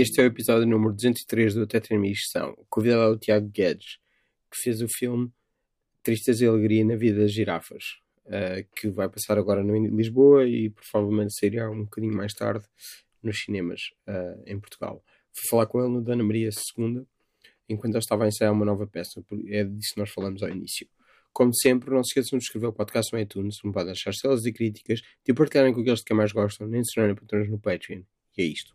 Este 0.00 0.20
é 0.20 0.22
o 0.22 0.26
episódio 0.26 0.64
número 0.64 0.92
203 0.92 1.54
do 1.54 1.64
Até 1.64 1.80
Transmissão. 1.80 2.54
O 2.56 2.64
convidado 2.70 3.02
é 3.02 3.08
o 3.08 3.18
Tiago 3.18 3.48
Guedes, 3.48 3.98
que 4.48 4.56
fez 4.56 4.80
o 4.80 4.86
filme 4.86 5.28
Tristeza 6.04 6.44
e 6.44 6.46
Alegria 6.46 6.84
na 6.84 6.94
Vida 6.94 7.22
das 7.22 7.32
Girafas, 7.32 7.98
uh, 8.26 8.64
que 8.76 8.88
vai 8.88 9.08
passar 9.08 9.36
agora 9.38 9.64
no 9.64 9.76
Lisboa 9.88 10.46
e 10.46 10.70
provavelmente 10.70 11.34
sairá 11.34 11.68
um 11.68 11.82
bocadinho 11.82 12.16
mais 12.16 12.32
tarde 12.32 12.64
nos 13.20 13.40
cinemas 13.40 13.90
uh, 14.08 14.40
em 14.46 14.60
Portugal. 14.60 15.04
Fui 15.32 15.48
falar 15.50 15.66
com 15.66 15.80
ele 15.80 15.88
no 15.90 16.02
Dana 16.02 16.22
Maria 16.24 16.50
II, 16.76 17.04
enquanto 17.68 17.94
ele 17.94 17.98
estava 17.98 18.24
a 18.24 18.28
ensaiar 18.28 18.52
uma 18.52 18.64
nova 18.64 18.86
peça. 18.86 19.22
É 19.48 19.64
disso 19.64 19.94
que 19.94 20.00
nós 20.00 20.10
falamos 20.10 20.42
ao 20.42 20.48
início. 20.48 20.86
Como 21.32 21.54
sempre, 21.54 21.90
não 21.90 22.02
se 22.02 22.08
esqueçam 22.08 22.38
de 22.38 22.44
escrever 22.44 22.66
o 22.66 22.72
podcast 22.72 23.12
no 23.12 23.20
iTunes, 23.20 23.58
não 23.62 23.70
podem 23.70 23.92
deixar 23.92 24.10
estrelas 24.10 24.44
e 24.44 24.52
críticas, 24.52 25.00
de 25.24 25.34
partilharem 25.34 25.72
com 25.72 25.80
aqueles 25.80 26.02
que 26.02 26.12
mais 26.14 26.32
gostam, 26.32 26.66
nem 26.66 26.82
se 26.82 26.94
tornarem 26.94 27.14
patrões 27.14 27.48
no 27.48 27.58
Patreon. 27.58 28.02
E 28.36 28.42
é 28.42 28.44
isto. 28.44 28.74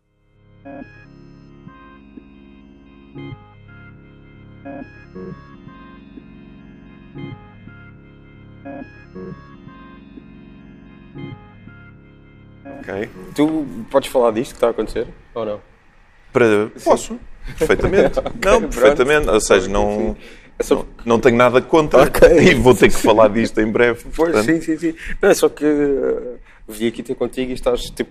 Ok. 12.80 13.08
Tu 13.34 13.86
podes 13.90 14.08
falar 14.10 14.30
disto 14.32 14.52
que 14.52 14.56
está 14.56 14.68
a 14.68 14.70
acontecer 14.70 15.06
ou 15.34 15.44
não? 15.44 15.73
Para... 16.34 16.68
Posso, 16.82 17.16
perfeitamente. 17.56 18.20
não, 18.44 18.62
perfeitamente. 18.62 19.30
Ou 19.30 19.40
seja, 19.40 19.68
não, 19.68 20.16
é 20.58 20.64
não, 20.68 20.86
não, 21.06 21.20
tenho 21.20 21.36
nada 21.36 21.62
contra 21.62 22.02
okay. 22.02 22.50
e 22.50 22.54
vou 22.54 22.74
ter 22.74 22.88
que 22.88 22.96
falar 22.96 23.28
disto 23.28 23.60
em 23.60 23.70
breve. 23.70 24.04
Pois, 24.14 24.32
portanto... 24.32 24.44
sim, 24.44 24.60
sim, 24.60 24.76
sim. 24.76 24.94
Não, 25.22 25.30
é 25.30 25.34
só 25.34 25.48
que 25.48 25.64
uh, 25.64 26.36
vi 26.66 26.88
aqui 26.88 27.04
ter 27.04 27.14
contigo 27.14 27.52
e 27.52 27.54
estás 27.54 27.82
tipo. 27.82 28.10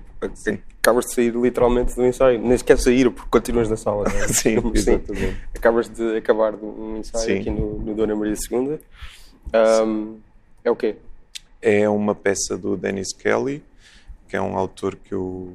Acabas 0.82 1.06
de 1.08 1.16
sair 1.16 1.36
literalmente 1.36 1.94
do 1.96 2.06
ensaio. 2.06 2.40
Nem 2.40 2.58
sequer 2.58 2.78
sair 2.78 3.12
porque 3.12 3.30
continuas 3.30 3.70
na 3.70 3.76
sala. 3.76 4.06
É? 4.08 4.28
sim, 4.30 4.56
exatamente. 4.74 5.38
Acabas 5.54 5.90
de 5.90 6.16
acabar 6.16 6.56
um 6.56 6.98
ensaio 6.98 7.26
sim. 7.26 7.40
aqui 7.40 7.50
no, 7.50 7.80
no 7.80 7.94
Dona 7.94 8.16
Maria 8.16 8.36
II. 8.50 8.80
Um, 9.86 10.18
é 10.64 10.72
o 10.72 10.76
quê? 10.78 10.96
É 11.62 11.90
uma 11.90 12.16
peça 12.16 12.58
do 12.58 12.78
Dennis 12.78 13.14
Kelly, 13.14 13.62
que 14.30 14.36
é 14.38 14.42
um 14.42 14.58
autor 14.58 14.96
que 14.96 15.14
eu, 15.14 15.54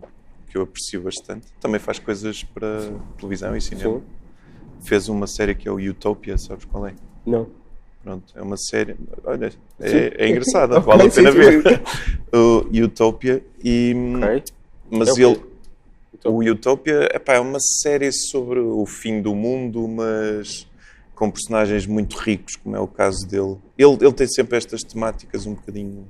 que 0.48 0.56
eu 0.56 0.62
aprecio 0.62 1.02
bastante. 1.02 1.46
Também 1.60 1.78
faz 1.78 1.98
coisas 1.98 2.42
para 2.42 2.91
televisão 3.18 3.56
e 3.56 3.60
cinema. 3.60 3.98
Sim. 3.98 4.04
Fez 4.80 5.08
uma 5.08 5.27
série 5.27 5.54
que 5.54 5.68
é 5.68 5.72
o 5.72 5.77
Utopia, 5.77 6.38
sabes 6.38 6.64
qual 6.64 6.86
é? 6.86 6.94
Não. 7.27 7.48
Pronto, 8.02 8.32
é 8.34 8.42
uma 8.42 8.56
série. 8.56 8.96
Olha, 9.24 9.52
é, 9.80 10.24
é 10.24 10.28
engraçada, 10.30 10.78
okay, 10.78 10.86
vale 10.86 11.08
a 11.08 11.10
pena 11.10 11.32
sim, 11.32 11.38
ver. 11.38 11.82
o 12.32 12.84
Utopia 12.84 13.44
e. 13.62 13.94
Okay. 14.16 14.42
Mas 14.91 15.19
é 15.19 15.22
ele. 15.22 15.41
O 16.24 16.42
Utopia 16.42 17.08
epá, 17.14 17.34
é 17.34 17.41
uma 17.41 17.58
série 17.60 18.10
sobre 18.12 18.58
o 18.60 18.84
fim 18.86 19.20
do 19.20 19.34
mundo, 19.34 19.86
mas 19.86 20.66
com 21.14 21.30
personagens 21.30 21.84
muito 21.86 22.16
ricos, 22.16 22.56
como 22.56 22.76
é 22.76 22.80
o 22.80 22.86
caso 22.86 23.26
dele. 23.26 23.56
Ele, 23.76 23.98
ele 24.00 24.12
tem 24.12 24.26
sempre 24.26 24.56
estas 24.56 24.82
temáticas 24.82 25.46
um 25.46 25.54
bocadinho 25.54 26.06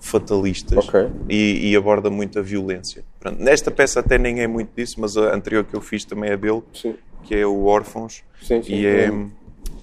fatalistas 0.00 0.88
okay. 0.88 1.08
e, 1.28 1.70
e, 1.70 1.76
aborda 1.76 2.08
muito 2.08 2.38
a 2.38 2.42
violência. 2.42 3.04
Pronto, 3.20 3.40
nesta 3.40 3.70
peça 3.70 4.00
até 4.00 4.16
nem 4.16 4.40
é 4.40 4.46
muito 4.46 4.70
disso, 4.74 4.94
mas 4.98 5.16
a 5.16 5.34
anterior 5.34 5.64
que 5.64 5.74
eu 5.74 5.80
fiz 5.80 6.04
também 6.04 6.30
é 6.30 6.36
dele, 6.36 6.62
sim. 6.72 6.96
que 7.22 7.34
é 7.34 7.46
o 7.46 7.66
Órfãos. 7.66 8.24
Sim, 8.42 8.62
sim, 8.62 8.72
e 8.72 8.86
é, 8.86 9.10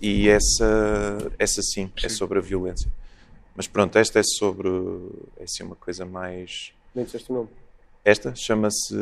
e 0.02 0.28
essa, 0.28 1.32
essa 1.38 1.62
sim, 1.62 1.92
é 2.04 2.10
sobre 2.10 2.40
a 2.40 2.42
violência. 2.42 2.92
Mas 3.56 3.68
pronto, 3.68 3.98
esta 3.98 4.20
é 4.20 4.24
sobre. 4.24 4.70
É 5.38 5.44
assim 5.44 5.64
uma 5.64 5.76
coisa 5.76 6.06
mais. 6.06 6.72
Nem 6.94 7.06
disseste 7.06 7.32
o 7.32 7.36
nome. 7.36 7.50
Esta 8.04 8.34
chama-se 8.36 8.96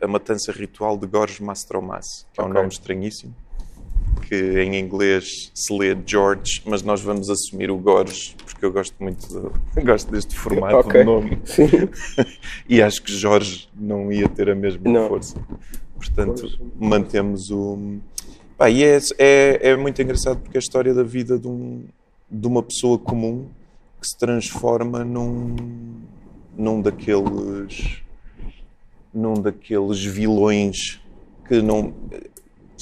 A 0.00 0.08
Matança 0.08 0.50
Ritual 0.52 0.96
de 0.96 1.06
Gorges 1.06 1.40
Mastromas, 1.40 2.26
que 2.32 2.40
é 2.40 2.44
um 2.44 2.48
nome 2.48 2.68
estranhíssimo. 2.68 3.34
Que 4.28 4.60
em 4.60 4.78
inglês 4.78 5.50
se 5.54 5.72
lê 5.72 5.96
George, 6.04 6.62
mas 6.66 6.82
nós 6.82 7.00
vamos 7.00 7.30
assumir 7.30 7.70
o 7.70 7.78
Gorges, 7.78 8.34
porque 8.44 8.64
eu 8.64 8.72
gosto 8.72 8.94
muito 9.00 9.26
de, 9.26 9.80
gosto 9.82 10.10
deste 10.12 10.34
formato 10.34 10.76
okay. 10.76 11.00
de 11.00 11.06
nome. 11.06 11.38
Sim. 11.44 11.68
e 12.68 12.82
acho 12.82 13.02
que 13.02 13.12
Jorge 13.12 13.68
não 13.74 14.12
ia 14.12 14.28
ter 14.28 14.50
a 14.50 14.54
mesma 14.54 14.90
não. 14.90 15.08
força. 15.08 15.36
Portanto, 15.96 16.46
mantemos 16.78 17.50
o 17.50 17.98
Pá, 18.58 18.68
e 18.68 18.82
é, 18.82 18.98
é, 19.18 19.70
é, 19.70 19.76
muito 19.76 20.02
engraçado 20.02 20.40
porque 20.40 20.56
é 20.56 20.58
a 20.58 20.60
história 20.60 20.92
da 20.92 21.04
vida 21.04 21.38
de, 21.38 21.46
um, 21.46 21.84
de 22.28 22.44
uma 22.44 22.60
pessoa 22.60 22.98
comum 22.98 23.46
que 24.00 24.08
se 24.08 24.18
transforma 24.18 25.04
num, 25.04 25.54
num 26.56 26.82
daqueles 26.82 28.02
num 29.14 29.34
daqueles 29.34 30.04
vilões 30.04 31.00
que 31.46 31.62
não 31.62 31.94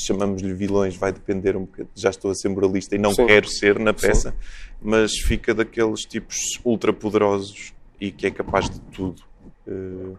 chamamos-lhe 0.05 0.53
vilões, 0.53 0.97
vai 0.97 1.13
depender 1.13 1.57
um 1.57 1.61
bocadinho, 1.61 1.91
já 1.95 2.11
estou 2.11 2.31
a 2.31 2.35
ser 2.35 2.49
moralista 2.49 2.95
e 2.95 2.99
não 2.99 3.13
Sim. 3.13 3.27
quero 3.27 3.49
ser 3.49 3.79
na 3.79 3.93
peça, 3.93 4.31
Sim. 4.31 4.37
mas 4.83 5.13
fica 5.13 5.55
daqueles 5.55 6.01
tipos 6.03 6.37
ultra 6.65 6.93
poderosos 6.93 7.73
e 8.01 8.11
que 8.11 8.27
é 8.27 8.31
capaz 8.31 8.69
de 8.69 8.81
tudo. 8.81 9.23
Uh, 9.67 10.17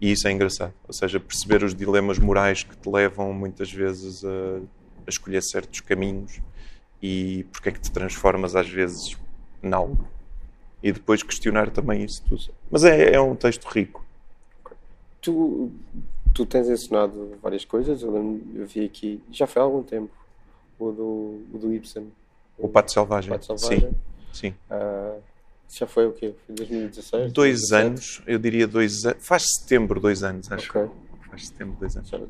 e 0.00 0.12
isso 0.12 0.26
é 0.28 0.32
engraçado, 0.32 0.74
ou 0.86 0.94
seja, 0.94 1.20
perceber 1.20 1.62
os 1.62 1.74
dilemas 1.74 2.18
morais 2.18 2.62
que 2.62 2.76
te 2.76 2.88
levam 2.88 3.32
muitas 3.32 3.70
vezes 3.72 4.24
a 4.24 4.60
a 5.06 5.10
escolher 5.10 5.42
certos 5.42 5.80
caminhos 5.80 6.40
e 7.02 7.44
porque 7.52 7.68
é 7.68 7.72
que 7.72 7.80
te 7.80 7.90
transformas 7.90 8.54
às 8.54 8.68
vezes 8.68 9.16
em 9.62 9.72
algo. 9.72 10.08
E 10.82 10.92
depois 10.92 11.22
questionar 11.22 11.68
também 11.68 12.04
isso 12.04 12.22
tudo. 12.26 12.54
Mas 12.70 12.84
é, 12.84 13.12
é 13.12 13.20
um 13.20 13.34
texto 13.34 13.66
rico. 13.66 14.04
Tu, 15.20 15.70
tu 16.34 16.46
tens 16.46 16.68
ensinado 16.68 17.36
várias 17.42 17.64
coisas, 17.64 18.02
eu, 18.02 18.40
eu, 18.54 18.66
vi 18.66 18.84
aqui, 18.84 19.22
já 19.30 19.46
foi 19.46 19.60
há 19.60 19.64
algum 19.64 19.82
tempo, 19.82 20.10
o 20.78 20.90
do, 20.90 21.40
o 21.52 21.58
do 21.58 21.72
Ibsen. 21.72 22.10
O 22.58 22.68
Pato 22.68 22.92
Selvagem. 22.92 23.30
O 23.30 23.34
Pato 23.34 23.58
Selvagem. 23.58 23.90
Sim. 23.90 23.96
Sim. 24.32 24.54
Uh, 24.70 25.20
já 25.68 25.86
foi 25.86 26.06
o 26.06 26.12
quê? 26.12 26.34
Foi 26.46 26.54
2016? 26.54 27.32
Dois 27.32 27.68
2017? 27.68 27.86
anos, 27.86 28.22
eu 28.26 28.38
diria 28.38 28.66
dois 28.66 29.04
anos. 29.04 29.26
Faz 29.26 29.44
setembro, 29.58 30.00
dois 30.00 30.22
anos, 30.22 30.50
acho. 30.50 30.68
Okay. 30.70 30.88
Faz 31.28 31.46
setembro, 31.48 31.76
dois 31.78 31.96
anos. 31.96 32.08
Já, 32.08 32.20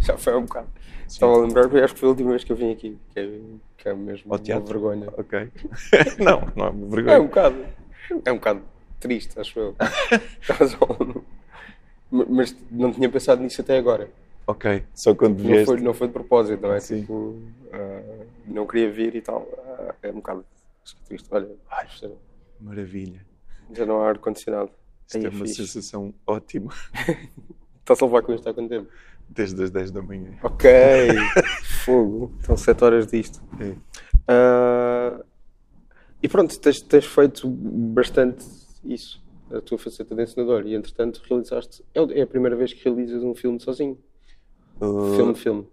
já 0.00 0.18
foi 0.18 0.34
um 0.36 0.42
bocado. 0.42 0.68
Estava 1.06 1.34
a 1.34 1.38
lembrar, 1.38 1.68
porque 1.68 1.84
acho 1.84 1.94
que 1.94 2.00
foi 2.00 2.08
a 2.08 2.10
última 2.10 2.30
vez 2.30 2.44
que 2.44 2.52
eu 2.52 2.56
vim 2.56 2.72
aqui, 2.72 2.98
que 3.12 3.20
é, 3.20 3.40
que 3.76 3.88
é 3.88 3.94
mesmo 3.94 4.32
Ao 4.32 4.38
uma 4.40 4.60
vergonha. 4.60 5.08
Ok. 5.16 5.50
não, 6.18 6.48
não 6.56 6.66
é 6.66 6.70
uma 6.70 6.88
vergonha. 6.88 7.16
É 7.16 7.20
um 7.20 7.26
bocado, 7.26 7.66
é 8.24 8.32
um 8.32 8.36
bocado 8.36 8.62
triste, 8.98 9.38
acho 9.38 9.58
eu. 9.58 9.76
Mas 12.28 12.56
não 12.70 12.92
tinha 12.92 13.08
pensado 13.08 13.42
nisso 13.42 13.60
até 13.60 13.76
agora. 13.76 14.08
Ok, 14.46 14.84
só 14.94 15.14
quando 15.14 15.36
vieste. 15.36 15.58
Não 15.58 15.64
foi, 15.66 15.80
não 15.80 15.94
foi 15.94 16.06
de 16.06 16.12
propósito, 16.12 16.60
não 16.60 16.72
é? 16.72 16.80
Sim. 16.80 17.00
Tipo, 17.00 17.14
uh, 17.14 18.26
não 18.46 18.66
queria 18.66 18.90
vir 18.90 19.16
e 19.16 19.20
tal. 19.20 19.42
Uh, 19.42 19.94
é 20.02 20.10
um 20.10 20.16
bocado 20.16 20.44
triste. 21.06 21.28
Olha, 21.30 21.48
Ai, 21.70 21.86
maravilha. 22.60 23.20
Já 23.72 23.86
não 23.86 24.02
há 24.02 24.08
ar-condicionado. 24.10 24.70
Isto 25.06 25.18
é, 25.18 25.24
é 25.24 25.28
uma 25.28 25.46
fixe. 25.46 25.66
sensação 25.66 26.14
ótima. 26.26 26.72
Está 27.80 27.94
a 28.00 28.04
levar 28.06 28.22
com 28.22 28.32
isto 28.32 28.48
há 28.48 28.54
quanto 28.54 28.68
tempo? 28.68 28.88
Desde 29.28 29.62
as 29.62 29.70
10 29.70 29.90
da 29.90 30.02
manhã. 30.02 30.38
Ok, 30.42 30.70
fogo. 31.84 32.32
Estão 32.40 32.56
7 32.56 32.84
horas 32.84 33.06
disto. 33.06 33.42
É. 33.60 33.74
Uh, 34.30 35.24
e 36.22 36.28
pronto, 36.28 36.58
tens, 36.58 36.80
tens, 36.80 37.04
feito 37.04 37.46
bastante 37.48 38.44
isso, 38.84 39.22
a 39.56 39.60
tua 39.60 39.78
faceta 39.78 40.14
de 40.14 40.22
ensinador. 40.22 40.66
E 40.66 40.74
entretanto 40.74 41.22
realizaste. 41.28 41.84
É, 41.94 42.20
é 42.20 42.22
a 42.22 42.26
primeira 42.26 42.56
vez 42.56 42.72
que 42.72 42.84
realizas 42.84 43.22
um 43.22 43.34
filme 43.34 43.60
sozinho. 43.60 43.98
Uh, 44.80 45.16
filme, 45.16 45.34
filme. 45.34 45.66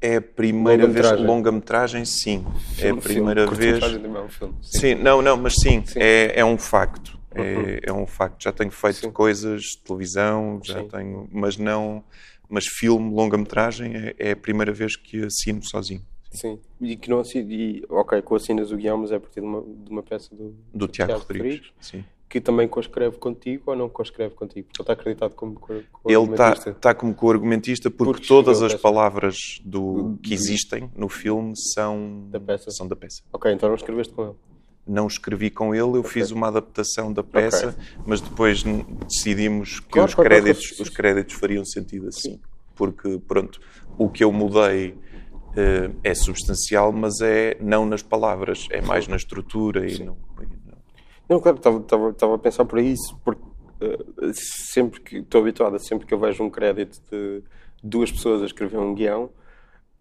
É 0.00 0.16
a 0.16 0.22
primeira 0.22 0.86
longa 0.86 1.02
vez. 1.02 1.20
Longa-metragem, 1.20 2.04
sim. 2.04 2.44
Filme, 2.74 2.88
é 2.88 2.90
a 2.90 3.02
primeira 3.02 3.48
filme. 3.48 3.80
vez. 3.80 3.82
É 3.82 4.20
um 4.22 4.28
filme. 4.28 4.54
Sim. 4.62 4.78
sim. 4.78 4.94
não, 4.94 5.20
não, 5.20 5.36
mas 5.36 5.54
sim, 5.54 5.84
sim. 5.84 5.98
É, 6.00 6.40
é 6.40 6.44
um 6.44 6.56
facto. 6.56 7.18
É, 7.34 7.40
uhum. 7.40 7.78
é 7.82 7.92
um 8.02 8.06
facto. 8.06 8.42
Já 8.42 8.52
tenho 8.52 8.70
feito 8.70 8.98
sim. 9.00 9.10
coisas, 9.10 9.62
televisão, 9.84 10.60
já 10.64 10.82
tenho, 10.84 11.28
mas 11.30 11.56
não 11.56 12.04
mas 12.48 12.66
filme, 12.66 13.14
longa-metragem, 13.14 13.94
é, 13.94 14.14
é, 14.18 14.30
a 14.32 14.36
primeira 14.36 14.72
vez 14.72 14.96
que 14.96 15.24
assino 15.24 15.62
sozinho. 15.62 16.02
Sim, 16.30 16.58
e 16.80 16.96
que 16.96 17.08
não 17.08 17.20
assino, 17.20 17.50
e, 17.50 17.84
ok, 17.88 18.20
com 18.22 18.34
assinas 18.34 18.70
o 18.70 18.76
guião, 18.76 18.98
mas 18.98 19.12
é 19.12 19.16
a 19.16 19.20
partir 19.20 19.40
de 19.40 19.46
uma, 19.46 19.62
de 19.62 19.90
uma 19.90 20.02
peça 20.02 20.34
do, 20.34 20.50
do, 20.50 20.56
do 20.74 20.88
Tiago, 20.88 21.12
Tiago 21.12 21.26
Rodrigues, 21.26 21.56
Rodrigues, 21.56 21.72
sim. 21.80 22.04
Que 22.28 22.40
também 22.40 22.68
co-escreve 22.68 23.16
contigo 23.16 23.64
ou 23.66 23.76
não 23.76 23.88
co-escreve 23.88 24.34
contigo? 24.34 24.68
Ele 24.68 24.82
está 24.82 24.92
acreditado 24.92 25.34
como 25.34 25.54
co-argumentista? 25.54 26.02
Ele 26.06 26.30
está, 26.30 26.70
está 26.70 26.94
como 26.94 27.14
co-argumentista 27.14 27.90
porque, 27.90 28.12
porque 28.12 28.26
todas 28.26 28.62
as 28.62 28.74
palavras 28.74 29.36
do, 29.64 30.18
que 30.22 30.34
existem 30.34 30.90
no 30.94 31.08
filme 31.08 31.54
são 31.56 32.26
da 32.30 32.38
peça. 32.38 32.70
São 32.70 32.86
da 32.86 32.94
peça. 32.94 33.22
Ok, 33.32 33.50
então 33.50 33.68
não 33.68 33.76
escreveste 33.76 34.12
com 34.12 34.24
ele? 34.24 34.34
não 34.88 35.06
escrevi 35.06 35.50
com 35.50 35.74
ele, 35.74 35.82
eu 35.82 36.00
okay. 36.00 36.12
fiz 36.12 36.30
uma 36.30 36.48
adaptação 36.48 37.12
da 37.12 37.22
peça, 37.22 37.68
okay. 37.68 37.84
mas 38.06 38.22
depois 38.22 38.64
decidimos 39.06 39.80
que 39.80 39.90
claro, 39.90 40.08
os, 40.08 40.14
créditos, 40.14 40.68
claro. 40.68 40.82
os 40.82 40.88
créditos 40.88 41.34
fariam 41.34 41.64
sentido 41.64 42.08
assim. 42.08 42.32
Sim. 42.32 42.40
porque, 42.74 43.20
pronto, 43.28 43.60
o 43.98 44.08
que 44.08 44.24
eu 44.24 44.32
mudei 44.32 44.92
uh, 44.92 45.94
é 46.02 46.14
substancial, 46.14 46.90
mas 46.90 47.20
é 47.20 47.58
não 47.60 47.84
nas 47.84 48.02
palavras, 48.02 48.66
é 48.70 48.80
mais 48.80 49.06
na 49.06 49.16
estrutura 49.16 49.86
e 49.86 50.02
não, 50.02 50.16
não... 51.28 51.40
claro, 51.40 51.58
estava 51.58 52.34
a 52.34 52.38
pensar 52.38 52.64
por 52.64 52.78
isso, 52.78 53.18
porque 53.24 53.42
uh, 53.82 54.32
sempre 54.32 55.00
que 55.00 55.16
estou 55.18 55.40
habituado, 55.40 55.78
sempre 55.78 56.06
que 56.06 56.14
eu 56.14 56.18
vejo 56.18 56.42
um 56.42 56.50
crédito 56.50 57.00
de 57.10 57.42
duas 57.82 58.10
pessoas 58.10 58.42
a 58.42 58.46
escrever 58.46 58.78
um 58.78 58.94
guião, 58.94 59.30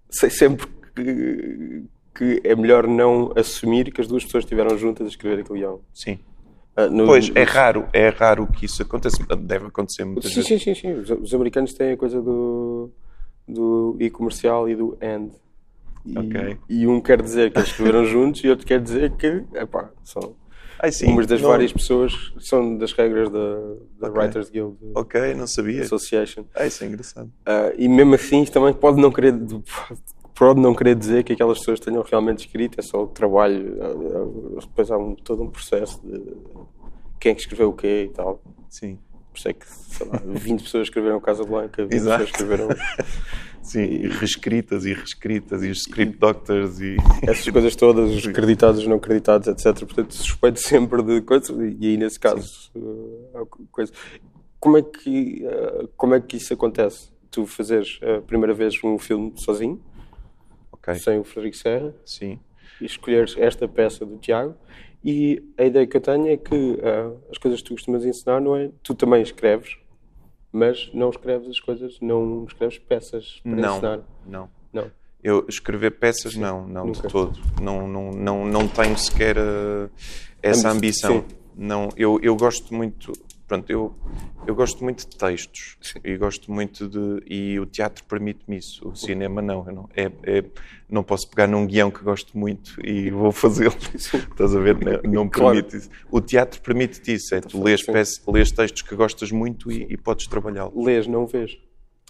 sei 0.10 0.30
sempre 0.30 0.68
que, 0.96 1.84
que 2.16 2.42
é 2.44 2.56
melhor 2.56 2.88
não 2.88 3.32
assumir 3.36 3.92
que 3.92 4.02
as 4.02 4.08
duas 4.08 4.24
pessoas 4.24 4.44
estiveram 4.44 4.78
juntas 4.78 5.06
a 5.06 5.10
escrever 5.10 5.42
aquele 5.42 5.60
guião. 5.60 5.82
Sim. 5.94 6.20
Uh, 6.78 6.92
no, 6.92 7.06
pois, 7.08 7.32
é 7.34 7.44
raro, 7.44 7.88
é 7.92 8.10
raro 8.10 8.46
que 8.48 8.66
isso 8.66 8.82
aconteça. 8.84 9.18
Deve 9.36 9.68
acontecer 9.68 10.06
muitas 10.06 10.32
sim, 10.32 10.42
vezes. 10.42 10.48
Sim, 10.48 10.60
sim, 10.60 10.76
sim. 10.76 10.94
Os, 10.94 11.10
os, 11.10 11.34
americanos 11.34 11.74
têm 11.74 11.94
a 11.94 11.98
coisa 11.98 12.22
do, 12.22 12.92
do 13.48 13.98
e-comercial 14.00 14.70
e 14.70 14.76
do 14.76 14.96
and. 15.02 15.30
E, 16.06 16.18
okay. 16.18 16.58
e 16.70 16.88
um 16.88 17.02
quer 17.02 17.22
dizer 17.22 17.52
que 17.52 17.58
eles 17.58 17.70
escreveram 17.70 18.06
juntos 18.08 18.44
e 18.44 18.50
outro 18.50 18.66
quer 18.66 18.80
dizer 18.80 19.12
que, 19.18 19.44
epá, 19.56 19.90
são 20.04 20.36
Ai, 20.80 20.92
sim, 20.92 21.08
umas 21.08 21.26
das 21.26 21.42
não... 21.42 21.50
várias 21.50 21.74
pessoas 21.74 22.34
são 22.40 22.78
das 22.78 22.94
regras 22.94 23.30
da, 23.30 23.56
da 24.00 24.10
okay. 24.10 24.22
Writers 24.22 24.50
Guild. 24.50 24.78
Ok, 24.96 25.34
não 25.34 25.48
sabia. 25.48 25.82
Association. 25.82 26.46
Ah, 26.56 26.66
isso 26.66 26.84
é 26.84 26.88
engraçado. 26.88 27.28
Uh, 27.28 27.74
e 27.78 27.88
mesmo 27.88 28.16
assim, 28.16 28.46
também 28.46 28.74
pode 28.74 29.02
não 29.02 29.12
querer 29.12 29.34
pode 30.38 30.60
não 30.60 30.76
querer 30.76 30.96
dizer 30.96 31.24
que 31.24 31.34
aquelas 31.34 31.58
pessoas 31.60 31.80
tenham 31.80 32.04
realmente 32.04 32.46
escrito, 32.46 32.80
é 32.80 32.84
só 32.84 33.04
o 33.04 33.08
trabalho. 33.08 33.76
Depois 34.60 34.92
há 34.92 34.98
um, 34.98 35.16
todo 35.16 35.42
um 35.42 35.50
processo 35.50 36.00
de 36.06 36.22
quem 37.20 37.32
é 37.32 37.36
que 37.36 37.42
escreveu 37.42 37.70
o 37.70 37.74
quê 37.74 38.08
e 38.10 38.14
tal. 38.14 38.40
Sim. 38.70 39.00
Por 39.38 39.40
isso 39.40 39.50
é 39.50 39.54
que, 39.54 39.68
sei 39.68 40.08
lá, 40.08 40.22
20 40.26 40.64
pessoas 40.64 40.88
escreveram 40.88 41.20
Casa 41.20 41.44
Blanca, 41.44 41.84
20 41.84 41.94
Exato. 41.94 42.26
pessoas 42.26 42.42
escreveram. 42.42 42.70
Sim, 43.62 43.84
e 43.84 44.08
reescritas 44.08 44.86
e 44.86 44.94
reescritas, 44.94 45.64
e 45.64 45.70
os 45.70 45.80
script 45.82 46.18
doctors 46.18 46.80
e. 46.80 46.96
Essas 47.22 47.48
coisas 47.50 47.76
todas, 47.76 48.10
os 48.12 48.26
acreditados, 48.26 48.80
os 48.80 48.88
não 48.88 48.96
acreditados, 48.96 49.48
etc. 49.48 49.86
Portanto, 49.86 50.14
suspeito 50.14 50.60
sempre 50.60 51.04
de 51.04 51.22
coisas, 51.22 51.50
e 51.50 51.88
aí 51.88 51.98
nesse 51.98 52.20
caso, 52.20 52.72
uh, 52.76 53.46
coisa. 53.72 53.92
Como 54.60 54.78
é, 54.78 54.82
que, 54.82 55.46
uh, 55.46 55.88
como 55.96 56.16
é 56.16 56.22
que 56.22 56.38
isso 56.38 56.54
acontece? 56.54 57.10
Tu 57.30 57.46
fazeres 57.46 58.00
a 58.02 58.22
primeira 58.22 58.54
vez 58.54 58.74
um 58.84 58.98
filme 58.98 59.34
sozinho? 59.36 59.80
okay. 60.72 60.96
sem 60.96 61.20
o 61.20 61.24
Frederico 61.24 61.58
Serra. 61.58 61.94
Sim. 62.06 62.40
E 62.82 62.86
escolheres 62.86 63.36
esta 63.38 63.68
peça 63.68 64.06
do 64.06 64.18
Tiago. 64.18 64.56
E 65.04 65.44
a 65.58 65.64
ideia 65.64 65.88
que 65.88 65.96
eu 65.96 66.02
tenho 66.02 66.28
é 66.28 66.38
que 66.38 66.56
uh, 66.56 67.18
as 67.32 67.38
coisas 67.38 67.62
que 67.62 67.68
tu 67.68 67.74
costumas 67.74 68.06
ensinar, 68.06 68.42
não 68.42 68.56
é? 68.56 68.70
Tu 68.84 68.94
também 68.96 69.22
escreves, 69.22 69.78
mas 70.52 70.90
não 70.94 71.10
escreves 71.10 71.48
as 71.50 71.60
coisas, 71.60 72.00
não 72.02 72.46
escreves 72.46 72.78
peças 72.80 73.40
para 73.44 73.52
não, 73.52 73.78
ensinar. 73.78 74.00
Não. 74.26 74.50
Não. 74.74 74.92
Eu 75.24 75.46
escrever 75.48 75.92
peças, 75.92 76.34
Sim, 76.34 76.42
não, 76.42 76.68
não 76.68 76.88
nunca. 76.88 77.08
de 77.08 77.14
todo. 77.14 77.40
Não, 77.62 77.88
não, 77.88 78.12
não, 78.12 78.46
não 78.46 78.68
tenho 78.68 78.98
sequer 78.98 79.38
uh, 79.38 79.90
essa 80.42 80.70
ambição. 80.70 81.26
Sim. 81.28 81.36
Não, 81.56 81.90
eu, 81.98 82.20
eu 82.22 82.36
gosto 82.36 82.74
muito 82.74 83.12
pronto, 83.48 83.70
eu, 83.70 83.96
eu 84.46 84.54
gosto 84.54 84.84
muito 84.84 85.08
de 85.10 85.16
textos 85.16 85.78
Sim. 85.82 86.00
e 86.04 86.18
gosto 86.18 86.52
muito 86.52 86.88
de. 86.88 87.24
E 87.26 87.60
o 87.60 87.66
teatro 87.66 88.04
permite-me 88.04 88.58
isso, 88.58 88.88
o 88.88 88.96
cinema 88.96 89.42
não. 89.42 89.66
Eu 89.68 89.74
não, 89.74 89.90
é, 89.96 90.12
é, 90.24 90.44
não 90.90 91.04
posso 91.04 91.30
pegar 91.30 91.48
num 91.48 91.66
guião 91.66 91.90
que 91.90 92.04
gosto 92.04 92.38
muito 92.38 92.76
e 92.86 93.10
vou 93.10 93.32
fazê-lo. 93.32 93.76
Estás 93.94 94.56
a 94.56 94.60
ver? 94.60 94.78
Não, 94.78 95.12
não 95.12 95.30
claro. 95.30 95.56
permite 95.56 95.78
isso. 95.78 95.90
O 96.12 96.20
teatro 96.20 96.62
permite-te 96.62 97.14
isso, 97.14 97.34
é 97.34 97.42
tu 97.42 97.64
lês, 97.64 97.86
lês 98.28 98.52
textos 98.52 98.82
que 98.82 98.96
gostas 98.96 99.32
muito 99.32 99.72
e, 99.72 99.88
e 99.90 99.98
podes 99.98 100.28
trabalhá-los. 100.28 100.86
Lês, 100.86 101.08
não 101.08 101.26
vês? 101.26 101.58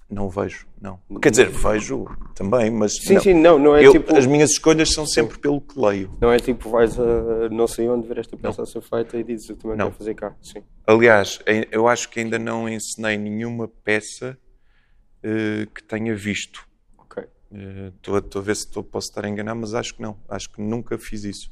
Não 0.10 0.30
vejo, 0.30 0.66
não. 0.82 1.02
Quer 1.22 1.32
dizer, 1.32 1.50
vejo 1.50 2.06
também, 2.34 2.72
mas. 2.72 2.94
Sim, 2.96 3.16
não. 3.16 3.22
sim, 3.22 3.34
não, 3.34 3.60
não 3.60 3.76
é 3.76 3.86
eu, 3.86 3.92
tipo. 3.92 4.16
As 4.16 4.26
minhas 4.26 4.52
escolhas 4.52 4.94
são 4.94 5.06
sempre 5.06 5.38
pelo 5.38 5.60
que 5.60 5.78
leio. 5.78 6.18
Não 6.22 6.32
é 6.32 6.40
tipo, 6.40 6.70
vais 6.70 6.98
a 6.98 7.50
não 7.50 7.68
sei 7.68 7.90
onde 7.90 8.08
ver 8.08 8.20
esta 8.20 8.38
peça 8.38 8.64
a 8.64 8.66
ser 8.66 8.82
feita 8.82 9.18
e 9.18 9.24
dizes, 9.24 9.50
eu 9.50 9.58
também 9.58 9.76
não. 9.76 9.88
quero 9.88 9.98
fazer 9.98 10.14
cá. 10.14 10.34
Sim. 10.42 10.64
Aliás, 10.86 11.40
eu 11.72 11.90
acho 11.90 12.10
que 12.10 12.22
ainda 12.22 12.40
não 12.40 12.70
ensinei 12.70 13.18
nenhuma 13.18 13.68
peça 13.68 14.38
uh, 15.18 15.68
que 15.72 15.84
tenha 15.84 16.16
visto. 16.16 16.66
Ok. 16.98 17.24
Estou 17.98 18.16
uh, 18.16 18.40
a 18.40 18.42
ver 18.42 18.56
se 18.56 18.72
tô, 18.72 18.82
posso 18.82 19.10
estar 19.10 19.26
a 19.26 19.30
enganar, 19.30 19.56
mas 19.56 19.74
acho 19.74 19.94
que 19.94 20.02
não. 20.02 20.18
Acho 20.30 20.50
que 20.50 20.62
nunca 20.62 20.98
fiz 20.98 21.26
isso. 21.26 21.52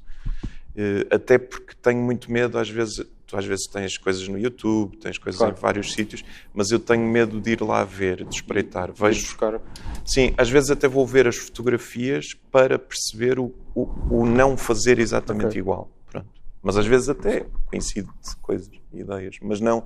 Uh, 0.78 1.14
até 1.14 1.38
porque 1.38 1.76
tenho 1.82 2.00
muito 2.00 2.32
medo, 2.32 2.58
às 2.58 2.70
vezes 2.70 3.06
tu 3.26 3.38
às 3.38 3.46
vezes 3.46 3.68
tens 3.68 3.98
coisas 3.98 4.28
no 4.28 4.38
YouTube, 4.38 4.98
tens 4.98 5.18
coisas 5.18 5.40
claro. 5.40 5.56
em 5.56 5.60
vários 5.60 5.94
sítios, 5.94 6.24
mas 6.54 6.72
eu 6.72 6.80
tenho 6.80 7.06
medo 7.08 7.40
de 7.42 7.52
ir 7.52 7.62
lá 7.62 7.84
ver, 7.84 8.24
de 8.24 8.36
espreitar. 8.36 8.92
Vejo. 8.92 9.22
buscar. 9.22 9.62
Sim, 10.06 10.34
às 10.38 10.50
vezes 10.50 10.70
até 10.70 10.88
vou 10.88 11.06
ver 11.06 11.28
as 11.28 11.36
fotografias 11.36 12.34
para 12.52 12.78
perceber 12.78 13.40
o, 13.40 13.54
o, 13.74 13.90
o 14.12 14.26
não 14.26 14.56
fazer 14.56 15.00
exatamente 15.00 15.48
okay. 15.48 15.60
igual. 15.60 15.90
Pronto. 16.10 16.28
Mas 16.62 16.78
às 16.78 16.86
vezes 16.86 17.10
até 17.10 17.46
coincide 17.66 18.08
de 18.08 18.36
coisas, 18.38 18.70
ideias. 18.94 19.38
Mas 19.42 19.60
não, 19.60 19.84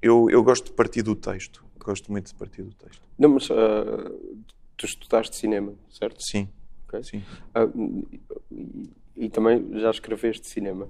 eu, 0.00 0.28
eu 0.30 0.42
gosto 0.42 0.66
de 0.66 0.72
partir 0.72 1.02
do 1.02 1.14
texto. 1.14 1.64
Gosto 1.78 2.10
muito 2.10 2.26
de 2.26 2.34
partir 2.34 2.62
do 2.62 2.74
texto. 2.74 3.00
Não, 3.18 3.28
mas 3.30 3.48
uh, 3.48 4.44
tu 4.76 4.86
estudaste 4.86 5.36
cinema, 5.36 5.74
certo? 5.88 6.20
Sim. 6.20 6.48
Okay. 6.88 7.02
Sim. 7.02 7.22
Uh, 7.54 8.06
e, 8.50 8.90
e 9.16 9.28
também 9.28 9.80
já 9.80 9.90
escreveste 9.90 10.46
cinema? 10.48 10.88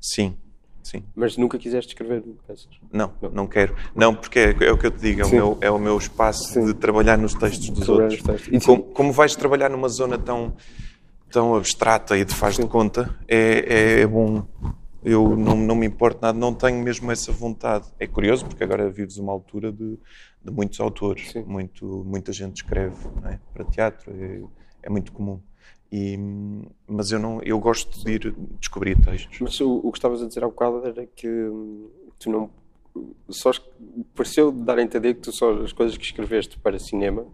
Sim. 0.00 0.36
Sim. 0.88 1.04
Mas 1.14 1.36
nunca 1.36 1.58
quiseste 1.58 1.92
escrever 1.92 2.22
peças? 2.46 2.66
Não, 2.90 3.12
não, 3.20 3.30
não 3.30 3.46
quero. 3.46 3.76
Não, 3.94 4.14
porque 4.14 4.38
é, 4.38 4.56
é, 4.64 4.72
o 4.72 4.78
que 4.78 4.86
eu 4.86 4.90
te 4.90 4.98
digo, 4.98 5.20
é, 5.20 5.26
o 5.26 5.28
meu, 5.28 5.58
é 5.60 5.70
o 5.70 5.78
meu 5.78 5.98
espaço 5.98 6.54
Sim. 6.54 6.64
de 6.64 6.72
trabalhar 6.72 7.18
nos 7.18 7.34
textos 7.34 7.68
dos 7.68 7.86
outros. 7.86 8.22
Textos. 8.22 8.64
Como, 8.64 8.82
como, 8.84 9.12
vais 9.12 9.36
trabalhar 9.36 9.68
numa 9.68 9.90
zona 9.90 10.16
tão, 10.16 10.56
tão 11.30 11.54
abstrata 11.54 12.16
e 12.16 12.24
de 12.24 12.34
faz 12.34 12.56
Sim. 12.56 12.62
de 12.62 12.68
conta, 12.68 13.14
é, 13.28 14.00
é 14.00 14.06
bom. 14.06 14.46
Eu 15.04 15.36
não, 15.36 15.54
não 15.54 15.74
me 15.74 15.86
importo 15.86 16.20
nada, 16.22 16.38
não 16.38 16.54
tenho 16.54 16.82
mesmo 16.82 17.12
essa 17.12 17.32
vontade. 17.32 17.86
É 18.00 18.06
curioso, 18.06 18.46
porque 18.46 18.64
agora 18.64 18.88
vives 18.88 19.18
uma 19.18 19.30
altura 19.30 19.70
de, 19.70 19.98
de 20.42 20.50
muitos 20.50 20.80
autores. 20.80 21.34
Muito, 21.46 22.02
muita 22.06 22.32
gente 22.32 22.62
escreve 22.62 22.96
é? 23.26 23.38
para 23.52 23.64
teatro, 23.66 24.10
é, 24.10 24.40
é 24.84 24.88
muito 24.88 25.12
comum. 25.12 25.38
E, 25.90 26.18
mas 26.86 27.10
eu 27.10 27.18
não 27.18 27.40
eu 27.42 27.58
gosto 27.58 28.04
de 28.04 28.12
ir 28.12 28.34
descobrir 28.60 28.98
textos. 29.00 29.40
Mas 29.40 29.58
o, 29.60 29.80
o 29.82 29.90
que 29.90 29.98
estavas 29.98 30.22
a 30.22 30.26
dizer 30.26 30.44
há 30.44 30.46
bocado 30.46 30.86
era 30.86 31.06
que 31.06 31.28
hum, 31.28 31.88
tu 32.18 32.30
não 32.30 32.50
só 33.28 33.52
pareceu 34.14 34.50
dar 34.50 34.78
a 34.78 34.82
entender 34.82 35.14
que 35.14 35.20
tu 35.20 35.32
só 35.32 35.52
as 35.62 35.72
coisas 35.72 35.96
que 35.96 36.04
escreveste 36.04 36.58
para 36.58 36.78
cinema 36.78 37.26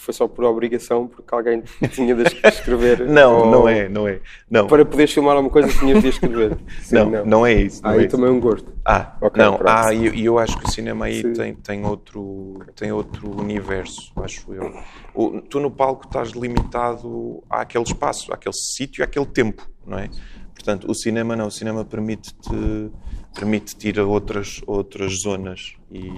foi 0.00 0.14
só 0.14 0.26
por 0.26 0.44
obrigação, 0.44 1.06
porque 1.06 1.34
alguém 1.34 1.62
tinha 1.90 2.14
de 2.14 2.22
escrever. 2.44 3.06
não, 3.08 3.38
ou... 3.38 3.50
não 3.50 3.68
é, 3.68 3.88
não 3.88 4.08
é. 4.08 4.20
Não. 4.50 4.66
Para 4.66 4.84
poderes 4.84 5.12
filmar 5.12 5.38
uma 5.38 5.50
coisa 5.50 5.68
tinhas 5.68 6.02
de 6.02 6.08
escrever. 6.08 6.56
Sim, 6.82 6.94
não, 6.94 7.10
não, 7.10 7.26
não, 7.26 7.46
é 7.46 7.54
isso. 7.54 7.82
Não 7.82 7.90
ah, 7.90 7.96
é 7.96 7.98
isso. 8.00 8.08
também 8.08 8.30
um 8.30 8.40
gosto. 8.40 8.72
Ah, 8.84 9.16
okay, 9.20 9.42
não, 9.42 9.60
ah, 9.66 9.92
e 9.92 10.06
eu, 10.06 10.14
eu, 10.14 10.38
acho 10.38 10.58
que 10.58 10.66
o 10.66 10.70
cinema 10.70 11.06
aí 11.06 11.22
tem, 11.34 11.54
tem, 11.54 11.84
outro, 11.84 12.60
tem 12.74 12.92
outro 12.92 13.30
universo, 13.40 14.12
acho 14.16 14.52
eu. 14.52 14.72
O, 15.14 15.40
tu 15.40 15.60
no 15.60 15.70
palco 15.70 16.06
estás 16.06 16.30
limitado 16.30 17.42
àquele 17.50 17.84
espaço, 17.84 18.32
àquele 18.32 18.54
sítio, 18.54 19.04
àquele 19.04 19.26
tempo, 19.26 19.68
não 19.86 19.98
é? 19.98 20.08
Portanto, 20.54 20.90
o 20.90 20.94
cinema 20.94 21.36
não, 21.36 21.46
o 21.46 21.50
cinema 21.50 21.84
permite-te 21.84 22.90
permite 23.34 23.88
ir 23.88 24.00
a 24.00 24.04
outras, 24.04 24.60
outras 24.66 25.20
zonas 25.20 25.76
e, 25.90 26.10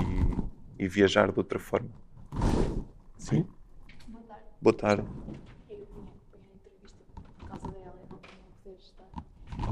e 0.78 0.88
viajar 0.88 1.30
de 1.30 1.38
outra 1.38 1.58
forma. 1.58 1.90
Sim? 3.18 3.44
Boa 4.62 4.74
tarde. 4.74 5.02
Eu 5.70 5.78
vinha 5.78 6.50
a 6.50 6.54
entrevista 6.54 6.98
por 7.38 7.48
causa 7.48 7.68
dela, 7.68 7.94
não 8.10 8.18
poder 8.62 8.76
estar. 8.78 9.08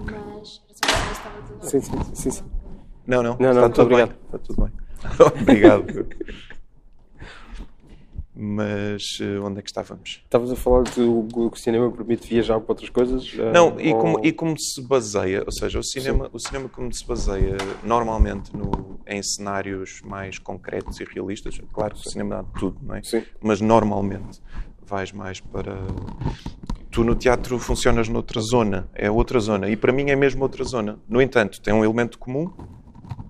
Okay. 0.01 0.17
Mas 0.17 0.63
era 0.83 0.99
só 1.05 1.13
estava 1.13 1.43
tudo 1.43 1.67
sim, 1.67 1.81
sim, 1.81 2.15
sim, 2.15 2.31
sim. 2.31 2.45
Não, 3.07 3.23
não. 3.23 3.37
Não, 3.39 3.53
não, 3.53 3.67
está 3.67 3.69
tudo 3.69 3.83
obrigado. 3.83 4.09
bem. 4.09 4.19
Está 4.25 4.39
tudo 4.39 4.65
bem. 4.65 4.73
obrigado. 5.43 6.09
Mas 8.41 9.19
uh, 9.21 9.45
onde 9.45 9.59
é 9.59 9.63
que 9.63 9.69
estávamos? 9.69 10.23
Estavas 10.25 10.53
a 10.53 10.57
falar 10.57 10.85
de 10.85 10.93
que 10.93 11.01
o 11.01 11.55
cinema 11.57 11.91
permite 11.91 12.27
viajar 12.27 12.59
para 12.61 12.71
outras 12.71 12.89
coisas? 12.89 13.31
Uh, 13.35 13.53
não, 13.53 13.79
e, 13.81 13.93
ou... 13.93 13.99
como, 13.99 14.25
e 14.25 14.33
como 14.33 14.57
se 14.57 14.81
baseia, 14.81 15.43
ou 15.45 15.51
seja, 15.51 15.79
o 15.79 15.83
cinema, 15.83 16.31
o 16.33 16.39
cinema 16.39 16.69
como 16.69 16.91
se 16.95 17.05
baseia 17.05 17.57
normalmente 17.83 18.57
no, 18.57 19.01
em 19.07 19.21
cenários 19.25 20.01
mais 20.03 20.39
concretos 20.39 21.01
e 21.01 21.05
realistas, 21.05 21.61
claro 21.73 21.97
que 21.97 22.07
o 22.07 22.11
cinema 22.11 22.37
dá 22.37 22.45
tudo, 22.59 22.79
não 22.81 22.95
é? 22.95 23.03
Sim. 23.03 23.25
Mas 23.43 23.61
normalmente 23.61 24.41
vais 24.89 25.13
mais 25.13 25.41
para. 25.41 25.77
Tu 26.91 27.05
no 27.05 27.15
teatro 27.15 27.59
funcionas 27.59 28.09
noutra 28.09 28.41
zona, 28.41 28.89
é 28.95 29.11
outra 29.11 29.39
zona, 29.39 29.69
e 29.69 29.77
para 29.77 29.93
mim 29.93 30.11
é 30.11 30.17
mesmo 30.17 30.43
outra 30.43 30.65
zona. 30.65 30.99
No 31.09 31.21
entanto, 31.21 31.61
tem 31.61 31.73
um 31.73 31.85
elemento 31.85 32.19
comum, 32.19 32.51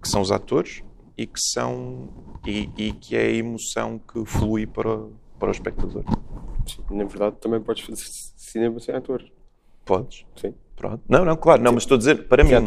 que 0.00 0.08
são 0.08 0.20
os 0.20 0.30
atores, 0.30 0.82
e 1.16 1.26
que 1.26 1.40
são. 1.40 2.08
e, 2.46 2.70
e 2.76 2.92
que 2.92 3.16
é 3.16 3.26
a 3.26 3.32
emoção 3.32 3.98
que 3.98 4.24
flui 4.24 4.66
para, 4.66 5.00
para 5.38 5.48
o 5.48 5.50
espectador. 5.50 6.04
Na 6.90 7.04
verdade, 7.04 7.36
também 7.40 7.60
podes 7.60 7.82
fazer 7.82 8.04
cinema 8.36 8.78
sem 8.78 8.94
atores. 8.94 9.26
Podes? 9.84 10.24
Sim. 10.36 10.54
Pronto. 10.76 11.02
Não, 11.08 11.24
não, 11.24 11.36
claro, 11.36 11.60
não, 11.60 11.72
mas 11.72 11.82
estou 11.82 11.96
a 11.96 11.98
dizer, 11.98 12.28
para 12.28 12.44
mim, 12.44 12.52
é 12.52 12.60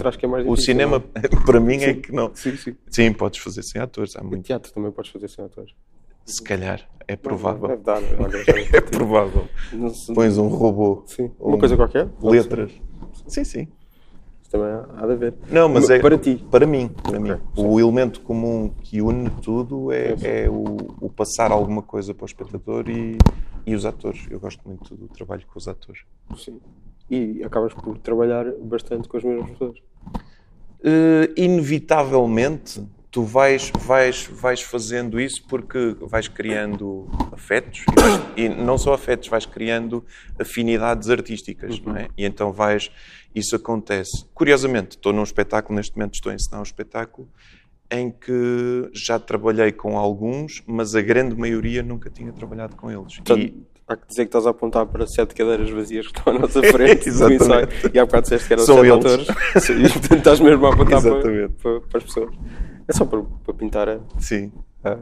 o 0.46 0.58
cinema, 0.58 1.00
para 1.46 1.60
mim, 1.62 1.76
é 1.76 1.80
sim. 1.80 1.86
é 1.86 1.94
que 1.94 2.12
não. 2.12 2.36
Sim, 2.36 2.58
sim. 2.58 2.76
Sim, 2.90 3.14
podes 3.14 3.40
fazer 3.40 3.64
sem 3.64 3.82
atores. 3.82 4.18
Há 4.18 4.24
muito... 4.24 4.44
teatro 4.44 4.70
também 4.74 4.92
podes 4.92 5.12
fazer 5.12 5.30
sem 5.30 5.46
atores. 5.46 5.74
Se 6.26 6.42
calhar. 6.44 6.88
É 7.08 7.16
provável. 7.16 7.68
Deve 7.68 7.84
dar. 7.84 8.02
É 8.74 8.80
provável. 8.82 9.46
se- 9.94 10.14
Pões 10.14 10.38
um 10.38 10.48
robô. 10.48 11.04
Sim, 11.08 11.30
uma 11.40 11.56
um- 11.56 11.60
coisa 11.60 11.76
qualquer. 11.76 12.08
Letras. 12.22 12.72
Sim, 13.28 13.44
sim. 13.44 13.68
Isto 14.42 14.52
também 14.52 14.72
há 14.96 15.06
de 15.06 15.12
haver. 15.14 15.34
Não, 15.50 15.68
mas 15.68 15.90
é. 15.90 16.00
Para 16.00 16.18
ti. 16.18 16.36
Para 16.50 16.66
mim. 16.66 16.90
Para 17.04 17.20
mim. 17.20 17.32
Ok, 17.32 17.42
O 17.66 17.80
elemento 17.80 18.22
comum 18.22 18.70
que 18.82 19.02
une 19.02 19.30
tudo 19.42 19.92
é, 19.92 20.16
sim. 20.16 20.26
é 20.28 20.50
o, 20.50 20.78
o 21.02 21.10
passar 21.10 21.52
alguma 21.52 21.82
coisa 21.82 22.14
para 22.14 22.24
o 22.24 22.26
espectador 22.28 22.90
e, 22.90 23.18
e 23.66 23.76
os 23.76 23.86
atores. 23.86 24.26
Eu 24.30 24.40
gosto 24.40 24.62
muito 24.66 24.96
do 24.96 25.08
trabalho 25.10 25.44
com 25.52 25.58
os 25.60 25.68
atores. 25.68 26.04
Sim. 26.38 26.60
E 27.10 27.44
acabas 27.44 27.74
por 27.74 27.98
trabalhar 27.98 28.46
bastante 28.62 29.10
com 29.10 29.18
as 29.18 29.24
mesmas 29.24 29.50
pessoas. 29.52 29.78
Eh, 30.84 31.30
inevitavelmente 31.36 32.82
tu 33.12 33.24
vais, 33.24 33.72
vais, 33.80 34.26
vais 34.32 34.62
fazendo 34.62 35.20
isso 35.20 35.44
porque 35.48 35.96
vais 36.00 36.28
criando 36.30 37.10
afetos 37.34 37.84
e, 37.92 38.00
vais- 38.02 38.22
e 38.38 38.48
não 38.50 38.78
só 38.78 38.94
afetos, 38.94 39.28
vais 39.28 39.46
criando 39.46 40.04
afinidades 40.40 41.10
artísticas, 41.10 41.80
não 41.82 41.96
é? 41.96 42.08
E 42.18 42.24
então 42.26 42.54
vais, 42.54 42.90
isso 43.36 43.54
acontece. 43.56 44.26
Curiosamente, 44.34 44.92
estou 44.96 45.12
num 45.12 45.24
espetáculo, 45.24 45.76
neste 45.76 45.96
momento 45.98 46.14
estou 46.16 46.32
a 46.32 46.36
ensinar 46.36 46.60
um 46.60 46.64
espetáculo 46.64 47.28
em 47.92 48.10
que 48.10 48.90
já 48.94 49.20
trabalhei 49.20 49.74
com 49.74 49.98
alguns, 49.98 50.64
mas 50.66 50.96
a 50.96 51.02
grande 51.02 51.36
maioria 51.36 51.84
nunca 51.84 52.10
tinha 52.10 52.32
trabalhado 52.32 52.78
com 52.78 52.90
eles. 52.90 53.16
Portanto, 53.18 53.40
E- 53.42 53.68
há 53.86 53.98
que 53.98 54.08
dizer 54.08 54.22
que 54.24 54.30
estás 54.30 54.48
a 54.48 54.52
apontar 54.52 54.86
para 54.86 55.06
sete 55.06 55.36
cadeiras 55.36 55.70
vazias 55.70 56.08
que 56.08 56.18
estão 56.18 56.34
à 56.34 56.40
nossa 56.40 56.64
frente. 56.64 57.04
do 57.04 57.10
Exatamente. 57.10 57.44
ensaio. 57.44 57.68
E 57.94 58.00
há 58.00 58.06
bocado 58.06 58.24
disseste 58.24 58.48
que 58.48 58.54
eram 58.54 58.64
São 58.64 58.78
sete 58.78 58.88
eles. 58.88 59.90
e 59.92 60.00
portanto 60.00 60.16
estás 60.20 60.40
mesmo 60.40 60.66
a 60.66 60.74
apontar 60.74 61.02
para, 61.02 61.50
para, 61.50 61.82
para 61.82 61.98
as 61.98 62.04
pessoas. 62.06 62.34
É 62.92 62.98
só 62.98 63.06
para, 63.06 63.24
para 63.24 63.54
pintar 63.54 63.88
a, 63.90 64.00
sim, 64.20 64.52
a, 64.84 64.98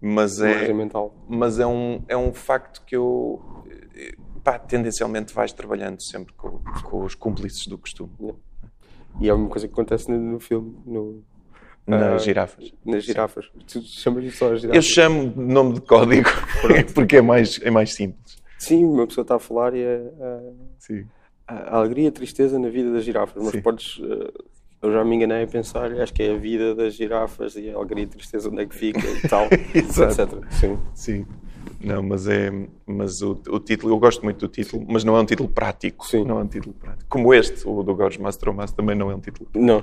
mas 0.00 0.40
é, 0.40 0.72
mental. 0.72 1.14
mas 1.28 1.58
é 1.58 1.66
um, 1.66 2.02
é 2.06 2.16
um 2.16 2.32
facto 2.32 2.82
que 2.84 2.94
eu 2.94 3.64
pá, 4.44 4.58
tendencialmente 4.58 5.32
vais 5.32 5.52
trabalhando 5.52 6.02
sempre 6.02 6.34
com, 6.34 6.60
com 6.84 7.04
os 7.04 7.14
cúmplices 7.14 7.66
do 7.66 7.78
costume 7.78 8.10
E 9.20 9.28
é 9.28 9.32
uma 9.32 9.48
coisa 9.48 9.66
que 9.66 9.72
acontece 9.72 10.10
no, 10.10 10.18
no 10.18 10.38
filme, 10.38 10.76
no, 10.84 11.22
nas 11.86 12.02
Ah, 12.02 12.18
girafas. 12.18 12.72
nas 12.84 13.04
girafas. 13.04 13.50
Tu 13.66 13.80
chamas 13.82 14.24
isso 14.24 14.36
só 14.38 14.46
as 14.52 14.52
Eu 14.52 14.60
girafas? 14.60 14.84
chamo 14.86 15.30
de 15.30 15.40
nome 15.40 15.72
de 15.74 15.80
código 15.80 16.28
porque 16.94 17.16
é 17.16 17.22
mais, 17.22 17.58
é 17.62 17.70
mais 17.70 17.94
simples. 17.94 18.36
Sim, 18.58 18.84
uma 18.84 19.06
pessoa 19.06 19.22
está 19.22 19.36
a 19.36 19.38
falar 19.38 19.74
e 19.74 19.80
é 19.82 19.96
a, 20.20 20.40
Sim. 20.78 21.06
a 21.46 21.76
alegria 21.78 22.04
e 22.04 22.08
a 22.08 22.12
tristeza 22.12 22.58
na 22.58 22.68
vida 22.68 22.92
das 22.92 23.04
girafas. 23.04 23.42
Mas 23.42 23.52
Sim. 23.52 23.62
podes. 23.62 24.00
eh, 24.02 24.32
Eu 24.82 24.92
já 24.92 25.04
me 25.04 25.16
enganei 25.16 25.42
a 25.42 25.46
pensar, 25.46 25.90
acho 26.00 26.12
que 26.12 26.22
é 26.22 26.34
a 26.34 26.36
vida 26.36 26.74
das 26.74 26.94
girafas 26.94 27.56
e 27.56 27.70
a 27.70 27.74
alegria 27.76 28.04
e 28.04 28.06
tristeza 28.06 28.48
onde 28.48 28.62
é 28.62 28.66
que 28.66 28.74
fica 28.74 29.00
e 29.00 29.28
tal, 29.28 29.46
etc. 29.74 30.28
Sim. 30.50 30.78
Sim. 30.94 31.26
Não, 31.80 32.02
mas 32.02 32.26
é. 32.28 32.50
Mas 32.86 33.22
o, 33.22 33.32
o 33.48 33.58
título, 33.58 33.92
eu 33.92 33.98
gosto 33.98 34.22
muito 34.22 34.38
do 34.38 34.48
título, 34.48 34.84
mas 34.88 35.02
não 35.04 35.16
é 35.16 35.20
um 35.20 35.24
título 35.26 35.48
prático. 35.48 36.06
Sim. 36.06 36.24
Não 36.24 36.38
é 36.38 36.42
um 36.44 36.46
título 36.46 36.74
prático. 36.74 37.04
Como 37.08 37.32
este, 37.34 37.66
o 37.68 37.82
do 37.82 37.94
Gorge 37.94 38.20
Mastromas, 38.20 38.72
também 38.72 38.94
não 38.96 39.10
é 39.10 39.14
um 39.14 39.20
título. 39.20 39.48
Não. 39.54 39.82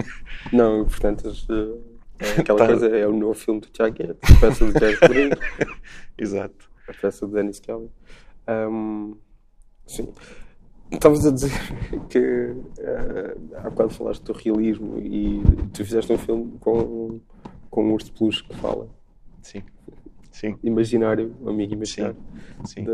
Não, 0.52 0.84
portanto, 0.84 1.32
eh, 1.50 2.26
é 2.26 2.30
aquela 2.40 2.58
Tá. 2.58 2.66
coisa 2.66 2.86
é 2.88 3.06
o 3.06 3.12
novo 3.12 3.34
filme 3.34 3.60
do 3.60 3.68
Jacket, 3.76 4.10
a 4.22 4.40
peça 4.40 4.64
do 4.66 4.72
Jack 4.78 5.08
Green, 5.08 5.30
Exato. 6.18 6.70
a 6.88 6.92
peça 6.92 7.26
de 7.26 7.32
Dennis 7.32 7.60
Kelly. 7.60 7.90
Ahm, 8.46 9.14
sim. 9.86 10.08
Estavas 10.94 11.26
a 11.26 11.30
dizer 11.30 11.50
que 12.08 12.54
eh, 12.78 13.36
há 13.56 13.70
bocado 13.70 13.90
falaste 13.90 14.22
do 14.22 14.32
realismo 14.32 14.98
e 14.98 15.42
tu 15.72 15.84
fizeste 15.84 16.12
um 16.12 16.18
filme 16.18 16.52
com, 16.60 17.20
com 17.70 17.84
um 17.84 17.92
urso 17.92 18.06
de 18.06 18.18
peluche 18.18 18.44
que 18.44 18.54
fala. 18.56 18.88
Sim. 19.42 19.62
Sim. 20.30 20.56
Imaginário, 20.62 21.34
um 21.42 21.50
amigo 21.50 21.74
imaginário 21.74 22.16
Sim. 22.64 22.84
da, 22.84 22.92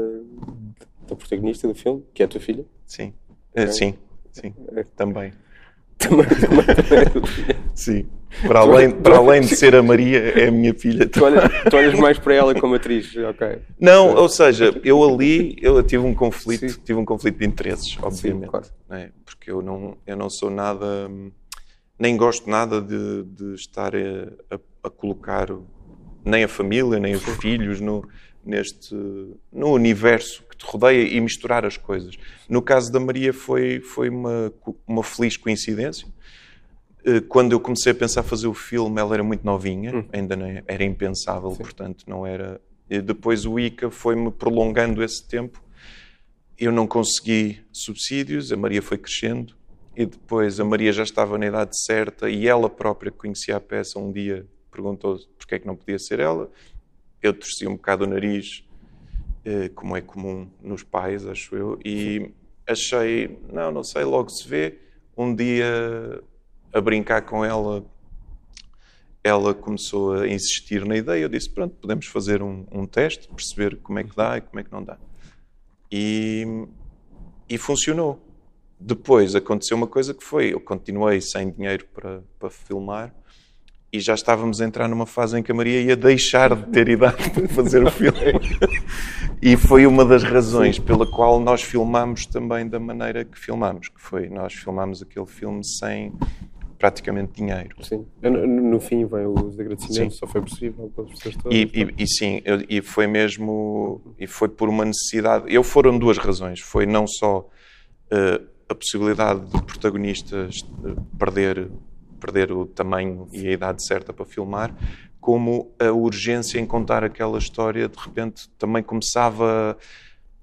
da 1.09 1.16
protagonista 1.16 1.66
do 1.66 1.75
filme, 1.75 2.04
que 2.12 2.23
é 2.23 2.26
a 2.26 2.28
tua 2.28 2.40
filha. 2.40 2.64
Sim. 2.87 3.14
Eh, 3.54 3.66
Sim. 3.69 3.95
Sim. 4.33 4.54
Também. 4.97 5.33
Também, 6.00 6.26
também, 6.26 6.64
também 6.64 7.45
é. 7.47 7.57
Sim. 7.75 8.07
Para 8.46 8.60
além, 8.60 8.90
para 8.90 9.16
além 9.16 9.40
de 9.42 9.56
ser 9.56 9.75
a 9.75 9.82
Maria, 9.82 10.18
é 10.18 10.49
a 10.49 10.50
minha 10.50 10.72
filha. 10.75 11.08
Tu 11.08 11.22
olhas, 11.25 11.44
tu 11.68 11.76
olhas 11.76 11.94
mais 11.99 12.18
para 12.18 12.34
ela 12.34 12.54
como 12.54 12.75
atriz, 12.76 13.14
ok. 13.16 13.58
Não, 13.80 14.14
ou 14.14 14.28
seja, 14.28 14.72
eu 14.84 15.02
ali 15.02 15.56
eu 15.60 15.82
tive 15.82 16.04
um 16.04 16.14
conflito, 16.14 16.68
Sim. 16.68 16.80
tive 16.84 16.99
um 16.99 17.04
conflito 17.04 17.38
de 17.38 17.46
interesses, 17.46 17.99
obviamente, 18.00 18.49
claro. 18.50 18.66
não 18.88 18.96
é? 18.96 19.10
porque 19.25 19.50
eu 19.50 19.60
não, 19.60 19.96
eu 20.06 20.16
não 20.16 20.30
sou 20.30 20.49
nada, 20.50 21.10
nem 21.99 22.16
gosto 22.16 22.49
nada 22.49 22.80
de, 22.80 23.25
de 23.25 23.54
estar 23.54 23.94
a, 23.96 24.54
a- 24.54 24.60
a 24.84 24.90
colocar 24.90 25.49
nem 26.25 26.44
a 26.44 26.49
família 26.49 26.99
nem 26.99 27.14
os 27.14 27.22
filhos 27.38 27.80
no 27.80 28.06
neste 28.44 28.94
no 29.52 29.72
universo 29.72 30.42
que 30.50 30.56
te 30.56 30.64
rodeia 30.66 31.02
e 31.06 31.20
misturar 31.20 31.64
as 31.66 31.76
coisas. 31.76 32.16
No 32.49 32.62
caso 32.62 32.90
da 32.92 32.99
Maria 33.00 33.32
foi 33.34 33.80
foi 33.80 34.08
uma 34.08 34.52
uma 34.87 35.02
feliz 35.02 35.37
coincidência. 35.37 36.06
Eh, 37.04 37.21
Quando 37.21 37.52
eu 37.52 37.61
comecei 37.61 37.92
a 37.92 37.95
pensar 37.95 38.23
fazer 38.23 38.47
o 38.47 38.54
filme, 38.54 39.00
ela 39.00 39.14
era 39.14 39.23
muito 39.25 39.45
novinha, 39.45 40.04
ainda 40.12 40.37
não 40.37 40.47
é- 40.47 40.62
era 40.66 40.85
impensável, 40.85 41.50
portanto 41.52 42.04
não 42.07 42.26
era. 42.26 42.61
E 42.88 43.00
depois 43.00 43.47
o 43.47 43.59
ICA 43.59 43.90
foi-me 43.90 44.30
prolongando 44.30 45.02
esse 45.02 45.26
tempo. 45.26 45.62
Eu 46.59 46.73
não 46.73 46.87
consegui 46.87 47.61
subsídios, 47.73 48.52
a 48.52 48.57
Maria 48.57 48.83
foi 48.83 48.99
crescendo 48.99 49.54
e 49.97 50.04
depois 50.04 50.61
a 50.61 50.64
Maria 50.64 50.92
já 50.92 51.02
estava 51.02 51.38
na 51.38 51.47
idade 51.47 51.71
certa 51.87 52.28
e 52.28 52.47
ela 52.47 52.69
própria 52.69 53.11
que 53.11 53.16
conhecia 53.19 53.57
a 53.57 53.61
peça 53.61 53.99
um 53.99 54.12
dia 54.12 54.47
perguntou 54.71 55.19
porque 55.38 55.54
é 55.54 55.59
que 55.59 55.66
não 55.66 55.75
podia 55.76 55.99
ser 55.99 56.21
ela. 56.21 56.50
Eu 57.23 57.33
torci 57.35 57.66
um 57.66 57.73
bocado 57.76 58.04
o 58.04 58.07
nariz, 58.07 58.64
eh, 59.45 59.69
como 59.71 59.97
é 59.97 60.00
comum 60.00 60.49
nos 60.62 60.83
pais, 60.83 61.26
acho 61.26 61.54
eu, 61.57 61.78
e 61.85 62.30
achei, 62.66 63.38
não, 63.52 63.71
não 63.73 63.83
sei, 63.85 64.04
logo 64.04 64.28
se 64.30 64.47
vê. 64.49 64.78
Um 65.16 65.35
dia 65.35 66.23
a 66.73 66.81
brincar 66.81 67.23
com 67.23 67.45
ela, 67.45 67.85
ela 69.23 69.55
começou 69.55 70.15
a 70.15 70.29
insistir 70.29 70.85
na 70.85 70.97
ideia. 70.97 71.23
Eu 71.23 71.29
disse: 71.29 71.50
Pronto, 71.50 71.75
podemos 71.81 72.07
fazer 72.07 72.43
um, 72.43 72.67
um 72.71 72.87
teste, 72.87 73.29
perceber 73.29 73.77
como 73.77 73.99
é 73.99 74.05
que 74.05 74.15
dá 74.15 74.39
e 74.39 74.41
como 74.41 74.61
é 74.61 74.65
que 74.65 74.73
não 74.73 74.83
dá. 74.83 74.99
E, 75.91 76.67
e 77.49 77.59
funcionou. 77.59 78.21
Depois 78.79 79.35
aconteceu 79.35 79.77
uma 79.77 79.87
coisa 79.87 80.15
que 80.15 80.25
foi: 80.25 80.53
eu 80.53 80.61
continuei 80.61 81.21
sem 81.21 81.50
dinheiro 81.50 81.87
para, 81.93 82.23
para 82.39 82.50
filmar 82.50 83.15
e 83.93 83.99
já 83.99 84.15
estávamos 84.15 84.61
a 84.61 84.65
entrar 84.65 84.89
numa 84.89 85.07
fase 85.07 85.39
em 85.39 85.43
que 85.43 85.50
a 85.50 85.55
Maria 85.55 85.81
ia 85.81 85.97
deixar 85.97 86.55
de 86.55 86.71
ter 86.71 86.89
idade 86.89 87.31
para 87.31 87.49
fazer 87.49 87.83
o 87.85 87.91
filme. 87.91 88.19
E 89.43 89.57
foi 89.57 89.87
uma 89.87 90.05
das 90.05 90.23
razões 90.23 90.79
pela 90.79 91.11
qual 91.11 91.41
nós 91.41 91.62
filmámos 91.62 92.27
também 92.27 92.69
da 92.69 92.79
maneira 92.79 93.25
que 93.25 93.39
filmámos, 93.39 93.89
que 93.89 93.99
foi 93.99 94.29
nós 94.29 94.53
filmámos 94.53 95.00
aquele 95.00 95.25
filme 95.25 95.65
sem 95.65 96.12
praticamente 96.80 97.32
dinheiro. 97.34 97.76
Sim. 97.82 98.06
No, 98.22 98.46
no 98.46 98.80
fim 98.80 99.04
vem 99.04 99.26
os 99.26 99.60
agradecimentos, 99.60 100.14
Sim. 100.14 100.18
só 100.20 100.26
foi 100.26 100.40
possível 100.40 100.90
pelas 100.96 101.10
pessoas 101.12 101.37
todas. 101.37 101.56
E, 101.56 101.70
e- 101.75 101.94
e 102.02 102.06
sim, 102.08 102.40
eu- 102.44 102.64
e 102.68 102.80
foi 102.80 103.06
mesmo, 103.06 104.00
e 104.18 104.26
foi 104.26 104.49
por 104.49 104.68
uma 104.68 104.84
necessidade. 104.84 105.44
Eu 105.49 105.62
foram 105.62 105.96
duas 105.99 106.16
razões. 106.18 106.58
Foi 106.60 106.87
não 106.87 107.06
só 107.06 107.46
eh, 108.10 108.40
a 108.68 108.75
possibilidade 108.75 109.44
de 109.46 109.62
protagonistas 109.62 110.56
eh, 110.84 110.94
perder, 111.18 111.70
perder 112.18 112.50
o 112.50 112.64
tamanho 112.66 113.28
e 113.30 113.46
a 113.46 113.52
idade 113.52 113.87
certa 113.87 114.12
para 114.12 114.25
filmar, 114.25 114.75
como 115.20 115.70
a 115.78 115.92
urgência 115.92 116.58
em 116.58 116.66
contar 116.66 117.04
aquela 117.04 117.38
história 117.38 117.87
de 117.88 117.96
repente 117.99 118.49
também 118.58 118.82
começava 118.82 119.76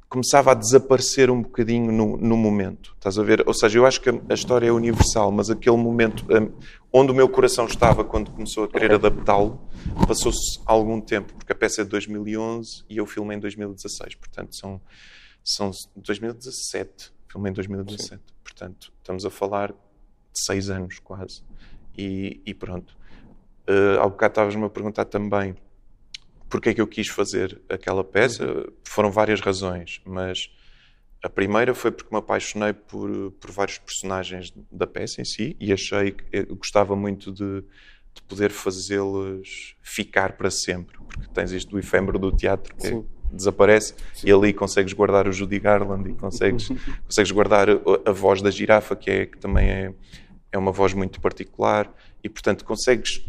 começava 0.10 0.52
a 0.52 0.54
desaparecer 0.54 1.30
um 1.30 1.42
bocadinho 1.42 1.92
no, 1.92 2.18
no 2.18 2.38
momento. 2.38 2.94
Estás 2.96 3.20
a 3.20 3.24
ver? 3.24 3.44
Ou 3.46 3.54
seja, 3.54 3.78
eu 3.78 3.86
acho 3.86 4.00
que 4.00 4.10
a, 4.10 4.34
história 4.34 4.68
é 4.68 4.72
universal, 4.72 5.32
mas 5.32 5.50
aquele 5.50 5.76
momento 5.78 6.26
hum, 6.30 6.52
onde 6.92 7.12
o 7.12 7.16
meu 7.16 7.28
coração 7.28 7.66
estava 7.66 8.04
quando 8.04 8.32
começou 8.32 8.64
a 8.64 8.68
querer 8.68 8.94
adaptá-lo, 8.94 9.62
passou-se 10.08 10.60
algum 10.66 11.02
tempo, 11.02 11.34
porque 11.34 11.52
a 11.52 11.56
peça 11.56 11.82
é 11.82 11.84
de 11.84 11.90
2011 11.90 12.86
e 12.90 12.98
eu 12.98 13.06
filmei 13.06 13.38
em 13.38 13.40
2016, 13.40 14.16
portanto 14.16 14.56
são, 14.56 14.82
são 15.44 15.72
2017, 15.96 17.12
filmei 17.30 17.52
em 17.52 17.54
2017, 17.54 18.22
portanto 18.44 18.94
estamos 18.98 19.26
a 19.26 19.30
falar 19.30 19.72
de 19.72 19.76
seis 20.46 20.70
anos 20.70 21.00
quase. 21.00 21.44
E, 21.98 22.42
e 22.46 22.54
pronto. 22.54 22.96
Uh, 23.68 24.00
ao 24.00 24.10
bocado 24.12 24.32
estavas-me 24.32 24.64
a 24.64 24.70
perguntar 24.70 25.06
também 25.06 25.56
porque 26.50 26.70
é 26.70 26.74
que 26.74 26.82
eu 26.82 26.88
quis 26.88 27.08
fazer 27.08 27.62
aquela 27.70 28.04
peça. 28.04 28.68
Foram 28.84 29.12
várias 29.12 29.42
razões, 29.42 30.01
mas 30.06 30.50
a 31.24 31.30
primeira 31.30 31.74
foi 31.74 31.92
porque 31.92 32.13
me 32.13 32.20
apaixonei 32.20 32.74
por, 32.74 33.32
por 33.32 33.51
vários 33.51 33.77
personagens 33.80 34.54
da 34.72 34.88
peça 34.88 35.22
em 35.22 35.25
si 35.25 35.56
e 35.60 35.74
achei 35.74 36.12
que 36.12 36.24
eu 36.32 36.56
gostava 36.56 36.96
muito 36.96 37.32
de, 37.32 37.62
de 38.13 38.22
poder 38.27 38.51
fazê-los 38.51 39.75
ficar 39.82 40.34
para 40.34 40.50
sempre, 40.50 40.98
porque 40.98 41.27
tens 41.34 41.51
isto 41.51 41.72
do 41.72 41.80
efêmero 41.80 42.20
do 42.20 42.32
teatro 42.32 42.75
que 42.75 42.88
Sim. 42.88 43.06
desaparece 43.32 43.96
e 44.24 44.32
ali 44.32 44.54
consegues 44.54 44.94
guardar 44.94 45.27
o 45.27 45.32
Judy 45.32 45.60
Garland 45.60 46.10
e 46.10 46.13
consegues, 46.13 46.70
consegues 47.06 47.32
guardar 47.32 47.70
a, 47.70 47.74
a 48.06 48.12
voz 48.12 48.42
da 48.42 48.51
girafa, 48.51 48.96
que, 48.96 49.10
é, 49.10 49.25
que 49.25 49.38
também 49.38 49.70
é, 49.70 49.94
é 50.51 50.58
uma 50.58 50.72
voz 50.72 50.94
muito 50.94 51.20
particular 51.20 51.94
e, 52.24 52.30
portanto, 52.30 52.63
consegues 52.63 53.25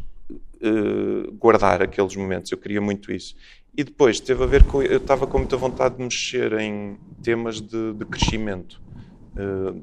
uh, 0.63 1.33
guardar 1.33 1.83
aqueles 1.83 2.15
momentos. 2.17 2.51
Eu 2.51 2.59
queria 2.59 2.81
muito 2.81 3.13
isso. 3.13 3.35
E 3.77 3.85
depois 3.85 4.19
teve 4.19 4.43
a 4.43 4.47
ver 4.47 4.65
com. 4.65 4.83
Eu 4.83 4.99
estava 4.99 5.27
com 5.27 5.39
muita 5.39 5.57
vontade 5.57 5.97
de 5.97 6.03
mexer 6.03 6.53
em 6.55 6.99
temas 7.23 7.61
de, 7.61 7.93
de 7.93 8.05
crescimento. 8.05 8.81
Uh, 9.37 9.83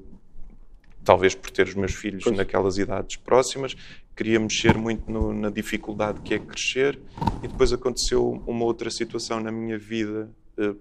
talvez 1.03 1.35
por 1.35 1.51
ter 1.51 1.67
os 1.67 1.75
meus 1.75 1.93
filhos 1.93 2.23
pois. 2.23 2.35
naquelas 2.35 2.77
idades 2.77 3.15
próximas, 3.15 3.75
queria 4.15 4.39
mexer 4.39 4.75
muito 4.75 5.09
no, 5.09 5.31
na 5.31 5.49
dificuldade 5.49 6.19
que 6.21 6.33
é 6.33 6.39
crescer. 6.39 6.99
E 7.43 7.47
depois 7.47 7.71
aconteceu 7.71 8.43
uma 8.45 8.65
outra 8.65 8.89
situação 8.89 9.39
na 9.39 9.51
minha 9.51 9.77
vida, 9.77 10.29
uh, 10.57 10.75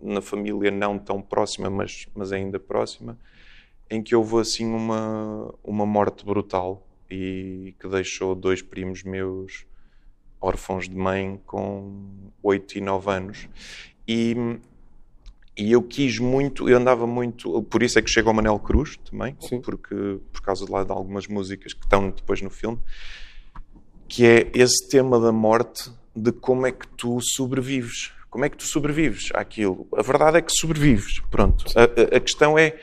na 0.00 0.20
família 0.20 0.70
não 0.70 0.98
tão 0.98 1.20
próxima, 1.20 1.70
mas, 1.70 2.06
mas 2.14 2.32
ainda 2.32 2.60
próxima, 2.60 3.18
em 3.90 4.02
que 4.02 4.14
houve 4.14 4.38
assim 4.40 4.66
uma, 4.66 5.52
uma 5.64 5.86
morte 5.86 6.24
brutal 6.24 6.86
e 7.12 7.74
que 7.78 7.86
deixou 7.88 8.34
dois 8.34 8.62
primos 8.62 9.02
meus 9.02 9.66
órfãos 10.40 10.88
de 10.88 10.96
mãe 10.96 11.38
com 11.44 12.30
8 12.42 12.78
e 12.78 12.80
9 12.80 13.10
anos. 13.10 13.48
E, 14.08 14.34
e 15.54 15.72
eu 15.72 15.82
quis 15.82 16.18
muito, 16.18 16.70
eu 16.70 16.78
andava 16.78 17.06
muito, 17.06 17.62
por 17.64 17.82
isso 17.82 17.98
é 17.98 18.02
que 18.02 18.10
chego 18.10 18.30
ao 18.30 18.34
Manel 18.34 18.58
Cruz 18.58 18.96
também, 18.96 19.36
Sim. 19.40 19.60
porque 19.60 20.18
por 20.32 20.40
causa 20.40 20.64
de 20.64 20.72
lá 20.72 20.84
de 20.84 20.90
algumas 20.90 21.28
músicas 21.28 21.74
que 21.74 21.84
estão 21.84 22.08
depois 22.08 22.40
no 22.40 22.48
filme, 22.48 22.78
que 24.08 24.24
é 24.24 24.50
esse 24.54 24.88
tema 24.88 25.20
da 25.20 25.30
morte, 25.30 25.90
de 26.16 26.32
como 26.32 26.66
é 26.66 26.72
que 26.72 26.88
tu 26.88 27.20
sobrevives. 27.20 28.10
Como 28.30 28.46
é 28.46 28.48
que 28.48 28.56
tu 28.56 28.64
sobrevives 28.64 29.28
àquilo? 29.34 29.86
A 29.94 30.00
verdade 30.00 30.38
é 30.38 30.42
que 30.42 30.52
sobrevives, 30.52 31.20
pronto. 31.30 31.66
A, 31.76 31.82
a, 31.82 32.16
a 32.16 32.20
questão 32.20 32.58
é 32.58 32.80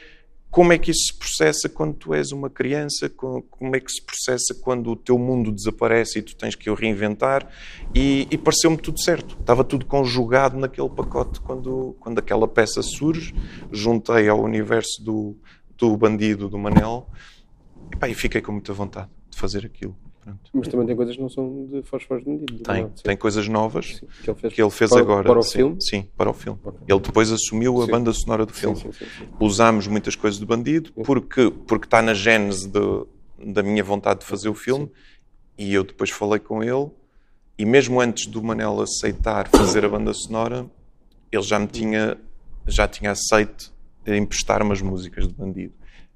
como 0.52 0.74
é 0.74 0.78
que 0.80 0.90
isso 0.90 1.12
se 1.12 1.14
processa 1.14 1.70
quando 1.70 1.94
tu 1.94 2.14
és 2.14 2.32
uma 2.32 2.50
criança? 2.50 3.08
Como 3.08 3.76
é 3.76 3.80
que 3.80 3.92
se 3.92 4.02
processa 4.02 4.56
quando 4.56 4.92
o 4.92 4.96
teu 4.96 5.18
mundo 5.18 5.52
desaparece 5.52 6.20
e 6.20 6.22
tu 6.24 6.36
tens 6.36 6.56
que 6.56 6.70
o 6.72 6.74
reinventar? 6.74 7.48
E, 7.94 8.28
e 8.32 8.38
pareceu-me 8.38 8.78
tudo 8.78 9.00
certo. 9.00 9.38
Estava 9.40 9.64
tudo 9.64 9.86
conjugado 9.86 10.58
naquele 10.58 10.90
pacote 10.90 11.40
quando, 11.42 11.96
quando 12.00 12.18
aquela 12.18 12.48
peça 12.48 12.82
surge. 12.82 13.34
Juntei 13.72 14.28
ao 14.28 14.42
universo 14.42 15.04
do, 15.04 15.38
do 15.78 15.96
bandido, 15.96 16.50
do 16.50 16.58
Manel, 16.58 17.08
e, 17.94 17.96
pá, 17.96 18.10
e 18.10 18.16
fiquei 18.16 18.42
com 18.42 18.52
muita 18.52 18.74
vontade 18.74 19.10
de 19.30 19.38
fazer 19.38 19.66
aquilo. 19.68 19.96
Pronto. 20.30 20.52
Mas 20.54 20.68
também 20.68 20.88
tem 20.88 20.96
coisas 20.96 21.16
que 21.16 21.22
não 21.22 21.30
são 21.30 21.68
de 21.72 21.84
fósforos 21.84 22.26
medidos. 22.26 22.62
Tem, 22.62 22.84
não, 22.84 22.90
tem 22.90 23.18
coisas 23.18 23.48
novas 23.48 23.98
sim, 23.98 24.08
que 24.24 24.30
ele 24.30 24.40
fez, 24.40 24.54
que 24.54 24.62
ele 24.62 24.70
fez 24.70 24.90
para, 24.90 25.00
agora. 25.02 25.24
Para 25.24 25.40
o 25.40 25.44
sim, 25.44 25.58
filme? 25.58 25.82
Sim, 25.82 26.08
para 26.18 26.30
o 26.30 26.34
filme. 26.34 26.60
Okay. 26.64 26.82
Ele 26.88 27.00
depois 27.00 27.32
assumiu 27.32 27.82
a 27.82 27.86
sim. 27.86 27.92
banda 27.92 28.14
sonora 28.14 28.46
do 28.46 28.54
filme. 28.54 28.80
Usámos 29.40 29.88
muitas 29.88 30.16
coisas 30.16 30.40
do 30.40 30.46
Bandido 30.46 30.92
porque, 31.04 31.52
porque 31.68 31.86
está 31.86 32.02
na 32.02 32.14
gênese 32.14 32.68
de, 32.68 33.54
da 33.54 33.64
minha 33.64 33.84
vontade 33.84 34.22
de 34.22 34.26
fazer 34.26 34.50
o 34.50 34.56
filme 34.56 34.90
e 35.58 35.74
eu 35.74 35.84
depois 35.84 36.10
falei 36.10 36.40
com 36.40 36.64
ele 36.64 36.90
e 37.58 37.66
mesmo 37.66 38.00
antes 38.00 38.26
do 38.26 38.42
Manel 38.42 38.80
aceitar 38.80 39.50
fazer 39.50 39.84
a 39.84 39.90
banda 39.90 40.14
sonora, 40.14 40.66
ele 41.30 41.44
já 41.44 41.60
me 41.60 41.68
tinha, 41.68 42.18
já 42.66 42.88
tinha 42.88 43.12
aceito 43.12 43.74
emprestar 44.08 44.62
umas 44.62 44.82
músicas 44.82 45.28
de 45.28 45.34
Bandido. 45.34 45.74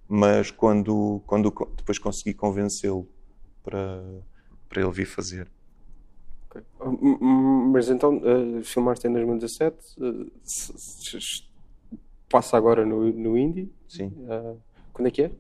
Mas 0.08 0.51
quando, 0.51 1.22
quando 1.25 1.53
depois 1.75 2.00
consegui 2.00 2.34
convencê-lo 2.34 3.08
para 3.63 4.03
para 4.74 4.82
ele 4.82 4.91
vir 4.91 5.05
fazer. 5.05 5.48
Okay. 6.50 6.62
Mas 7.72 7.89
então, 7.89 8.17
uh, 8.17 8.63
filmaste 8.63 9.08
em 9.08 9.13
2017, 9.13 9.77
uh, 10.00 10.32
passa 12.29 12.58
agora 12.58 12.86
no, 12.86 13.12
no 13.12 13.38
Indie? 13.38 13.72
Sim. 13.88 14.08
Uh, 14.08 14.58
quando 14.91 15.08
é 15.08 15.12
que 15.12 15.24
é? 15.24 15.32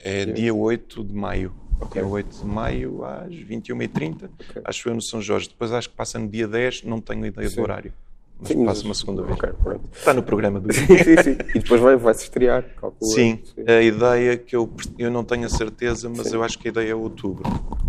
É 0.00 0.24
dia, 0.26 0.34
dia 0.34 0.54
8 0.54 1.04
de 1.04 1.14
maio. 1.14 1.54
Okay. 1.80 2.02
Dia 2.02 2.10
8 2.10 2.38
de 2.38 2.44
maio 2.44 3.04
às 3.04 3.32
21h30. 3.32 4.30
Okay. 4.50 4.62
Acho 4.64 4.88
eu 4.88 4.94
no 4.94 5.02
São 5.02 5.20
Jorge. 5.20 5.48
Depois 5.48 5.72
acho 5.72 5.90
que 5.90 5.96
passa 5.96 6.18
no 6.18 6.28
dia 6.28 6.46
10, 6.46 6.84
não 6.84 7.00
tenho 7.00 7.26
ideia 7.26 7.48
Sim. 7.48 7.56
do 7.56 7.62
horário. 7.62 7.92
Mas 8.40 8.48
sim, 8.48 8.64
passa 8.64 8.84
uma 8.84 8.94
segunda 8.94 9.22
vez. 9.22 9.38
Okay, 9.38 9.50
Está 9.92 10.12
no 10.12 10.22
programa 10.22 10.60
do 10.60 10.72
sim, 10.72 10.86
sim, 10.86 11.22
sim. 11.22 11.36
E 11.54 11.58
depois 11.60 11.80
vai, 11.80 11.96
vai 11.96 12.14
se 12.14 12.24
estrear, 12.24 12.64
calculo. 12.80 13.10
Sim, 13.10 13.38
sim, 13.44 13.64
a 13.66 13.80
ideia 13.80 14.36
que 14.36 14.54
eu, 14.54 14.70
eu 14.98 15.10
não 15.10 15.24
tenho 15.24 15.46
a 15.46 15.48
certeza, 15.48 16.08
mas 16.08 16.28
sim. 16.28 16.34
eu 16.34 16.42
acho 16.42 16.58
que 16.58 16.68
a 16.68 16.70
ideia 16.70 16.90
é 16.90 16.94
outubro. 16.94 17.44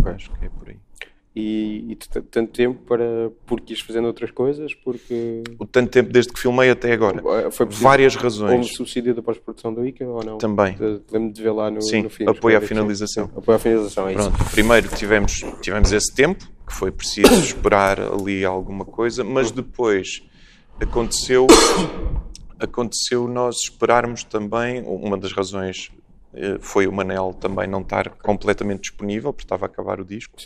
Acho 0.05 0.31
que 0.31 0.45
é 0.45 0.49
por 0.49 0.69
aí. 0.69 0.77
E, 1.35 1.91
e 1.91 1.95
tanto 1.95 2.47
tempo 2.53 2.79
para 2.87 3.29
porque 3.45 3.73
ias 3.73 3.81
fazendo 3.81 4.05
outras 4.05 4.31
coisas? 4.31 4.73
Porque. 4.73 5.43
O 5.59 5.65
tanto 5.65 5.89
tempo 5.89 6.09
desde 6.09 6.31
que 6.31 6.39
filmei 6.39 6.69
até 6.69 6.93
agora. 6.93 7.51
Foi 7.51 7.65
Várias 7.65 8.15
razões. 8.15 8.51
Como 8.51 8.63
subsídio 8.63 9.13
da 9.13 9.21
pós-produção 9.21 9.73
do 9.73 9.85
ICA 9.85 10.05
ou 10.05 10.23
não? 10.23 10.37
Também. 10.37 10.77
Lembro 11.11 11.33
de 11.33 11.43
ver 11.43 11.51
lá 11.51 11.69
no, 11.69 11.81
Sim, 11.81 12.07
no 12.21 12.31
apoio 12.31 12.57
à 12.57 12.61
finalização. 12.61 13.25
Sim, 13.25 13.33
apoio 13.35 13.55
à 13.57 13.59
finalização, 13.59 14.07
é 14.07 14.13
Pronto, 14.13 14.41
isso. 14.41 14.51
Primeiro 14.51 14.87
tivemos, 14.95 15.43
tivemos 15.61 15.91
esse 15.91 16.15
tempo, 16.15 16.47
que 16.65 16.73
foi 16.73 16.89
preciso 16.89 17.33
esperar 17.33 17.99
ali 17.99 18.45
alguma 18.45 18.85
coisa, 18.85 19.21
mas 19.21 19.51
depois 19.51 20.23
aconteceu, 20.79 21.47
aconteceu 22.59 23.27
nós 23.27 23.55
esperarmos 23.63 24.23
também, 24.23 24.83
uma 24.83 25.17
das 25.17 25.31
razões 25.31 25.91
eh, 26.33 26.57
foi 26.59 26.87
o 26.87 26.91
Manel 26.91 27.33
também 27.33 27.67
não 27.67 27.81
estar 27.81 28.09
completamente 28.09 28.81
disponível, 28.81 29.31
porque 29.31 29.45
estava 29.45 29.65
a 29.65 29.67
acabar 29.67 29.99
o 29.99 30.05
disco. 30.05 30.37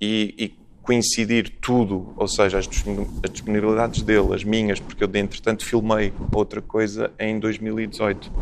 E, 0.00 0.34
e 0.38 0.68
coincidir 0.82 1.58
tudo, 1.60 2.14
ou 2.16 2.26
seja, 2.26 2.58
as 2.58 2.66
disponibilidades 2.66 4.00
dele, 4.00 4.34
as 4.34 4.42
minhas, 4.42 4.80
porque 4.80 5.04
eu, 5.04 5.10
entretanto, 5.14 5.64
filmei 5.64 6.12
outra 6.32 6.62
coisa 6.62 7.12
em 7.18 7.38
2018. 7.38 8.32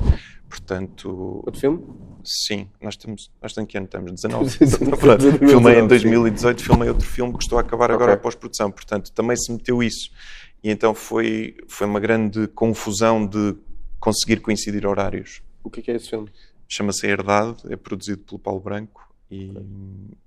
Portanto. 0.48 1.42
Outro 1.44 1.60
filme? 1.60 1.82
Sim, 2.24 2.68
nós 2.80 2.94
estamos. 2.94 3.30
Nós 3.42 3.50
estamos 3.50 3.70
que 3.70 3.76
ano 3.76 3.86
estamos? 3.86 4.22
19. 4.58 5.38
filmei 5.38 5.80
em 5.80 5.86
2018, 5.88 6.62
filmei 6.62 6.88
outro 6.88 7.06
filme 7.06 7.32
que 7.32 7.42
estou 7.42 7.58
a 7.58 7.62
acabar 7.62 7.90
agora 7.90 8.12
okay. 8.12 8.14
a 8.14 8.22
pós-produção. 8.22 8.70
Portanto, 8.70 9.10
também 9.12 9.36
se 9.36 9.50
meteu 9.52 9.82
isso. 9.82 10.10
E 10.62 10.70
então 10.70 10.94
foi, 10.94 11.56
foi 11.68 11.86
uma 11.86 12.00
grande 12.00 12.48
confusão 12.48 13.26
de 13.26 13.54
conseguir 14.00 14.40
coincidir 14.40 14.86
horários. 14.86 15.42
O 15.62 15.70
que 15.70 15.90
é, 15.90 15.94
é 15.94 15.96
esse 15.96 16.10
filme? 16.10 16.28
Chama-se 16.68 17.06
Herdade, 17.06 17.62
é 17.70 17.76
produzido 17.76 18.22
pelo 18.22 18.38
Paulo 18.38 18.60
Branco 18.60 19.06
e 19.30 19.50
okay. 19.50 19.62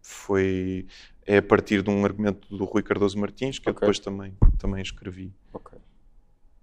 foi 0.02 0.86
é 1.26 1.38
a 1.38 1.42
partir 1.42 1.82
de 1.82 1.89
um 1.89 2.04
argumento 2.04 2.48
do 2.56 2.65
Rui 2.65 2.82
Cardoso 2.82 3.18
Martins 3.18 3.60
que 3.60 3.70
okay. 3.70 3.72
eu 3.72 3.80
depois 3.80 4.00
também 4.00 4.34
também 4.58 4.82
escrevi. 4.82 5.32
Okay. 5.54 5.78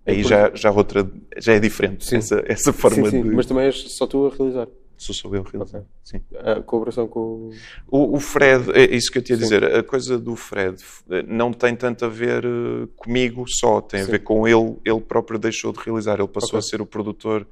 Aí 0.05 0.23
já 0.23 0.55
já 0.55 0.71
outra 0.71 1.11
já 1.39 1.55
é 1.55 1.61
diferente 1.61 2.05
sim. 2.05 2.17
essa 2.17 2.43
essa 2.47 2.73
forma 2.73 3.11
sim, 3.11 3.11
sim. 3.11 3.23
de 3.23 3.31
mas 3.31 3.47
também 3.47 3.65
és 3.65 3.77
só 3.93 4.07
tu 4.07 4.27
a 4.27 4.35
realizar. 4.35 4.69
Sou 4.97 5.15
só 5.15 5.29
eu 5.29 5.45
a 5.47 5.51
realizar. 5.51 5.79
Okay. 5.79 5.91
Sim. 6.03 6.21
A 6.39 6.63
colaboração 6.63 7.07
com 7.07 7.51
o... 7.89 8.17
o 8.17 8.21
Fred, 8.21 8.71
é 8.73 8.95
isso 8.95 9.11
que 9.11 9.19
eu 9.19 9.23
te 9.23 9.31
ia 9.31 9.37
dizer. 9.37 9.65
A 9.65 9.83
coisa 9.83 10.19
do 10.19 10.35
Fred 10.35 10.83
não 11.29 11.53
tem 11.53 11.77
tanto 11.77 12.05
a 12.05 12.09
ver 12.09 12.45
eh, 12.45 12.89
comigo 12.97 13.45
só, 13.47 13.81
tem 13.81 14.01
a 14.01 14.07
ver 14.07 14.21
com 14.21 14.49
ele. 14.49 14.77
Ele 14.85 15.01
próprio 15.01 15.39
deixou 15.39 15.73
de 15.73 15.81
realizar. 15.81 16.19
Ele 16.19 16.29
passou 16.29 16.59
a 16.59 16.63
ser 16.63 16.81
o 16.81 16.87
produtor 16.87 17.47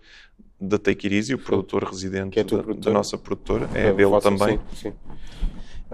da 0.60 0.78
Take 0.78 1.06
It 1.06 1.16
Easy, 1.16 1.34
o 1.34 1.38
produtor 1.38 1.84
residente 1.84 2.38
é 2.38 2.44
da, 2.44 2.62
da, 2.62 2.90
nossa 2.90 3.18
produtora, 3.18 3.68
é, 3.74 3.88
é 3.88 3.92
dele 3.92 4.20
também. 4.20 4.58
Sim, 4.72 4.90
sim. 4.90 4.92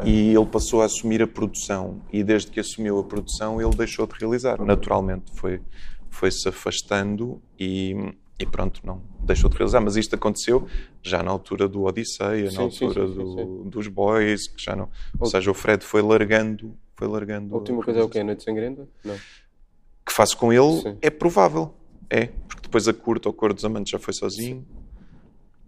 E 0.04 0.34
ele 0.34 0.46
passou 0.46 0.82
a 0.82 0.84
assumir 0.84 1.22
a 1.22 1.26
produção. 1.26 2.00
E 2.12 2.22
desde 2.22 2.50
que 2.50 2.60
assumiu 2.60 2.98
a 2.98 3.04
produção, 3.04 3.60
ele 3.60 3.74
deixou 3.76 4.06
de 4.06 4.14
realizar. 4.18 4.62
Naturalmente, 4.62 5.30
foi, 5.34 5.60
foi 6.08 6.30
se 6.30 6.48
afastando 6.48 7.42
e, 7.58 8.14
e 8.40 8.46
pronto, 8.46 8.80
não 8.84 9.02
deixou 9.20 9.50
de 9.50 9.56
realizar. 9.56 9.80
Mas 9.80 9.96
isto 9.96 10.14
aconteceu 10.14 10.66
já 11.02 11.22
na 11.22 11.30
altura 11.30 11.68
do 11.68 11.84
Odisseia, 11.84 12.50
sim, 12.50 12.56
na 12.56 12.62
altura 12.62 13.06
sim, 13.06 13.14
sim, 13.14 13.18
do, 13.18 13.64
dos 13.64 13.86
Boys, 13.86 14.48
que 14.48 14.62
já 14.62 14.74
não. 14.74 14.88
Ou 15.18 15.26
seja, 15.26 15.50
o 15.50 15.54
Fred 15.54 15.84
foi 15.84 16.02
largando. 16.02 16.76
Foi 16.96 17.06
largando 17.06 17.54
a 17.54 17.58
última 17.58 17.82
coisa 17.82 18.00
é 18.00 18.02
o 18.02 18.08
que? 18.08 18.18
A 18.18 18.24
Noite 18.24 18.42
Sangrenta? 18.42 18.88
Não. 19.04 19.14
Que 19.14 20.12
faço 20.12 20.36
com 20.36 20.52
ele 20.52 20.98
é 21.00 21.10
provável. 21.10 21.74
É, 22.08 22.26
porque 22.26 22.62
depois 22.62 22.88
a 22.88 22.92
curta 22.92 23.28
ou 23.28 23.32
Cor 23.32 23.54
dos 23.54 23.64
Amantes 23.64 23.92
já 23.92 23.98
foi 23.98 24.12
sozinho. 24.12 24.66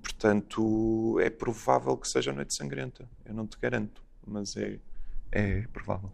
Portanto, 0.03 1.19
é 1.21 1.31
provável 1.31 1.97
que 1.97 2.09
seja 2.09 2.33
a 2.33 2.35
Noite 2.35 2.55
Sangrenta. 2.55 3.09
Eu 3.25 3.35
não 3.35 3.47
te 3.47 3.57
garanto, 3.61 4.03
mas 4.27 4.57
é, 4.57 4.79
é 5.31 5.63
provável. 5.73 6.11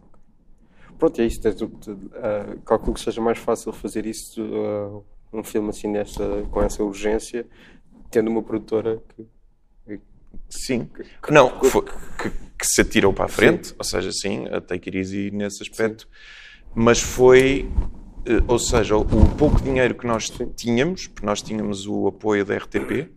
Pronto, 0.99 1.19
é 1.19 1.25
isso. 1.25 1.41
Uh, 1.47 2.61
calculo 2.65 2.93
que 2.93 2.99
seja 2.99 3.21
mais 3.21 3.39
fácil 3.39 3.71
fazer 3.71 4.05
isso, 4.05 4.43
uh, 4.43 5.03
um 5.31 5.43
filme 5.43 5.69
assim 5.69 5.87
nesta, 5.87 6.43
com 6.51 6.61
essa 6.61 6.83
urgência, 6.83 7.45
tendo 8.09 8.29
uma 8.29 8.43
produtora 8.43 9.01
que. 9.15 9.27
Sim, 10.47 10.89
que, 11.23 11.31
não, 11.31 11.59
que, 11.59 11.69
que, 11.69 12.29
que, 12.29 12.65
se 12.65 12.81
atirou 12.81 13.13
para 13.13 13.25
a 13.25 13.27
frente, 13.27 13.69
sim. 13.69 13.75
ou 13.77 13.83
seja, 13.83 14.11
sim, 14.11 14.47
a 14.47 14.61
Take 14.61 14.89
It 14.89 14.97
Easy 14.97 15.31
nesse 15.31 15.61
aspecto, 15.61 16.07
mas 16.75 16.99
foi 16.99 17.67
eh, 18.25 18.43
ou 18.47 18.59
seja, 18.59 18.95
o 18.97 19.05
pouco 19.37 19.61
dinheiro 19.61 19.95
que 19.95 20.05
nós 20.05 20.31
tínhamos, 20.55 21.07
porque 21.07 21.25
nós 21.25 21.41
tínhamos 21.41 21.87
o 21.87 22.07
apoio 22.07 22.45
da 22.45 22.57
RTP 22.57 23.09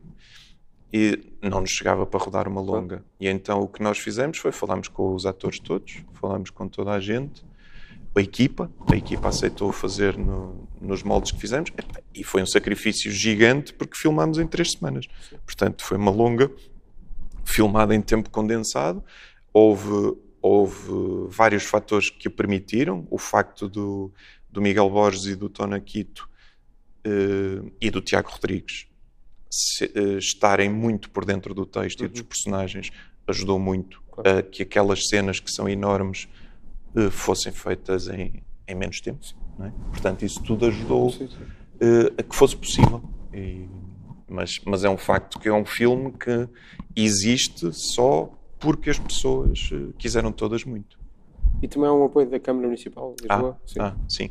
e 0.92 1.18
não 1.42 1.60
nos 1.60 1.70
chegava 1.70 2.06
para 2.06 2.20
rodar 2.20 2.48
uma 2.48 2.60
longa. 2.60 3.04
E 3.20 3.28
então 3.28 3.60
o 3.60 3.68
que 3.68 3.82
nós 3.82 3.98
fizemos 3.98 4.38
foi 4.38 4.52
falámos 4.52 4.88
com 4.88 5.14
os 5.14 5.26
atores 5.26 5.58
todos, 5.58 6.02
falámos 6.14 6.50
com 6.50 6.68
toda 6.68 6.92
a 6.92 7.00
gente, 7.00 7.44
a 8.14 8.20
equipa, 8.20 8.70
a 8.90 8.96
equipa 8.96 9.28
aceitou 9.28 9.72
fazer 9.72 10.18
no, 10.18 10.68
nos 10.80 11.02
moldes 11.02 11.32
que 11.32 11.40
fizemos 11.40 11.70
e 12.14 12.22
foi 12.22 12.42
um 12.42 12.46
sacrifício 12.46 13.10
gigante 13.10 13.72
porque 13.72 13.96
filmámos 13.96 14.38
em 14.38 14.46
três 14.46 14.72
semanas. 14.72 15.06
Portanto, 15.46 15.82
foi 15.84 15.96
uma 15.96 16.10
longa 16.10 16.50
filmada 17.44 17.94
em 17.94 18.00
tempo 18.00 18.28
condensado. 18.30 19.02
Houve 19.52 20.16
houve 20.42 21.28
vários 21.28 21.62
fatores 21.62 22.10
que 22.10 22.26
o 22.26 22.30
permitiram. 22.30 23.06
O 23.10 23.16
facto 23.16 23.68
do, 23.68 24.12
do 24.50 24.60
Miguel 24.60 24.90
Borges 24.90 25.26
e 25.26 25.36
do 25.36 25.48
Tona 25.48 25.78
Quito 25.80 26.28
uh, 27.06 27.72
e 27.80 27.90
do 27.90 28.00
Tiago 28.00 28.28
Rodrigues 28.28 28.88
se, 29.48 29.84
uh, 29.84 30.18
estarem 30.18 30.68
muito 30.68 31.10
por 31.10 31.24
dentro 31.24 31.54
do 31.54 31.64
texto 31.64 32.00
uhum. 32.00 32.06
e 32.06 32.08
dos 32.08 32.20
uhum. 32.20 32.26
personagens 32.26 32.90
ajudou 33.28 33.58
muito 33.58 34.02
claro. 34.10 34.38
a 34.38 34.42
que 34.42 34.64
aquelas 34.64 35.06
cenas 35.06 35.38
que 35.38 35.50
são 35.50 35.68
enormes 35.68 36.28
uh, 36.94 37.10
fossem 37.10 37.52
feitas 37.52 38.08
em, 38.08 38.42
em 38.66 38.74
menos 38.74 39.00
tempo. 39.00 39.20
É? 39.60 39.70
Portanto, 39.90 40.24
isso 40.24 40.42
tudo 40.42 40.66
ajudou 40.66 41.10
sim, 41.10 41.28
sim. 41.28 41.36
a 42.18 42.22
que 42.22 42.34
fosse 42.34 42.56
possível. 42.56 43.02
E, 43.32 43.68
mas, 44.28 44.60
mas 44.64 44.82
é 44.84 44.88
um 44.88 44.96
facto 44.96 45.38
que 45.38 45.48
é 45.48 45.52
um 45.52 45.64
filme 45.64 46.12
que 46.12 46.48
existe 46.96 47.72
só 47.72 48.32
porque 48.58 48.90
as 48.90 48.98
pessoas 48.98 49.70
quiseram 49.98 50.32
todas 50.32 50.64
muito. 50.64 50.98
E 51.60 51.68
também 51.68 51.88
há 51.88 51.92
um 51.92 52.04
apoio 52.04 52.28
da 52.28 52.40
Câmara 52.40 52.66
Municipal 52.66 53.14
de 53.14 53.28
Lisboa? 53.28 53.56
Ah, 53.56 53.66
sim. 53.66 53.80
Ah, 53.80 53.96
sim. 54.08 54.30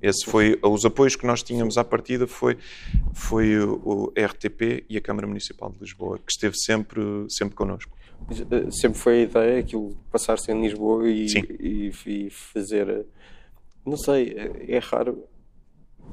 Esse 0.00 0.26
foi 0.26 0.58
os 0.62 0.84
apoios 0.84 1.16
que 1.16 1.26
nós 1.26 1.42
tínhamos 1.42 1.78
à 1.78 1.84
partida 1.84 2.26
foi 2.26 2.58
foi 3.14 3.58
o 3.58 4.12
RTP 4.16 4.84
e 4.88 4.96
a 4.96 5.00
Câmara 5.00 5.26
Municipal 5.26 5.70
de 5.70 5.78
Lisboa 5.78 6.18
que 6.18 6.30
esteve 6.30 6.56
sempre 6.56 7.00
sempre 7.30 7.54
connosco. 7.54 7.96
Eh, 8.30 8.70
sempre 8.70 8.98
foi 8.98 9.20
a 9.20 9.22
ideia 9.22 9.60
aquilo 9.60 9.96
passar-se 10.10 10.50
em 10.50 10.60
Lisboa 10.60 11.08
e, 11.08 11.26
e, 11.60 11.92
e, 12.06 12.30
fazer 12.30 13.06
não 13.84 13.96
sei 13.96 14.34
é, 14.36 14.76
é 14.76 14.78
raro 14.78 15.24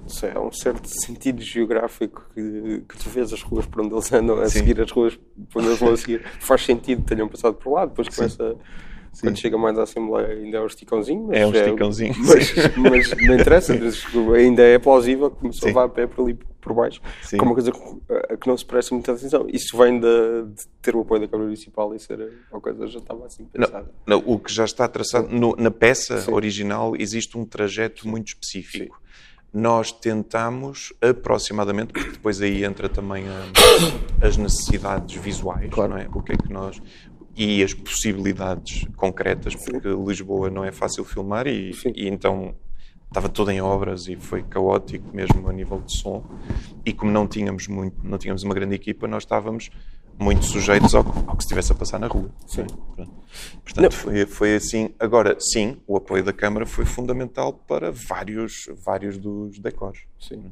sei, 0.05 0.31
há 0.31 0.39
um 0.39 0.51
certo 0.51 0.87
sentido 0.87 1.41
geográfico 1.41 2.29
que, 2.33 2.83
que 2.87 2.97
tu 2.97 3.09
vês 3.09 3.33
as 3.33 3.41
ruas 3.41 3.65
por 3.65 3.81
onde 3.81 3.95
eles 3.95 4.13
andam 4.13 4.39
a 4.39 4.47
Sim. 4.47 4.59
seguir 4.59 4.79
as 4.81 4.91
ruas 4.91 5.19
por 5.49 5.59
onde 5.59 5.69
eles 5.69 5.79
vão 5.79 5.93
a 5.93 5.97
seguir 5.97 6.23
faz 6.39 6.63
sentido 6.63 7.01
que 7.01 7.15
tenham 7.15 7.27
passado 7.27 7.55
por 7.55 7.73
lá 7.73 7.85
depois 7.85 8.07
começa 8.09 8.55
Sim. 9.11 9.27
Quando 9.27 9.37
chega 9.37 9.57
mais 9.59 9.77
à 9.77 9.83
Assembleia 9.83 10.27
ainda 10.27 10.57
é 10.57 10.61
um 10.61 10.65
esticãozinho. 10.65 11.27
Mas 11.27 11.37
é 11.37 11.45
um 11.45 11.51
esticãozinho. 11.53 12.13
É, 12.13 12.17
mas, 12.81 13.11
mas, 13.11 13.27
não 13.27 13.35
interessa, 13.35 13.79
ainda 14.35 14.63
é 14.63 14.79
plausível 14.79 15.29
que 15.29 15.37
começou 15.37 15.67
a 15.67 15.69
levar 15.69 15.83
a 15.83 15.89
pé 15.89 16.07
por 16.07 16.23
ali 16.23 16.33
por 16.63 16.73
baixo, 16.73 17.01
sim. 17.21 17.37
como 17.37 17.51
uma 17.51 17.55
coisa 17.55 17.71
que, 17.71 18.37
que 18.37 18.47
não 18.47 18.57
se 18.57 18.65
presta 18.65 18.95
muita 18.95 19.11
atenção. 19.11 19.45
Isso 19.51 19.77
vem 19.77 19.99
de, 19.99 20.43
de, 20.45 20.67
ter 20.81 20.95
o 20.95 21.01
apoio 21.01 21.21
da 21.21 21.27
Câmara 21.27 21.45
Municipal 21.45 21.93
e 21.93 21.99
ser 21.99 22.31
uma 22.51 22.61
coisa 22.61 22.87
já 22.87 22.99
estava 22.99 23.25
assim 23.25 23.45
pensada. 23.45 23.91
Não, 24.07 24.19
não, 24.19 24.33
o 24.33 24.39
que 24.39 24.51
já 24.51 24.63
está 24.63 24.87
traçado 24.87 25.27
no, 25.29 25.55
na 25.57 25.69
peça 25.69 26.21
sim. 26.21 26.31
original 26.31 26.95
existe 26.97 27.37
um 27.37 27.45
trajeto 27.45 28.07
muito 28.07 28.29
específico. 28.29 28.95
Sim. 28.95 29.03
Nós 29.53 29.91
tentamos 29.91 30.91
aproximadamente, 30.99 31.93
porque 31.93 32.09
depois 32.09 32.41
aí 32.41 32.63
entra 32.63 32.89
também 32.89 33.25
a, 33.27 34.25
as 34.25 34.35
necessidades 34.35 35.15
visuais, 35.15 35.69
claro. 35.69 35.91
não 35.91 35.97
é? 35.97 36.07
O 36.11 36.23
que 36.23 36.33
é 36.33 36.35
que 36.37 36.51
nós 36.51 36.81
e 37.35 37.63
as 37.63 37.73
possibilidades 37.73 38.85
concretas, 38.95 39.55
porque 39.55 39.89
Sim. 39.89 40.05
Lisboa 40.05 40.49
não 40.49 40.63
é 40.63 40.71
fácil 40.71 41.03
filmar 41.03 41.47
e, 41.47 41.71
e, 41.95 42.07
então 42.07 42.55
estava 43.13 43.29
tudo 43.29 43.51
em 43.51 43.61
obras 43.61 44.07
e 44.07 44.15
foi 44.15 44.41
caótico 44.41 45.15
mesmo 45.15 45.47
a 45.47 45.53
nível 45.53 45.79
de 45.79 45.95
som. 45.95 46.23
E 46.83 46.91
como 46.91 47.11
não 47.11 47.27
tínhamos 47.27 47.67
muito, 47.67 47.95
não 48.03 48.17
tínhamos 48.17 48.41
uma 48.41 48.55
grande 48.55 48.73
equipa, 48.73 49.07
nós 49.07 49.21
estávamos 49.21 49.69
muito 50.17 50.45
sujeitos 50.45 50.95
ao, 50.95 51.05
ao 51.27 51.37
que 51.37 51.43
se 51.43 51.47
estivesse 51.47 51.71
a 51.71 51.75
passar 51.75 51.99
na 51.99 52.07
rua. 52.07 52.31
Sim. 52.47 52.65
Portanto, 53.63 53.93
foi, 53.93 54.25
foi 54.25 54.55
assim. 54.55 54.89
Agora, 54.99 55.37
sim, 55.39 55.77
o 55.85 55.95
apoio 55.95 56.23
da 56.23 56.33
Câmara 56.33 56.65
foi 56.65 56.85
fundamental 56.85 57.53
para 57.53 57.91
vários, 57.91 58.67
vários 58.83 59.17
dos 59.17 59.59
decors. 59.59 59.99
Sim. 60.19 60.51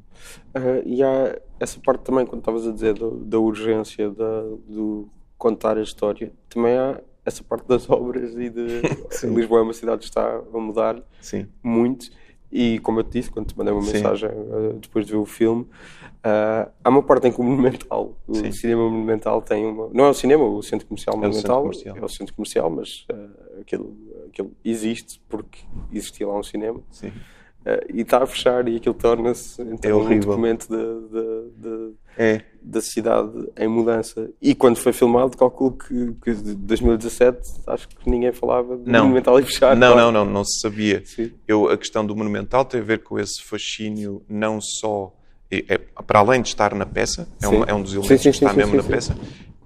Uh, 0.56 0.82
e 0.86 1.02
há 1.02 1.40
essa 1.60 1.80
parte 1.80 2.04
também, 2.04 2.26
quando 2.28 2.42
estavas 2.42 2.68
a 2.68 2.72
dizer 2.72 2.94
do, 2.94 3.18
da 3.26 3.40
urgência 3.40 4.12
da, 4.12 4.42
do 4.68 5.10
contar 5.36 5.78
a 5.80 5.82
história. 5.82 6.32
Também 6.48 6.78
há 6.78 7.02
essa 7.26 7.44
parte 7.44 7.68
das 7.68 7.88
obras 7.90 8.36
e 8.36 8.50
de 8.52 8.82
Lisboa 9.34 9.62
é 9.62 9.64
uma 9.64 9.74
cidade 9.74 10.00
que 10.00 10.06
está 10.06 10.38
a 10.38 10.58
mudar 10.60 11.02
Sim. 11.20 11.48
muito. 11.64 12.21
E 12.52 12.80
como 12.80 13.00
eu 13.00 13.04
te 13.04 13.12
disse, 13.12 13.32
quando 13.32 13.48
te 13.48 13.58
mandei 13.58 13.74
uma 13.74 13.82
Sim. 13.82 13.94
mensagem 13.94 14.30
uh, 14.30 14.74
depois 14.74 15.06
de 15.06 15.12
ver 15.14 15.18
o 15.18 15.26
filme, 15.26 15.62
uh, 15.62 16.70
há 16.84 16.90
uma 16.90 17.02
parte 17.02 17.28
em 17.28 17.32
que 17.32 17.40
o 17.40 17.44
Monumental, 17.44 18.18
o 18.28 18.36
Sim. 18.36 18.52
cinema 18.52 18.90
Monumental 18.90 19.42
tem 19.42 19.66
uma. 19.66 19.90
Não 19.94 20.06
é 20.06 20.10
o 20.10 20.14
cinema, 20.14 20.44
o 20.44 20.62
Centro 20.62 20.88
Comercial 20.88 21.16
Monumental, 21.16 21.66
é 21.66 21.70
o 21.70 21.74
Centro 21.74 21.94
Comercial, 21.94 21.98
é 21.98 22.06
o 22.06 22.10
centro 22.10 22.36
comercial 22.36 22.70
mas 22.70 23.06
uh, 23.12 23.62
aquilo, 23.62 23.96
aquilo 24.28 24.52
existe 24.66 25.22
porque 25.30 25.60
existia 25.94 26.28
lá 26.28 26.38
um 26.38 26.44
cinema. 26.44 26.82
Sim. 26.92 27.12
Uh, 27.62 27.94
e 27.94 28.02
está 28.02 28.24
a 28.24 28.26
fechar 28.26 28.68
e 28.68 28.78
aquilo 28.78 28.96
torna-se 28.96 29.62
então, 29.62 29.92
é 29.92 29.94
um 29.94 30.20
documento 30.20 30.68
de, 30.68 31.62
de, 31.62 31.94
é. 32.18 32.42
da 32.60 32.82
cidade 32.82 33.50
em 33.56 33.68
mudança. 33.68 34.32
E 34.42 34.56
quando 34.56 34.78
foi 34.78 34.92
filmado, 34.92 35.38
calculo 35.38 35.78
que, 35.78 36.14
que 36.24 36.34
de 36.34 36.56
2017 36.56 37.40
acho 37.68 37.88
que 37.88 38.10
ninguém 38.10 38.32
falava 38.32 38.76
do 38.76 38.90
não. 38.90 39.04
Monumental 39.04 39.40
e 39.40 39.44
fechar. 39.44 39.76
Não, 39.76 39.94
claro. 39.94 40.12
não, 40.12 40.26
não, 40.26 40.32
não 40.32 40.44
se 40.44 40.60
sabia. 40.60 41.04
Eu, 41.48 41.70
a 41.70 41.78
questão 41.78 42.04
do 42.04 42.16
Monumental 42.16 42.66
tem 42.66 42.82
a 42.82 42.84
ver 42.84 43.04
com 43.04 43.20
esse 43.20 43.44
fascínio 43.44 44.24
não 44.28 44.60
só 44.60 45.14
é, 45.52 45.66
é, 45.68 45.78
para 45.78 46.20
além 46.20 46.42
de 46.42 46.48
estar 46.48 46.74
na 46.74 46.86
peça, 46.86 47.28
é 47.42 47.48
um, 47.48 47.64
é 47.66 47.74
um 47.74 47.84
dos 47.84 47.94
elementos 47.94 48.24
sim, 48.24 48.32
sim, 48.32 48.40
que 48.40 48.46
está 48.46 48.50
sim, 48.52 48.58
mesmo 48.58 48.76
na 48.78 48.84
peça. 48.84 49.14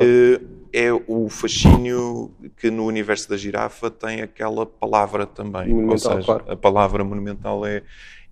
Uh, 0.01 0.54
é 0.75 0.91
o 0.91 1.29
fascínio 1.29 2.35
que 2.57 2.69
no 2.69 2.85
universo 2.85 3.29
da 3.29 3.37
girafa 3.37 3.89
tem 3.89 4.21
aquela 4.21 4.65
palavra 4.65 5.25
também. 5.25 5.69
Monumental, 5.69 5.91
Ou 5.91 5.97
seja, 5.97 6.25
claro. 6.25 6.51
a 6.51 6.55
palavra 6.57 7.03
monumental 7.03 7.65
é. 7.65 7.81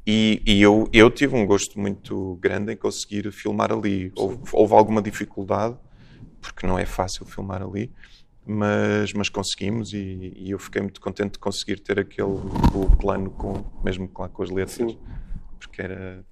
E, 0.06 0.42
e, 0.46 0.62
eu, 0.62 0.90
eu 0.92 1.10
tive 1.10 1.34
um 1.34 1.46
gosto 1.46 1.80
muito 1.80 2.38
grande 2.42 2.74
em 2.74 2.76
conseguir 2.76 3.32
filmar 3.32 3.72
ali. 3.72 4.12
Houve, 4.18 4.40
houve, 4.52 4.74
alguma 4.74 5.02
dificuldade, 5.02 5.78
porque 6.42 6.68
não 6.68 6.78
é 6.78 6.86
fácil 6.86 7.26
filmar 7.26 7.64
ali, 7.64 7.90
mas, 8.46 9.14
mas 9.14 9.30
conseguimos 9.30 9.94
e, 9.94 10.34
e, 10.36 10.52
eu 10.52 10.60
fiquei 10.60 10.82
muito 10.82 11.00
contente 11.00 11.34
de 11.34 11.40
conseguir 11.40 11.80
ter 11.80 11.98
aquele 11.98 12.38
plano, 13.00 13.32
com, 13.32 13.64
mesmo 13.82 14.10
com, 14.10 14.28
com 14.28 14.44
as 14.44 14.50
letras, 14.50 14.92
sim. 14.92 14.98
porque 15.58 15.82
era. 15.82 16.26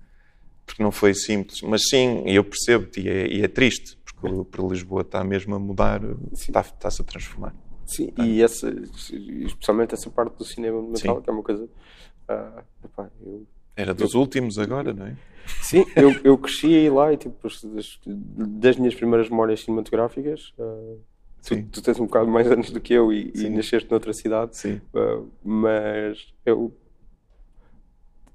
Porque 0.66 0.84
não 0.84 0.92
foi 0.92 1.14
simples. 1.14 1.62
Mas 1.62 1.84
sim, 1.90 2.24
eu 2.26 2.44
percebo-te 2.44 3.00
e, 3.00 3.08
é, 3.08 3.28
e 3.28 3.42
é 3.42 3.48
triste, 3.48 3.98
para 4.46 4.64
Lisboa 4.64 5.02
está 5.02 5.24
mesmo 5.24 5.56
a 5.56 5.60
mudar, 5.60 6.02
está, 6.34 6.62
está-se 6.62 7.02
a 7.02 7.06
transformar. 7.06 7.56
Sim, 7.86 8.14
e 8.20 8.42
essa, 8.42 8.70
especialmente 8.70 9.94
essa 9.94 10.10
parte 10.10 10.38
do 10.38 10.46
cinema 10.46 10.82
Sim. 10.96 11.22
que 11.22 11.30
é 11.30 11.34
uma 11.34 11.44
coisa. 11.44 11.66
Uh, 11.66 12.64
epá, 12.86 13.10
eu, 13.22 13.46
Era 13.76 13.94
dos 13.94 14.14
eu, 14.14 14.22
últimos 14.22 14.58
agora, 14.58 14.94
não 14.94 15.08
é? 15.08 15.18
Sim, 15.62 15.86
eu, 15.96 16.12
eu 16.24 16.38
cresci 16.38 16.68
aí 16.68 16.90
lá 16.90 17.12
e 17.12 17.18
tipo, 17.18 17.36
das, 17.44 18.00
das 18.06 18.78
minhas 18.78 18.96
primeiras 18.96 19.30
memórias 19.30 19.62
cinematográficas. 19.62 20.54
Uh, 20.58 21.00
tu, 21.44 21.64
tu, 21.64 21.82
tens 21.82 22.00
um 22.00 22.06
bocado 22.06 22.30
mais 22.30 22.50
anos 22.50 22.72
do 22.72 22.80
que 22.80 22.94
eu 22.94 23.12
e, 23.12 23.32
e 23.36 23.50
nasceste 23.50 23.90
noutra 23.92 24.14
cidade, 24.14 24.56
Sim. 24.56 24.80
Uh, 24.94 25.28
mas 25.44 26.34
eu 26.46 26.74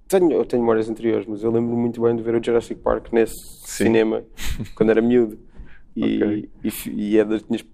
tenho, 0.08 0.32
eu 0.32 0.44
tenho 0.44 0.62
memórias 0.62 0.88
anteriores, 0.88 1.26
mas 1.26 1.42
eu 1.42 1.50
lembro 1.50 1.76
muito 1.76 2.00
bem 2.00 2.14
de 2.14 2.22
ver 2.22 2.34
o 2.34 2.44
Jurassic 2.44 2.80
Park 2.80 3.12
nesse 3.12 3.34
Sim. 3.34 3.84
cinema 3.84 4.24
quando 4.74 4.90
era 4.90 5.00
miúdo. 5.00 5.38
E, 5.96 6.16
okay. 6.16 6.50
e, 6.62 6.90
e, 6.90 7.18
é 7.18 7.24
das 7.24 7.42
minhas 7.44 7.64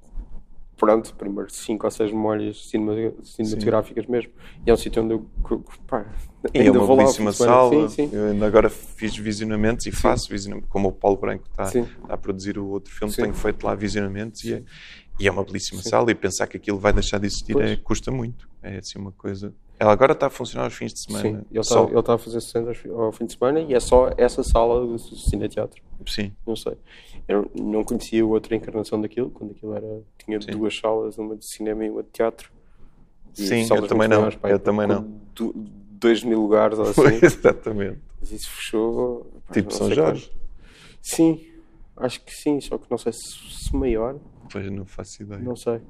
pronto, 0.77 1.15
primeiro 1.15 1.49
5 1.49 1.87
ou 1.87 1.91
6 1.91 2.13
memórias 2.13 2.69
cinematográficas 2.69 4.05
sim. 4.05 4.11
mesmo. 4.11 4.33
E 4.67 4.71
é 4.71 4.75
um 4.75 4.77
sítio 4.77 5.03
onde 5.03 5.15
eu 5.15 5.27
pá, 5.87 6.07
ainda 6.53 6.79
é 6.79 6.81
uma 6.81 6.97
belíssima 6.97 7.33
sala. 7.33 7.89
Sim, 7.89 8.09
sim. 8.09 8.11
Eu 8.13 8.31
ainda 8.31 8.47
agora 8.47 8.69
fiz 8.69 9.17
visionamentos 9.17 9.87
e 9.87 9.93
faço 9.93 10.29
visionamentos, 10.29 10.69
como 10.69 10.89
o 10.89 10.93
Paulo 10.93 11.17
Branco 11.17 11.45
está, 11.49 11.65
está, 11.65 11.87
a 12.09 12.17
produzir 12.17 12.59
o 12.59 12.67
outro 12.67 12.93
filme, 12.93 13.15
tenho 13.15 13.33
feito 13.33 13.65
lá 13.65 13.77
visionamentos 13.77 14.43
e 14.43 14.55
é, 14.55 14.63
e 15.21 15.29
é 15.29 15.31
uma 15.31 15.45
belíssima 15.45 15.83
sala 15.83 16.11
e 16.11 16.17
pensar 16.17 16.49
que 16.49 16.57
aquilo 16.57 16.81
vai 16.81 16.93
deixar 16.93 17.19
de 17.19 17.27
existir 17.27 17.57
é, 17.61 17.77
custa 17.77 18.11
muito. 18.11 18.49
É 18.61 18.79
assim 18.79 18.99
uma 18.99 19.13
coisa. 19.13 19.55
Ela 19.79 19.93
agora 19.93 20.13
está 20.13 20.27
a 20.27 20.31
funcionar 20.31 20.65
aos 20.65 20.75
fins 20.75 20.93
de 20.93 21.01
semana. 21.01 21.23
Sim, 21.23 21.45
ele 21.51 21.61
está, 21.61 21.81
ele 21.81 21.99
está 21.99 22.15
a 22.15 22.19
fazer 22.19 22.41
cenas 22.41 22.79
ao 22.91 23.13
fim 23.13 23.27
de 23.27 23.35
semana 23.35 23.61
e 23.61 23.73
é 23.73 23.81
só 23.81 24.11
essa 24.17 24.43
sala 24.43 24.85
do 24.85 24.99
cineteatro. 24.99 25.81
Sim. 26.07 26.33
Não 26.45 26.57
sei. 26.57 26.77
Eu 27.29 27.51
não 27.55 27.85
conhecia 27.85 28.25
outra 28.27 28.55
encarnação 28.57 29.01
daquilo, 29.01 29.31
quando 29.31 29.53
aquilo 29.53 29.75
era, 29.75 30.03
tinha 30.19 30.41
Sim. 30.41 30.51
duas 30.51 30.77
salas, 30.77 31.17
uma 31.19 31.37
de 31.37 31.47
cinema 31.47 31.85
e 31.85 31.91
uma 31.91 32.03
de 32.03 32.11
teatro. 32.11 32.51
E 33.39 33.47
Sim, 33.47 33.67
eu 33.75 33.87
também 33.87 34.09
não. 34.09 34.19
Maiores, 34.19 34.39
eu 34.45 34.59
também 34.59 34.87
não. 34.87 35.21
dois 35.93 36.23
mil 36.23 36.41
lugares 36.41 36.79
ou 36.79 36.87
assim. 36.91 37.19
Exatamente. 37.23 38.01
Mas 38.21 38.33
isso 38.33 38.51
fechou. 38.51 39.27
Pá, 39.47 39.55
tipo 39.55 39.73
São 39.73 39.91
Jorge? 39.93 40.29
Quando. 40.29 40.43
Sim, 41.01 41.47
acho 41.97 42.21
que 42.25 42.33
sim, 42.33 42.61
só 42.61 42.79
que 42.79 42.91
não 42.91 42.99
sei 42.99 43.13
se, 43.13 43.21
se 43.21 43.75
maior. 43.75 44.19
Pois 44.51 44.71
não 44.71 44.85
faço 44.85 45.23
ideia. 45.23 45.41
Não 45.41 45.57
sei, 45.57 45.81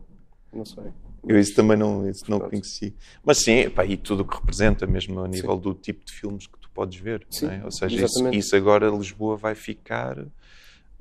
não 0.52 0.64
sei. 0.64 0.84
Eu 1.26 1.38
isso 1.38 1.54
também 1.54 1.76
não, 1.76 2.08
isso 2.08 2.28
não 2.28 2.40
conheci. 2.40 2.94
Mas 3.24 3.38
sim, 3.38 3.70
pá, 3.70 3.84
e 3.84 3.96
tudo 3.96 4.22
o 4.22 4.24
que 4.24 4.36
representa, 4.36 4.86
mesmo 4.86 5.20
a 5.20 5.28
nível 5.28 5.54
sim. 5.54 5.60
do 5.60 5.74
tipo 5.74 6.04
de 6.04 6.12
filmes 6.12 6.46
que 6.46 6.58
tu 6.58 6.68
podes 6.70 6.98
ver. 6.98 7.24
Sim, 7.30 7.46
é? 7.46 7.64
Ou 7.64 7.70
seja, 7.70 8.04
isso, 8.04 8.28
isso, 8.28 8.56
agora 8.56 8.88
Lisboa 8.88 9.36
vai 9.36 9.54
ficar 9.54 10.26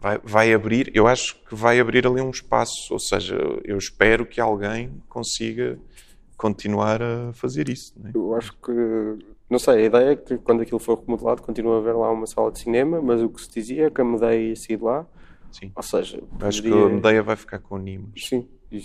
vai, 0.01 0.19
vai 0.23 0.53
abrir, 0.53 0.91
eu 0.95 1.07
acho 1.07 1.39
que 1.47 1.53
vai 1.53 1.79
abrir 1.79 2.07
ali 2.07 2.19
um 2.19 2.31
espaço, 2.31 2.91
ou 2.91 2.99
seja, 2.99 3.37
eu 3.63 3.77
espero 3.77 4.25
que 4.25 4.41
alguém 4.41 4.91
consiga 5.07 5.79
continuar 6.35 7.01
a 7.03 7.31
fazer 7.33 7.69
isso. 7.69 7.93
É? 8.03 8.17
Eu 8.17 8.35
acho 8.35 8.51
que, 8.57 8.71
não 9.47 9.59
sei, 9.59 9.75
a 9.75 9.85
ideia 9.85 10.09
é 10.13 10.15
que 10.15 10.39
quando 10.39 10.63
aquilo 10.63 10.79
for 10.79 10.99
remodelado 10.99 11.43
continua 11.43 11.75
a 11.75 11.79
haver 11.79 11.95
lá 11.95 12.11
uma 12.11 12.25
sala 12.25 12.51
de 12.51 12.59
cinema, 12.59 12.99
mas 12.99 13.21
o 13.21 13.29
que 13.29 13.41
se 13.41 13.51
dizia 13.53 13.85
é 13.85 13.89
que 13.91 14.01
a 14.01 14.03
Medeia 14.03 14.49
ia 14.49 14.55
sair 14.55 14.77
de 14.77 14.83
lá. 14.83 15.05
Sim. 15.51 15.71
Ou 15.75 15.83
seja, 15.83 16.23
acho 16.39 16.63
que 16.63 16.71
a 16.71 16.89
Medeia 16.89 17.21
vai 17.21 17.35
ficar 17.35 17.59
com 17.59 17.75
o 17.75 17.77
Nimas. 17.77 18.09
Sim, 18.17 18.47
que, 18.69 18.81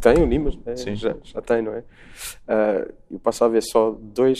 tem 0.00 0.22
o 0.22 0.26
Nimas, 0.26 0.56
né? 0.58 0.76
já, 0.76 1.16
já 1.22 1.42
tem, 1.42 1.62
não 1.62 1.72
é? 1.72 1.80
Uh, 1.80 2.94
eu 3.10 3.18
passo 3.18 3.44
a 3.44 3.48
ver 3.48 3.62
só 3.62 3.98
dois. 4.00 4.38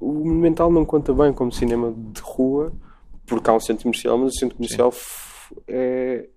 O 0.00 0.12
Monumental 0.12 0.70
não 0.70 0.84
conta 0.84 1.12
bem 1.12 1.32
como 1.32 1.52
cinema 1.52 1.92
de 1.92 2.20
rua, 2.22 2.72
porque 3.26 3.50
há 3.50 3.52
um 3.52 3.60
centro 3.60 3.82
comercial, 3.82 4.16
mas 4.16 4.34
o 4.34 4.38
centro 4.38 4.56
comercial 4.56 4.90
é, 5.66 6.28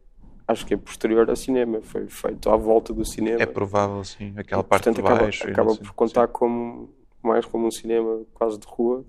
acho 0.48 0.65
que 0.65 0.74
é 0.74 0.78
posterior 0.78 1.30
ao 1.30 1.36
cinema, 1.36 1.82
foi 1.82 2.08
feito 2.08 2.50
à 2.50 2.56
volta 2.56 2.93
do 2.93 3.06
cinema. 3.06 3.41
É 3.41 3.45
provável, 3.45 4.04
sim, 4.04 4.34
aquela 4.36 4.62
e, 4.62 4.65
parte 4.65 4.86
portanto, 4.86 4.95
de 5.06 5.19
baixo. 5.19 5.43
Acaba, 5.43 5.72
acaba 5.72 5.76
por 5.86 5.93
contar 5.93 6.28
como, 6.28 6.89
mais 7.22 7.45
como 7.45 7.67
um 7.67 7.72
cinema 7.72 8.22
quase 8.34 8.60
de 8.60 8.65
rua 8.67 9.06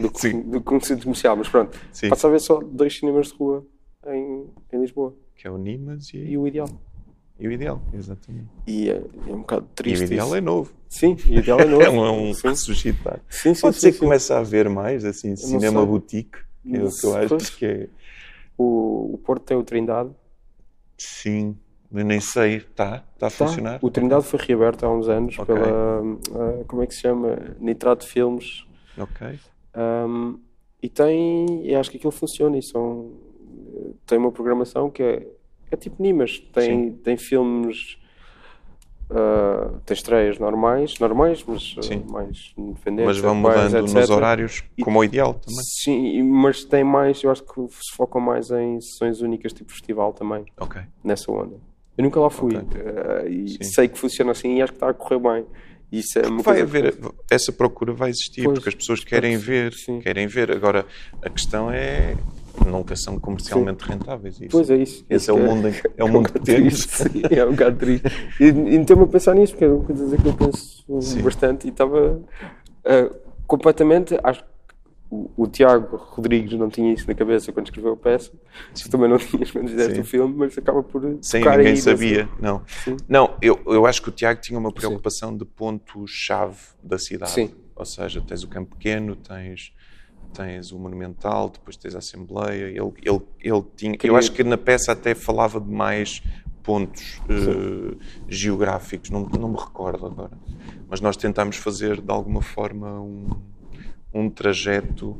do 0.00 0.10
que, 0.10 0.32
do 0.44 0.60
que 0.60 0.74
um 0.74 0.80
centro 0.80 1.04
comercial, 1.04 1.36
mas 1.36 1.48
pronto, 1.48 1.78
sim. 1.92 2.08
passa 2.08 2.26
a 2.26 2.30
ver 2.30 2.40
só 2.40 2.60
dois 2.60 2.96
cinemas 2.96 3.28
de 3.28 3.34
rua 3.34 3.66
em, 4.06 4.46
em 4.72 4.80
Lisboa. 4.80 5.14
Que 5.36 5.46
é 5.46 5.50
o 5.50 5.58
Nimas 5.58 6.12
e, 6.14 6.18
e 6.18 6.38
o 6.38 6.46
Ideal. 6.46 6.68
E 7.38 7.48
o 7.48 7.52
Ideal, 7.52 7.80
exatamente. 7.94 8.48
E 8.66 8.90
é, 8.90 9.02
é 9.26 9.32
um 9.32 9.38
bocado 9.38 9.66
triste. 9.74 10.02
E 10.02 10.04
o 10.04 10.06
Ideal 10.06 10.26
isso. 10.26 10.36
é 10.36 10.40
novo. 10.42 10.72
Sim, 10.88 11.16
o 11.28 11.34
Ideal 11.34 11.60
é 11.60 11.64
novo. 11.66 11.82
é 11.82 11.90
um, 11.90 12.04
é 12.04 12.10
um 12.10 12.32
ressuscitar. 12.32 13.20
Sim, 13.30 13.54
sim, 13.54 13.60
Pode 13.62 13.76
sim, 13.76 13.80
ser 13.80 13.92
que 13.92 13.98
comece 13.98 14.32
a 14.32 14.38
haver 14.38 14.68
mais, 14.68 15.04
assim, 15.06 15.34
cinema 15.36 15.84
boutique, 15.84 16.38
que 16.62 16.76
é 16.76 16.84
o 16.84 16.90
que 16.90 17.06
eu 17.06 17.16
acho 17.16 17.56
que 17.56 17.64
é. 17.64 17.88
O, 18.62 19.14
o 19.14 19.18
Porto 19.18 19.44
tem 19.44 19.56
o 19.56 19.62
Trindade. 19.62 20.10
Sim, 20.98 21.56
nem 21.90 22.20
sei, 22.20 22.56
está 22.56 22.98
tá 23.18 23.28
a 23.28 23.30
tá. 23.30 23.30
funcionar? 23.30 23.78
O 23.82 23.90
Trindade 23.90 24.24
foi 24.24 24.38
reaberto 24.40 24.84
há 24.84 24.92
uns 24.92 25.08
anos 25.08 25.38
okay. 25.38 25.54
pela, 25.54 26.02
uh, 26.02 26.64
como 26.66 26.82
é 26.82 26.86
que 26.86 26.94
se 26.94 27.00
chama? 27.00 27.38
Nitrato 27.58 28.06
Filmes. 28.06 28.66
Ok. 28.98 29.38
Um, 29.76 30.38
e 30.82 30.88
tem, 30.88 31.66
e 31.66 31.74
acho 31.74 31.90
que 31.90 31.96
aquilo 31.96 32.12
funciona 32.12 32.58
e 32.58 32.62
são, 32.62 33.12
tem 34.06 34.18
uma 34.18 34.32
programação 34.32 34.90
que 34.90 35.02
é 35.02 35.26
é 35.70 35.76
tipo 35.76 36.02
Nimas, 36.02 36.40
tem, 36.52 36.92
tem 36.92 37.16
filmes, 37.16 37.96
uh, 39.10 39.78
tem 39.84 39.94
estreias 39.94 40.38
normais, 40.38 40.98
normais, 40.98 41.44
mas 41.46 41.76
uh, 41.76 42.12
mais 42.12 42.52
independentes. 42.56 43.06
Mas 43.06 43.18
vão 43.18 43.34
mudando 43.34 43.82
nos 43.82 44.10
horários, 44.10 44.64
como 44.82 45.00
o 45.00 45.04
ideal 45.04 45.34
também. 45.34 45.62
Sim, 45.62 46.22
mas 46.22 46.64
tem 46.64 46.84
mais, 46.84 47.22
eu 47.22 47.30
acho 47.30 47.42
que 47.42 47.60
se 47.68 47.94
focam 47.96 48.20
mais 48.20 48.50
em 48.50 48.80
sessões 48.80 49.20
únicas, 49.20 49.52
tipo 49.52 49.70
festival 49.72 50.12
também. 50.12 50.44
Ok. 50.58 50.80
Nessa 51.04 51.30
onda. 51.30 51.56
Eu 51.98 52.04
nunca 52.04 52.20
lá 52.20 52.30
fui 52.30 52.56
okay. 52.56 52.80
uh, 52.80 53.28
e 53.28 53.48
Sim. 53.48 53.64
sei 53.64 53.88
que 53.88 53.98
funciona 53.98 54.30
assim 54.30 54.56
e 54.56 54.62
acho 54.62 54.72
que 54.72 54.76
está 54.76 54.88
a 54.88 54.94
correr 54.94 55.18
bem. 55.18 55.46
Isso 55.92 56.18
é 56.20 56.22
vai 56.42 56.60
haver, 56.60 56.96
que... 56.96 57.08
essa 57.30 57.52
procura 57.52 57.92
vai 57.92 58.10
existir, 58.10 58.44
pois, 58.44 58.58
porque 58.58 58.68
as 58.68 58.74
pessoas 58.76 59.02
querem 59.02 59.36
ver, 59.36 59.72
sim. 59.72 59.98
querem 59.98 60.28
ver. 60.28 60.52
Agora, 60.52 60.86
a 61.20 61.28
questão 61.28 61.68
é 61.70 62.16
nunca 62.66 62.96
são 62.96 63.18
comercialmente 63.18 63.84
Sim. 63.84 63.90
rentáveis. 63.90 64.40
Isso. 64.40 64.50
Pois 64.50 64.70
é 64.70 64.76
isso. 64.76 65.04
Esse 65.08 65.30
é, 65.30 65.32
o 65.32 65.38
é 65.38 65.42
mundo, 65.42 65.68
é, 65.68 65.82
é 65.96 66.04
o 66.04 66.08
mundo 66.12 66.32
que 66.32 66.40
temos. 66.40 66.82
Sim, 66.82 67.22
é 67.30 67.44
um 67.44 67.52
bocado 67.52 67.76
triste. 67.76 68.08
E, 68.40 68.44
e 68.46 68.52
me 68.52 68.84
a 68.84 69.06
pensar 69.06 69.34
nisso, 69.34 69.52
porque 69.52 69.64
é 69.64 69.68
uma 69.68 69.84
coisa 69.84 70.16
que 70.16 70.26
eu 70.26 70.34
penso 70.34 70.84
Sim. 71.00 71.22
bastante 71.22 71.66
e 71.66 71.70
estava 71.70 72.12
uh, 72.16 73.14
completamente. 73.46 74.18
Acho 74.22 74.42
que 74.42 74.50
o, 75.10 75.30
o, 75.36 75.46
Tiago 75.46 75.96
Rodrigues 75.96 76.58
não 76.58 76.68
tinha 76.68 76.92
isso 76.92 77.06
na 77.06 77.14
cabeça 77.14 77.52
quando 77.52 77.66
escreveu 77.66 77.92
a 77.92 77.96
peça. 77.96 78.32
Sim. 78.74 78.90
também 78.90 79.08
não 79.08 79.18
tinhas 79.18 79.50
quando 79.50 79.68
fizeste 79.68 80.00
o 80.00 80.04
filme, 80.04 80.34
mas 80.36 80.56
acaba 80.56 80.82
por. 80.82 81.02
Sim, 81.20 81.40
ninguém 81.40 81.76
sabia. 81.76 82.28
Não, 82.40 82.62
não 83.08 83.34
eu, 83.42 83.60
eu 83.66 83.86
acho 83.86 84.02
que 84.02 84.08
o 84.08 84.12
Tiago 84.12 84.40
tinha 84.40 84.58
uma 84.58 84.72
preocupação 84.72 85.36
de 85.36 85.44
ponto-chave 85.44 86.58
da 86.82 86.98
cidade. 86.98 87.32
Sim. 87.32 87.50
Ou 87.74 87.84
seja, 87.84 88.20
tens 88.20 88.42
o 88.42 88.48
campo 88.48 88.76
pequeno, 88.76 89.16
tens 89.16 89.72
tens 90.32 90.72
o 90.72 90.78
Monumental, 90.78 91.48
depois 91.50 91.76
tens 91.76 91.94
a 91.94 91.98
Assembleia. 91.98 92.66
Ele, 92.66 92.92
ele, 93.02 93.20
ele 93.40 93.64
tinha, 93.76 93.96
eu 94.02 94.16
acho 94.16 94.32
que 94.32 94.42
na 94.42 94.56
peça 94.56 94.92
até 94.92 95.14
falava 95.14 95.60
de 95.60 95.70
mais 95.70 96.22
pontos 96.62 97.20
uh, 97.28 97.98
geográficos, 98.28 99.10
não, 99.10 99.22
não 99.26 99.48
me 99.48 99.58
recordo 99.58 100.06
agora. 100.06 100.38
Mas 100.88 101.00
nós 101.00 101.16
tentámos 101.16 101.56
fazer 101.56 102.00
de 102.00 102.10
alguma 102.10 102.42
forma 102.42 103.00
um, 103.00 103.28
um 104.12 104.30
trajeto 104.30 105.16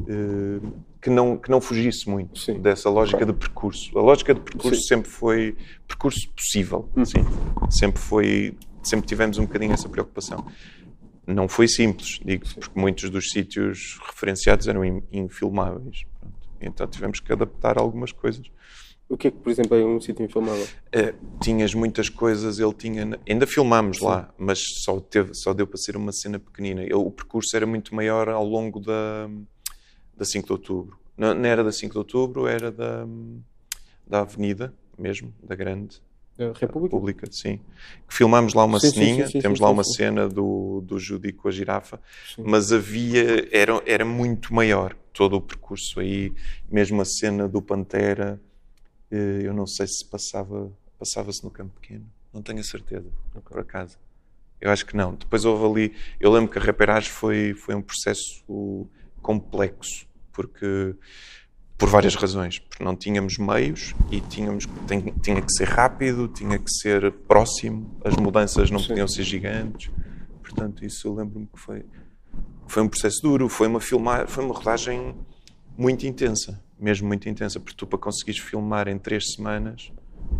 uh, 0.00 0.72
que, 1.00 1.10
não, 1.10 1.36
que 1.36 1.50
não 1.50 1.60
fugisse 1.60 2.08
muito 2.08 2.38
Sim. 2.38 2.60
dessa 2.60 2.88
lógica 2.90 3.24
de 3.24 3.32
percurso. 3.32 3.98
A 3.98 4.02
lógica 4.02 4.34
de 4.34 4.40
percurso 4.40 4.80
Sim. 4.80 4.86
sempre 4.86 5.10
foi 5.10 5.56
percurso 5.86 6.28
possível. 6.30 6.88
Sim. 7.04 7.24
Sempre 7.70 8.00
foi, 8.00 8.56
sempre 8.82 9.06
tivemos 9.06 9.38
um 9.38 9.42
bocadinho 9.42 9.72
essa 9.72 9.88
preocupação 9.88 10.46
não 11.28 11.46
foi 11.46 11.68
simples, 11.68 12.18
digo, 12.24 12.46
porque 12.54 12.80
muitos 12.80 13.10
dos 13.10 13.28
sítios 13.30 13.98
referenciados 14.06 14.66
eram 14.66 14.82
infilmáveis. 15.12 16.04
Pronto. 16.18 16.36
Então 16.58 16.86
tivemos 16.86 17.20
que 17.20 17.30
adaptar 17.30 17.78
algumas 17.78 18.12
coisas. 18.12 18.50
O 19.08 19.16
que 19.16 19.28
é 19.28 19.30
que, 19.30 19.36
por 19.38 19.50
exemplo, 19.50 19.76
é 19.76 19.84
um 19.84 20.00
sítio 20.00 20.24
infilmável? 20.24 20.64
Uh, 20.64 21.38
tinhas 21.40 21.74
muitas 21.74 22.08
coisas, 22.08 22.58
ele 22.58 22.72
tinha. 22.72 23.18
Ainda 23.28 23.46
filmámos 23.46 23.98
Sim. 23.98 24.06
lá, 24.06 24.34
mas 24.38 24.62
só, 24.84 25.00
teve, 25.00 25.34
só 25.34 25.52
deu 25.52 25.66
para 25.66 25.78
ser 25.78 25.96
uma 25.96 26.12
cena 26.12 26.38
pequenina. 26.38 26.82
Ele, 26.82 26.94
o 26.94 27.10
percurso 27.10 27.54
era 27.56 27.66
muito 27.66 27.94
maior 27.94 28.28
ao 28.28 28.44
longo 28.44 28.80
da, 28.80 29.30
da 30.16 30.24
5 30.24 30.46
de 30.46 30.52
outubro. 30.52 30.98
Não, 31.16 31.34
não 31.34 31.44
era 31.44 31.62
da 31.62 31.72
5 31.72 31.92
de 31.92 31.98
outubro, 31.98 32.46
era 32.46 32.70
da, 32.70 33.06
da 34.06 34.20
Avenida 34.20 34.74
mesmo, 34.98 35.32
da 35.42 35.54
Grande. 35.54 36.02
República? 36.38 36.96
República, 36.96 37.28
sim. 37.32 37.60
Filmámos 38.08 38.54
lá 38.54 38.64
uma 38.64 38.78
sim, 38.78 38.90
ceninha, 38.90 39.26
sim, 39.26 39.32
sim, 39.32 39.40
temos 39.40 39.58
lá 39.58 39.68
uma 39.68 39.82
cena 39.82 40.28
do, 40.28 40.80
do 40.82 40.98
Judy 40.98 41.32
com 41.32 41.48
a 41.48 41.50
girafa, 41.50 42.00
mas 42.38 42.72
havia, 42.72 43.48
era, 43.50 43.82
era 43.84 44.04
muito 44.04 44.54
maior 44.54 44.94
todo 45.12 45.36
o 45.36 45.40
percurso 45.40 45.98
aí, 45.98 46.32
mesmo 46.70 47.00
a 47.02 47.04
cena 47.04 47.48
do 47.48 47.60
Pantera, 47.60 48.40
eh, 49.10 49.40
eu 49.42 49.52
não 49.52 49.66
sei 49.66 49.88
se 49.88 50.04
passava, 50.08 50.70
passava-se 50.96 51.42
no 51.42 51.50
campo 51.50 51.74
pequeno, 51.80 52.06
não 52.32 52.40
tenho 52.40 52.60
a 52.60 52.64
certeza, 52.64 53.08
okay. 53.30 53.42
por 53.42 53.58
acaso. 53.58 53.98
Eu 54.60 54.70
acho 54.70 54.86
que 54.86 54.96
não. 54.96 55.14
Depois 55.14 55.44
houve 55.44 55.64
ali, 55.64 55.96
eu 56.20 56.30
lembro 56.32 56.50
que 56.50 56.58
a 56.58 56.62
reperagem 56.62 57.10
foi, 57.10 57.54
foi 57.54 57.74
um 57.74 57.82
processo 57.82 58.44
complexo, 59.20 60.06
porque 60.32 60.94
por 61.78 61.88
várias 61.88 62.16
razões, 62.16 62.58
porque 62.58 62.82
não 62.82 62.96
tínhamos 62.96 63.38
meios 63.38 63.94
e 64.10 64.20
tínhamos 64.20 64.66
tinha, 65.22 65.40
que 65.40 65.52
ser 65.52 65.68
rápido, 65.68 66.26
tinha 66.26 66.58
que 66.58 66.70
ser 66.70 67.12
próximo, 67.12 67.96
as 68.04 68.16
mudanças 68.16 68.68
não 68.68 68.80
Sim. 68.80 68.88
podiam 68.88 69.06
ser 69.06 69.22
gigantes. 69.22 69.88
Portanto, 70.42 70.84
isso 70.84 71.06
eu 71.06 71.14
lembro-me 71.14 71.46
que 71.46 71.58
foi 71.58 71.86
foi 72.66 72.82
um 72.82 72.88
processo 72.88 73.22
duro, 73.22 73.48
foi 73.48 73.68
uma 73.68 73.80
filmar, 73.80 74.26
foi 74.28 74.44
uma 74.44 74.54
rodagem 74.54 75.14
muito 75.76 76.04
intensa, 76.06 76.60
mesmo 76.78 77.06
muito 77.06 77.28
intensa, 77.28 77.58
porque 77.60 77.76
tu 77.76 77.86
para 77.86 77.98
conseguires 77.98 78.40
filmar 78.40 78.88
em 78.88 78.98
três 78.98 79.32
semanas 79.32 79.92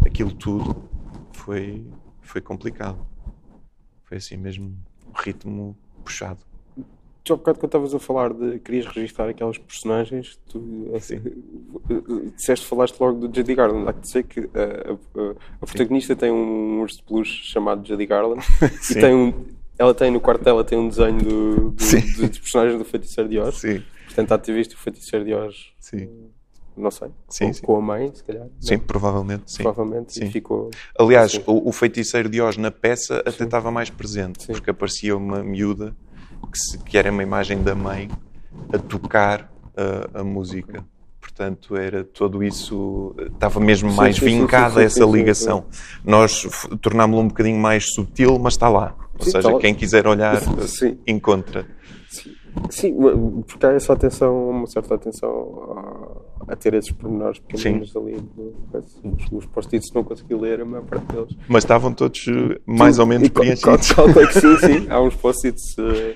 aquilo 0.05 0.33
tudo 0.33 0.89
foi 1.33 1.87
foi 2.21 2.41
complicado. 2.41 3.07
Foi 4.03 4.17
assim 4.17 4.37
mesmo 4.37 4.77
um 5.07 5.13
ritmo 5.13 5.79
puxado 6.05 6.48
tu 7.29 7.35
há 7.35 7.37
bocado 7.37 7.59
quando 7.59 7.69
estavas 7.69 7.95
a 7.95 7.99
falar 7.99 8.33
de 8.33 8.59
querias 8.61 8.87
registrar 8.87 9.29
aquelas 9.29 9.59
personagens, 9.59 10.39
tu 10.49 10.91
assim, 10.95 11.21
disseste, 12.35 12.67
falaste 12.67 12.99
logo 12.99 13.27
do 13.27 13.35
Judy 13.35 13.55
Garland. 13.55 13.89
Há 13.89 13.93
que 13.93 14.01
dizer 14.01 14.23
que 14.25 14.41
a, 14.41 14.93
a, 14.93 15.35
a 15.61 15.67
protagonista 15.67 16.17
tem 16.17 16.31
um 16.31 16.81
urso 16.81 16.99
de 16.99 17.03
peluche 17.05 17.45
chamado 17.45 17.87
Judy 17.87 18.07
Garland 18.07 18.43
e 18.91 18.95
tem 18.95 19.15
um, 19.15 19.33
ela 19.79 19.95
tem 19.95 20.11
no 20.11 20.21
quarto 20.21 20.43
dela 20.43 20.65
tem 20.65 20.79
um 20.79 20.89
desenho 20.89 21.19
do, 21.19 21.55
do, 21.55 21.71
do, 21.71 22.29
dos 22.29 22.39
personagens 22.39 22.79
do 22.79 22.85
Feiticeiro 22.85 23.29
de 23.29 23.39
Oz. 23.39 23.57
Sim. 23.57 23.83
Portanto, 24.07 24.33
há 24.33 24.53
visto 24.53 24.73
o 24.73 24.79
Feiticeiro 24.79 25.25
de 25.25 25.35
Oz. 25.35 25.73
Sim. 25.79 26.09
Não 26.77 26.91
sei. 26.91 27.09
Sim, 27.29 27.47
com, 27.47 27.53
sim. 27.53 27.63
com 27.63 27.77
a 27.77 27.81
mãe, 27.81 28.15
se 28.15 28.25
calhar. 28.25 28.47
Sim, 28.61 28.77
não? 28.77 28.81
provavelmente. 28.81 29.43
Sim. 29.51 29.63
Provavelmente. 29.65 30.15
Sim. 30.15 30.31
ficou. 30.31 30.71
Aliás, 30.99 31.35
assim. 31.35 31.43
o, 31.47 31.69
o, 31.69 31.73
Feiticeiro 31.73 32.29
de 32.29 32.41
Oz 32.41 32.57
na 32.57 32.71
peça 32.71 33.19
até 33.27 33.45
estava 33.45 33.71
mais 33.71 33.91
presente, 33.91 34.47
porque 34.47 34.71
aparecia 34.71 35.17
uma 35.17 35.43
miúda 35.43 35.95
que, 36.47 36.59
se, 36.59 36.79
que 36.79 36.97
era 36.97 37.11
uma 37.11 37.23
imagem 37.23 37.63
da 37.63 37.75
mãe 37.75 38.09
a 38.73 38.79
tocar 38.79 39.51
a, 39.77 40.21
a 40.21 40.25
música. 40.25 40.85
Portanto, 41.21 41.77
era 41.77 42.03
todo 42.03 42.43
isso, 42.43 43.15
estava 43.33 43.61
mesmo 43.61 43.93
mais 43.93 44.17
sim, 44.17 44.25
vincada 44.25 44.75
sim, 44.75 44.81
sim, 44.81 44.85
essa 44.87 45.05
ligação. 45.05 45.67
Nós 46.05 46.47
tornámos-lo 46.81 47.23
um 47.23 47.29
bocadinho 47.29 47.59
mais 47.59 47.93
sutil, 47.93 48.39
mas 48.39 48.55
está 48.55 48.69
lá. 48.69 48.95
Ou 49.19 49.25
seja, 49.25 49.59
quem 49.59 49.75
quiser 49.75 50.07
olhar, 50.07 50.41
encontra. 51.07 51.67
Sim, 52.71 52.97
porque 53.47 53.67
há 53.67 53.73
essa 53.73 53.93
atenção, 53.93 54.51
uma 54.51 54.67
certa 54.67 54.95
atenção 54.95 56.23
a, 56.47 56.53
a 56.53 56.57
ter 56.57 56.75
esses 56.75 56.91
pormenores 56.93 57.39
pequeninos 57.41 57.95
ali. 57.97 58.17
Os, 58.73 59.33
os 59.33 59.47
post-its 59.47 59.93
não 59.95 60.05
consegui 60.05 60.35
ler 60.35 60.61
a 60.61 60.65
maior 60.65 60.85
parte 60.85 61.07
deles. 61.07 61.37
Mas 61.49 61.65
estavam 61.65 61.93
todos 61.93 62.27
eh, 62.29 62.61
mais 62.67 62.99
ou 62.99 63.07
menos 63.07 63.29
preenchidos. 63.29 63.93
Que 63.93 64.41
sim, 64.41 64.57
sim. 64.59 64.87
Há 64.91 65.01
uns 65.01 65.15
post-its 65.17 65.77
uh, 65.79 66.15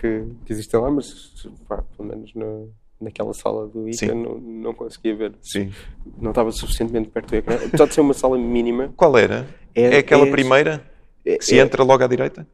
que, 0.00 0.24
que, 0.44 0.52
existem 0.52 0.80
lá, 0.80 0.90
mas 0.90 1.34
pá, 1.68 1.82
pelo 1.96 2.08
menos 2.08 2.32
no, 2.34 2.70
naquela 3.00 3.32
sala 3.32 3.66
do 3.66 3.88
ICA 3.88 4.14
não, 4.14 4.38
não 4.38 4.74
conseguia 4.74 5.14
ver. 5.16 5.34
Sim. 5.42 5.72
Não 6.20 6.30
estava 6.30 6.52
suficientemente 6.52 7.08
perto 7.08 7.30
do 7.30 7.36
ecrã. 7.36 7.56
Apesar 7.56 7.86
de 7.86 7.94
ser 7.94 8.00
uma 8.00 8.14
sala 8.14 8.38
mínima. 8.38 8.92
Qual 8.96 9.16
era? 9.16 9.46
É, 9.74 9.96
é 9.96 9.98
aquela 9.98 10.26
é, 10.26 10.30
primeira? 10.30 10.84
É, 11.24 11.36
que 11.36 11.44
se 11.44 11.58
entra 11.58 11.82
logo 11.82 12.02
à 12.02 12.06
direita? 12.06 12.46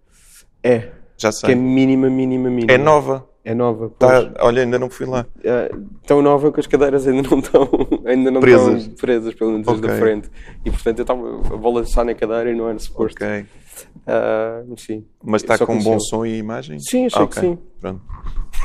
É. 0.62 0.90
Já 1.18 1.32
sei. 1.32 1.46
Que 1.48 1.52
é 1.52 1.54
mínima, 1.54 2.08
mínima, 2.10 2.48
mínima. 2.50 2.72
É 2.72 2.78
nova. 2.78 3.28
É 3.44 3.54
nova. 3.54 3.90
Tá, 3.98 4.32
olha, 4.40 4.62
ainda 4.62 4.76
não 4.78 4.90
fui 4.90 5.06
lá. 5.06 5.24
É, 5.44 5.70
tão 6.04 6.20
nova 6.20 6.50
que 6.52 6.58
as 6.58 6.66
cadeiras 6.66 7.06
ainda 7.06 7.28
não 7.30 7.38
estão 7.38 7.68
ainda 8.04 8.30
não 8.30 8.40
Presas. 8.40 8.82
estão 8.82 8.96
presas, 8.96 9.34
pelo 9.34 9.52
menos 9.52 9.68
as 9.68 9.80
da 9.80 9.88
frente. 9.96 10.28
E 10.64 10.70
portanto 10.70 10.98
eu 10.98 11.02
estava 11.02 11.54
a 11.54 11.56
balançar 11.56 12.04
na 12.04 12.12
cadeira 12.14 12.50
e 12.50 12.56
não 12.56 12.68
era 12.68 12.78
suposto. 12.80 13.22
Ok. 13.24 13.46
Mas 14.68 14.82
sim. 14.82 15.04
Mas 15.22 15.42
está 15.42 15.56
com 15.58 15.66
conhecia- 15.66 15.92
bom 15.92 16.00
som 16.00 16.26
e 16.26 16.38
imagem? 16.38 16.78
Sim, 16.80 17.06
achei 17.06 17.22
Ah, 17.22 17.26
que 17.28 17.38
ok. 17.38 17.50
sim. 17.50 17.58
Pronto. 17.80 18.02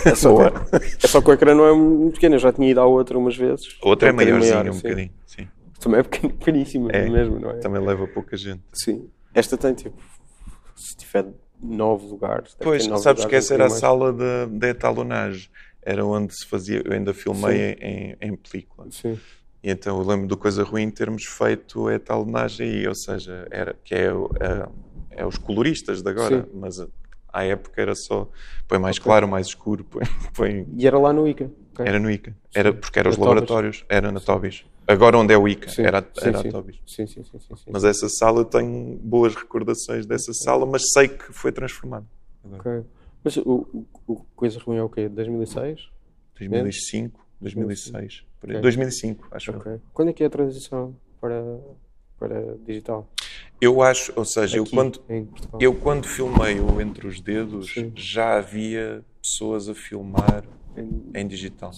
É 0.05 0.15
só, 0.15 0.29
Boa. 0.33 0.51
que, 0.51 1.05
é 1.05 1.07
só 1.07 1.21
que 1.21 1.29
o 1.29 1.33
ecrã 1.33 1.53
não 1.53 1.65
é 1.67 1.73
muito 1.73 2.13
pequeno. 2.15 2.35
Eu 2.35 2.39
já 2.39 2.51
tinha 2.51 2.69
ido 2.69 2.79
à 2.79 2.85
outra 2.85 3.17
umas 3.17 3.35
vezes. 3.37 3.77
A 3.83 3.87
outra 3.87 4.09
é 4.09 4.11
um 4.11 4.15
bocadinho 4.15 4.37
maiorzinha, 4.39 4.63
maior, 4.63 4.71
um 4.71 4.73
sim. 4.77 4.81
bocadinho. 4.81 5.11
Sim. 5.27 5.47
Também 5.79 5.99
é 5.99 6.03
pequen- 6.03 6.29
pequeníssima 6.37 6.89
É. 6.91 7.07
mesmo, 7.09 7.39
não 7.39 7.51
é? 7.51 7.57
Também 7.57 7.85
leva 7.85 8.07
pouca 8.07 8.35
gente. 8.35 8.61
Sim. 8.73 9.07
Esta 9.33 9.57
tem 9.57 9.73
tipo, 9.75 9.95
se 10.75 10.95
tiver 10.97 11.25
nove 11.61 12.07
lugares. 12.07 12.55
Pois, 12.59 12.87
nove 12.87 13.01
sabes 13.03 13.21
que 13.21 13.27
lugares, 13.27 13.45
essa 13.45 13.53
um 13.53 13.57
era 13.57 13.65
a 13.65 13.69
sala 13.69 14.13
da 14.13 14.45
da 14.45 14.67
etalonagem. 14.69 15.49
Era 15.83 16.05
onde 16.05 16.33
se 16.35 16.45
fazia. 16.45 16.81
Eu 16.85 16.93
ainda 16.93 17.13
filmei 17.13 17.75
em, 17.81 18.15
em 18.21 18.35
película. 18.35 18.87
Sim. 18.91 19.17
E 19.63 19.69
então 19.71 19.97
eu 19.99 20.05
lembro 20.05 20.27
do 20.27 20.37
Coisa 20.37 20.63
Ruim 20.63 20.89
termos 20.89 21.23
feito 21.25 21.87
a 21.87 21.93
etalonagem 21.93 22.67
aí, 22.67 22.87
ou 22.87 22.95
seja, 22.95 23.47
era, 23.51 23.75
que 23.83 23.93
é, 23.93 24.07
é, 24.07 24.67
é 25.21 25.25
os 25.25 25.37
coloristas 25.37 26.01
de 26.01 26.09
agora, 26.09 26.43
Sim. 26.43 26.49
mas 26.53 26.75
à 27.31 27.43
época 27.43 27.81
era 27.81 27.95
só 27.95 28.27
põe 28.67 28.79
mais 28.79 28.97
claro, 28.99 29.27
mais 29.27 29.47
escuro, 29.47 29.83
põe, 29.89 30.03
põe- 30.33 30.67
E 30.75 30.87
era 30.87 30.97
lá 30.99 31.13
no 31.13 31.27
ICA. 31.27 31.49
Ok? 31.81 31.89
era 31.89 31.99
no 31.99 32.09
ICA, 32.09 32.35
era, 32.53 32.73
porque 32.73 32.99
eram 32.99 33.09
os 33.11 33.15
Tobis. 33.17 33.27
laboratórios, 33.27 33.85
era 33.89 34.11
na 34.11 34.19
Tobis. 34.19 34.65
Agora 34.87 35.17
onde 35.17 35.33
é 35.33 35.37
o 35.37 35.47
ICA, 35.47 35.69
Sim, 35.69 35.83
era, 35.83 36.05
era 36.21 36.37
sim. 36.39 36.47
a 36.47 36.51
Tobis. 36.51 36.75
Sim, 36.85 37.07
sim, 37.07 37.23
sim, 37.23 37.39
sim. 37.39 37.71
Mas 37.71 37.83
essa 37.83 38.09
sala 38.09 38.41
eu 38.41 38.45
tenho 38.45 38.97
boas 39.03 39.35
recordações 39.35 40.05
dessa 40.05 40.33
sala, 40.33 40.65
mas 40.65 40.81
sei 40.93 41.07
que 41.07 41.31
foi 41.31 41.51
transformada. 41.51 42.05
Ok. 42.43 42.83
Mas 43.23 43.37
o, 43.37 43.67
o, 43.73 43.85
o 44.07 44.15
Coisa 44.35 44.59
Ruim 44.59 44.77
é 44.77 44.83
o 44.83 44.89
quê? 44.89 45.07
2006? 45.07 45.89
2005, 46.39 47.19
2006, 47.39 48.23
por 48.39 48.49
aí. 48.49 48.55
Ok. 48.55 48.61
2005, 48.63 49.27
acho 49.31 49.51
eu. 49.51 49.57
Ok. 49.57 49.79
Quando 49.93 50.09
é 50.09 50.13
que 50.13 50.23
é 50.23 50.25
a 50.25 50.29
transição 50.29 50.95
para, 51.19 51.43
para 52.17 52.55
digital? 52.65 53.07
Eu 53.61 53.81
acho, 53.83 54.11
ou 54.15 54.25
seja, 54.25 54.57
eu 54.57 54.65
quando. 54.65 54.99
Eu, 55.59 55.75
quando 55.75 56.07
filmei 56.07 56.59
o 56.59 56.81
Entre 56.81 57.05
os 57.07 57.21
Dedos, 57.21 57.71
Sim. 57.71 57.91
já 57.95 58.37
havia 58.39 59.05
pessoas 59.21 59.69
a 59.69 59.75
filmar 59.75 60.43
Em- 60.77 61.11
em 61.13 61.27
digital. 61.27 61.71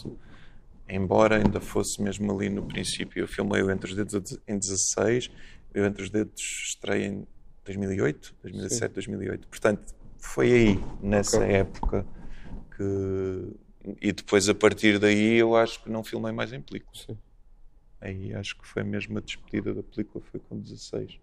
Embora 0.87 1.37
ainda 1.37 1.59
fosse 1.59 2.01
mesmo 2.01 2.31
ali 2.31 2.49
no 2.49 2.63
princípio. 2.65 3.21
Eu 3.23 3.27
filmei 3.27 3.61
o 3.61 3.71
Entre 3.71 3.89
os 3.89 3.95
Dedos 3.95 4.37
em 4.47 4.57
16, 4.57 5.31
e 5.73 5.79
o 5.79 5.85
Entre 5.85 6.03
os 6.03 6.09
Dedos 6.09 6.41
estreia 6.67 7.07
em 7.07 7.27
2008, 7.65 8.35
2007, 8.43 8.93
2008. 8.93 9.47
Portanto, 9.47 9.95
foi 10.17 10.51
aí, 10.51 10.79
nessa 11.01 11.37
Ok. 11.37 11.49
época, 11.51 12.05
que. 12.75 13.53
E 14.01 14.11
depois, 14.13 14.47
a 14.47 14.55
partir 14.55 14.99
daí, 14.99 15.35
eu 15.37 15.55
acho 15.55 15.81
que 15.83 15.89
não 15.89 16.03
filmei 16.03 16.31
mais 16.31 16.53
em 16.53 16.61
película. 16.61 16.95
Sim. 16.95 17.17
Aí 17.99 18.33
acho 18.33 18.57
que 18.57 18.65
foi 18.67 18.83
mesmo 18.83 19.17
a 19.17 19.21
despedida 19.21 19.73
da 19.73 19.83
película, 19.83 20.23
foi 20.31 20.39
com 20.39 20.57
16. 20.59 21.17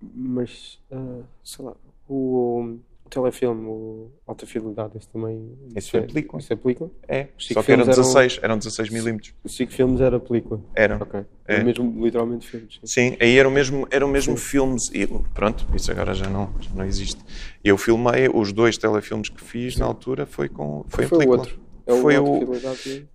Mas, 0.00 0.80
ah, 0.90 1.22
sei 1.44 1.64
lá, 1.64 1.76
o, 2.08 2.76
o 3.04 3.08
telefilme, 3.08 3.66
o 3.66 4.10
Alta 4.26 4.46
Fidelidade, 4.46 4.96
esse 4.96 5.08
também. 5.08 5.52
Esse 5.76 5.90
foi 5.90 6.02
película. 6.02 6.40
Isso 6.40 6.52
é 6.52 6.56
película? 6.56 6.90
É, 7.06 7.26
só 7.38 7.62
que 7.62 7.72
eram 7.72 7.84
filmes 7.84 7.88
eram- 7.98 8.02
16, 8.12 8.40
eram 8.42 8.58
16 8.58 8.90
milímetros. 8.90 9.34
Os 9.44 9.54
5 9.56 9.72
filmes 9.72 10.00
era 10.00 10.18
película. 10.18 10.60
Eram. 10.74 10.96
Ok. 11.00 11.20
É. 11.46 11.54
Era 11.56 11.64
mesmo, 11.64 12.04
literalmente, 12.04 12.48
filmes. 12.48 12.74
sim. 12.84 13.10
Sim, 13.10 13.16
aí 13.20 13.36
eram 13.38 13.50
mesmo, 13.50 13.86
eram 13.90 14.08
mesmo 14.08 14.36
filmes. 14.36 14.90
E 14.94 15.06
pronto, 15.34 15.66
isso 15.74 15.90
agora 15.90 16.14
já 16.14 16.28
não, 16.30 16.50
já 16.60 16.70
não 16.74 16.84
existe. 16.84 17.20
Eu 17.62 17.76
filmei 17.76 18.28
os 18.32 18.52
dois 18.52 18.78
telefilmes 18.78 19.28
que 19.28 19.40
fiz 19.42 19.76
na 19.76 19.84
altura, 19.86 20.24
foi, 20.26 20.48
com, 20.48 20.84
foi, 20.88 21.04
em 21.04 21.08
Foi 21.08 21.18
película. 21.18 21.38
outro. 21.40 21.60
É 21.84 21.96
Foi 22.00 22.16
o-. 22.16 22.46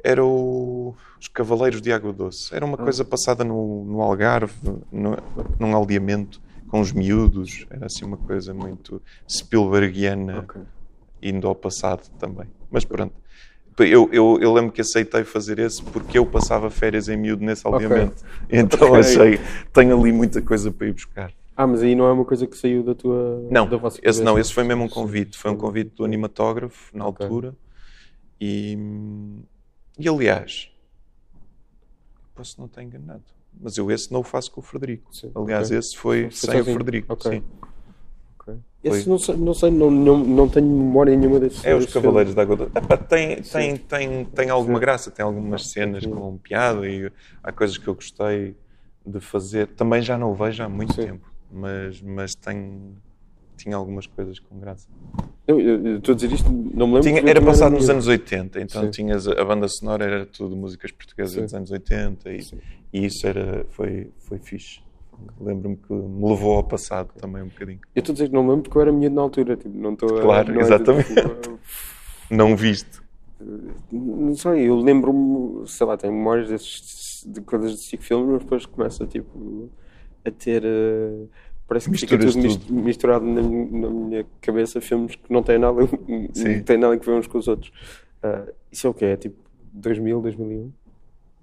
Era 0.04 0.26
o, 0.26 0.94
Os 1.20 1.30
Cavaleiros 1.30 1.82
de 1.82 1.90
Água 1.94 2.12
Doce. 2.12 2.54
Era 2.54 2.66
uma 2.66 2.76
Ah. 2.76 2.84
coisa 2.84 3.06
passada 3.06 3.44
no, 3.46 3.86
no 3.86 4.02
Algarve, 4.02 4.54
no, 4.92 5.16
num 5.58 5.74
aldeamento, 5.74 6.42
com 6.70 6.80
os 6.80 6.92
miúdos. 6.92 7.66
Era 7.70 7.86
assim 7.86 8.06
uma 8.06 8.18
coisa 8.18 8.54
muito 8.54 9.02
Spielbergiana, 9.30 10.40
Ok. 10.40 10.62
indo 11.22 11.48
ao 11.48 11.56
passado 11.56 12.10
também. 12.20 12.48
Mas 12.70 12.86
pronto. 12.86 13.14
Eu, 13.80 14.10
eu, 14.12 14.40
eu 14.42 14.54
lembro 14.54 14.72
que 14.72 14.82
aceitei 14.82 15.24
fazer 15.24 15.60
esse 15.60 15.84
porque 15.84 16.18
eu 16.18 16.26
passava 16.26 16.70
férias 16.70 17.08
em 17.10 17.16
miúdo 17.18 17.46
nesse 17.46 17.66
aldeamento. 17.68 18.24
Então 18.50 18.88
Ok. 18.88 19.00
achei, 19.00 19.40
tenho 19.72 20.00
ali 20.00 20.12
muita 20.12 20.42
coisa 20.42 20.72
para 20.72 20.88
ir 20.88 20.94
buscar. 20.94 21.32
Ah, 21.56 21.66
mas 21.68 21.82
aí 21.82 21.96
não 21.96 22.06
é 22.08 22.12
uma 22.12 22.26
coisa 22.26 22.46
que 22.48 22.56
saiu 22.58 22.84
da 22.84 22.94
tua. 22.96 23.48
Não, 23.50 23.68
da 23.68 23.78
vossa 23.78 24.00
esse 24.04 24.22
não, 24.24 24.38
esse 24.38 24.54
foi 24.54 24.64
mesmo 24.64 24.84
um 24.84 24.90
convite. 24.90 25.38
Foi 25.38 25.52
um 25.52 25.56
convite 25.58 25.96
do 25.96 26.06
animatógrafo 26.06 26.96
na 26.96 27.04
altura. 27.04 27.56
E, 28.40 28.78
e 30.00 30.08
aliás, 30.08 30.70
posso 32.36 32.60
não 32.60 32.68
estar 32.68 32.84
enganado, 32.84 33.24
mas 33.62 33.78
eu 33.78 33.90
esse 33.92 34.12
não 34.12 34.22
o 34.22 34.24
faço 34.24 34.52
com 34.52 34.62
o 34.62 34.64
Frederico. 34.64 35.14
Sim, 35.14 35.32
Aliás, 35.36 35.68
ok. 35.68 35.78
esse 35.80 35.98
foi 35.98 36.24
Foi 36.24 36.32
sem 36.32 36.62
o. 36.62 36.64
Frederico. 36.66 37.14
Ok. 37.14 37.32
Sim. 37.32 37.44
Ok. 38.40 38.56
Esse 38.84 39.10
não 39.10 39.18
sei, 39.18 39.36
não, 39.36 39.54
sei 39.54 39.72
não, 39.72 39.92
não, 39.92 40.18
não 40.20 40.48
tenho 40.50 40.66
memória 40.68 41.16
nenhuma 41.16 41.40
desses 41.40 41.66
É 41.66 41.76
os 41.76 41.86
Cavaleiros 41.92 42.34
filmes. 42.34 42.36
da 42.36 42.42
Água 42.42 42.56
Doce. 42.56 42.72
Epá, 42.78 42.98
tem, 42.98 43.42
tem, 43.42 43.78
tem, 43.78 44.26
tem 44.26 44.50
alguma 44.50 44.80
graça, 44.80 45.12
tem 45.12 45.26
algumas 45.26 45.68
cenas 45.70 46.04
Sim. 46.04 46.12
com 46.12 46.38
piada 46.38 46.88
e 46.88 47.12
há 47.44 47.52
coisas 47.52 47.78
que 47.78 47.88
eu 47.88 47.96
gostei 47.96 48.56
de 49.06 49.20
fazer. 49.20 49.68
Também 49.68 50.02
já 50.02 50.18
não 50.18 50.32
o 50.32 50.36
vejo 50.36 50.64
há 50.64 50.70
muito 50.70 50.94
Sim. 50.94 51.06
tempo, 51.08 51.28
mas, 51.52 52.02
mas 52.02 52.36
tem, 52.36 52.96
tinha 53.58 53.76
algumas 53.76 54.08
coisas 54.08 54.40
com 54.40 54.60
graça. 54.60 54.88
Eu, 55.48 55.60
eu, 55.60 55.86
eu 55.86 55.98
estou 55.98 56.14
a 56.14 56.16
dizer 56.16 56.32
isto, 56.32 56.50
não 56.50 56.88
me 56.88 56.94
lembro. 56.96 57.02
Tinha- 57.02 57.22
era 57.30 57.42
passado 57.42 57.74
nos 57.74 57.90
anos 57.90 58.08
80, 58.08 58.62
então 58.62 58.84
Sim. 58.84 58.92
tinhas 58.92 59.28
a, 59.28 59.44
banda 59.46 59.68
sonora 59.68 60.06
era 60.06 60.26
tudo 60.26 60.56
músicas 60.56 60.92
portuguesas 60.92 61.34
Sim. 61.36 61.42
dos 61.44 61.54
anos 61.54 61.72
80 61.72 62.30
e, 62.32 62.40
e 62.94 63.06
isso 63.06 63.26
era, 63.28 63.66
foi, 63.70 64.10
foi 64.20 64.38
fixe. 64.40 64.82
Lembro-me 65.40 65.78
que 65.78 65.92
me 65.94 66.30
levou 66.30 66.58
ao 66.58 66.64
passado 66.64 67.10
também 67.20 67.42
um 67.42 67.48
bocadinho. 67.48 67.80
Eu 67.96 68.00
estou 68.02 68.14
a 68.14 68.16
dizer 68.16 68.28
que 68.28 68.34
não 68.34 68.44
me 68.44 68.50
lembro 68.50 68.64
porque 68.64 68.78
eu 68.78 68.82
era 68.84 68.92
miúdo 68.92 69.16
na 69.16 69.22
altura. 69.24 69.56
Tipo, 69.58 69.76
não 69.78 69.94
estou 69.94 70.10
Claro, 70.22 70.54
não 70.54 70.62
é 70.62 70.64
exatamente. 70.64 71.08
tipo, 71.08 71.60
Não 72.30 72.56
viste? 72.56 73.02
não 73.92 74.36
sei, 74.36 74.68
eu 74.68 74.80
lembro-me, 74.80 75.68
sei 75.68 75.86
lá, 75.86 75.96
tenho 75.96 76.14
memórias 76.14 76.50
desses, 76.50 77.24
de 77.26 77.40
coisas 77.42 77.72
de 77.74 77.78
cinco 77.84 78.04
filmes, 78.04 78.28
mas 78.30 78.44
depois 78.44 78.66
começa 78.66 79.06
tipo, 79.08 79.70
a 80.26 80.32
ter. 80.32 80.64
eh, 80.66 81.26
parece 81.68 81.90
que 81.90 81.98
fica 81.98 82.16
Misturas 82.18 82.34
tudo, 82.36 82.44
mis- 82.48 82.56
tudo. 82.58 82.74
misturado 82.74 83.26
na, 83.26 83.42
na 83.42 83.90
minha 83.90 84.26
cabeça 84.42 84.80
filmes 84.82 85.16
que 85.16 85.32
não 85.32 85.44
têm 85.44 85.58
nada, 85.60 85.82
Sim. 86.34 86.56
não 86.58 86.64
têm 86.64 86.78
nada 86.78 86.94
a 86.96 86.98
ver 86.98 87.12
uns 87.12 87.28
com 87.28 87.38
os 87.38 87.48
outros. 87.48 87.72
Ah, 88.24 88.46
isso 88.72 88.88
é 88.88 88.90
o 88.90 88.94
quê? 88.94 89.06
É 89.06 89.18
tipo 89.18 89.36
2000, 89.74 90.22
2001? 90.22 90.72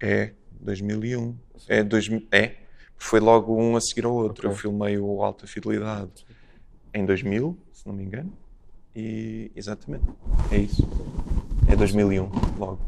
É, 0.01 0.33
2001. 0.61 1.35
É, 1.69 1.83
2000, 1.83 2.23
é, 2.33 2.53
foi 2.97 3.21
logo 3.21 3.55
um 3.57 3.77
a 3.77 3.81
seguir 3.81 4.05
ao 4.05 4.15
outro. 4.15 4.49
Ok. 4.49 4.51
Eu 4.51 4.61
filmei 4.61 4.99
o 4.99 5.23
Alta 5.23 5.47
Fidelidade 5.47 6.27
em 6.93 7.05
2000, 7.05 7.57
se 7.73 7.87
não 7.87 7.95
me 7.95 8.03
engano. 8.05 8.33
E 8.97 9.51
exatamente, 9.57 10.05
é 10.53 10.59
isso. 10.59 10.87
É 11.69 11.75
2001, 11.75 12.31
logo. 12.59 12.79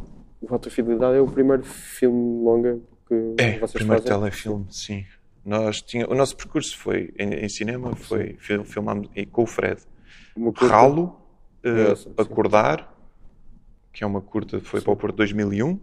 O 0.40 0.52
Alta 0.52 0.70
Fidelidade 0.70 1.16
é 1.16 1.20
o 1.20 1.26
primeiro 1.26 1.64
filme 1.64 2.44
longa 2.44 2.78
que 3.08 3.14
É, 3.38 3.56
o 3.56 3.60
vocês 3.60 3.72
primeiro 3.72 4.02
fazem? 4.02 4.18
telefilme, 4.18 4.66
sim. 4.70 5.04
Nós 5.46 5.80
tinha, 5.80 6.10
o 6.10 6.14
nosso 6.14 6.36
percurso 6.36 6.76
foi 6.76 7.14
em, 7.16 7.32
em 7.34 7.48
cinema, 7.48 7.94
foi 7.94 8.34
fil- 8.40 8.64
filmámos 8.64 9.08
e 9.14 9.24
com 9.24 9.44
o 9.44 9.46
Fred. 9.46 9.80
Ralo, 10.56 11.16
sim. 11.96 12.12
Acordar, 12.18 12.92
que 13.92 14.02
é 14.02 14.06
uma 14.06 14.20
curta, 14.20 14.60
foi 14.60 14.80
para 14.80 14.92
o 14.92 14.96
Porto 14.96 15.14
2001. 15.16 15.78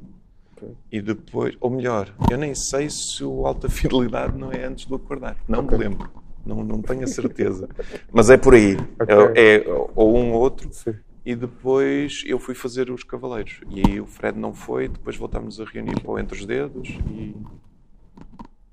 Ok. 0.58 0.70
E 0.92 1.02
depois, 1.02 1.56
ou 1.62 1.70
melhor, 1.70 2.14
eu 2.30 2.38
nem 2.38 2.54
sei 2.54 2.90
se 2.90 3.24
o 3.24 3.48
Alta 3.48 3.70
Fidelidade 3.70 4.38
não 4.38 4.52
é 4.52 4.66
antes 4.66 4.86
do 4.86 4.96
Acordar. 4.96 5.38
Não 5.48 5.60
Ok. 5.60 5.78
me 5.78 5.84
lembro. 5.86 6.12
Não, 6.46 6.62
não 6.62 6.82
tenho 6.82 7.04
a 7.04 7.08
certeza. 7.08 7.70
Mas 8.12 8.30
é 8.30 8.36
por 8.36 8.54
aí. 8.54 8.76
Ok. 9.00 9.16
É, 9.36 9.56
é 9.56 9.64
ou 9.96 10.18
um 10.18 10.34
ou 10.34 10.42
outro. 10.42 10.68
Sim. 10.74 10.94
E 11.26 11.36
depois 11.38 12.22
eu 12.26 12.38
fui 12.38 12.54
fazer 12.54 12.92
os 12.92 13.02
Cavaleiros. 13.02 13.62
E 13.70 13.82
aí 13.88 14.02
o 14.02 14.06
Fred 14.06 14.38
não 14.38 14.54
foi, 14.54 14.90
depois 14.90 15.16
voltámos 15.16 15.58
a 15.62 15.64
reunir 15.64 16.02
para 16.02 16.12
o 16.12 16.20
Entre 16.20 16.38
os 16.38 16.46
Dedos 16.46 16.90
e, 17.10 17.34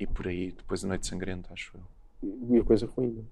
e 0.00 0.06
por 0.06 0.26
aí, 0.26 0.52
depois 0.56 0.84
a 0.84 0.88
Noite 0.88 1.06
Sangrenta, 1.06 1.52
acho 1.52 1.72
eu. 1.76 2.28
E 2.50 2.58
a 2.58 2.64
coisa 2.64 2.86
ruim. 2.96 3.24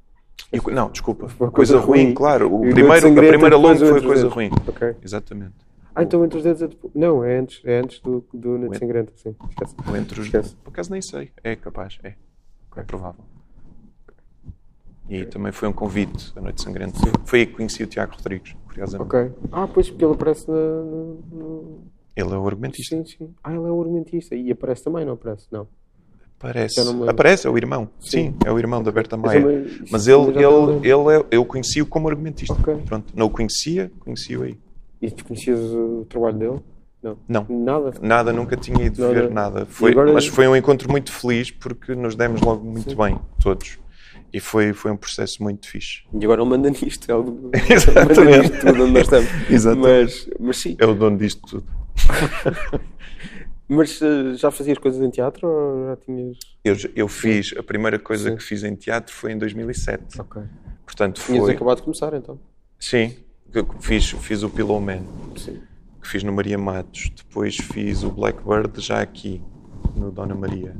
não? 0.52 0.68
E 0.70 0.74
não, 0.74 0.90
desculpa. 0.90 1.26
Coisa, 1.28 1.50
Coisa 1.52 1.78
ruim, 1.78 2.04
Ruim. 2.04 2.14
claro. 2.14 2.54
O 2.54 2.60
primeiro, 2.60 3.08
a 3.08 3.12
primeira 3.12 3.56
longa 3.56 3.78
foi 3.78 3.98
os 3.98 4.04
Coisa 4.04 4.22
Dedos. 4.22 4.32
Ruim. 4.34 4.50
Ok. 4.66 4.94
Exatamente. 5.02 5.54
Ah, 5.94 6.02
então 6.04 6.24
entre 6.24 6.38
os 6.38 6.44
dedos 6.44 6.62
é 6.62 6.68
depois. 6.68 6.94
Não, 6.94 7.24
é 7.24 7.38
antes, 7.38 7.60
é 7.64 7.80
antes 7.80 7.98
do, 8.00 8.24
do 8.32 8.56
Noite 8.56 8.76
O- 8.76 8.78
Sangrenta, 8.78 9.12
sim. 9.16 9.34
Esquece. 9.50 9.74
O 9.90 9.96
Entre 9.96 10.20
os 10.20 10.26
Esquece. 10.26 10.54
Por 10.56 10.70
acaso 10.70 10.92
nem 10.92 11.02
sei. 11.02 11.32
É 11.42 11.56
capaz, 11.56 11.98
é. 12.04 12.14
É 12.76 12.82
provável. 12.82 13.24
E 15.08 15.24
também 15.24 15.50
foi 15.52 15.68
um 15.68 15.72
convite 15.72 16.32
a 16.36 16.40
Noite 16.40 16.62
Sangrenta. 16.62 16.98
Foi 17.24 17.40
aí 17.40 17.46
que 17.46 17.54
conheci 17.54 17.82
o 17.82 17.86
Tiago 17.86 18.14
Rodrigues, 18.14 18.54
curiosamente. 18.66 19.06
Ok. 19.08 19.32
Ah, 19.50 19.66
pois 19.66 19.88
porque 19.90 20.04
ele 20.04 20.12
aparece 20.14 20.48
na. 20.48 20.54
no- 20.54 21.14
no- 21.32 21.78
Ele 22.14 22.30
é 22.32 22.36
o 22.36 22.46
argumentista. 22.46 22.96
Sim, 22.96 23.04
sim. 23.04 23.34
Ah, 23.42 23.50
ele 23.54 23.64
é 23.66 23.70
o 23.70 23.80
argumentista. 23.80 24.34
E 24.36 24.50
aparece 24.52 24.84
também, 24.84 25.04
não 25.04 25.14
aparece? 25.14 25.46
Não. 25.50 25.66
Aparece. 26.38 26.80
Aparece, 27.08 27.46
é 27.48 27.50
o 27.50 27.56
irmão. 27.56 27.88
Sim, 27.98 28.08
Sim 28.10 28.34
é 28.46 28.52
o 28.52 28.58
irmão 28.58 28.80
da 28.80 28.92
Berta 28.92 29.16
Maia. 29.16 29.42
Também, 29.42 29.80
Mas 29.90 30.06
ele, 30.06 30.22
ele, 30.30 30.88
ele 30.88 31.16
é, 31.16 31.26
eu 31.32 31.44
conheci-o 31.44 31.84
como 31.84 32.08
argumentista. 32.08 32.54
Okay. 32.54 32.76
Pronto, 32.86 33.12
não 33.14 33.26
o 33.26 33.30
conhecia, 33.30 33.90
conheci-o 33.98 34.44
aí. 34.44 34.56
E 35.02 35.10
tu 35.10 35.24
conhecias 35.24 35.58
o 35.58 36.06
trabalho 36.08 36.38
dele? 36.38 36.60
Não. 37.02 37.18
não. 37.28 37.46
Nada? 37.48 37.92
Nada, 38.00 38.32
nunca 38.32 38.56
tinha 38.56 38.86
ido 38.86 39.02
nada. 39.02 39.14
ver 39.14 39.30
nada. 39.30 39.66
Foi, 39.66 39.90
agora... 39.90 40.12
Mas 40.12 40.26
foi 40.26 40.46
um 40.46 40.54
encontro 40.54 40.90
muito 40.90 41.12
feliz 41.12 41.50
porque 41.50 41.94
nos 41.94 42.14
demos 42.14 42.40
logo 42.40 42.64
muito 42.64 42.90
Sim. 42.90 42.96
bem, 42.96 43.18
todos. 43.40 43.78
E 44.32 44.40
foi, 44.40 44.72
foi 44.72 44.90
um 44.90 44.96
processo 44.96 45.42
muito 45.42 45.68
fixe. 45.68 46.02
E 46.12 46.24
agora 46.24 46.42
ele 46.42 46.50
manda 46.50 46.70
nisto, 46.70 47.10
é 47.10 47.14
o 47.14 47.50
Exatamente. 47.68 48.18
manda 48.20 48.38
nisto 48.38 48.60
tudo 48.60 48.82
onde 48.84 48.92
nós 48.92 49.02
estamos. 49.02 49.28
Exatamente. 49.50 49.88
Mas, 49.88 50.30
mas 50.38 50.56
sim. 50.58 50.76
É 50.78 50.86
o 50.86 50.94
dono 50.94 51.16
disto 51.16 51.40
tudo. 51.48 51.64
mas 53.68 54.00
uh, 54.00 54.34
já 54.34 54.50
fazias 54.50 54.78
coisas 54.78 55.00
em 55.02 55.10
teatro 55.10 55.46
ou 55.46 55.86
já 55.86 55.96
tinhas. 55.96 56.38
Eu, 56.64 56.76
eu 56.96 57.08
fiz, 57.08 57.54
a 57.56 57.62
primeira 57.62 57.98
coisa 57.98 58.30
sim. 58.30 58.36
que 58.36 58.42
fiz 58.42 58.64
em 58.64 58.74
teatro 58.74 59.14
foi 59.14 59.32
em 59.32 59.38
2007. 59.38 60.20
Ok. 60.20 60.42
Portanto, 60.84 61.20
foi... 61.20 61.34
Tinhas 61.34 61.48
acabado 61.50 61.76
de 61.76 61.82
começar 61.82 62.14
então? 62.14 62.40
Sim, 62.78 63.16
fiz, 63.80 64.10
fiz 64.10 64.42
o 64.42 64.50
Pillow 64.50 64.80
Man. 64.80 65.02
Sim. 65.36 65.60
Que 66.00 66.08
fiz 66.08 66.22
no 66.22 66.32
Maria 66.32 66.56
Matos. 66.56 67.10
Depois 67.14 67.56
fiz 67.56 68.02
o 68.02 68.10
Blackbird 68.10 68.80
já 68.80 69.00
aqui, 69.00 69.42
no 69.94 70.10
Dona 70.10 70.34
Maria 70.34 70.74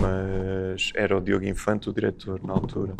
mas 0.00 0.90
era 0.94 1.16
o 1.16 1.20
Diogo 1.20 1.44
Infante 1.44 1.88
o 1.88 1.92
diretor 1.92 2.40
na 2.42 2.52
altura. 2.52 2.94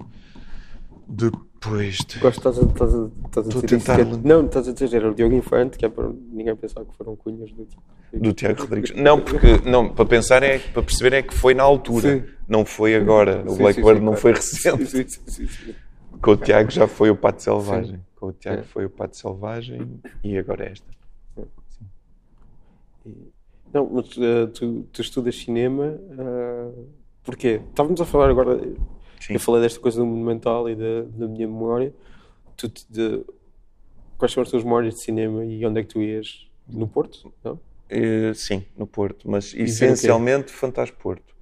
Depois 1.09 1.99
de... 1.99 2.19
Gosto, 2.19 2.39
estás 2.39 2.59
a, 2.59 2.63
estás 2.63 2.95
a, 2.95 3.09
estás 3.27 3.47
a 3.47 3.51
dizer 3.51 3.67
tentar... 3.67 4.01
isso. 4.01 4.15
É- 4.15 4.29
não, 4.29 4.47
estás 4.47 4.69
a 4.69 4.73
dizer, 4.73 4.95
era 4.95 5.11
o 5.11 5.15
Diogo 5.15 5.35
Infante, 5.35 5.79
que 5.79 5.87
é 5.87 5.89
para 5.89 6.09
ninguém 6.09 6.55
pensar 6.57 6.85
que 6.85 6.95
foram 6.97 7.17
cunhas 7.17 7.51
do 7.53 7.65
Tiago. 7.65 7.83
Do 8.13 8.33
Tiago 8.33 8.63
Rodrigues. 8.63 8.93
Não, 8.95 9.21
porque 9.21 9.69
não, 9.69 9.89
para 9.89 10.05
pensar 10.07 10.43
é 10.43 10.59
para 10.59 10.83
perceber 10.83 11.17
é 11.17 11.23
que 11.23 11.35
foi 11.35 11.55
na 11.55 11.63
altura, 11.63 12.21
sim. 12.21 12.25
não 12.49 12.65
foi 12.65 12.95
agora. 12.95 13.45
O 13.47 13.57
Blackbird 13.57 14.01
não 14.01 14.17
foi 14.17 14.33
recente. 14.33 14.87
Sim, 14.87 15.07
sim, 15.09 15.47
sim, 15.47 15.75
Com 16.23 16.33
o 16.33 16.37
Tiago 16.37 16.71
já 16.71 16.87
foi 16.87 17.11
o 17.11 17.17
Pato 17.17 17.43
Selvagem. 17.43 18.01
Com 18.15 18.27
o 18.27 18.33
Tiago 18.33 18.61
é. 18.61 18.65
foi 18.65 18.85
o 18.87 18.91
Pato 18.91 19.17
Selvagem 19.17 20.01
e 20.25 20.39
agora 20.39 20.65
é 20.65 20.73
esta. 20.73 20.97
Não, 23.73 23.89
mas 23.93 24.17
uh, 24.17 24.47
tu, 24.55 24.87
tu, 24.93 25.03
estudas 25.03 25.37
cinema, 25.37 25.99
uh, 25.99 26.87
porquê? 27.23 27.61
Estávamos 27.69 28.01
a 28.01 28.07
falar 28.07 28.31
agora, 28.31 28.59
Sim. 29.21 29.35
eu 29.35 29.41
falei 29.41 29.61
desta 29.61 29.79
coisa 29.79 29.99
do 29.99 30.07
monumental 30.07 30.69
e 30.71 30.75
da, 30.75 31.03
da 31.03 31.29
minha 31.29 31.47
memória. 31.47 31.93
Tu, 32.57 32.73
de, 32.89 33.23
quais 34.17 34.33
são 34.33 34.43
as 34.43 34.51
tuas 34.51 34.65
memórias 34.65 34.95
de 34.95 35.03
cinema 35.03 35.45
e 35.45 35.65
onde 35.67 35.81
é 35.81 35.83
que 35.83 35.89
tu 35.89 36.01
ias? 36.01 36.49
No 36.67 36.89
Porto? 36.89 37.33
Não? 37.45 37.61
Uh, 37.91 38.35
sim, 38.35 38.65
no 38.77 38.87
Porto, 38.87 39.31
mas 39.31 39.53
e 39.55 39.63
essencialmente 39.63 40.53
Fantástico 40.53 41.01
Porto. 41.01 41.35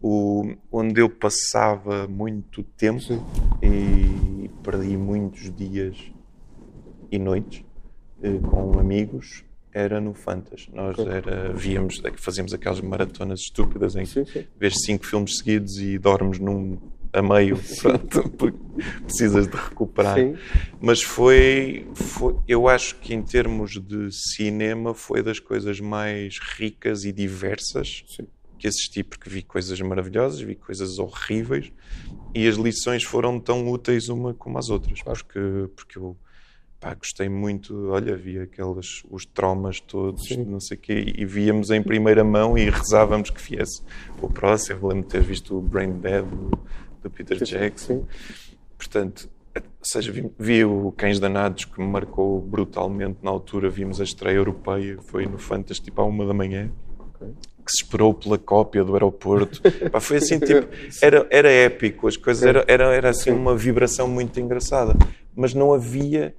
O, 0.00 0.54
onde 0.70 1.00
eu 1.00 1.08
passava 1.08 2.06
muito 2.06 2.62
tempo 2.62 3.00
sim. 3.00 3.24
e 3.62 4.50
perdi 4.62 4.96
muitos 4.96 5.54
dias 5.54 5.96
e 7.10 7.18
noites 7.18 7.64
eh, 8.22 8.38
com 8.38 8.78
amigos 8.78 9.44
era 9.72 10.00
no 10.00 10.14
Fantas. 10.14 10.68
Nós 10.72 10.96
era, 10.98 11.52
víamos, 11.52 12.00
fazíamos 12.16 12.54
aquelas 12.54 12.80
maratonas 12.80 13.40
estúpidas 13.40 13.96
em 13.96 14.04
que 14.04 14.48
vês 14.58 14.74
cinco 14.84 15.04
filmes 15.04 15.38
seguidos 15.38 15.78
e 15.78 15.98
dormes 15.98 16.38
num 16.38 16.78
a 17.14 17.22
meio, 17.22 17.58
pronto, 17.80 18.28
porque 18.30 18.58
precisas 19.04 19.46
de 19.46 19.56
recuperar. 19.56 20.18
Sim. 20.18 20.36
Mas 20.80 21.00
foi, 21.00 21.86
foi, 21.94 22.34
eu 22.46 22.68
acho 22.68 22.96
que 22.96 23.14
em 23.14 23.22
termos 23.22 23.80
de 23.80 24.10
cinema 24.10 24.92
foi 24.92 25.22
das 25.22 25.38
coisas 25.38 25.78
mais 25.78 26.38
ricas 26.38 27.04
e 27.04 27.12
diversas 27.12 28.04
Sim. 28.08 28.26
que 28.58 28.66
assisti, 28.66 29.04
porque 29.04 29.30
vi 29.30 29.42
coisas 29.42 29.80
maravilhosas, 29.80 30.40
vi 30.40 30.56
coisas 30.56 30.98
horríveis 30.98 31.72
e 32.34 32.48
as 32.48 32.56
lições 32.56 33.04
foram 33.04 33.38
tão 33.38 33.68
úteis 33.68 34.08
uma 34.08 34.34
como 34.34 34.58
as 34.58 34.68
outras, 34.68 35.00
porque, 35.00 35.68
porque 35.76 35.98
eu 35.98 36.16
pá, 36.80 36.94
gostei 36.94 37.28
muito, 37.28 37.90
olha, 37.90 38.16
via 38.16 38.42
aqueles, 38.42 39.04
os 39.08 39.24
traumas 39.24 39.80
todos, 39.80 40.26
Sim. 40.26 40.44
não 40.44 40.58
sei 40.58 40.76
o 40.76 40.80
quê, 40.80 41.14
e 41.16 41.24
víamos 41.24 41.70
em 41.70 41.80
primeira 41.80 42.24
mão 42.24 42.58
e 42.58 42.68
rezávamos 42.68 43.30
que 43.30 43.40
viesse 43.40 43.80
o 44.20 44.28
próximo. 44.28 44.88
Lembro 44.88 45.04
de 45.04 45.10
ter 45.10 45.22
visto 45.22 45.56
o 45.56 45.62
Brain 45.62 45.92
Dead 45.92 46.26
do, 47.08 47.10
Peter. 47.10 47.42
Jackson. 47.42 48.04
Portanto, 48.76 49.28
seja, 49.82 50.10
vi, 50.10 50.30
vi, 50.38 50.64
o 50.64 50.92
Cães 50.92 51.20
Danados 51.20 51.64
que 51.64 51.80
me 51.80 51.86
marcou 51.86 52.40
brutalmente 52.40 53.18
na 53.22 53.30
altura, 53.30 53.68
vimos 53.70 54.00
a 54.00 54.04
estreia 54.04 54.36
europeia, 54.36 54.98
foi 55.02 55.26
no 55.26 55.38
Fantas 55.38 55.78
tipo 55.78 56.00
à 56.00 56.04
uma 56.04 56.26
da 56.26 56.34
manhã. 56.34 56.70
Que 57.64 57.70
se 57.70 57.84
esperou 57.84 58.12
pela 58.12 58.36
cópia 58.36 58.84
do 58.84 58.92
aeroporto. 58.92 59.62
Pá, 59.90 59.98
foi 59.98 60.18
assim, 60.18 60.38
tipo, 60.38 60.68
era, 61.00 61.26
era 61.30 61.50
épico, 61.50 62.06
as 62.06 62.16
coisas, 62.16 62.42
era, 62.42 62.64
era, 62.68 62.94
era 62.94 63.10
assim 63.10 63.30
uma 63.30 63.56
vibração 63.56 64.06
muito 64.06 64.38
engraçada. 64.38 64.94
Mas 65.34 65.54
não 65.54 65.72
havia 65.72 66.34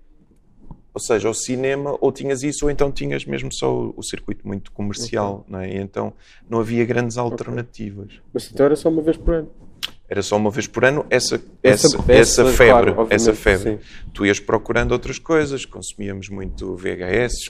ou 0.95 1.01
seja, 1.01 1.29
o 1.29 1.33
cinema, 1.33 1.97
ou 1.99 2.09
tinhas 2.09 2.41
isso, 2.41 2.63
ou 2.63 2.71
então 2.71 2.89
tinhas 2.89 3.25
mesmo 3.25 3.51
só 3.51 3.69
o, 3.69 3.93
o 3.97 4.01
circuito 4.01 4.47
muito 4.47 4.71
comercial, 4.71 5.39
okay. 5.41 5.51
não 5.51 5.59
é? 5.59 5.69
E 5.73 5.75
então 5.75 6.13
não 6.49 6.61
havia 6.61 6.85
grandes 6.85 7.17
alternativas. 7.17 8.05
Okay. 8.05 8.21
Mas 8.33 8.49
então 8.49 8.65
era 8.65 8.77
só 8.77 8.87
uma 8.87 9.01
vez 9.01 9.17
por 9.17 9.33
ano? 9.33 9.51
Era 10.07 10.21
só 10.21 10.37
uma 10.37 10.51
vez 10.51 10.67
por 10.67 10.85
ano 10.85 11.05
essa, 11.09 11.41
essa, 11.63 11.87
essa, 11.87 12.11
essa 12.11 12.45
febre. 12.45 12.93
Claro, 12.93 13.07
essa 13.09 13.33
febre. 13.33 13.77
Sim. 13.77 13.79
Tu 14.13 14.25
ias 14.25 14.39
procurando 14.39 14.91
outras 14.91 15.17
coisas, 15.17 15.65
consumíamos 15.65 16.29
muito 16.29 16.75
VHS, 16.75 17.49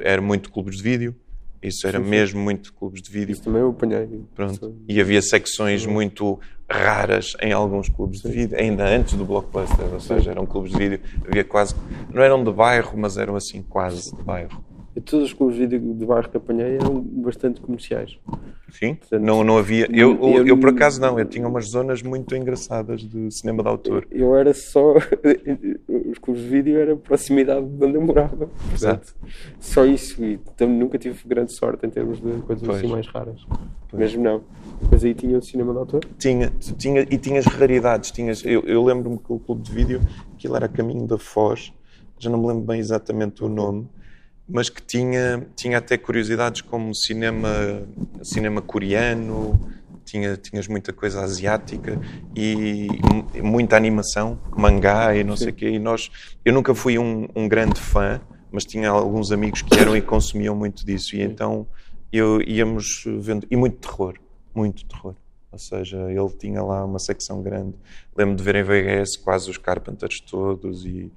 era 0.00 0.22
muito 0.22 0.50
clubes 0.50 0.76
de 0.76 0.82
vídeo. 0.82 1.16
Isso 1.60 1.88
era 1.88 1.98
sim, 1.98 2.04
sim. 2.04 2.10
mesmo 2.10 2.40
muito 2.40 2.72
clubes 2.72 3.02
de 3.02 3.10
vídeo. 3.10 3.32
Isso 3.32 3.42
também 3.42 3.60
eu 3.60 3.70
apanhei. 3.70 4.22
Pronto. 4.34 4.76
E 4.88 5.00
havia 5.00 5.20
secções 5.20 5.84
muito 5.84 6.38
raras 6.70 7.32
em 7.42 7.52
alguns 7.52 7.88
clubes 7.88 8.20
de 8.20 8.30
vídeo, 8.30 8.56
ainda 8.58 8.86
antes 8.86 9.14
do 9.14 9.24
Blockbuster, 9.24 9.92
ou 9.92 10.00
seja, 10.00 10.30
eram 10.30 10.46
clubes 10.46 10.70
de 10.70 10.78
vídeo, 10.78 11.00
havia 11.26 11.42
quase, 11.42 11.74
não 12.12 12.22
eram 12.22 12.44
de 12.44 12.52
bairro, 12.52 12.96
mas 12.96 13.16
eram 13.16 13.34
assim 13.34 13.62
quase 13.62 14.14
de 14.14 14.22
bairro. 14.22 14.62
E 14.98 15.00
todos 15.00 15.26
os 15.26 15.32
clubes 15.32 15.56
de 15.56 15.64
vídeo 15.64 15.94
de 15.94 16.04
bairro 16.04 16.28
que 16.28 16.36
apanhei 16.36 16.74
eram 16.74 17.00
bastante 17.00 17.60
comerciais. 17.60 18.18
Sim, 18.68 18.96
Portanto, 18.96 19.22
não, 19.22 19.44
não 19.44 19.56
havia. 19.56 19.86
Eu, 19.92 20.18
eu, 20.20 20.44
eu, 20.44 20.58
por 20.58 20.70
acaso 20.70 21.00
não, 21.00 21.16
eu 21.16 21.24
tinha 21.24 21.46
umas 21.46 21.66
zonas 21.66 22.02
muito 22.02 22.34
engraçadas 22.34 23.02
de 23.02 23.30
cinema 23.30 23.62
de 23.62 23.68
autor. 23.68 24.08
Eu 24.10 24.34
era 24.34 24.52
só. 24.52 24.96
Os 26.10 26.18
clubes 26.18 26.42
de 26.42 26.48
vídeo 26.48 26.78
era 26.80 26.94
a 26.94 26.96
proximidade 26.96 27.64
de 27.64 27.84
onde 27.84 27.94
eu 27.94 28.02
morava. 28.02 28.50
Exato. 28.74 29.14
Só 29.60 29.86
isso. 29.86 30.22
E 30.24 30.36
também 30.56 30.76
nunca 30.76 30.98
tive 30.98 31.16
grande 31.28 31.52
sorte 31.52 31.86
em 31.86 31.90
termos 31.90 32.20
de 32.20 32.32
coisas 32.42 32.66
pois. 32.66 32.78
assim 32.78 32.88
mais 32.88 33.06
raras. 33.06 33.46
Pois. 33.88 34.00
Mesmo 34.00 34.24
não. 34.24 34.42
Mas 34.90 35.04
aí 35.04 35.14
tinha 35.14 35.38
o 35.38 35.42
cinema 35.42 35.72
de 35.72 35.78
autor? 35.78 36.04
Tinha, 36.18 36.50
tinha 36.76 37.02
e 37.02 37.16
tinhas 37.18 37.46
raridades. 37.46 38.10
Tinhas, 38.10 38.44
eu, 38.44 38.62
eu 38.62 38.82
lembro-me 38.82 39.18
que 39.18 39.32
o 39.32 39.38
clube 39.38 39.62
de 39.62 39.70
vídeo, 39.70 40.00
aquilo 40.34 40.56
era 40.56 40.66
Caminho 40.66 41.06
da 41.06 41.18
Foz, 41.18 41.72
já 42.18 42.28
não 42.28 42.40
me 42.40 42.48
lembro 42.48 42.64
bem 42.64 42.80
exatamente 42.80 43.44
o 43.44 43.48
nome 43.48 43.88
mas 44.48 44.70
que 44.70 44.80
tinha, 44.80 45.46
tinha 45.54 45.78
até 45.78 45.98
curiosidades 45.98 46.62
como 46.62 46.94
cinema, 46.94 47.48
cinema 48.22 48.62
coreano, 48.62 49.60
tinha, 50.04 50.36
tinhas 50.38 50.66
muita 50.66 50.90
coisa 50.92 51.20
asiática 51.20 52.00
e 52.34 52.88
muita 53.42 53.76
animação, 53.76 54.38
mangá 54.56 55.14
e 55.14 55.22
não 55.22 55.36
Sim. 55.36 55.44
sei 55.44 55.52
o 55.52 55.54
quê. 55.54 55.68
E 55.70 55.78
nós, 55.78 56.10
eu 56.44 56.52
nunca 56.52 56.74
fui 56.74 56.98
um, 56.98 57.28
um, 57.36 57.46
grande 57.46 57.78
fã, 57.78 58.20
mas 58.50 58.64
tinha 58.64 58.88
alguns 58.88 59.30
amigos 59.30 59.60
que 59.60 59.78
eram 59.78 59.94
e 59.94 60.00
consumiam 60.00 60.56
muito 60.56 60.84
disso. 60.84 61.14
E 61.14 61.20
então 61.20 61.66
eu 62.10 62.40
íamos 62.40 63.04
vendo. 63.20 63.46
E 63.50 63.56
muito 63.56 63.76
terror, 63.76 64.14
muito 64.54 64.86
terror. 64.86 65.14
Ou 65.52 65.58
seja, 65.58 65.98
ele 66.10 66.30
tinha 66.38 66.62
lá 66.62 66.84
uma 66.84 66.98
secção 66.98 67.42
grande. 67.42 67.74
Lembro 68.16 68.34
de 68.34 68.42
ver 68.42 68.56
em 68.56 68.62
VHS 68.62 69.16
quase 69.18 69.50
os 69.50 69.58
Carpenters 69.58 70.20
todos 70.20 70.84
e, 70.86 71.12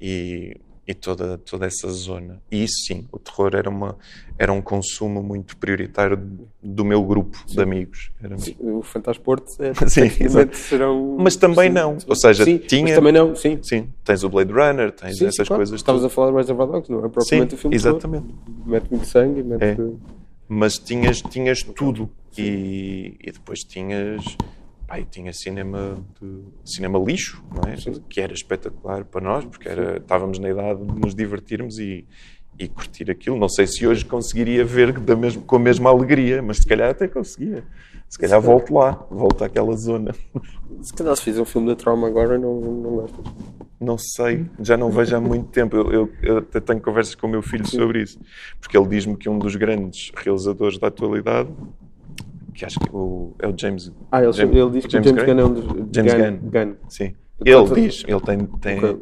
e 0.00 0.56
e 0.86 0.94
toda, 0.94 1.38
toda 1.38 1.66
essa 1.66 1.88
zona. 1.90 2.42
E 2.50 2.64
isso 2.64 2.86
sim, 2.86 3.06
o 3.12 3.18
terror 3.18 3.54
era, 3.54 3.70
uma, 3.70 3.96
era 4.38 4.52
um 4.52 4.60
consumo 4.60 5.22
muito 5.22 5.56
prioritário 5.56 6.20
do 6.62 6.84
meu 6.84 7.02
grupo 7.04 7.38
sim. 7.46 7.54
de 7.54 7.62
amigos. 7.62 8.10
Era... 8.22 8.36
Sim, 8.38 8.56
o 8.58 8.82
Fantasporto 8.82 9.46
é, 9.60 9.72
sim, 9.88 10.08
serão... 10.52 11.16
Mas 11.18 11.36
também 11.36 11.68
sim, 11.68 11.74
não. 11.74 11.96
Ou 12.06 12.16
seja, 12.16 12.44
sim, 12.44 12.58
tinha... 12.58 12.82
Mas 12.82 12.94
também 12.94 13.12
não, 13.12 13.36
sim. 13.36 13.58
Sim, 13.62 13.88
tens 14.04 14.24
o 14.24 14.28
Blade 14.28 14.52
Runner, 14.52 14.90
tens 14.90 15.18
sim, 15.18 15.26
essas 15.26 15.46
claro. 15.46 15.60
coisas. 15.60 15.78
Estavas 15.78 16.04
a 16.04 16.08
falar 16.08 16.30
do 16.30 16.36
Reservoir 16.36 16.68
Dogs, 16.68 16.90
não 16.90 17.04
é 17.04 17.08
propriamente 17.08 17.54
o 17.54 17.58
filme 17.58 17.76
exatamente. 17.76 18.34
Mete 18.66 18.90
muito 18.90 19.06
sangue, 19.06 19.42
mete... 19.42 19.62
É. 19.64 19.76
Mas 20.48 20.78
tinhas, 20.78 21.22
tinhas 21.22 21.62
tudo. 21.62 22.10
E, 22.36 23.16
e 23.22 23.30
depois 23.30 23.60
tinhas 23.60 24.36
Pai, 24.92 25.06
tinha 25.10 25.32
cinema, 25.32 26.04
de, 26.20 26.42
cinema 26.66 26.98
lixo, 26.98 27.42
não 27.50 27.62
é? 27.62 27.76
que 28.10 28.20
era 28.20 28.34
espetacular 28.34 29.06
para 29.06 29.22
nós, 29.22 29.42
porque 29.42 29.66
era, 29.66 29.96
estávamos 29.96 30.38
na 30.38 30.50
idade 30.50 30.84
de 30.84 31.00
nos 31.00 31.14
divertirmos 31.14 31.78
e, 31.78 32.06
e 32.58 32.68
curtir 32.68 33.10
aquilo. 33.10 33.38
Não 33.38 33.48
sei 33.48 33.66
se 33.66 33.86
hoje 33.86 34.04
conseguiria 34.04 34.66
ver 34.66 34.92
da 35.00 35.16
mesmo, 35.16 35.40
com 35.44 35.56
a 35.56 35.58
mesma 35.58 35.88
alegria, 35.88 36.42
mas 36.42 36.58
se 36.58 36.66
calhar 36.66 36.90
até 36.90 37.08
conseguia. 37.08 37.64
Se 38.06 38.18
calhar 38.18 38.38
volto 38.38 38.74
lá, 38.74 39.06
volto 39.10 39.42
àquela 39.42 39.74
zona. 39.76 40.14
Se 40.82 40.92
calhar 40.92 41.16
se 41.16 41.22
fizer 41.22 41.40
um 41.40 41.46
filme 41.46 41.68
de 41.68 41.76
trauma 41.76 42.06
agora, 42.06 42.36
não, 42.36 42.60
não? 42.60 43.06
Não 43.80 43.96
sei, 43.96 44.44
já 44.60 44.76
não 44.76 44.90
vejo 44.90 45.16
há 45.16 45.20
muito 45.22 45.48
tempo. 45.48 45.74
Eu, 45.74 45.90
eu, 45.90 46.12
eu 46.22 46.38
até 46.38 46.60
tenho 46.60 46.82
conversas 46.82 47.14
com 47.14 47.26
o 47.26 47.30
meu 47.30 47.40
filho 47.40 47.66
sobre 47.66 48.02
isso, 48.02 48.20
porque 48.60 48.76
ele 48.76 48.88
diz-me 48.88 49.16
que 49.16 49.26
um 49.26 49.38
dos 49.38 49.56
grandes 49.56 50.12
realizadores 50.14 50.78
da 50.78 50.88
atualidade 50.88 51.48
que 52.54 52.64
acho 52.64 52.78
que 52.78 52.88
o, 52.92 53.34
é 53.38 53.48
o 53.48 53.54
James. 53.56 53.92
Ah, 54.10 54.22
ele, 54.22 54.32
James- 54.32 54.56
ele 54.56 54.70
diz 54.70 54.86
que 54.86 54.92
James 54.92 55.06
o 55.06 55.14
James 55.14 55.24
Gunn? 55.26 55.40
É 55.40 55.44
um 55.44 55.52
dos. 55.52 55.64
James 55.94 56.14
Gunn. 56.14 56.50
Gunn. 56.50 56.74
Sim. 56.88 57.14
Ele 57.44 57.74
diz, 57.74 58.04
ele 58.06 58.20
tem, 58.20 58.38
tem, 58.60 58.98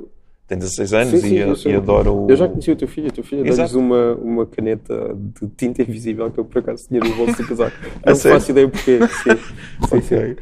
tem 0.46 0.59
16 0.59 0.94
anos 0.94 1.20
Sim, 1.20 1.28
sim, 1.28 1.51
e, 1.51 1.57
sei. 1.57 1.72
e 1.72 1.76
adora 1.76 2.11
o. 2.11 2.26
Eu 2.30 2.36
já 2.36 2.48
conheci 2.48 2.70
o 2.70 2.76
teu 2.76 2.88
filho, 2.88 3.09
o 3.09 3.12
teu 3.12 3.22
filho 3.22 3.44
dá-lhes 3.44 3.74
uma, 3.74 4.14
uma 4.14 4.46
caneta 4.46 5.14
de 5.14 5.48
tinta 5.57 5.82
invisível 5.82 6.30
que 6.30 6.38
eu 6.38 6.44
por 6.44 6.59
acaso 6.59 6.88
tinha 6.88 7.01
no 7.01 7.14
bolso 7.14 7.36
do 7.42 7.48
casaco. 7.48 7.76
Não 8.05 8.16
faço 8.16 8.51
ideia 8.51 8.68
porquê. 8.68 8.98
Sim, 9.88 10.01
sim, 10.01 10.36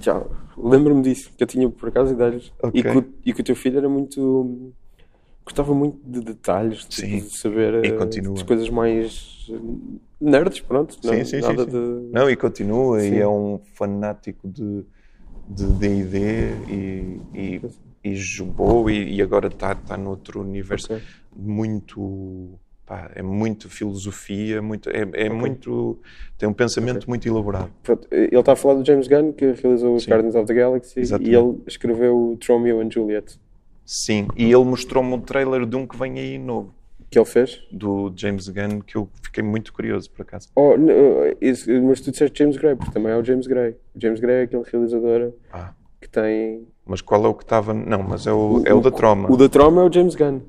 já, 0.00 0.22
lembro-me 0.56 1.02
disso, 1.02 1.30
que 1.36 1.42
eu 1.42 1.46
tinha 1.46 1.68
por 1.68 1.88
acaso 1.88 2.14
e 2.14 2.16
dar-lhes. 2.16 2.50
Ok. 2.62 2.80
E, 2.80 2.82
que, 2.82 3.04
e 3.26 3.32
que 3.34 3.40
o 3.42 3.44
teu 3.44 3.54
filho 3.54 3.78
era 3.78 3.88
muito. 3.88 4.72
Gostava 5.46 5.72
muito 5.74 5.98
de 6.04 6.20
detalhes, 6.20 6.86
de, 6.88 7.20
de 7.22 7.38
saber 7.38 7.82
E 7.84 7.88
ah, 7.88 7.96
continua. 7.96 8.34
de 8.34 8.44
coisas 8.44 8.68
mais 8.68 9.46
nerds, 10.20 10.60
pronto. 10.60 10.98
não, 11.02 11.14
Sim, 11.14 11.24
sim, 11.24 11.40
nada 11.40 11.64
sim. 11.64 11.70
de. 11.70 12.12
Não, 12.12 12.28
e 12.28 12.36
continua, 12.36 13.00
Sim. 13.00 13.14
e 13.14 13.18
é 13.20 13.28
um 13.28 13.58
fanático 13.74 14.48
de 14.48 14.84
de 15.48 15.64
D&D 15.64 16.18
e, 16.68 17.20
e, 17.32 17.60
e 18.02 18.16
jogou 18.16 18.90
e, 18.90 19.14
e 19.14 19.22
agora 19.22 19.46
está 19.46 19.76
tá 19.76 19.96
noutro 19.96 20.40
universo 20.40 20.92
Ok. 20.92 21.04
muito 21.36 22.58
pá, 22.84 23.10
é 23.14 23.22
muito 23.22 23.68
filosofia 23.70 24.60
muito, 24.60 24.90
é, 24.90 25.08
é 25.12 25.28
muito 25.28 26.00
tem 26.36 26.48
um 26.48 26.52
pensamento 26.52 27.08
muito 27.08 27.28
elaborado 27.28 27.70
ele 28.10 28.36
está 28.36 28.54
a 28.54 28.56
falar 28.56 28.74
do 28.74 28.84
James 28.84 29.06
Gunn, 29.06 29.32
que 29.32 29.52
realizou 29.52 29.94
os. 29.94 30.04
Guardians 30.04 30.34
of 30.34 30.46
the 30.46 30.54
Galaxy 30.54 30.98
Exatamente. 30.98 31.32
e 31.32 31.36
ele 31.38 31.58
escreveu 31.66 32.16
o 32.16 32.38
Romeo 32.48 32.80
and 32.80 32.90
Juliet, 32.90 33.38
sim, 33.86 34.26
e 34.36 34.44
ele 34.44 34.64
mostrou-me 34.64 35.14
um 35.14 35.20
trailer 35.20 35.64
de 35.64 35.76
um 35.76 35.86
que 35.86 35.96
vem 35.96 36.18
aí 36.18 36.38
novo 36.38 36.74
que 37.08 37.16
ele 37.18 37.24
fez. 37.24 37.62
do 37.70 38.12
James 38.16 38.48
Gunn 38.48 38.80
que 38.80 38.96
eu 38.96 39.08
fiquei 39.22 39.42
muito 39.42 39.72
curioso 39.72 40.10
por 40.10 40.22
acaso 40.22 40.48
Oh, 40.56 40.74
n- 40.74 40.92
uh, 40.92 41.36
isso- 41.40 41.70
mas 41.82 42.00
tu 42.00 42.10
disseste 42.10 42.36
James 42.38 42.56
Gray, 42.56 42.74
porque 42.74 42.90
também 42.92 43.12
é 43.12 43.16
o 43.16 43.24
James 43.24 43.46
Gray. 43.46 43.76
O 43.94 44.00
James 44.00 44.18
Gray 44.20 44.36
é 44.36 44.42
aquele 44.42 44.64
realizador 44.64 45.32
Ah, 45.52 45.72
que 46.00 46.08
tem. 46.08 46.66
mas 46.84 47.00
qual 47.00 47.24
é 47.24 47.28
o 47.28 47.34
que 47.34 47.44
estava 47.44 47.72
não, 47.72 48.02
mas 48.02 48.26
é 48.26 48.32
o, 48.32 48.60
é 48.66 48.74
o 48.74 48.80
da 48.80 48.90
Troma 48.90 49.30
O 49.32 49.36
da 49.36 49.48
Troma 49.48 49.82
é 49.82 49.84
o 49.86 49.92
James 49.92 50.14
Gunn. 50.16 50.40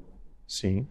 Sim. 0.48 0.88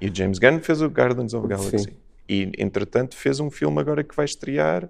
E 0.00 0.08
o 0.08 0.14
James 0.14 0.38
Gunn 0.40 0.58
fez 0.58 0.82
o 0.82 0.86
Guardians 0.88 1.32
of 1.34 1.46
Galaxy. 1.46 1.78
Sim. 1.78 1.90
E, 2.28 2.50
entretanto, 2.58 3.14
fez 3.16 3.38
um 3.38 3.48
filme 3.50 3.78
agora 3.80 4.02
que 4.02 4.14
vai 4.16 4.24
estrear 4.24 4.88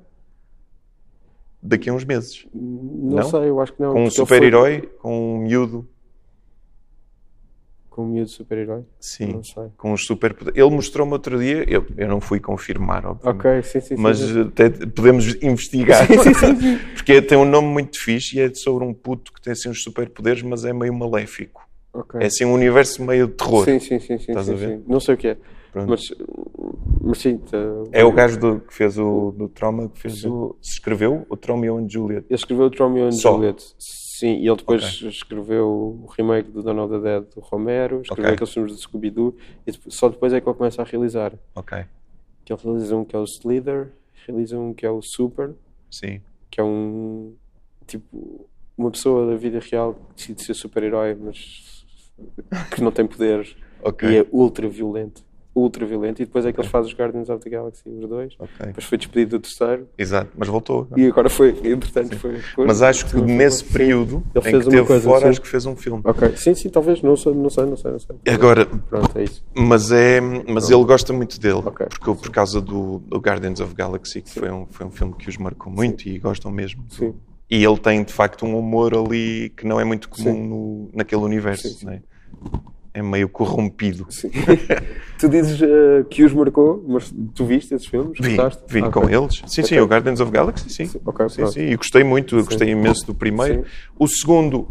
daqui 1.62 1.90
a 1.90 1.92
uns 1.92 2.04
meses. 2.04 2.46
Não, 2.54 3.16
Não? 3.18 3.22
sei, 3.30 3.48
eu 3.50 3.60
acho 3.60 3.72
que 3.74 3.82
não. 3.82 3.92
Com 3.92 4.04
um 4.04 4.10
super-herói, 4.10 4.88
com 5.00 5.34
um 5.36 5.38
miúdo. 5.42 5.86
Com 7.96 8.02
um 8.02 8.08
miúdo 8.08 8.28
super-herói? 8.28 8.82
Sim. 9.00 9.32
Não 9.32 9.42
sei. 9.42 9.64
Com 9.78 9.94
os 9.94 10.04
super 10.04 10.36
Ele 10.54 10.68
mostrou-me 10.68 11.12
outro 11.14 11.38
dia, 11.38 11.64
eu, 11.66 11.86
eu 11.96 12.06
não 12.06 12.20
fui 12.20 12.38
confirmar. 12.38 13.06
Ok, 13.06 13.62
sim, 13.62 13.80
sim. 13.80 13.96
sim, 13.96 13.96
Mas 13.98 14.18
sim. 14.18 14.42
até 14.42 14.68
podemos 14.68 15.34
investigar. 15.42 16.06
Porque 16.94 17.22
tem 17.22 17.38
um 17.38 17.46
nome 17.46 17.68
muito 17.68 17.98
fixe 17.98 18.36
e 18.36 18.40
é 18.42 18.52
sobre 18.52 18.84
um 18.84 18.92
puto 18.92 19.32
que 19.32 19.40
tem 19.40 19.54
assim 19.54 19.70
uns 19.70 19.82
superpoderes, 19.82 20.42
mas 20.42 20.66
é 20.66 20.74
meio 20.74 20.92
maléfico. 20.92 21.66
Ok. 21.94 22.20
É 22.20 22.26
assim 22.26 22.44
um 22.44 22.52
universo 22.52 23.02
meio 23.02 23.28
de 23.28 23.32
terror. 23.32 23.64
Sim, 23.64 23.78
sim, 23.80 23.98
sim. 23.98 24.18
sim, 24.18 24.24
Estás 24.28 24.44
sim, 24.44 24.52
a 24.52 24.56
ver? 24.56 24.76
sim. 24.76 24.84
Não 24.86 25.00
sei 25.00 25.14
o 25.14 25.16
que 25.16 25.28
é. 25.28 25.36
Pronto. 25.72 25.88
Mas, 25.88 26.02
mas 27.02 27.18
sim. 27.18 27.38
tá- 27.38 27.56
É 27.92 28.04
o 28.04 28.12
gajo 28.12 28.38
do- 28.38 28.60
que 28.60 28.74
fez 28.74 28.98
o 28.98 29.30
do 29.32 29.48
Trauma, 29.48 29.88
que 29.88 29.98
fez 29.98 30.20
Sim. 30.20 30.28
o. 30.28 30.54
se 30.60 30.72
escreveu 30.74 31.26
o 31.30 31.34
Romeo 31.46 31.78
and 31.78 31.88
Juliet. 31.88 32.26
Ele 32.28 32.34
escreveu 32.34 32.66
o 32.66 32.70
Romeo 32.78 33.06
and 33.06 33.12
Só? 33.12 33.32
Juliet. 33.34 33.62
Sim, 34.18 34.38
e 34.38 34.48
ele 34.48 34.56
depois 34.56 34.82
escreveu 35.02 35.68
o 35.68 36.06
remake 36.06 36.50
do 36.50 36.60
of 36.60 36.90
the 36.94 37.00
Dead 37.00 37.34
do 37.34 37.40
Romero, 37.42 38.00
escreveu 38.00 38.24
Ok. 38.24 38.34
aqueles 38.34 38.54
filmes 38.54 38.72
do 38.72 38.78
Scooby-Doo, 38.78 39.36
e 39.66 39.72
só 39.90 40.08
depois 40.08 40.32
é 40.32 40.40
que 40.40 40.48
ele 40.48 40.56
começa 40.56 40.80
a 40.80 40.86
realizar. 40.86 41.34
Ok. 41.54 41.84
Que 42.42 42.50
ele 42.50 42.60
realiza 42.64 42.96
um 42.96 43.04
que 43.04 43.14
é 43.14 43.18
o 43.18 43.24
Slither, 43.24 43.90
realiza 44.26 44.58
um 44.58 44.72
que 44.72 44.86
é 44.86 44.90
o 44.90 45.02
Super, 45.02 45.54
Sim. 45.90 46.22
que 46.50 46.58
é 46.58 46.64
um 46.64 47.34
tipo 47.86 48.48
uma 48.78 48.90
pessoa 48.90 49.30
da 49.30 49.36
vida 49.36 49.60
real 49.60 49.92
que 49.92 50.14
decide 50.14 50.42
ser 50.44 50.54
super-herói, 50.54 51.14
mas 51.14 51.84
que 52.74 52.80
não 52.82 52.90
tem 52.90 53.06
poderes 53.06 53.54
Ok. 53.82 54.08
e 54.08 54.16
é 54.16 54.26
ultra 54.32 54.66
violento. 54.66 55.22
Ultra 55.58 55.86
violento, 55.86 56.20
e 56.20 56.26
depois 56.26 56.44
é 56.44 56.52
que 56.52 56.60
eles 56.60 56.70
fazem 56.70 56.92
os 56.92 56.98
Guardians 56.98 57.30
of 57.30 57.42
the 57.42 57.48
Galaxy, 57.48 57.82
os 57.88 58.06
dois. 58.06 58.34
Ok. 58.38 58.66
Depois 58.66 58.84
foi 58.84 58.98
despedido 58.98 59.38
do 59.38 59.40
terceiro 59.42 59.88
Exato, 59.96 60.30
mas 60.36 60.48
voltou. 60.48 60.86
e 60.94 61.06
agora 61.06 61.30
foi, 61.30 61.48
entretanto, 61.64 62.14
foi. 62.18 62.36
foi- 62.40 62.66
Mas 62.66 62.82
acho 62.82 63.06
que 63.06 63.12
foi- 63.12 63.22
nesse 63.22 63.64
período 63.64 64.22
Ele 64.34 64.40
em 64.40 64.42
fez 64.50 64.58
que 64.58 64.68
uma 64.68 64.70
teve 64.70 64.86
coisa, 64.86 65.04
fora, 65.08 65.20
sim. 65.22 65.28
acho 65.28 65.40
que 65.40 65.48
fez 65.48 65.64
um 65.64 65.74
filme. 65.74 66.02
Ok, 66.04 66.36
sim, 66.36 66.54
sim, 66.54 66.68
talvez, 66.68 67.00
não 67.00 67.16
sei, 67.16 67.32
não 67.32 67.48
sei, 67.48 67.64
não 67.64 67.76
sei. 67.76 67.90
Não 67.92 67.98
sei. 68.00 68.16
Agora, 68.26 68.66
Pronto, 68.66 69.18
é 69.18 69.24
isso. 69.24 69.42
mas 69.54 69.90
é, 69.90 70.20
mas 70.20 70.68
ele 70.68 70.84
gosta 70.84 71.10
muito 71.14 71.40
dele, 71.40 71.62
Ok. 71.64 71.86
porque 71.88 72.04
por 72.22 72.30
causa 72.30 72.60
do, 72.60 72.98
do 72.98 73.18
Guardians 73.18 73.58
of 73.58 73.74
the 73.74 73.82
Galaxy, 73.82 74.20
que 74.20 74.30
foi 74.38 74.50
um, 74.50 74.66
foi 74.70 74.84
um 74.86 74.90
filme 74.90 75.14
que 75.14 75.26
os 75.30 75.38
marcou 75.38 75.72
muito 75.72 76.06
e 76.06 76.18
gostam 76.18 76.50
mesmo. 76.50 76.84
Sim. 76.90 77.14
E 77.50 77.64
ele 77.64 77.78
tem 77.78 78.04
de 78.04 78.12
facto 78.12 78.44
um 78.44 78.58
humor 78.58 78.92
ali 78.94 79.50
que 79.56 79.66
não 79.66 79.80
é 79.80 79.84
muito 79.84 80.08
comum 80.10 80.34
Sim. 80.34 80.48
no, 80.48 80.90
naquele 80.92 81.22
universo. 81.22 81.66
Sim, 81.68 81.74
sim. 81.78 81.86
não 81.86 81.92
É? 81.94 82.00
é 82.92 83.02
meio 83.02 83.28
corrompido. 83.28 84.06
Sim. 84.10 84.30
tu 85.18 85.28
dizes 85.28 85.60
eh, 85.62 86.04
que 86.10 86.24
os 86.24 86.32
marcou, 86.32 86.84
mas 86.86 87.12
tu 87.34 87.44
viste 87.44 87.74
esses 87.74 87.86
filmes? 87.86 88.18
Vim, 88.20 88.36
Gostaste? 88.36 88.62
vim 88.68 88.82
Ah, 88.84 88.90
com 88.90 89.00
ok. 89.00 89.16
eles. 89.16 89.42
Sim, 89.46 89.62
sim, 89.62 89.74
Ok. 89.74 89.80
o 89.80 89.86
Guardians 89.86 90.20
of 90.20 90.30
Galaxy, 90.30 90.70
sim. 90.70 90.86
Sim, 90.86 91.00
ok, 91.04 91.28
sim, 91.28 91.46
sim. 91.46 91.60
E 91.60 91.76
gostei 91.76 92.04
muito, 92.04 92.36
gostei 92.44 92.70
imenso 92.70 93.06
do 93.06 93.14
primeiro. 93.14 93.62
Sim. 93.64 93.70
O 93.98 94.06
segundo, 94.06 94.68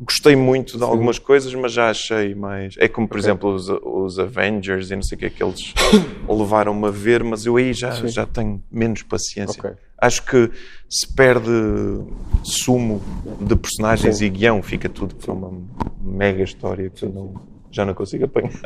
gostei 0.00 0.36
muito 0.36 0.76
de 0.78 0.84
algumas 0.84 1.18
coisas, 1.18 1.52
mas 1.54 1.72
já 1.72 1.90
achei 1.90 2.34
mais. 2.34 2.74
É 2.78 2.86
como, 2.88 3.08
por 3.08 3.18
exemplo, 3.18 3.52
os, 3.52 3.68
os 3.68 4.18
Avengers 4.18 4.90
e 4.90 4.94
não 4.96 5.02
sei 5.02 5.16
o 5.16 5.18
que 5.18 5.26
é 5.26 5.30
que 5.30 5.42
eles 5.42 5.74
levaram-me 6.28 6.86
a 6.86 6.90
ver, 6.90 7.24
mas 7.24 7.44
eu 7.46 7.56
aí 7.56 7.72
já, 7.72 7.90
já 8.06 8.24
tenho 8.26 8.62
menos 8.70 9.02
paciência. 9.02 9.60
Ok. 9.60 9.72
Acho 10.00 10.24
que 10.24 10.48
se 10.88 11.12
perde 11.12 11.50
sumo 12.44 13.02
de 13.40 13.56
personagens 13.56 14.18
Sim. 14.18 14.26
e 14.26 14.28
guião, 14.30 14.62
fica 14.62 14.88
tudo 14.88 15.14
para 15.16 15.32
uma 15.32 15.52
mega 16.00 16.42
história 16.44 16.88
que 16.88 17.04
eu 17.04 17.08
não, 17.10 17.34
já 17.70 17.84
não 17.84 17.94
consigo 17.94 18.24
apanhar. 18.24 18.52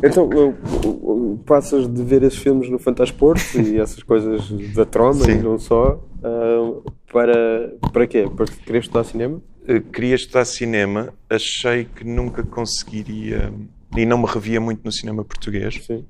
Então, 0.00 0.28
uh, 0.28 0.54
uh, 0.84 1.38
passas 1.44 1.88
de 1.88 2.04
ver 2.04 2.22
esses 2.22 2.38
filmes 2.38 2.70
no 2.70 2.78
Fantasporto 2.78 3.60
e 3.60 3.80
essas 3.80 4.00
coisas 4.02 4.48
da 4.72 4.84
troma 4.84 5.24
Sim. 5.24 5.32
e 5.32 5.42
não 5.42 5.58
só, 5.58 6.00
uh, 6.22 6.92
para, 7.10 7.74
para 7.92 8.06
quê? 8.06 8.28
Para 8.36 8.46
querer 8.46 8.78
estudar 8.78 9.02
cinema? 9.02 9.42
Eh, 9.66 9.80
queria 9.80 10.14
estudar 10.14 10.44
cinema, 10.44 11.12
achei 11.28 11.84
que 11.84 12.04
nunca 12.04 12.42
conseguiria 12.42 13.52
e 13.96 14.06
não 14.06 14.18
me 14.18 14.26
revia 14.26 14.60
muito 14.60 14.84
no 14.84 14.92
cinema 14.92 15.24
português, 15.24 15.84
Sim. 15.84 16.06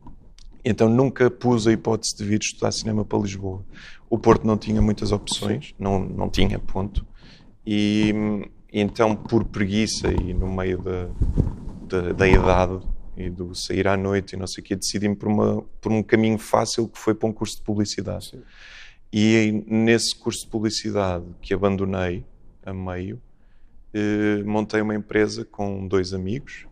então 0.64 0.88
nunca 0.88 1.30
pus 1.30 1.66
a 1.66 1.72
hipótese 1.72 2.16
de 2.16 2.24
vir 2.24 2.40
estudar 2.40 2.70
cinema 2.72 3.04
para 3.04 3.18
Lisboa. 3.18 3.64
O 4.10 4.18
Porto 4.18 4.46
não 4.46 4.56
tinha 4.56 4.80
muitas 4.82 5.12
opções, 5.12 5.74
não, 5.78 5.98
não 5.98 6.28
tinha, 6.28 6.58
ponto. 6.58 7.06
E, 7.66 8.14
e 8.56 8.57
então, 8.72 9.16
por 9.16 9.44
preguiça 9.44 10.08
e 10.12 10.34
no 10.34 10.46
meio 10.46 10.78
da, 10.78 11.08
da, 11.88 12.12
da 12.12 12.28
idade 12.28 12.80
e 13.16 13.30
do 13.30 13.54
sair 13.54 13.88
à 13.88 13.96
noite 13.96 14.34
e 14.34 14.36
não 14.36 14.46
sei 14.46 14.62
o 14.62 14.66
quê, 14.66 14.76
decidi-me 14.76 15.16
por, 15.16 15.28
uma, 15.28 15.62
por 15.80 15.90
um 15.90 16.02
caminho 16.02 16.38
fácil 16.38 16.88
que 16.88 16.98
foi 16.98 17.14
para 17.14 17.28
um 17.28 17.32
curso 17.32 17.56
de 17.56 17.62
publicidade. 17.62 18.30
Sim. 18.30 18.42
E 19.12 19.64
nesse 19.66 20.14
curso 20.14 20.44
de 20.44 20.50
publicidade 20.50 21.24
que 21.40 21.54
abandonei 21.54 22.24
a 22.64 22.74
meio, 22.74 23.20
eh, 23.94 24.42
montei 24.44 24.82
uma 24.82 24.94
empresa 24.94 25.44
com 25.44 25.88
dois 25.88 26.12
amigos 26.12 26.67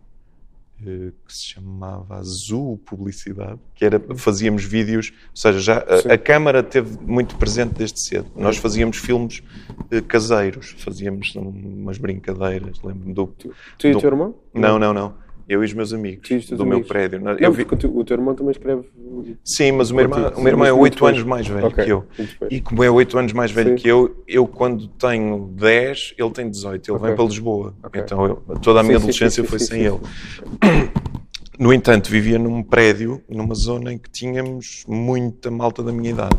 que 0.79 1.13
se 1.35 1.47
chamava 1.55 2.17
Azul 2.17 2.79
Publicidade, 2.85 3.59
que 3.75 3.85
era 3.85 3.99
fazíamos 4.17 4.63
vídeos, 4.65 5.11
ou 5.31 5.37
seja, 5.37 5.59
já 5.59 5.79
a, 5.79 6.13
a 6.15 6.19
câmara 6.19 6.63
teve 6.63 6.99
muito 7.03 7.37
presente 7.37 7.73
desde 7.75 7.99
cedo. 8.01 8.31
Nós 8.37 8.59
fazíamos 8.59 8.99
filmes 8.99 9.43
eh, 9.91 10.01
caseiros, 10.03 10.75
fazíamos 10.79 11.35
umas 11.35 11.97
brincadeiras, 11.99 12.79
lembro-me 12.83 13.15
do 13.15 13.27
Tu 13.79 13.87
e 13.87 13.91
o 13.91 13.93
do- 13.95 14.01
teu 14.01 14.11
irmão? 14.11 14.35
Não, 14.53 14.79
não, 14.79 14.93
não. 14.93 15.15
Eu 15.49 15.63
e 15.63 15.67
os 15.67 15.73
meus 15.73 15.93
amigos 15.93 16.29
os 16.29 16.47
do 16.49 16.65
meu 16.65 16.75
amigos? 16.75 16.89
prédio. 16.89 17.21
Não, 17.21 17.33
Eu 17.35 17.53
vi- 17.53 17.65
porque 17.65 17.87
o 17.87 18.05
teu, 18.05 18.17
irmão 18.17 18.35
também 18.35 18.51
escreve. 18.51 18.83
Sim, 19.45 19.73
mas 19.73 19.91
o 19.91 19.95
meu 19.95 20.03
irmão, 20.05 20.33
o 20.37 20.41
meu 20.41 20.49
irmão 20.49 20.67
é 20.67 20.71
Muito 20.73 20.83
8 20.83 20.95
depois. 20.95 21.15
anos 21.15 21.25
mais 21.29 21.47
velho 21.47 21.67
Ok, 21.67 21.85
que 21.85 21.91
eu. 21.93 22.05
E 22.51 22.61
como 22.61 22.83
é 22.83 22.91
8 22.91 23.17
anos 23.19 23.33
mais 23.33 23.51
velho 23.53 23.71
Sim. 23.71 23.77
que 23.77 23.89
eu, 23.89 24.25
eu 24.27 24.47
quando 24.47 24.89
tenho 24.89 25.49
10, 25.57 26.15
ele 26.19 26.31
tem 26.31 26.51
18. 26.51 26.91
Ele 26.91 26.97
Ok. 26.97 27.07
vem 27.09 27.17
para 27.17 27.25
Lisboa. 27.25 27.75
Ok. 27.85 28.03
Então 28.03 28.25
eu- 28.27 28.37
toda 28.61 28.81
a 28.81 28.83
minha 28.83 28.95
Sim, 28.95 29.05
adolescência 29.05 29.43
sim, 29.45 29.49
foi 29.49 29.59
sim, 29.61 29.67
sem 29.67 29.83
ele. 29.83 30.01
No 31.59 31.73
entanto, 31.73 32.11
vivia 32.11 32.39
num 32.39 32.63
prédio, 32.63 33.23
numa 33.29 33.55
zona 33.55 33.91
em 33.93 33.97
que 33.99 34.11
tínhamos 34.11 34.85
muita 34.87 35.51
malta 35.51 35.83
da 35.83 35.91
minha 35.91 36.11
idade. 36.11 36.37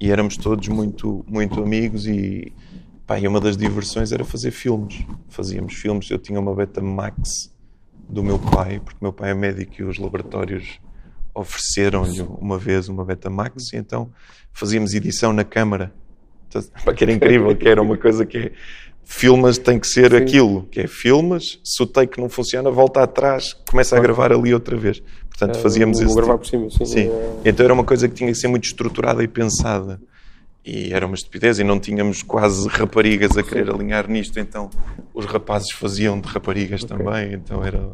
E 0.00 0.10
éramos 0.10 0.36
todos 0.38 0.66
muito, 0.68 1.22
muito 1.28 1.62
amigos 1.62 2.06
e, 2.06 2.50
pá, 3.06 3.18
e 3.20 3.28
uma 3.28 3.40
das 3.40 3.56
diversões 3.58 4.10
era 4.10 4.24
fazer 4.24 4.52
filmes. 4.52 5.04
Fazíamos 5.28 5.74
filmes. 5.74 6.10
Eu 6.10 6.18
tinha 6.18 6.40
uma 6.40 6.54
Betamax 6.54 7.52
do 8.08 8.22
meu 8.22 8.38
pai, 8.38 8.80
porque 8.84 8.98
meu 9.00 9.12
pai 9.12 9.30
é 9.30 9.34
médico 9.34 9.74
e 9.78 9.84
os 9.84 9.98
laboratórios 9.98 10.80
ofereceram-lhe 11.34 12.22
uma 12.22 12.58
vez 12.58 12.88
uma 12.88 13.04
Betamax 13.04 13.72
e 13.72 13.76
então 13.76 14.10
fazíamos 14.52 14.94
edição 14.94 15.32
na 15.32 15.44
câmara. 15.44 15.92
Então, 16.48 16.62
pá, 16.84 16.94
que 16.94 17.04
era 17.04 17.12
incrível, 17.12 17.54
que 17.56 17.68
era 17.68 17.82
uma 17.82 17.96
coisa 17.96 18.24
que 18.24 18.38
é 18.38 18.52
filmas 19.04 19.58
tem 19.58 19.78
que 19.78 19.86
ser 19.86 20.10
Sim. 20.10 20.16
aquilo, 20.16 20.66
que 20.70 20.80
é 20.80 20.86
filmas, 20.86 21.60
se 21.62 21.82
o 21.82 21.86
take 21.86 22.20
não 22.20 22.28
funciona, 22.28 22.70
volta 22.70 23.02
atrás, 23.02 23.52
começa 23.68 23.96
a 23.96 24.00
gravar 24.00 24.32
ali 24.32 24.54
outra 24.54 24.76
vez. 24.76 25.02
Portanto, 25.28 25.58
é, 25.58 25.60
fazíamos 25.60 26.00
isso. 26.00 26.14
gravar 26.14 26.38
tipo. 26.38 26.58
por 26.58 26.70
cima, 26.70 26.70
sim. 26.70 26.86
sim. 26.86 27.08
É... 27.08 27.40
Então 27.44 27.64
era 27.64 27.74
uma 27.74 27.84
coisa 27.84 28.08
que 28.08 28.14
tinha 28.14 28.30
que 28.30 28.38
ser 28.38 28.48
muito 28.48 28.64
estruturada 28.64 29.22
e 29.22 29.28
pensada. 29.28 30.00
E 30.64 30.92
era 30.92 31.04
uma 31.04 31.14
estupidez 31.14 31.58
e 31.58 31.64
não 31.64 31.78
tínhamos 31.78 32.22
quase 32.22 32.66
raparigas 32.68 33.36
a 33.36 33.42
querer 33.42 33.70
alinhar 33.70 34.08
nisto, 34.08 34.40
então 34.40 34.70
os 35.12 35.26
rapazes 35.26 35.70
faziam 35.72 36.18
de 36.18 36.26
raparigas 36.28 36.82
okay. 36.82 36.96
também, 36.96 37.34
então 37.34 37.62
era... 37.62 37.92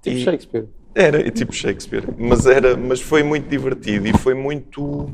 Tipo 0.00 0.16
e... 0.16 0.24
Shakespeare. 0.24 0.66
Era, 0.94 1.30
tipo 1.30 1.52
Shakespeare. 1.52 2.04
Mas, 2.18 2.46
era, 2.46 2.76
mas 2.76 3.00
foi 3.00 3.22
muito 3.22 3.48
divertido 3.48 4.06
e 4.08 4.16
foi 4.16 4.34
muito... 4.34 5.10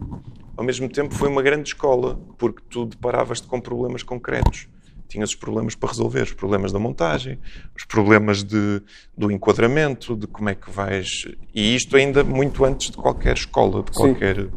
Ao 0.57 0.65
mesmo 0.65 0.89
tempo 0.89 1.15
foi 1.15 1.29
uma 1.29 1.43
grande 1.43 1.69
escola, 1.69 2.19
porque 2.37 2.63
tu 2.69 2.85
deparavas-te 2.85 3.47
com 3.47 3.61
problemas 3.61 4.03
concretos 4.03 4.69
tinhas 5.09 5.31
os 5.31 5.35
problemas 5.35 5.75
para 5.75 5.89
resolver, 5.89 6.23
os 6.23 6.33
problemas 6.33 6.71
da 6.71 6.79
montagem, 6.79 7.39
os 7.75 7.85
problemas 7.85 8.45
de, 8.45 8.83
do 9.17 9.31
enquadramento, 9.31 10.15
de 10.15 10.27
como 10.27 10.51
é 10.51 10.55
que 10.55 10.71
vais. 10.71 11.09
E 11.55 11.75
isto 11.75 11.97
ainda 11.97 12.23
muito 12.23 12.65
antes 12.65 12.91
de 12.91 12.97
qualquer 12.97 13.35
escola, 13.35 13.83
de 13.83 13.91
qualquer. 13.91 14.37
Sim. 14.37 14.51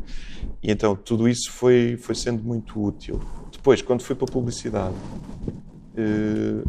E 0.61 0.71
então 0.71 0.95
tudo 0.95 1.27
isso 1.27 1.51
foi, 1.51 1.97
foi 1.97 2.15
sendo 2.15 2.43
muito 2.43 2.81
útil. 2.81 3.19
Depois, 3.51 3.81
quando 3.81 4.03
fui 4.03 4.15
para 4.15 4.27
a 4.27 4.31
publicidade, 4.31 4.95
eh, 5.95 6.63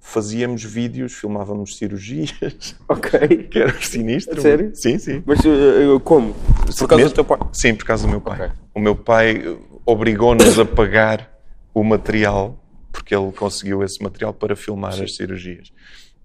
fazíamos 0.00 0.62
vídeos, 0.62 1.14
filmávamos 1.14 1.76
cirurgias. 1.76 2.76
Ok. 2.88 3.10
Que 3.50 3.58
era 3.58 3.80
sinistro. 3.80 4.40
sério? 4.40 4.70
Sim, 4.74 4.98
sim. 4.98 5.22
Mas 5.26 5.40
uh, 5.40 5.98
como? 6.00 6.34
Por 6.78 6.88
causa 6.88 7.04
do 7.04 7.10
teu 7.12 7.24
pai? 7.24 7.38
Sim, 7.52 7.74
por 7.74 7.84
causa 7.84 8.06
do 8.06 8.10
meu 8.10 8.20
pai. 8.20 8.36
Okay. 8.40 8.56
O 8.74 8.80
meu 8.80 8.94
pai 8.94 9.42
obrigou-nos 9.84 10.58
a 10.58 10.64
pagar 10.64 11.32
o 11.74 11.82
material 11.82 12.58
porque 12.92 13.14
ele 13.14 13.30
conseguiu 13.32 13.82
esse 13.82 14.02
material 14.02 14.32
para 14.32 14.56
filmar 14.56 14.94
Sim. 14.94 15.04
as 15.04 15.16
cirurgias. 15.16 15.72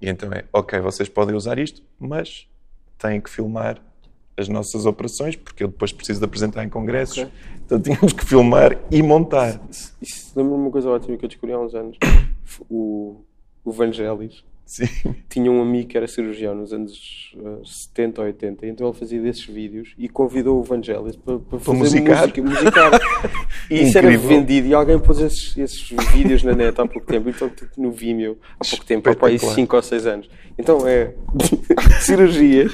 E 0.02 0.10
então 0.10 0.32
é, 0.32 0.46
ok, 0.54 0.80
vocês 0.80 1.10
podem 1.10 1.36
usar 1.36 1.60
isto, 1.60 1.82
mas 2.00 2.48
têm 2.98 3.20
que 3.20 3.30
filmar 3.30 3.82
as 4.38 4.48
nossas 4.48 4.86
operações, 4.86 5.36
porque 5.36 5.64
eu 5.64 5.68
depois 5.68 5.92
preciso 5.92 6.20
de 6.20 6.26
apresentar 6.26 6.64
em 6.64 6.70
congressos. 6.70 7.18
Okay. 7.18 7.32
Então 7.66 7.80
tínhamos 7.80 8.14
que 8.14 8.26
filmar 8.26 8.78
e 8.90 9.02
montar. 9.02 9.62
Isso 10.02 10.32
lembra-me 10.36 10.64
uma 10.64 10.72
coisa 10.72 10.90
ótima 10.90 11.18
que 11.18 11.26
eu 11.26 11.30
descobri 11.30 11.54
há 11.54 11.60
uns 11.60 11.76
anos. 11.76 11.98
O, 12.70 13.24
o 13.64 13.72
Vangelis 13.72 14.44
Sim. 14.66 14.86
tinha 15.30 15.52
um 15.52 15.62
amigo 15.62 15.90
que 15.90 15.98
era 15.98 16.08
cirurgião 16.08 16.56
nos 16.56 16.72
anos 16.72 17.36
uh, 17.36 17.66
70 17.66 18.22
ou 18.22 18.28
80, 18.28 18.68
então 18.68 18.88
ele 18.88 18.98
fazia 18.98 19.22
desses 19.22 19.46
vídeos 19.46 19.94
e 19.98 20.08
convidou 20.08 20.60
o 20.60 20.64
Vangelis 20.64 21.18
para, 21.18 21.40
para 21.40 21.60
fazer 21.60 21.78
musicar. 21.78 22.22
música. 22.22 22.42
musicar. 22.42 22.92
e 23.70 23.82
isso 23.84 23.98
era 23.98 24.18
vendido 24.18 24.68
e 24.68 24.74
alguém 24.74 24.98
pôs 24.98 25.20
esses, 25.20 25.58
esses 25.58 25.90
vídeos 26.14 26.44
na 26.44 26.54
net 26.54 26.80
há 26.80 26.88
pouco 26.88 27.06
tempo, 27.06 27.30
então 27.30 27.50
tipo, 27.50 27.82
no 27.82 27.92
Vimeo, 27.92 28.38
há 28.60 28.66
pouco 28.66 28.86
tempo, 28.86 29.10
há 29.10 29.16
para 29.16 29.38
5 29.38 29.76
ou 29.76 29.82
6 29.82 30.06
anos. 30.08 30.30
Então 30.58 30.88
é 30.88 31.16
cirurgias 32.00 32.72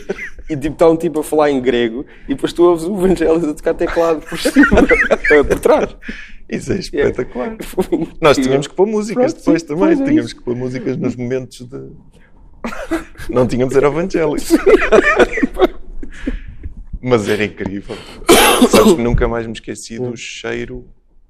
e 0.50 0.56
tipo, 0.56 0.74
está 0.74 0.90
um 0.90 0.96
tipo 0.96 1.20
a 1.20 1.24
falar 1.24 1.52
em 1.52 1.62
grego 1.62 2.06
e 2.26 2.30
depois 2.30 2.54
tu 2.54 2.64
ouves 2.64 2.86
o 2.86 2.96
Vangelis 2.96 3.44
a 3.44 3.54
tocar 3.54 3.74
teclado 3.74 4.22
por 4.22 4.40
cima, 4.40 4.88
por 5.48 5.60
trás. 5.60 5.96
Isso 6.50 6.72
é 6.72 6.78
espetacular. 6.78 7.58
É. 7.78 8.08
Nós 8.22 8.38
tínhamos 8.38 8.68
que 8.68 8.74
pôr 8.74 8.88
músicas 8.88 9.34
Pronto, 9.34 9.46
depois 9.46 9.62
sim, 9.62 9.68
também. 9.68 9.92
É 9.92 10.06
tínhamos 10.06 10.34
que 10.34 10.42
pôr 10.42 10.56
músicas 10.56 10.98
nos 10.98 11.16
momentos 11.16 11.68
de. 11.68 11.92
Não 13.30 13.46
tínhamos 13.46 13.76
era 13.76 13.88
Evangelis. 13.88 14.52
Mas 17.02 17.30
era 17.30 17.46
incrível. 17.46 17.96
Sabes 18.70 18.94
que 18.94 19.02
nunca 19.02 19.28
mais 19.28 19.46
me 19.46 19.54
esqueci 19.54 20.00
do 20.00 20.16
cheiro 20.16 20.88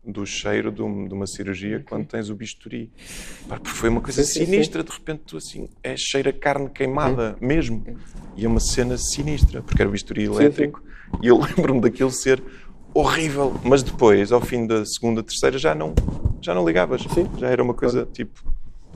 do 0.08 0.26
cheiro 0.26 0.72
de, 0.72 0.82
uma 0.82 1.28
cirurgia 1.28 1.84
quando 1.88 2.05
tens 2.08 2.30
o 2.30 2.36
bisturi. 2.36 2.89
Porque 3.47 3.70
foi 3.70 3.89
uma 3.89 4.01
coisa 4.01 4.24
sim, 4.24 4.45
sinistra, 4.45 4.82
sim. 4.82 4.88
de 4.88 4.93
repente 4.93 5.22
tu 5.26 5.38
assim, 5.38 5.70
é 5.84 5.95
cheira 5.97 6.32
carne 6.32 6.70
queimada 6.70 7.38
mesmo. 7.41 7.84
E 8.36 8.45
é 8.45 8.47
uma 8.47 8.60
cena 8.60 8.97
sinistra, 8.97 9.62
porque 9.62 9.82
era 9.82 9.89
o 9.89 9.91
bisturi 9.91 10.24
elétrico. 10.24 10.82
E 11.22 11.28
eu 11.28 11.38
lembro-me 11.41 11.82
daquilo 11.82 12.12
ser 12.12 12.41
horrível. 12.93 13.60
Mas 13.64 13.84
depois, 13.84 14.32
ao 14.32 14.41
fim 14.41 14.66
da 14.66 14.86
segunda, 14.86 15.22
terceira, 15.22 15.58
já 15.58 15.76
não, 15.76 15.93
já 16.41 16.53
não 16.53 16.66
ligavas. 16.66 17.01
Sim. 17.14 17.30
Já 17.38 17.49
era 17.49 17.62
uma 17.62 17.74
coisa 17.74 18.08
tipo, 18.12 18.41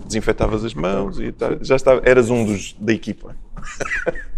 desinfetavas 0.06 0.64
as 0.64 0.74
mãos 0.74 1.20
e 1.20 1.32
tal. 1.32 1.58
já 1.62 1.76
estava, 1.76 2.02
eras 2.06 2.30
um 2.30 2.46
dos 2.46 2.74
da 2.80 2.94
equipa. 2.94 3.36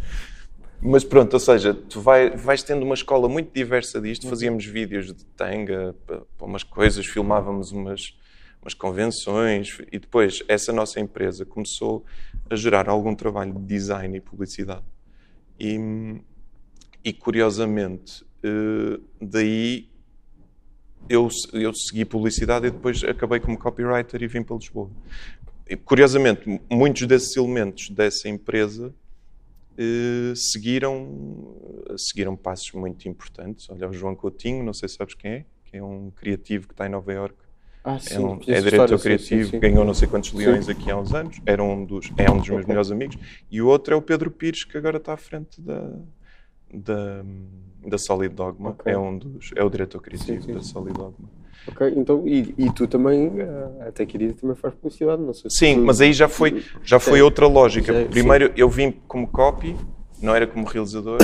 Mas 0.85 1.05
pronto, 1.05 1.33
ou 1.33 1.39
seja, 1.39 1.73
tu 1.73 2.01
vai, 2.01 2.31
vais 2.31 2.61
tendo 2.61 2.83
uma 2.83 2.93
escola 2.93 3.29
muito 3.29 3.53
diversa 3.53 4.01
disto. 4.01 4.27
Fazíamos 4.27 4.65
vídeos 4.65 5.07
de 5.07 5.23
tanga 5.27 5.95
para, 6.05 6.21
para 6.37 6.45
umas 6.45 6.63
coisas, 6.63 7.05
filmávamos 7.05 7.71
umas, 7.71 8.17
umas 8.61 8.73
convenções 8.73 9.77
e 9.89 9.97
depois 9.97 10.43
essa 10.45 10.73
nossa 10.73 10.99
empresa 10.99 11.45
começou 11.45 12.03
a 12.49 12.55
gerar 12.57 12.89
algum 12.89 13.15
trabalho 13.15 13.53
de 13.53 13.61
design 13.61 14.17
e 14.17 14.19
publicidade. 14.19 14.83
E, 15.57 16.19
e 17.01 17.13
curiosamente, 17.13 18.21
uh, 18.43 19.01
daí 19.21 19.87
eu, 21.07 21.29
eu 21.53 21.73
segui 21.73 22.03
publicidade 22.03 22.67
e 22.67 22.71
depois 22.71 23.01
acabei 23.05 23.39
como 23.39 23.57
copywriter 23.57 24.21
e 24.21 24.27
vim 24.27 24.43
para 24.43 24.57
Lisboa. 24.57 24.89
E, 25.69 25.77
curiosamente, 25.77 26.59
muitos 26.69 27.07
desses 27.07 27.37
elementos 27.37 27.89
dessa 27.89 28.27
empresa 28.27 28.93
uh, 29.77 30.35
seguiram, 30.35 31.55
seguiram 31.97 32.35
passos 32.35 32.71
muito 32.73 33.07
importantes. 33.07 33.69
Olha, 33.69 33.89
o 33.89 33.93
João 33.93 34.15
Coutinho, 34.15 34.63
não 34.63 34.73
sei 34.73 34.89
se 34.89 34.95
sabes 34.95 35.15
quem 35.15 35.31
é, 35.31 35.45
que 35.65 35.77
é 35.77 35.83
um 35.83 36.11
criativo 36.11 36.67
que 36.67 36.73
está 36.73 36.85
em 36.85 36.89
Nova 36.89 37.11
Iorque. 37.11 37.43
Ah, 37.83 37.99
sim, 37.99 38.15
é, 38.15 38.19
um, 38.19 38.39
é 38.47 38.61
diretor 38.61 38.99
criativo, 38.99 39.43
sim, 39.43 39.51
sim. 39.51 39.59
ganhou 39.59 39.83
não 39.83 39.93
sei 39.93 40.07
quantos 40.07 40.31
leões 40.31 40.69
aqui 40.69 40.89
há 40.89 40.97
uns 40.97 41.13
anos, 41.13 41.41
era 41.45 41.61
um 41.61 41.83
dos, 41.83 42.11
é 42.15 42.31
um 42.31 42.37
dos 42.37 42.47
meus 42.47 42.65
melhores 42.65 42.91
amigos. 42.91 43.17
E 43.51 43.61
o 43.61 43.67
outro 43.67 43.93
é 43.93 43.97
o 43.97 44.01
Pedro 44.01 44.31
Pires, 44.31 44.63
que 44.63 44.77
agora 44.77 44.97
está 44.97 45.13
à 45.13 45.17
frente 45.17 45.59
da, 45.59 45.91
da, 46.73 47.25
da 47.85 47.97
Solid 47.97 48.33
Dogma. 48.33 48.69
Okay. 48.69 48.93
É, 48.93 48.97
um 48.97 49.17
dos, 49.17 49.51
é 49.55 49.63
o 49.63 49.69
diretor 49.69 50.01
criativo 50.01 50.53
da 50.53 50.61
Solid 50.61 50.97
Dogma. 50.97 51.29
Ok, 51.67 51.93
então, 51.95 52.27
e, 52.27 52.53
e 52.57 52.71
tu 52.73 52.87
também, 52.87 53.31
eh, 53.39 53.87
até 53.87 54.05
querida, 54.05 54.33
também 54.33 54.55
faz 54.55 54.73
publicidade, 54.73 55.21
não 55.21 55.33
sei 55.33 55.49
Sim, 55.49 55.75
tu... 55.75 55.85
mas 55.85 56.01
aí 56.01 56.11
já 56.11 56.27
foi, 56.27 56.63
já 56.83 56.99
foi 56.99 57.21
outra 57.21 57.47
lógica. 57.47 57.93
É, 57.93 58.05
Primeiro 58.05 58.51
eu 58.57 58.69
vim 58.69 58.91
como 59.07 59.27
copy, 59.27 59.75
não 60.21 60.35
era 60.35 60.45
como 60.45 60.65
realizador, 60.65 61.19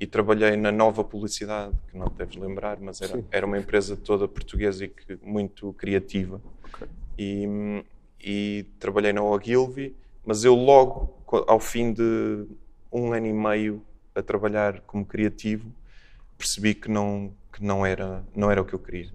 e 0.00 0.06
trabalhei 0.06 0.56
na 0.56 0.72
nova 0.72 1.04
publicidade, 1.04 1.74
que 1.90 1.96
não 1.96 2.06
deves 2.16 2.36
lembrar, 2.36 2.78
mas 2.80 3.00
era, 3.00 3.24
era 3.30 3.46
uma 3.46 3.58
empresa 3.58 3.96
toda 3.96 4.26
portuguesa 4.26 4.84
e 4.84 4.88
que, 4.88 5.18
muito 5.22 5.72
criativa. 5.74 6.40
Okay. 6.74 6.88
E, 7.16 7.84
e 8.20 8.66
trabalhei 8.80 9.12
na 9.12 9.22
Ogilvy, 9.22 9.94
mas 10.24 10.44
eu 10.44 10.54
logo, 10.54 11.14
ao 11.46 11.60
fim 11.60 11.92
de 11.92 12.46
um 12.92 13.12
ano 13.12 13.26
e 13.26 13.32
meio 13.32 13.82
a 14.14 14.22
trabalhar 14.22 14.80
como 14.80 15.04
criativo, 15.04 15.72
percebi 16.36 16.74
que 16.74 16.90
não, 16.90 17.32
que 17.52 17.62
não, 17.64 17.84
era, 17.84 18.24
não 18.34 18.50
era 18.50 18.60
o 18.60 18.64
que 18.64 18.74
eu 18.74 18.78
queria. 18.78 19.10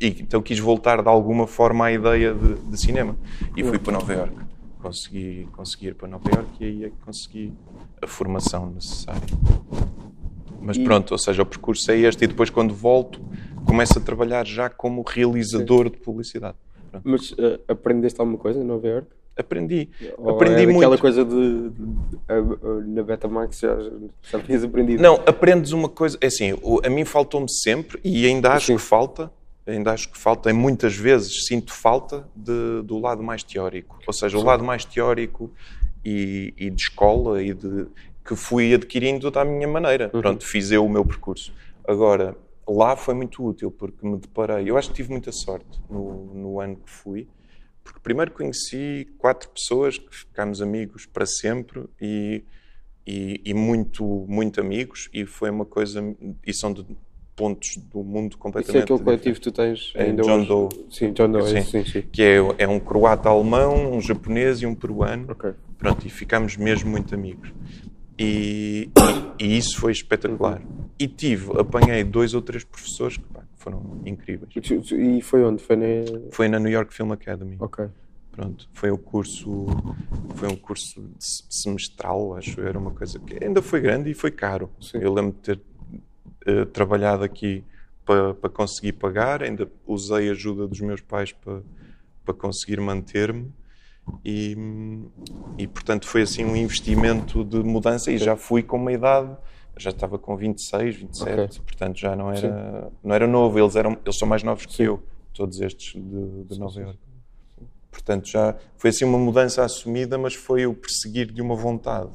Então 0.00 0.40
quis 0.40 0.58
voltar 0.58 1.02
de 1.02 1.08
alguma 1.08 1.46
forma 1.46 1.86
à 1.86 1.92
ideia 1.92 2.32
de, 2.32 2.54
de 2.54 2.80
cinema. 2.80 3.16
E 3.56 3.64
fui 3.64 3.78
para 3.78 3.94
Nova 3.94 4.12
York. 4.12 4.34
Consegui, 4.80 5.48
consegui 5.52 5.86
ir 5.88 5.94
para 5.94 6.08
Nova 6.08 6.30
York 6.30 6.48
e 6.60 6.64
aí 6.64 6.84
é 6.84 6.88
que 6.90 6.96
consegui 7.04 7.52
a 8.00 8.06
formação 8.06 8.70
necessária. 8.70 9.22
Mas 10.60 10.76
e... 10.76 10.84
pronto, 10.84 11.12
ou 11.12 11.18
seja, 11.18 11.42
o 11.42 11.46
percurso 11.46 11.90
é 11.90 11.98
este 11.98 12.24
e 12.24 12.26
depois 12.26 12.50
quando 12.50 12.74
volto 12.74 13.20
começo 13.64 13.98
a 13.98 14.00
trabalhar 14.00 14.46
já 14.46 14.68
como 14.68 15.02
realizador 15.02 15.86
Sim. 15.86 15.92
de 15.92 15.98
publicidade. 15.98 16.56
Pronto. 16.90 17.02
Mas 17.04 17.32
uh, 17.32 17.60
aprendeste 17.66 18.20
alguma 18.20 18.38
coisa 18.38 18.60
em 18.60 18.64
Nova 18.64 18.86
York? 18.86 19.08
Aprendi. 19.36 19.88
Ou 20.16 20.30
aprendi 20.30 20.62
é 20.62 20.66
muito. 20.66 20.78
aquela 20.78 20.98
coisa 20.98 21.24
de, 21.24 21.70
de, 21.70 21.70
de, 21.70 22.88
na 22.88 23.02
Betamax 23.02 23.58
já, 23.58 23.76
já 24.22 24.38
tinhas 24.38 24.62
aprendido? 24.62 25.02
Não, 25.02 25.14
aprendes 25.26 25.72
uma 25.72 25.88
coisa. 25.88 26.16
É 26.20 26.26
assim, 26.26 26.52
a 26.84 26.88
mim 26.88 27.04
faltou-me 27.04 27.50
sempre 27.50 27.98
e 28.04 28.26
ainda 28.26 28.52
acho 28.52 28.66
Sim. 28.66 28.76
que 28.76 28.82
falta. 28.82 29.30
Ainda 29.66 29.92
acho 29.92 30.10
que 30.10 30.18
falta, 30.18 30.50
e 30.50 30.52
muitas 30.52 30.94
vezes 30.94 31.46
sinto 31.46 31.72
falta 31.72 32.28
de, 32.36 32.82
do 32.82 32.98
lado 32.98 33.22
mais 33.22 33.42
teórico. 33.42 33.98
Ou 34.06 34.12
seja, 34.12 34.36
Sim. 34.36 34.42
o 34.42 34.46
lado 34.46 34.62
mais 34.62 34.84
teórico 34.84 35.50
e, 36.04 36.52
e, 36.56 36.70
de 36.70 36.82
escola 36.82 37.42
e 37.42 37.54
de 37.54 37.86
que 38.24 38.36
fui 38.36 38.74
adquirindo 38.74 39.30
da 39.30 39.44
minha 39.44 39.68
maneira. 39.68 40.10
Uhum. 40.12 40.20
Pronto, 40.20 40.46
fiz 40.46 40.70
eu 40.70 40.84
o 40.84 40.88
meu 40.88 41.04
percurso. 41.04 41.52
Agora, 41.86 42.36
lá 42.68 42.94
foi 42.96 43.14
muito 43.14 43.42
útil 43.42 43.70
porque 43.70 44.06
me 44.06 44.18
deparei. 44.18 44.68
Eu 44.68 44.76
acho 44.76 44.90
que 44.90 44.96
tive 44.96 45.10
muita 45.10 45.32
sorte 45.32 45.80
no, 45.88 46.26
no 46.34 46.60
ano 46.60 46.76
que 46.76 46.90
fui 46.90 47.28
porque 47.84 48.00
primeiro 48.00 48.32
conheci 48.32 49.06
quatro 49.18 49.50
pessoas 49.50 49.98
que 49.98 50.16
ficámos 50.16 50.62
amigos 50.62 51.04
para 51.04 51.26
sempre 51.26 51.84
e, 52.00 52.42
e, 53.06 53.42
e, 53.44 53.52
muito, 53.52 54.24
muito 54.26 54.58
amigos, 54.58 55.10
e 55.12 55.26
foi 55.26 55.50
uma 55.50 55.66
coisa. 55.66 56.00
E 56.44 56.54
são 56.54 56.72
de 56.72 56.84
pontos 57.36 57.76
do 57.76 58.02
mundo 58.02 58.36
completamente. 58.38 58.68
Isso 58.68 58.78
é 58.78 58.82
aquele 58.82 58.98
coletivo 59.04 59.34
que 59.34 59.40
tu 59.40 59.52
tens 59.52 59.92
é 59.94 60.04
ainda 60.04 60.22
John 60.22 60.38
hoje. 60.38 60.48
Doe. 60.48 60.86
Sim, 60.90 61.12
John 61.12 61.30
Doe, 61.30 61.48
sim, 61.48 61.62
sim, 61.62 61.84
sim. 61.84 62.02
Que 62.12 62.22
é, 62.22 62.36
é 62.58 62.68
um 62.68 62.78
croata 62.78 63.28
alemão, 63.28 63.92
um 63.92 64.00
japonês 64.00 64.62
e 64.62 64.66
um 64.66 64.74
peruano. 64.74 65.32
Okay. 65.32 65.52
Pronto, 65.78 66.06
e 66.06 66.10
ficámos 66.10 66.56
mesmo 66.56 66.90
muito 66.90 67.14
amigos. 67.14 67.52
E, 68.18 68.90
e, 69.38 69.44
e 69.44 69.58
isso 69.58 69.78
foi 69.78 69.92
espetacular. 69.92 70.62
E 70.98 71.08
tive, 71.08 71.58
apanhei 71.58 72.04
dois 72.04 72.34
ou 72.34 72.40
três 72.40 72.62
professores 72.62 73.16
que 73.16 73.24
pá, 73.24 73.42
foram 73.56 74.00
incríveis. 74.06 74.52
E 74.92 75.20
foi 75.20 75.42
onde? 75.42 75.62
Foi 75.62 75.76
na... 75.76 75.84
Foi 76.30 76.48
na 76.48 76.58
New 76.58 76.70
York 76.70 76.94
Film 76.94 77.12
Academy. 77.12 77.56
Ok. 77.58 77.86
Pronto, 78.30 78.68
foi 78.72 78.90
o 78.90 78.98
curso, 78.98 79.66
foi 80.34 80.48
um 80.48 80.56
curso 80.56 81.08
semestral, 81.48 82.34
acho 82.34 82.60
era 82.60 82.76
uma 82.76 82.90
coisa 82.90 83.16
que 83.20 83.44
ainda 83.44 83.62
foi 83.62 83.80
grande 83.80 84.10
e 84.10 84.14
foi 84.14 84.32
caro. 84.32 84.68
Sim. 84.80 84.98
Eu 85.00 85.12
lembro 85.12 85.32
de 85.32 85.38
ter 85.38 85.60
uh, 86.46 86.66
trabalhado 86.66 87.24
aqui 87.24 87.64
para, 88.04 88.34
para 88.34 88.50
conseguir 88.50 88.92
pagar, 88.92 89.42
ainda 89.42 89.70
usei 89.86 90.28
a 90.28 90.32
ajuda 90.32 90.66
dos 90.66 90.80
meus 90.80 91.00
pais 91.00 91.32
para, 91.32 91.62
para 92.24 92.34
conseguir 92.34 92.80
manter-me. 92.80 93.50
E, 94.22 94.54
e 95.56 95.66
portanto 95.66 96.06
foi 96.06 96.22
assim 96.22 96.44
um 96.44 96.54
investimento 96.54 97.42
de 97.42 97.62
mudança. 97.62 98.10
E 98.12 98.18
já 98.18 98.36
fui 98.36 98.62
com 98.62 98.76
uma 98.76 98.92
idade 98.92 99.34
já 99.76 99.90
estava 99.90 100.18
com 100.18 100.36
26, 100.36 100.96
27, 100.96 101.32
Ok. 101.32 101.48
portanto 101.66 101.98
já 101.98 102.14
não 102.14 102.32
era, 102.32 102.92
não 103.02 103.14
era 103.14 103.26
novo, 103.26 103.58
eles, 103.58 103.76
eram, 103.76 103.98
eles 104.04 104.16
são 104.16 104.26
mais 104.26 104.42
novos 104.42 104.66
que 104.66 104.82
eu, 104.82 105.02
todos 105.32 105.60
estes 105.60 106.00
de, 106.00 106.44
de 106.44 106.58
Nova 106.58 106.80
Iorque. 106.80 106.98
Portanto 107.90 108.28
já 108.28 108.56
foi 108.76 108.90
assim 108.90 109.04
uma 109.04 109.18
mudança 109.18 109.64
assumida, 109.64 110.18
mas 110.18 110.34
foi 110.34 110.66
o 110.66 110.74
perseguir 110.74 111.32
de 111.32 111.40
uma 111.42 111.54
vontade. 111.54 112.10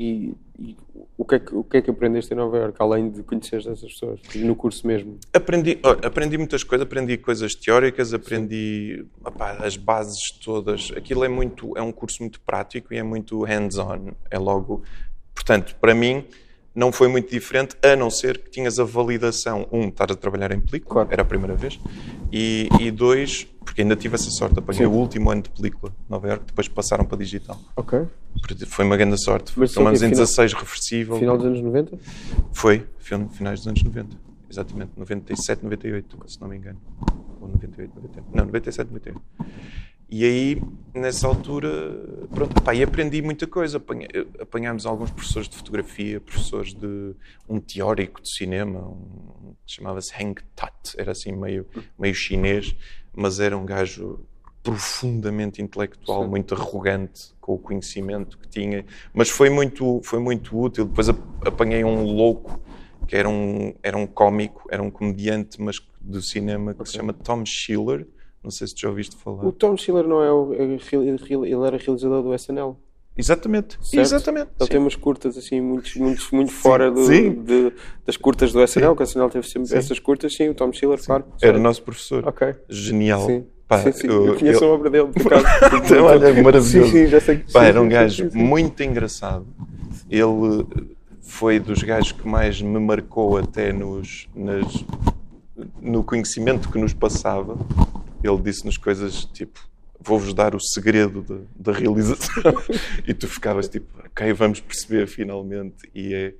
E, 0.00 0.32
e 0.58 0.74
o, 1.18 1.26
que 1.26 1.34
é 1.34 1.38
que, 1.38 1.54
o 1.54 1.62
que 1.62 1.76
é 1.76 1.82
que 1.82 1.90
aprendeste 1.90 2.32
em 2.32 2.36
Nova 2.38 2.56
Iorque, 2.56 2.80
além 2.80 3.10
de 3.10 3.22
conhecer 3.22 3.58
essas 3.58 3.82
pessoas? 3.82 4.18
No 4.34 4.56
curso 4.56 4.86
mesmo? 4.86 5.18
Aprendi, 5.30 5.78
olha, 5.82 6.06
aprendi 6.06 6.38
muitas 6.38 6.64
coisas, 6.64 6.86
aprendi 6.86 7.18
coisas 7.18 7.54
teóricas, 7.54 8.14
aprendi 8.14 9.04
opá, 9.22 9.58
as 9.62 9.76
bases 9.76 10.30
todas. 10.42 10.90
Aquilo 10.96 11.22
é 11.22 11.28
muito, 11.28 11.76
é 11.76 11.82
um 11.82 11.92
curso 11.92 12.22
muito 12.22 12.40
prático 12.40 12.94
e 12.94 12.96
é 12.96 13.02
muito 13.02 13.42
hands-on. 13.42 14.12
É 14.30 14.38
logo, 14.38 14.82
portanto, 15.34 15.76
para 15.78 15.94
mim 15.94 16.24
não 16.74 16.92
foi 16.92 17.08
muito 17.08 17.30
diferente, 17.30 17.76
a 17.82 17.96
não 17.96 18.10
ser 18.10 18.38
que 18.38 18.50
tinhas 18.50 18.78
a 18.78 18.84
validação, 18.84 19.66
um, 19.72 19.88
estar 19.88 20.10
a 20.12 20.14
trabalhar 20.14 20.52
em 20.52 20.60
película, 20.60 20.94
Claro. 21.04 21.08
era 21.12 21.22
a 21.22 21.24
primeira 21.24 21.54
vez, 21.56 21.78
e, 22.32 22.68
e 22.80 22.90
dois, 22.90 23.44
porque 23.64 23.82
ainda 23.82 23.96
tive 23.96 24.14
essa 24.14 24.30
sorte, 24.30 24.58
apanhei 24.58 24.84
Sim. 24.86 24.90
o 24.92 24.92
último 24.96 25.30
ano 25.30 25.42
de 25.42 25.50
película, 25.50 25.92
Nova 26.08 26.28
Iorque, 26.28 26.44
depois 26.46 26.68
passaram 26.68 27.04
para 27.04 27.18
digital. 27.18 27.58
Ok. 27.76 28.06
Foi 28.66 28.84
uma 28.84 28.96
grande 28.96 29.20
sorte. 29.22 29.52
Mas 29.56 29.72
Filmamos 29.74 30.00
em 30.00 30.08
que 30.10 30.14
final- 30.14 30.24
16 30.26 30.52
reversível. 30.54 31.18
Final 31.18 31.36
dos 31.36 31.46
anos 31.46 31.60
90? 31.60 31.98
Foi, 32.52 32.86
finais 32.98 33.58
dos 33.60 33.66
anos 33.68 33.82
90. 33.82 34.16
Exatamente, 34.48 34.92
97, 34.96 35.62
98, 35.64 36.18
se 36.26 36.40
não 36.40 36.48
me 36.48 36.56
engano. 36.56 36.78
Ou 37.40 37.48
98, 37.48 37.92
98. 37.96 38.28
Não, 38.36 38.44
97, 38.44 38.88
98. 38.88 39.20
E 40.10 40.24
aí, 40.24 40.62
nessa 40.92 41.28
altura, 41.28 41.68
pronto, 42.34 42.60
pá, 42.62 42.74
e 42.74 42.82
aprendi 42.82 43.22
muita 43.22 43.46
coisa. 43.46 43.76
Apanha- 43.76 44.08
Apanhámos 44.40 44.84
alguns 44.86 45.10
professores 45.10 45.48
de 45.48 45.56
fotografia, 45.56 46.20
professores 46.20 46.74
de 46.74 47.14
um 47.48 47.60
teórico 47.60 48.20
de 48.20 48.28
cinema, 48.28 48.80
um, 48.80 49.54
chamava-se 49.64 50.12
Heng 50.20 50.34
Tat, 50.56 50.94
era 50.98 51.12
assim 51.12 51.32
meio, 51.32 51.64
meio 51.98 52.14
chinês, 52.14 52.74
mas 53.14 53.38
era 53.38 53.56
um 53.56 53.64
gajo 53.64 54.26
profundamente 54.62 55.62
intelectual, 55.62 56.24
Sim. 56.24 56.28
muito 56.28 56.54
arrogante 56.54 57.32
com 57.40 57.54
o 57.54 57.58
conhecimento 57.58 58.36
que 58.36 58.48
tinha, 58.48 58.84
mas 59.14 59.30
foi 59.30 59.48
muito, 59.48 60.00
foi 60.02 60.18
muito 60.18 60.58
útil. 60.58 60.84
Depois 60.86 61.08
ap- 61.08 61.46
apanhei 61.46 61.84
um 61.84 62.02
louco 62.02 62.60
que 63.06 63.16
era 63.16 63.28
um, 63.28 63.74
era 63.82 63.96
um 63.96 64.06
cómico, 64.06 64.68
era 64.70 64.82
um 64.82 64.90
comediante, 64.90 65.60
mas 65.62 65.80
do 66.00 66.20
cinema, 66.20 66.74
que 66.74 66.84
se 66.84 66.94
chama 66.96 67.12
Tom 67.12 67.44
Schiller. 67.46 68.06
Não 68.42 68.50
sei 68.50 68.66
se 68.66 68.74
já 68.76 68.88
ouviste 68.88 69.16
falar. 69.16 69.44
O 69.44 69.52
Tom 69.52 69.76
Schiller 69.76 70.06
não 70.06 70.22
é 70.22 70.32
o. 70.32 70.54
é 70.54 70.62
ele 70.64 71.66
era 71.66 71.76
realizador 71.76 72.22
do 72.22 72.34
SNL. 72.34 72.76
Exatamente, 73.16 73.76
Certo? 73.82 73.98
exatamente. 74.00 74.46
Ele 74.58 74.64
sim. 74.66 74.70
tem 74.70 74.80
umas 74.80 74.94
curtas 74.96 75.36
assim, 75.36 75.60
muito, 75.60 75.90
muito, 75.98 76.22
muito 76.32 76.52
fora 76.52 76.90
do, 76.90 77.04
sim. 77.04 77.32
de- 77.34 77.72
das 78.06 78.16
curtas 78.16 78.50
do 78.52 78.62
SNL, 78.62 78.94
que 78.96 79.02
o 79.02 79.04
SNL 79.04 79.28
teve 79.28 79.46
sempre 79.46 79.68
Sim. 79.68 79.76
essas 79.76 79.98
curtas, 79.98 80.32
sim, 80.34 80.48
o 80.48 80.54
Tom 80.54 80.72
Schiller, 80.72 80.98
claro. 81.04 81.24
Era 81.42 81.54
Sei. 81.54 81.62
nosso 81.62 81.82
professor. 81.82 82.26
Ok. 82.26 82.54
Genial. 82.68 83.26
Sim. 83.26 83.44
Pá, 83.68 83.78
sim, 83.82 83.92
sim. 83.92 84.06
eu- 84.06 84.26
Eu, 84.28 84.38
conheço 84.38 84.64
eu- 84.64 84.70
a 84.70 84.74
obra 84.74 84.88
dele, 84.90 85.08
por 85.12 85.34
acaso. 85.34 85.46
Então, 85.84 86.04
olha, 86.04 86.42
maravilhoso. 86.42 86.86
Sim, 86.86 86.90
sim, 86.90 87.06
já 87.08 87.20
sei 87.20 87.38
que 87.40 87.52
Pá, 87.52 87.60
sim, 87.60 87.66
era 87.66 87.80
um 87.80 87.84
sim, 87.84 87.90
gajo 87.90 88.24
sim, 88.24 88.30
sim. 88.30 88.38
muito 88.42 88.82
engraçado. 88.82 89.46
Ele 90.08 90.66
foi 91.20 91.58
dos 91.60 91.82
gajos 91.82 92.12
que 92.12 92.26
mais 92.26 92.62
me 92.62 92.78
marcou 92.78 93.36
até 93.36 93.70
nos, 93.72 94.28
nas- 94.34 94.84
no 95.82 96.02
conhecimento 96.02 96.70
que 96.70 96.78
nos 96.78 96.94
passava. 96.94 97.58
Ele 98.22 98.40
disse-nos 98.40 98.76
coisas 98.76 99.24
tipo: 99.24 99.60
Vou-vos 100.00 100.32
dar 100.32 100.54
o 100.54 100.60
segredo 100.60 101.46
da, 101.54 101.72
realização. 101.72 102.42
e 103.06 103.12
tu 103.14 103.28
ficavas 103.28 103.68
tipo: 103.68 103.86
Ok, 104.04 104.32
vamos 104.32 104.60
perceber 104.60 105.06
finalmente. 105.06 105.90
E, 105.94 106.14
é, 106.14 106.34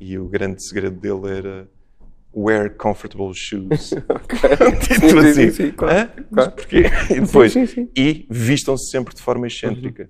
e 0.00 0.18
o 0.18 0.26
grande 0.26 0.66
segredo 0.66 0.98
dele 0.98 1.36
era. 1.38 1.68
Wear 2.34 2.70
comfortable 2.74 3.34
shoes. 3.34 3.90
tipo 4.88 5.00
Sim, 5.00 5.08
sim, 5.10 5.18
assim. 5.18 5.50
sim, 5.50 5.70
claro? 5.72 6.10
Mas 6.16 6.26
claro. 6.32 6.52
porquê? 6.52 6.84
E 7.10 7.20
depois, 7.20 7.52
sim, 7.52 7.66
sim. 7.66 7.90
e 7.94 8.26
vistam-se 8.30 8.90
sempre 8.90 9.14
de 9.14 9.20
forma 9.20 9.46
excêntrica. 9.46 10.08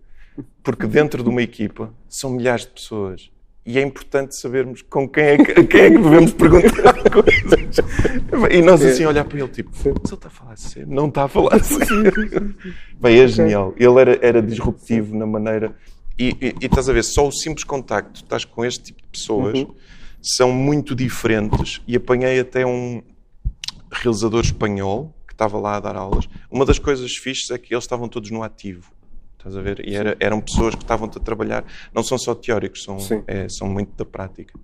Porque 0.63 0.87
dentro 0.87 1.23
de 1.23 1.29
uma 1.29 1.43
equipa 1.43 1.93
são 2.09 2.31
milhares 2.31 2.65
de 2.65 2.71
pessoas. 2.71 3.31
E 3.65 3.79
é 3.79 3.83
importante 3.83 4.37
sabermos 4.37 4.83
com 4.83 5.09
quem 5.09 5.23
é 5.25 5.37
que, 5.39 5.55
quem 5.67 5.81
é 5.81 5.91
que 5.91 5.99
devemos 5.99 6.33
perguntar 6.33 6.95
coisas. 7.11 7.77
E 8.51 8.61
nós 8.63 8.85
assim 8.85 9.05
olhar 9.07 9.25
para 9.25 9.39
ele, 9.39 9.49
tipo, 9.49 9.71
mas 9.73 9.87
ele 9.87 10.15
está 10.15 10.27
a 10.29 10.31
falar 10.31 10.57
sério? 10.57 10.89
Não 10.91 11.09
está 11.09 11.25
a 11.25 11.29
falar 11.29 11.63
sério. 11.63 12.55
Bem, 13.01 13.21
é 13.21 13.29
genial. 13.29 13.73
Ele 13.77 14.01
era, 14.01 14.19
era 14.21 14.43
disruptivo 14.43 15.17
na 15.17 15.27
maneira. 15.27 15.77
E, 16.19 16.31
e, 16.41 16.55
e 16.61 16.67
estás 16.67 16.89
a 16.89 16.93
ver, 16.93 17.05
só 17.05 17.27
o 17.27 17.33
simples 17.33 17.65
contacto, 17.65 18.23
estás 18.23 18.45
com 18.45 18.65
este 18.65 18.85
tipo 18.87 19.01
de 19.01 19.09
pessoas, 19.09 19.59
Uhum. 19.59 19.75
são 20.21 20.51
muito 20.53 20.95
diferentes. 20.95 21.81
E 21.87 21.97
apanhei 21.97 22.41
até 22.41 22.67
um 22.67 23.01
realizador 23.91 24.41
espanhol 24.41 25.15
que 25.27 25.33
estava 25.35 25.59
lá 25.59 25.77
a 25.77 25.81
dar 25.81 25.97
aulas. 25.97 26.29
Uma 26.51 26.65
das 26.67 26.79
coisas 26.79 27.17
fixes 27.17 27.51
é 27.51 27.59
que 27.59 27.73
eles 27.73 27.85
estavam 27.85 28.09
todos 28.09 28.31
no 28.31 28.43
ativo. 28.43 28.91
Estás 29.43 29.57
a 29.57 29.61
ver? 29.61 29.85
E 29.89 29.97
era- 29.97 30.17
eram 30.21 30.41
pessoas 30.41 30.73
que 30.77 30.83
estavam 30.83 31.09
a 31.09 31.11
trabalhar, 31.19 31.65
não 31.93 32.05
são 32.05 32.17
só 32.17 32.33
teóricos, 32.33 32.85
são, 32.85 32.97
é, 33.27 33.49
são 33.49 33.69
muito 33.69 33.93
da 33.97 34.05
prática. 34.05 34.57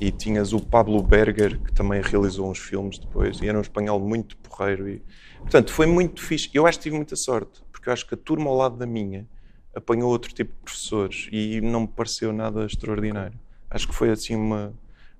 E 0.00 0.12
tinhas 0.12 0.52
o 0.52 0.60
Pablo 0.64 1.02
Berger, 1.02 1.60
que 1.60 1.72
também 1.72 2.00
realizou 2.00 2.48
uns 2.48 2.58
filmes 2.60 2.96
depois, 2.98 3.40
e 3.40 3.48
era 3.48 3.58
um 3.58 3.60
espanhol 3.60 3.98
muito 3.98 4.36
porreiro. 4.36 4.88
E, 4.88 5.02
portanto, 5.40 5.72
foi 5.72 5.86
muito 5.86 6.22
fixe. 6.22 6.48
Eu 6.54 6.64
acho 6.64 6.78
que 6.78 6.84
tive 6.84 6.96
muita 6.96 7.16
sorte, 7.16 7.60
porque 7.72 7.88
eu 7.88 7.92
acho 7.92 8.06
que 8.06 8.14
a 8.14 8.16
turma 8.16 8.48
ao 8.48 8.56
lado 8.56 8.76
da 8.76 8.86
minha 8.86 9.26
apanhou 9.74 10.08
outro 10.10 10.32
tipo 10.32 10.52
de 10.52 10.60
professores 10.60 11.28
e 11.32 11.60
não 11.60 11.80
me 11.82 11.88
pareceu 11.88 12.32
nada 12.32 12.64
extraordinário. 12.66 13.38
Acho 13.68 13.88
que 13.88 13.94
foi 13.94 14.10
assim 14.10 14.36
uma 14.36 14.72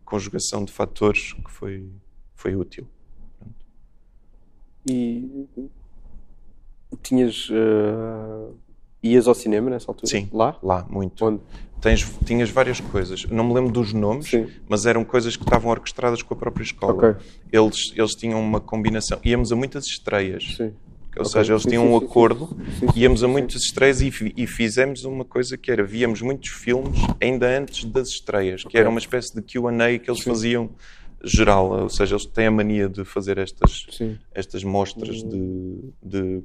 conjugação 0.05 0.65
de 0.65 0.71
fatores 0.73 1.33
que 1.33 1.51
foi, 1.51 1.91
foi 2.37 2.55
útil. 2.55 2.87
E 4.89 5.47
tinhas. 7.03 7.49
eh, 7.51 8.64
ias 9.05 9.29
ao 9.29 9.35
cinema 9.35 9.71
nessa 9.71 9.91
altura? 9.91 10.11
Sim. 10.11 10.29
Lá? 10.33 10.57
Lá, 10.63 10.87
muito. 10.91 11.25
Onde? 11.25 11.41
Tens, 11.81 12.03
tinhas 12.25 12.49
várias 12.49 12.81
coisas. 12.81 13.27
Não 13.27 13.45
me 13.47 13.53
lembro 13.53 13.71
dos 13.71 13.93
nomes, 13.93 14.29
Sim. 14.31 14.47
mas 14.67 14.87
eram 14.87 15.05
coisas 15.05 15.37
que 15.37 15.43
estavam 15.45 15.71
orquestradas 15.71 16.23
com 16.23 16.33
a 16.33 16.37
própria 16.37 16.65
escola. 16.65 16.95
Ok. 17.11 17.27
Eles, 17.53 17.93
eles 17.95 18.13
tinham 18.15 18.41
uma 18.41 18.59
combinação. 18.59 19.19
Íamos 19.23 19.53
a 19.53 19.57
muitas 19.57 19.85
estreias. 19.85 20.55
Sim. 20.57 20.73
Ou 21.17 21.21
Ok. 21.23 21.27
seja, 21.27 21.53
eles 21.53 21.63
Sim, 21.63 21.69
tinham 21.69 21.85
sim, 21.85 21.95
um 21.95 21.99
sim, 22.01 22.07
acordo, 22.07 22.57
íamos 22.97 23.23
a 23.23 23.29
muitas 23.29 23.63
estreias 23.63 24.01
e, 24.01 24.11
e 24.37 24.47
fizemos 24.49 25.05
uma 25.05 25.25
coisa 25.25 25.57
que 25.57 25.71
era, 25.71 25.85
víamos 25.85 26.21
muitos 26.23 26.49
filmes 26.51 26.99
ainda 27.21 27.47
antes 27.57 27.85
das 27.85 28.09
estreias, 28.09 28.63
que 28.63 28.69
Ok. 28.69 28.81
era 28.81 28.91
uma 28.91 28.99
espécie 28.99 29.33
de 29.33 29.41
Q&A 29.41 29.97
que 30.01 30.11
eles 30.11 30.23
faziam 30.25 30.71
geral, 31.23 31.71
ou 31.83 31.89
seja, 31.89 32.15
eles 32.17 32.27
têm 32.27 32.47
a 32.47 32.51
mania 32.51 32.89
de 32.89 33.05
fazer 33.05 33.39
estas, 33.39 33.87
estas 34.35 34.65
mostras 34.65 35.23
de, 35.23 35.79
de- 36.03 36.43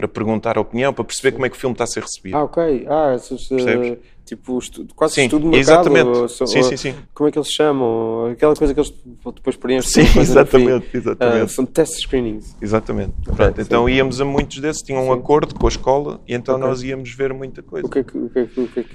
para 0.00 0.08
perguntar 0.08 0.56
a 0.56 0.60
opinião, 0.62 0.92
para 0.94 1.04
perceber 1.04 1.32
como 1.32 1.44
é 1.44 1.50
que 1.50 1.56
o 1.56 1.58
filme 1.60 1.74
está 1.74 1.84
a 1.84 1.86
ser 1.86 2.00
recebido. 2.02 2.36
Ah, 2.36 2.44
ok. 2.44 2.86
Ah, 2.88 3.12
essas, 3.14 3.46
Percebes? 3.48 3.98
tipo, 4.24 4.58
estu- 4.58 4.86
quase 4.96 5.14
sim, 5.14 5.24
estudo 5.24 5.42
de 5.42 5.48
mercado. 5.56 5.60
exatamente. 5.88 6.06
ou- 6.08 6.22
ou- 6.22 6.28
sim, 6.28 6.62
sim, 6.62 6.76
sim. 6.76 6.94
Como 7.12 7.28
é 7.28 7.32
que 7.32 7.38
eles 7.38 7.50
chamam? 7.52 8.26
Aquela 8.32 8.56
coisa 8.56 8.72
que 8.72 8.80
eles 8.80 8.92
depois 9.34 9.56
preenchem. 9.56 10.06
Sim, 10.06 10.20
exatamente, 10.20 10.86
fim. 10.86 10.98
exatamente. 10.98 11.42
Ah, 11.42 11.48
são 11.48 11.66
test 11.66 12.00
screenings. 12.00 12.56
Exatamente. 12.62 13.12
Pronto, 13.24 13.56
sim. 13.56 13.62
então 13.62 13.88
íamos 13.88 14.20
a 14.20 14.24
muitos 14.24 14.58
desses, 14.60 14.82
tinham 14.82 15.02
um 15.06 15.12
Sim. 15.12 15.20
acordo 15.20 15.54
com 15.54 15.66
a 15.66 15.68
escola 15.68 16.20
e 16.26 16.34
então 16.34 16.54
Ok. 16.56 16.66
nós 16.66 16.82
íamos 16.82 17.12
ver 17.14 17.34
muita 17.34 17.62
coisa. 17.62 17.86
O 17.86 17.90
que 17.90 17.98
é 17.98 18.04
que. 18.04 18.16
O 18.16 18.30
que 18.30 18.38
é 18.38 18.46
que, 18.46 18.60
o 18.60 18.68
que, 18.68 18.80
é 18.80 18.82
que, 18.84 18.90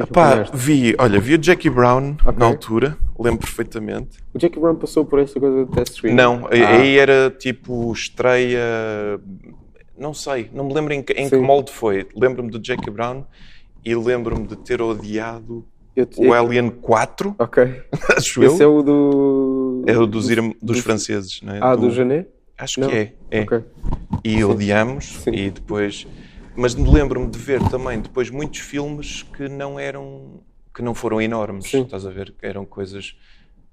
é 0.00 0.04
que 0.06 0.12
Pá, 0.12 0.28
apanhaste? 0.30 0.56
vi, 0.56 0.94
olha, 0.98 1.20
vi 1.20 1.34
o 1.34 1.42
Jackie 1.42 1.68
Brown 1.70 2.16
Ok. 2.24 2.34
na 2.38 2.46
altura, 2.46 2.96
lembro 3.18 3.40
perfeitamente. 3.40 4.18
O 4.32 4.38
Jackie 4.38 4.58
Brown 4.60 4.76
passou 4.76 5.04
por 5.04 5.18
essa 5.18 5.38
coisa 5.40 5.64
de 5.66 5.70
test 5.72 5.94
screening? 5.96 6.16
Não, 6.16 6.46
Ah, 6.46 6.50
aí 6.78 6.96
era 6.98 7.30
tipo 7.30 7.92
estreia. 7.92 9.20
Não 9.98 10.14
sei, 10.14 10.48
não 10.52 10.64
me 10.66 10.74
lembro 10.74 10.92
em 10.94 11.02
que, 11.02 11.12
em 11.12 11.28
que 11.28 11.36
Sim. 11.36 11.42
molde 11.42 11.72
foi. 11.72 12.06
Lembro-me 12.14 12.50
do 12.50 12.62
Jackie 12.64 12.90
Brown 12.90 13.24
e 13.84 13.94
lembro-me 13.94 14.46
de 14.46 14.56
ter 14.56 14.80
odiado 14.80 15.64
eu 15.96 16.06
te- 16.06 16.20
o 16.24 16.32
Alien 16.32 16.70
4, 16.70 17.34
Ok. 17.40 17.82
acho 18.16 18.42
eu. 18.42 18.52
Esse 18.52 18.62
é 18.62 18.66
o 18.66 18.82
do. 18.82 19.84
É 19.86 19.98
o 19.98 20.06
dos, 20.06 20.30
irm- 20.30 20.52
dos 20.62 20.76
do- 20.78 20.82
franceses, 20.82 21.40
não 21.42 21.54
é? 21.54 21.58
Ah, 21.60 21.74
do 21.74 21.90
Janet? 21.90 22.28
Acho 22.56 22.80
Não. 22.80 22.88
que 22.88 22.96
é. 22.96 23.14
é. 23.30 23.40
Ok. 23.42 23.64
E 24.24 24.44
odiamos 24.44 25.22
Sim. 25.24 25.30
e 25.32 25.50
depois. 25.50 26.06
Mas 26.56 26.74
lembro-me 26.74 27.28
de 27.28 27.38
ver 27.38 27.62
também 27.68 28.00
depois 28.00 28.30
muitos 28.30 28.60
filmes 28.60 29.22
que 29.22 29.48
não 29.48 29.78
eram. 29.78 30.40
que 30.74 30.82
não 30.82 30.94
foram 30.94 31.20
enormes. 31.20 31.68
Sim. 31.70 31.82
Estás 31.82 32.04
a 32.06 32.10
ver? 32.10 32.34
Eram 32.42 32.64
coisas. 32.64 33.16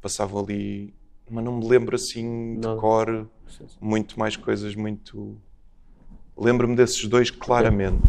passavam 0.02 0.44
ali 0.44 0.94
mas 1.30 1.44
não 1.44 1.58
me 1.58 1.68
lembro 1.68 1.96
assim 1.96 2.54
de 2.60 2.68
Nada. 2.68 2.80
cor 2.80 3.28
Sim, 3.48 3.68
sim. 3.68 3.78
muito 3.82 4.20
mais 4.20 4.36
coisas 4.36 4.76
muito. 4.76 5.36
Lembro-me 6.38 6.76
desses 6.76 7.06
dois 7.06 7.30
claramente. 7.30 8.04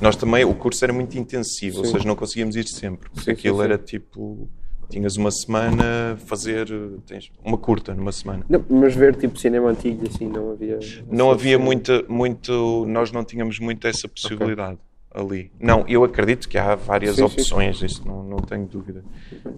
Nós 0.00 0.16
também, 0.16 0.44
o 0.44 0.54
curso 0.54 0.84
era 0.84 0.92
muito 0.92 1.18
intensivo, 1.18 1.78
ou 1.78 1.84
Sim. 1.84 1.92
seja, 1.92 2.06
não 2.06 2.16
conseguíamos 2.16 2.56
ir 2.56 2.66
sempre, 2.66 3.10
porque 3.10 3.24
Sim, 3.24 3.30
aquilo 3.32 3.58
sim. 3.58 3.64
era 3.64 3.78
tipo. 3.78 4.48
Tinhas 4.88 5.16
uma 5.16 5.30
semana 5.30 6.18
fazer. 6.26 6.68
Tens 7.06 7.30
uma 7.44 7.56
curta 7.56 7.94
numa 7.94 8.10
semana. 8.10 8.44
Não, 8.48 8.64
mas 8.68 8.94
ver 8.94 9.14
tipo 9.14 9.38
cinema 9.38 9.70
antigo 9.70 10.04
assim 10.08 10.26
não 10.28 10.50
havia. 10.50 10.80
Não 11.08 11.30
havia 11.30 11.58
muita, 11.58 12.02
muito. 12.08 12.84
Nós 12.88 13.12
não 13.12 13.24
tínhamos 13.24 13.60
muito 13.60 13.86
essa 13.86 14.08
possibilidade 14.08 14.78
ali. 15.12 15.50
Não, 15.60 15.84
eu 15.86 16.02
acredito 16.02 16.48
que 16.48 16.58
há 16.58 16.74
várias 16.74 17.16
Sim, 17.16 17.22
sim, 17.22 17.28
sim. 17.28 17.40
opções, 17.40 17.82
isso 17.82 18.06
não, 18.06 18.24
não 18.24 18.38
tenho 18.38 18.66
dúvida. 18.66 19.04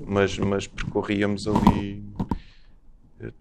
Mas, 0.07 0.39
mas 0.39 0.67
percorríamos 0.67 1.47
ali. 1.47 2.05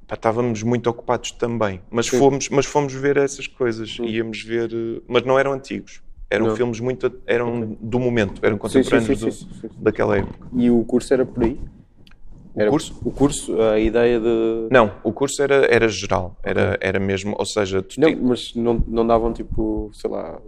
Pá, 0.07 0.15
estávamos 0.15 0.61
muito 0.63 0.89
ocupados 0.89 1.31
também, 1.31 1.81
mas 1.89 2.07
Sim. 2.07 2.19
fomos, 2.19 2.49
mas 2.49 2.65
fomos 2.65 2.93
ver 2.93 3.17
essas 3.17 3.47
coisas, 3.47 3.97
íamos 4.01 4.43
ver, 4.43 4.69
mas 5.07 5.23
não 5.23 5.39
eram 5.39 5.53
antigos, 5.53 6.01
eram 6.29 6.47
Não. 6.47 6.55
filmes 6.55 6.79
muito, 6.79 7.11
eram 7.25 7.77
do 7.81 7.99
momento, 7.99 8.43
eram 8.45 8.57
contemporâneos 8.57 9.19
sim, 9.19 9.47
do- 9.67 9.73
daquela 9.83 10.17
época. 10.17 10.47
E 10.53 10.69
o 10.69 10.83
curso 10.83 11.13
era 11.13 11.25
por 11.25 11.43
aí? 11.43 11.57
O 12.53 12.59
Era- 12.61 12.69
curso? 12.69 13.01
O 13.03 13.11
curso, 13.11 13.61
a 13.61 13.79
ideia 13.79 14.19
de. 14.19 14.67
Não, 14.69 14.91
o 15.03 15.11
curso 15.13 15.41
era, 15.41 15.65
era 15.73 15.87
geral, 15.87 16.37
era, 16.43 16.77
era 16.81 16.99
mesmo, 16.99 17.33
ou 17.39 17.45
seja, 17.45 17.77
Não, 17.97 18.09
ti- 18.09 18.15
mas 18.21 18.53
não, 18.55 18.83
não 18.87 19.07
davam 19.07 19.31
tipo, 19.33 19.89
sei 19.93 20.09
lá. 20.09 20.39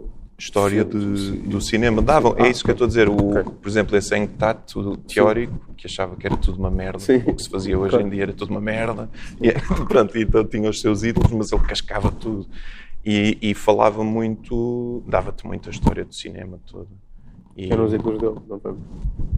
História 0.44 0.84
de- 0.84 1.32
do 1.38 1.60
cinema 1.60 2.02
davam. 2.02 2.34
Ah, 2.38 2.46
é 2.46 2.50
isso 2.50 2.62
que 2.62 2.70
eu 2.70 2.74
estou 2.74 2.84
a 2.84 2.88
dizer. 2.88 3.08
O, 3.08 3.30
ok. 3.30 3.52
Por 3.62 3.68
exemplo, 3.68 3.96
esse 3.96 4.16
Engtat, 4.16 4.76
o 4.78 4.96
teórico, 4.96 5.54
que 5.76 5.86
achava 5.86 6.14
que 6.16 6.26
era 6.26 6.36
tudo 6.36 6.58
uma 6.58 6.70
merda. 6.70 6.98
Sim. 6.98 7.22
O 7.26 7.34
que 7.34 7.42
se 7.42 7.48
fazia 7.48 7.78
hoje 7.78 7.90
Claro. 7.90 8.06
em 8.06 8.10
dia 8.10 8.22
era 8.24 8.32
tudo 8.32 8.50
uma 8.50 8.60
merda. 8.60 9.08
E, 9.40 9.50
pronto, 9.88 10.16
então 10.18 10.44
tinha 10.44 10.68
os 10.68 10.80
seus 10.80 11.02
ídolos, 11.02 11.32
mas 11.32 11.50
ele 11.52 11.62
cascava 11.62 12.10
tudo. 12.12 12.46
E, 13.04 13.36
e 13.42 13.54
falava 13.54 14.02
muito, 14.02 15.02
dava-te 15.06 15.46
muita 15.46 15.70
história 15.70 16.04
do 16.04 16.14
cinema 16.14 16.58
todo. 16.70 16.88
E- 17.56 17.72
Eram 17.72 17.84
os 17.84 17.92
ídolos 17.94 18.18
dele, 18.20 18.34
não 18.48 18.56
lembro. 18.64 18.78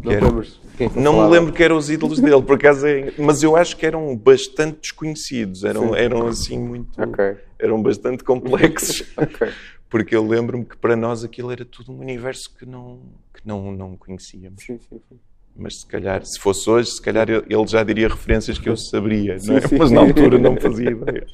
Não 0.05 0.13
era-? 0.13 0.47
Quem 0.79 0.87
é 0.87 1.01
não 1.01 1.23
me 1.25 1.31
lembro 1.31 1.53
que 1.53 1.63
eram 1.63 1.77
os 1.77 1.91
ídolos 1.91 2.19
dele, 2.21 2.41
por 2.43 2.55
acaso 2.57 2.87
é, 2.87 3.13
mas 3.19 3.43
eu 3.43 3.57
acho 3.57 3.77
que 3.77 3.85
eram 3.85 4.17
bastante 4.17 4.79
desconhecidos, 4.81 5.65
eram, 5.65 5.89
Sim. 5.89 5.97
eram 5.97 6.27
assim 6.27 6.59
muito, 6.59 6.89
Ok. 7.03 7.37
eram 7.59 7.83
bastante 7.83 8.25
complexos. 8.25 9.05
Ok. 9.19 9.49
Porque 9.89 10.17
eu 10.17 10.27
lembro-me 10.27 10.65
que 10.65 10.77
para 10.77 10.97
nós 10.97 11.25
aquilo 11.25 11.51
era 11.51 11.65
tudo 11.65 11.93
um 11.93 12.01
universo 12.01 12.53
que 12.57 12.67
não, 12.67 13.01
que 13.33 13.47
não, 13.47 13.71
não 13.73 13.97
conhecíamos. 13.97 14.63
Sim, 14.63 14.79
sim, 14.79 15.01
sim. 15.09 15.19
Mas 15.59 15.81
se 15.81 15.87
calhar, 15.87 16.25
se 16.25 16.39
fosse 16.39 16.69
hoje, 16.69 16.91
se 16.91 17.01
calhar 17.01 17.29
ele 17.31 17.67
já 17.67 17.83
diria 17.83 18.09
referências 18.09 18.59
que 18.59 18.69
eu 18.69 18.77
saberia, 18.77 19.37
não 19.45 19.57
é? 19.57 19.61
mas 19.79 19.91
na 19.91 20.01
altura 20.03 20.39
não 20.39 20.57
fazia 20.61 20.91
ideia. 20.91 21.27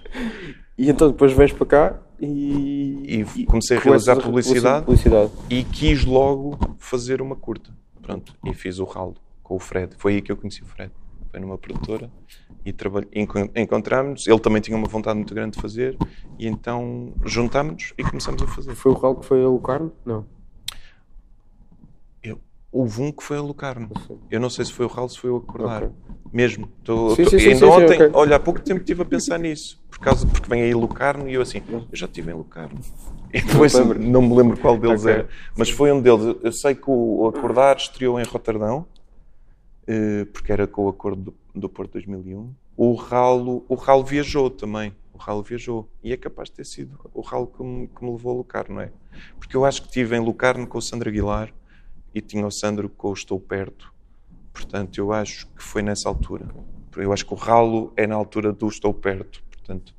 E 0.79 0.89
então 0.89 1.11
depois 1.11 1.33
vens 1.33 1.53
para 1.53 1.67
cá 1.67 2.01
e. 2.21 3.25
E 3.37 3.45
comecei 3.47 3.77
a 3.77 3.81
realizar 3.81 4.17
publicidade. 4.17 4.85
publicidade. 4.85 5.33
E 5.51 5.65
quis 5.65 6.05
logo 6.05 6.77
fazer 6.79 7.21
uma 7.21 7.35
curta. 7.35 7.71
Pronto, 8.01 8.35
e 8.45 8.55
fiz 8.55 8.79
o 8.79 8.85
ralo 8.85 9.17
com 9.43 9.57
o 9.57 9.59
Fred. 9.59 9.95
Foi 9.99 10.15
aí 10.15 10.23
que 10.23 10.31
eu 10.31 10.37
conheci 10.37 10.63
o 10.63 10.67
Fred. 10.67 10.93
Foi 11.31 11.41
numa 11.41 11.59
produtora 11.59 12.11
e 12.65 12.75
encontramos-nos. 13.61 14.27
Ele 14.27 14.39
também 14.39 14.61
tinha 14.63 14.77
uma 14.77 14.87
vontade 14.89 15.17
muito 15.17 15.35
grande 15.35 15.57
de 15.57 15.61
fazer 15.63 15.97
e 16.39 16.47
então 16.47 17.13
juntámos-nos 17.25 17.93
e 17.99 18.03
começamos 18.05 18.43
a 18.43 18.47
fazer. 18.47 18.75
Foi 18.75 18.93
o 18.93 18.95
ralo 18.95 19.17
que 19.17 19.27
foi 19.27 19.43
a 19.45 19.49
Lucarno? 19.49 19.93
Não. 20.05 20.25
Eu, 22.23 22.41
houve 22.71 23.03
um 23.03 23.11
que 23.13 23.23
foi 23.23 23.37
a 23.37 23.43
Lucarno. 23.43 23.91
Eu 24.31 24.41
não 24.41 24.49
sei 24.51 24.65
se 24.65 24.73
foi 24.73 24.87
o 24.87 24.89
ralo, 24.89 25.09
se 25.09 25.19
foi 25.19 25.31
o 25.31 25.37
acordar. 25.37 25.85
Ok. 25.85 25.95
Mesmo. 26.33 26.67
Tô, 26.83 27.15
Sim, 27.15 27.25
tô- 27.25 27.31
sim, 27.31 27.39
sim, 27.39 27.53
ainda 27.53 27.67
ontem, 27.69 27.95
ok. 28.03 28.11
olha, 28.15 28.37
há 28.37 28.41
pouco 28.41 28.59
tempo 28.61 28.81
estive 28.81 29.03
a 29.03 29.05
pensar 29.05 29.39
nisso. 29.39 29.79
Por 29.91 29.99
causa, 29.99 30.27
porque 30.27 30.49
vem 30.49 30.63
aí 30.63 30.73
Lucarno 30.73 31.29
e 31.29 31.35
eu 31.35 31.43
assim, 31.43 31.61
eu 31.69 31.85
já 31.93 32.07
estive 32.07 32.31
em 32.31 32.35
Lucarno. 32.35 32.81
E 33.35 33.41
depois 33.43 33.75
lembro. 33.75 33.99
não 34.01 34.23
me 34.23 34.35
lembro 34.37 34.57
qual 34.59 34.79
deles 34.79 35.03
Ok. 35.03 35.13
era. 35.13 35.29
Mas 35.57 35.69
foi 35.69 35.93
um 35.93 36.01
deles. 36.01 36.37
Eu 36.43 36.53
sei 36.53 36.75
que 36.75 36.85
o 36.89 37.27
Acordar 37.27 37.77
estreou 37.77 38.19
em 38.19 38.25
Roterdão, 38.25 38.87
eh, 39.87 40.25
porque 40.33 40.51
era 40.53 40.67
com 40.67 40.85
o 40.85 40.89
acordo 40.89 41.35
do, 41.55 41.69
Porto 41.69 41.93
2001. 41.93 42.55
O 42.77 42.95
Ralo, 42.95 43.65
o 43.69 43.75
Ralo 43.75 44.05
viajou 44.05 44.51
também. 44.51 44.95
O 45.13 45.19
Ralo 45.19 45.43
viajou. 45.43 45.89
E 46.03 46.13
é 46.13 46.17
capaz 46.17 46.49
de 46.49 46.57
ter 46.57 46.67
sido 46.67 46.99
o 47.13 47.21
Ralo 47.21 47.47
que 47.47 47.63
me, 47.63 47.87
que 47.89 48.05
me 48.05 48.11
levou 48.11 48.33
a 48.33 48.37
Lucarno, 48.37 48.77
não 48.77 48.83
é? 48.83 48.93
Porque 49.39 49.57
eu 49.57 49.65
acho 49.65 49.83
que 49.83 49.89
estive 49.89 50.17
em 50.17 50.21
Lucarno 50.21 50.67
com 50.67 50.79
o 50.79 50.83
Sandro 50.83 51.09
Aguilar 51.09 51.53
e 52.15 52.21
tinha 52.21 52.47
o 52.47 52.51
Sandro 52.51 52.89
com 52.89 53.11
o 53.11 53.13
Estou 53.13 53.39
Perto. 53.39 53.93
Portanto, 54.53 54.99
eu 54.99 55.13
acho 55.13 55.47
que 55.49 55.63
foi 55.63 55.83
nessa 55.83 56.09
altura. 56.09 56.49
Eu 56.97 57.13
acho 57.13 57.25
que 57.25 57.33
o 57.33 57.37
Ralo 57.37 57.93
é 57.97 58.07
na 58.07 58.15
altura 58.15 58.53
do 58.53 58.69
Estou 58.69 58.93
Perto. 58.93 59.43
Portanto, 59.51 59.95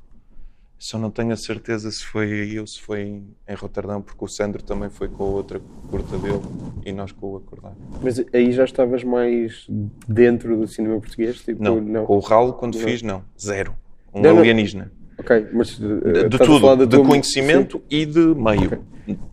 só 0.86 0.98
não 0.98 1.10
tenho 1.10 1.32
a 1.32 1.36
certeza 1.36 1.90
se 1.90 2.04
foi 2.04 2.30
aí 2.30 2.60
ou 2.60 2.66
se 2.66 2.78
foi 2.78 3.00
em, 3.00 3.26
em 3.48 3.54
Roterdão, 3.54 4.02
porque 4.02 4.22
o 4.22 4.28
Sandro 4.28 4.62
também 4.62 4.90
foi 4.90 5.08
com 5.08 5.24
a 5.24 5.28
outra 5.28 5.58
curta 5.90 6.18
dele 6.18 6.42
e 6.84 6.92
nós 6.92 7.10
com 7.10 7.32
o 7.32 7.36
Acordar. 7.38 7.72
Mas 8.02 8.22
aí 8.34 8.52
já 8.52 8.64
estavas 8.64 9.02
mais 9.02 9.66
dentro 10.06 10.54
do 10.58 10.66
cinema 10.68 11.00
português? 11.00 11.38
Tipo, 11.40 11.62
Não, 11.62 12.04
com 12.04 12.16
o 12.18 12.20
Ralo, 12.20 12.52
quando 12.52 12.74
Não. 12.76 12.84
fiz, 12.84 13.00
não. 13.00 13.24
Zero. 13.40 13.74
Um 14.12 14.20
Não, 14.20 14.34
não. 14.34 14.40
alienígena. 14.40 14.92
Ok, 15.18 15.46
mas. 15.54 15.78
De, 15.78 15.86
uh, 15.86 16.28
de 16.28 16.36
falar 16.36 16.76
tudo. 16.76 16.86
De 16.86 16.96
tua- 16.98 17.06
conhecimento 17.06 17.82
e 17.88 18.04
de 18.04 18.18
meio. 18.34 18.84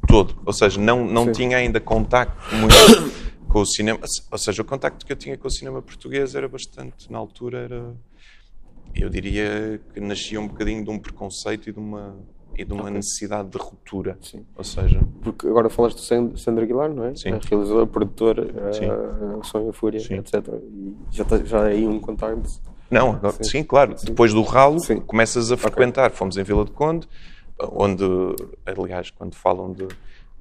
Todo. 0.08 0.36
Ou 0.46 0.54
seja, 0.54 0.80
não, 0.80 1.06
não 1.06 1.26
Sim. 1.26 1.32
tinha 1.34 1.58
ainda 1.58 1.82
contacto 1.82 2.56
muito 2.56 2.74
com 3.50 3.60
o 3.60 3.66
cinema. 3.66 4.00
Ou 4.32 4.38
seja, 4.38 4.62
o 4.62 4.66
contacto 4.66 5.06
que 5.06 5.12
eu 5.12 5.18
tinha 5.18 5.38
com 5.38 5.50
o 5.50 5.52
cinema 5.52 5.82
português 5.82 6.34
era 6.34 6.48
bastante, 6.48 7.12
na 7.12 7.18
altura, 7.18 7.58
era. 7.58 7.94
Eu 8.96 9.10
diria 9.10 9.80
que 9.94 10.00
nascia 10.00 10.40
um 10.40 10.48
bocadinho 10.48 10.84
de 10.84 10.90
um 10.90 11.00
preconceito 11.00 11.70
e 11.70 11.74
de 11.74 11.80
uma, 11.80 12.16
e 12.58 12.66
de 12.66 12.74
uma 12.74 12.84
Ok. 12.84 12.94
necessidade 12.96 13.50
de 13.50 13.58
ruptura. 13.58 14.18
Sim. 14.22 14.46
Ou 14.56 14.64
seja, 14.64 15.02
Porque 15.22 15.48
agora 15.48 15.70
falaste 15.70 15.96
do 15.98 16.02
Sand- 16.02 16.38
Sandro 16.38 16.64
Aguilar, 16.64 16.94
não 16.94 17.06
é? 17.06 17.16
Sim. 17.16 17.30
É 17.30 17.40
realizador, 17.50 17.88
produtor, 17.88 18.36
Sim. 18.74 18.90
uh, 18.90 19.40
o 19.40 19.44
Sonho 19.44 19.68
e 19.68 19.70
a 19.70 19.74
Fúria, 19.74 20.00
Sim. 20.00 20.16
etc. 20.16 20.46
E 20.64 20.96
já, 21.12 21.24
tá- 21.24 21.38
já 21.44 21.70
é 21.70 21.74
aí 21.74 21.88
um 21.88 22.00
contacto. 22.00 22.50
Não, 22.90 23.12
agora- 23.12 23.34
Sim. 23.42 23.44
sim. 23.44 23.64
claro. 23.64 23.96
Depois 24.04 24.34
do 24.34 24.42
ralo, 24.42 24.80
Sim. 24.80 25.00
começas 25.00 25.52
a 25.52 25.58
frequentar. 25.58 26.12
Fomos 26.12 26.36
em 26.38 26.44
Vila 26.44 26.66
de 26.66 26.72
Conde, 26.72 27.08
onde, 27.72 28.04
aliás, 28.66 29.10
quando 29.12 29.36
falam 29.36 29.72
de, 29.72 29.88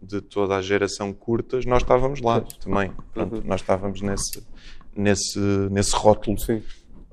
de 0.03 0.21
toda 0.21 0.57
a 0.57 0.63
geração 0.63 1.13
curtas, 1.13 1.65
nós 1.65 1.83
estávamos 1.83 2.21
lá 2.21 2.41
também. 2.63 2.91
Pronto, 3.15 3.37
Uhum. 3.37 3.43
Nós 3.45 3.61
estávamos 3.61 4.01
nesse, 4.03 4.43
nesse, 4.97 5.39
nesse 5.71 5.95
rótulo 5.95 6.39
Sim. 6.41 6.61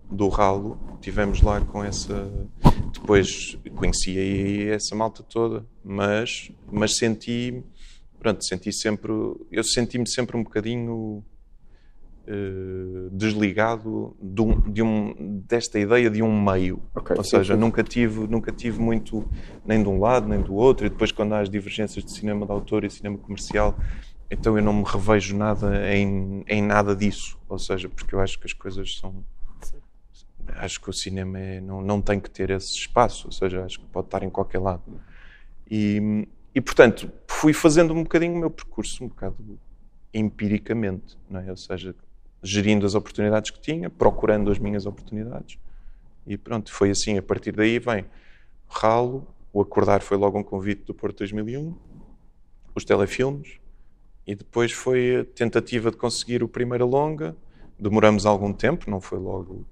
Do 0.10 0.28
ralo. 0.30 0.78
Tivemos 1.02 1.42
lá 1.42 1.62
com 1.62 1.84
essa. 1.84 2.32
Depois 2.94 3.58
conheci 3.76 4.18
aí 4.18 4.70
essa 4.70 4.96
malta 4.96 5.24
toda, 5.24 5.66
mas, 5.84 6.52
mas 6.72 6.98
senti. 6.98 7.64
Pronto, 8.20 8.44
senti 8.44 8.72
sempre. 8.74 9.12
Eu 9.52 9.64
senti-me 9.64 10.08
sempre 10.10 10.36
um 10.38 10.44
bocadinho 10.44 11.24
eh, 12.26 13.10
desligado 13.12 14.16
de, 14.22 14.42
um, 14.42 14.60
de 14.72 14.82
um- 14.82 15.42
desta 15.48 15.80
ideia 15.80 16.10
de 16.10 16.22
um 16.22 16.44
meio. 16.44 16.82
Ok, 16.96 17.16
Ou 17.18 17.24
sim, 17.24 17.30
seja, 17.38 17.54
sim. 17.54 17.60
nunca 17.60 17.84
tive, 17.84 18.28
nunca 18.28 18.52
tive 18.52 18.80
muito 18.80 19.26
nem 19.66 19.82
de 19.82 19.88
um 19.88 20.00
lado 20.00 20.28
nem 20.28 20.42
do 20.42 20.54
outro. 20.54 20.86
E 20.86 20.90
depois, 20.90 21.12
quando 21.12 21.34
há 21.34 21.40
as 21.40 21.50
divergências 21.50 22.04
de 22.04 22.12
cinema 22.12 22.46
de 22.46 22.52
autor 22.52 22.84
e 22.84 22.90
cinema 22.90 23.18
comercial, 23.18 23.78
então 24.30 24.58
eu 24.58 24.64
não 24.64 24.74
me 24.74 24.84
revejo 24.84 25.38
nada 25.38 25.94
em, 25.96 26.44
em 26.48 26.62
nada 26.62 26.96
disso. 26.96 27.38
Ou 27.48 27.58
seja, 27.60 27.88
porque 27.88 28.14
eu 28.14 28.20
acho 28.20 28.38
que 28.40 28.46
as 28.46 28.54
coisas 28.54 28.98
são. 29.00 29.24
Acho 30.58 30.82
que 30.82 30.90
o 30.90 30.94
cinema 30.94 31.40
é- 31.40 31.62
não, 31.62 31.82
não 31.82 32.02
tem 32.02 32.20
que 32.20 32.30
ter 32.30 32.50
esse 32.50 32.74
espaço, 32.74 33.28
ou 33.28 33.32
seja, 33.32 33.64
acho 33.64 33.80
que 33.80 33.86
pode 33.86 34.08
estar 34.08 34.24
em 34.24 34.30
qualquer 34.30 34.60
lado. 34.60 34.84
E, 35.70 36.28
e 36.54 36.62
portanto, 36.62 37.12
fui 37.28 37.54
fazendo 37.54 37.94
um 37.94 38.04
bocadinho 38.04 38.34
o 38.34 38.38
meu 38.38 38.50
percurso, 38.50 39.04
um 39.04 39.08
bocado 39.08 39.60
empiricamente, 40.14 41.18
não 41.30 41.40
é? 41.40 41.50
ou 41.52 41.58
seja, 41.58 41.96
gerindo 42.42 42.86
as 42.86 42.96
oportunidades 42.96 43.52
que 43.52 43.60
tinha, 43.60 43.90
procurando 43.90 44.50
as 44.52 44.58
minhas 44.58 44.86
oportunidades. 44.86 45.60
E 46.26 46.38
pronto, 46.38 46.72
foi 46.72 46.90
assim. 46.90 47.18
A 47.18 47.22
partir 47.22 47.52
daí 47.52 47.80
vem 47.80 48.06
Ralo, 48.68 49.28
o 49.54 49.62
Acordar 49.62 50.02
foi 50.02 50.18
logo 50.18 50.38
um 50.38 50.44
convite 50.44 50.84
do 50.84 50.94
Porto 50.94 51.20
2001, 51.20 51.76
os 52.76 52.84
telefilmes, 52.84 53.60
e 54.26 54.36
depois 54.36 54.72
foi 54.72 55.22
a 55.22 55.26
tentativa 55.26 55.90
de 55.90 55.98
conseguir 55.98 56.44
o 56.44 56.48
primeiro 56.48 56.86
longa. 56.86 57.36
Demoramos 57.80 58.26
algum 58.26 58.52
tempo, 58.52 58.90
não 58.90 59.00
foi 59.00 59.20
logo 59.20 59.66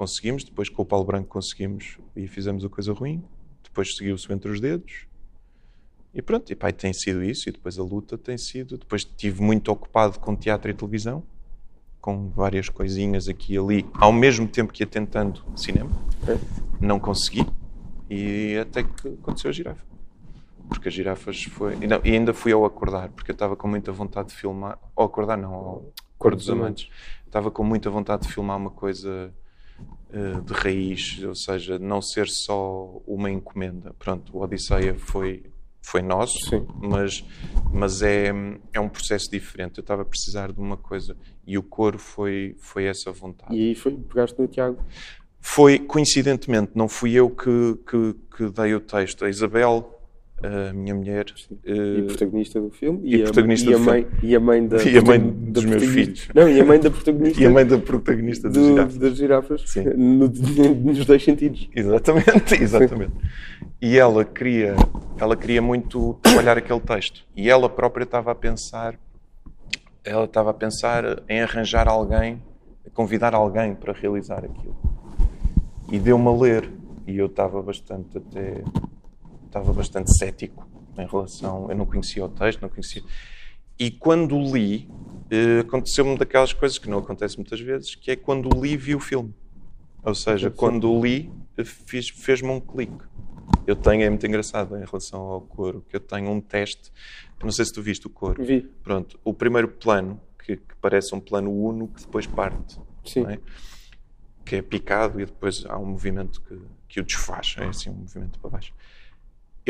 conseguimos. 0.00 0.44
Depois 0.44 0.70
com 0.70 0.80
o 0.80 0.86
Paulo 0.86 1.04
Branco 1.04 1.28
conseguimos 1.28 1.98
e 2.16 2.26
fizemos 2.26 2.64
a 2.64 2.70
coisa 2.70 2.90
ruim. 2.94 3.22
Depois 3.62 3.94
seguiu-se 3.94 4.32
entre 4.32 4.50
os 4.50 4.58
dedos. 4.58 5.06
E 6.14 6.22
pronto, 6.22 6.50
e 6.50 6.56
pai, 6.56 6.72
tem 6.72 6.92
sido 6.94 7.22
isso. 7.22 7.50
E 7.50 7.52
depois 7.52 7.78
a 7.78 7.82
luta 7.82 8.16
tem 8.16 8.38
sido. 8.38 8.78
Depois 8.78 9.02
estive 9.02 9.42
muito 9.42 9.70
ocupado 9.70 10.18
com 10.18 10.34
teatro 10.34 10.70
e 10.70 10.74
televisão, 10.74 11.22
com 12.00 12.30
várias 12.30 12.70
coisinhas 12.70 13.28
aqui 13.28 13.54
e 13.54 13.58
ali, 13.58 13.86
ao 13.92 14.10
mesmo 14.10 14.48
tempo 14.48 14.72
que 14.72 14.82
ia 14.82 14.86
tentando 14.86 15.44
cinema. 15.54 15.90
Não 16.80 16.98
consegui. 16.98 17.46
E 18.08 18.56
até 18.56 18.82
que 18.82 19.08
aconteceu 19.08 19.50
a 19.50 19.52
girafa. 19.52 19.84
Porque 20.66 20.88
as 20.88 20.94
girafas 20.94 21.42
foi. 21.44 21.74
E, 21.74 21.86
não, 21.86 22.00
e 22.02 22.12
ainda 22.12 22.32
fui 22.32 22.52
ao 22.52 22.64
acordar, 22.64 23.10
porque 23.10 23.30
eu 23.30 23.34
estava 23.34 23.54
com 23.54 23.68
muita 23.68 23.92
vontade 23.92 24.30
de 24.30 24.34
filmar. 24.34 24.78
Ao 24.96 25.04
acordar, 25.04 25.36
não, 25.36 25.52
ao 25.52 25.92
Cor 26.16 26.34
dos 26.34 26.48
Amantes. 26.48 26.88
Estava 27.26 27.50
com 27.50 27.62
muita 27.62 27.90
vontade 27.90 28.22
de 28.26 28.32
filmar 28.32 28.56
uma 28.56 28.70
coisa 28.70 29.32
de 30.44 30.52
raiz, 30.52 31.22
ou 31.22 31.34
seja, 31.34 31.78
não 31.78 32.02
ser 32.02 32.28
só 32.28 33.00
uma 33.06 33.30
encomenda. 33.30 33.94
Pronto, 33.98 34.36
o 34.36 34.42
Odisseia 34.42 34.94
foi 34.98 35.44
foi 35.82 36.02
nosso, 36.02 36.38
Sim. 36.48 36.66
mas, 36.80 37.24
mas 37.72 38.02
é, 38.02 38.32
é 38.72 38.78
um 38.78 38.88
processo 38.88 39.30
diferente. 39.30 39.78
Eu 39.78 39.82
estava 39.82 40.02
a 40.02 40.04
precisar 40.04 40.52
de 40.52 40.60
uma 40.60 40.76
coisa 40.76 41.16
e 41.46 41.56
o 41.58 41.62
coro 41.62 41.98
foi, 41.98 42.54
foi 42.60 42.84
essa 42.84 43.10
vontade. 43.10 43.54
E 43.54 43.68
aí 43.68 43.74
foi, 43.74 43.96
pegaste 43.96 44.38
no 44.38 44.46
Tiago? 44.46 44.78
Foi, 45.40 45.78
coincidentemente, 45.78 46.72
não 46.74 46.86
fui 46.88 47.14
eu 47.14 47.30
que, 47.30 47.78
que, 47.88 48.14
que 48.36 48.50
dei 48.50 48.74
o 48.74 48.80
texto. 48.80 49.24
A 49.24 49.30
Isabel, 49.30 49.99
a 50.42 50.72
minha 50.72 50.94
mulher. 50.94 51.26
E 51.64 52.00
eh, 52.00 52.02
protagonista 52.06 52.60
do 52.60 52.70
filme. 52.70 53.00
e 53.04 53.20
a, 53.20 53.24
protagonista 53.24 53.70
e 53.70 53.74
a 53.74 53.78
mãe, 53.78 54.06
E 54.22 54.34
a 54.36 54.40
mãe 54.40 54.66
da, 54.66 54.76
E 54.84 54.98
a 54.98 55.02
mãe 55.02 55.18
dos 55.20 55.64
meus 55.64 55.84
filhos. 55.84 56.28
Não, 56.34 56.48
e 56.48 56.60
a 56.60 56.64
mãe 56.64 56.80
da 56.80 56.90
protagonista 56.90 57.40
e 57.42 57.46
a 57.46 57.50
mãe 57.50 57.66
da 57.66 57.78
protagonista 57.78 58.48
do- 58.48 58.64
girafas. 58.64 58.96
das 58.98 59.16
girafas. 59.16 59.62
Sim. 59.66 59.84
No- 59.96 60.28
nos 60.84 61.04
dois 61.06 61.22
sentidos. 61.22 61.68
Exatamente, 61.74 62.54
exatamente. 62.62 63.12
E 63.82 63.96
ela 63.98 64.24
queria, 64.24 64.74
ela 65.18 65.36
queria 65.36 65.60
muito 65.62 66.14
trabalhar 66.22 66.56
aquele 66.58 66.80
texto. 66.80 67.24
E 67.36 67.48
ela 67.48 67.68
própria 67.68 68.04
estava 68.04 68.30
a 68.32 68.34
pensar, 68.34 68.98
ela 70.04 70.24
estava 70.24 70.50
a 70.50 70.54
pensar 70.54 71.22
em 71.28 71.40
arranjar 71.40 71.88
alguém, 71.88 72.42
convidar 72.94 73.34
alguém 73.34 73.74
para 73.74 73.92
realizar 73.92 74.44
aquilo. 74.44 74.76
E 75.90 75.98
deu-me 75.98 76.28
a 76.28 76.32
ler. 76.32 76.70
E 77.06 77.18
eu 77.18 77.26
estava 77.26 77.60
bastante 77.62 78.18
até, 78.18 78.62
estava 79.50 79.72
bastante 79.72 80.16
cético 80.16 80.66
em 80.96 81.06
relação, 81.06 81.68
eu 81.70 81.76
não 81.76 81.84
conhecia 81.84 82.24
o 82.24 82.28
texto, 82.28 82.62
não 82.62 82.68
conhecia. 82.68 83.02
E 83.78 83.90
quando 83.90 84.38
li, 84.38 84.88
eh, 85.30 85.60
aconteceu-me 85.60 86.16
daquelas 86.16 86.52
coisas 86.52 86.78
que 86.78 86.88
não 86.88 86.98
acontecem 86.98 87.38
muitas 87.38 87.60
vezes, 87.60 87.94
que 87.94 88.10
é 88.10 88.16
quando 88.16 88.48
li 88.60 88.76
vi 88.76 88.94
o 88.94 89.00
filme. 89.00 89.34
Ou 90.02 90.14
seja, 90.14 90.50
quando 90.50 91.00
li, 91.02 91.30
fiz- 91.64 92.10
fez-me 92.10 92.48
um 92.50 92.60
clique. 92.60 93.04
Eu 93.66 93.74
tenho, 93.76 94.02
é 94.02 94.08
muito 94.10 94.26
engraçado 94.26 94.76
em 94.76 94.84
relação 94.84 95.20
ao 95.20 95.40
coro, 95.40 95.84
que 95.88 95.96
eu 95.96 96.00
tenho 96.00 96.30
um 96.30 96.40
teste, 96.40 96.92
não 97.42 97.50
sei 97.50 97.64
se 97.64 97.72
tu 97.72 97.82
viste 97.82 98.06
o 98.06 98.10
coro. 98.10 98.42
Vi. 98.44 98.62
Pronto, 98.82 99.18
o 99.24 99.32
primeiro 99.34 99.68
plano, 99.68 100.20
que, 100.44 100.56
que 100.56 100.74
parece 100.80 101.14
um 101.14 101.20
plano 101.20 101.50
uno, 101.50 101.88
que 101.88 102.00
depois 102.02 102.26
parte, 102.26 102.78
Sim. 103.04 103.26
é? 103.26 103.38
que 104.44 104.56
é 104.56 104.62
picado 104.62 105.20
e 105.20 105.24
depois 105.26 105.64
há 105.66 105.78
um 105.78 105.86
movimento 105.86 106.40
que, 106.42 106.58
que 106.88 107.00
o 107.00 107.04
desfaz, 107.04 107.54
é 107.58 107.64
assim 107.66 107.88
um 107.90 107.94
movimento 107.94 108.38
para 108.40 108.50
baixo. 108.50 108.72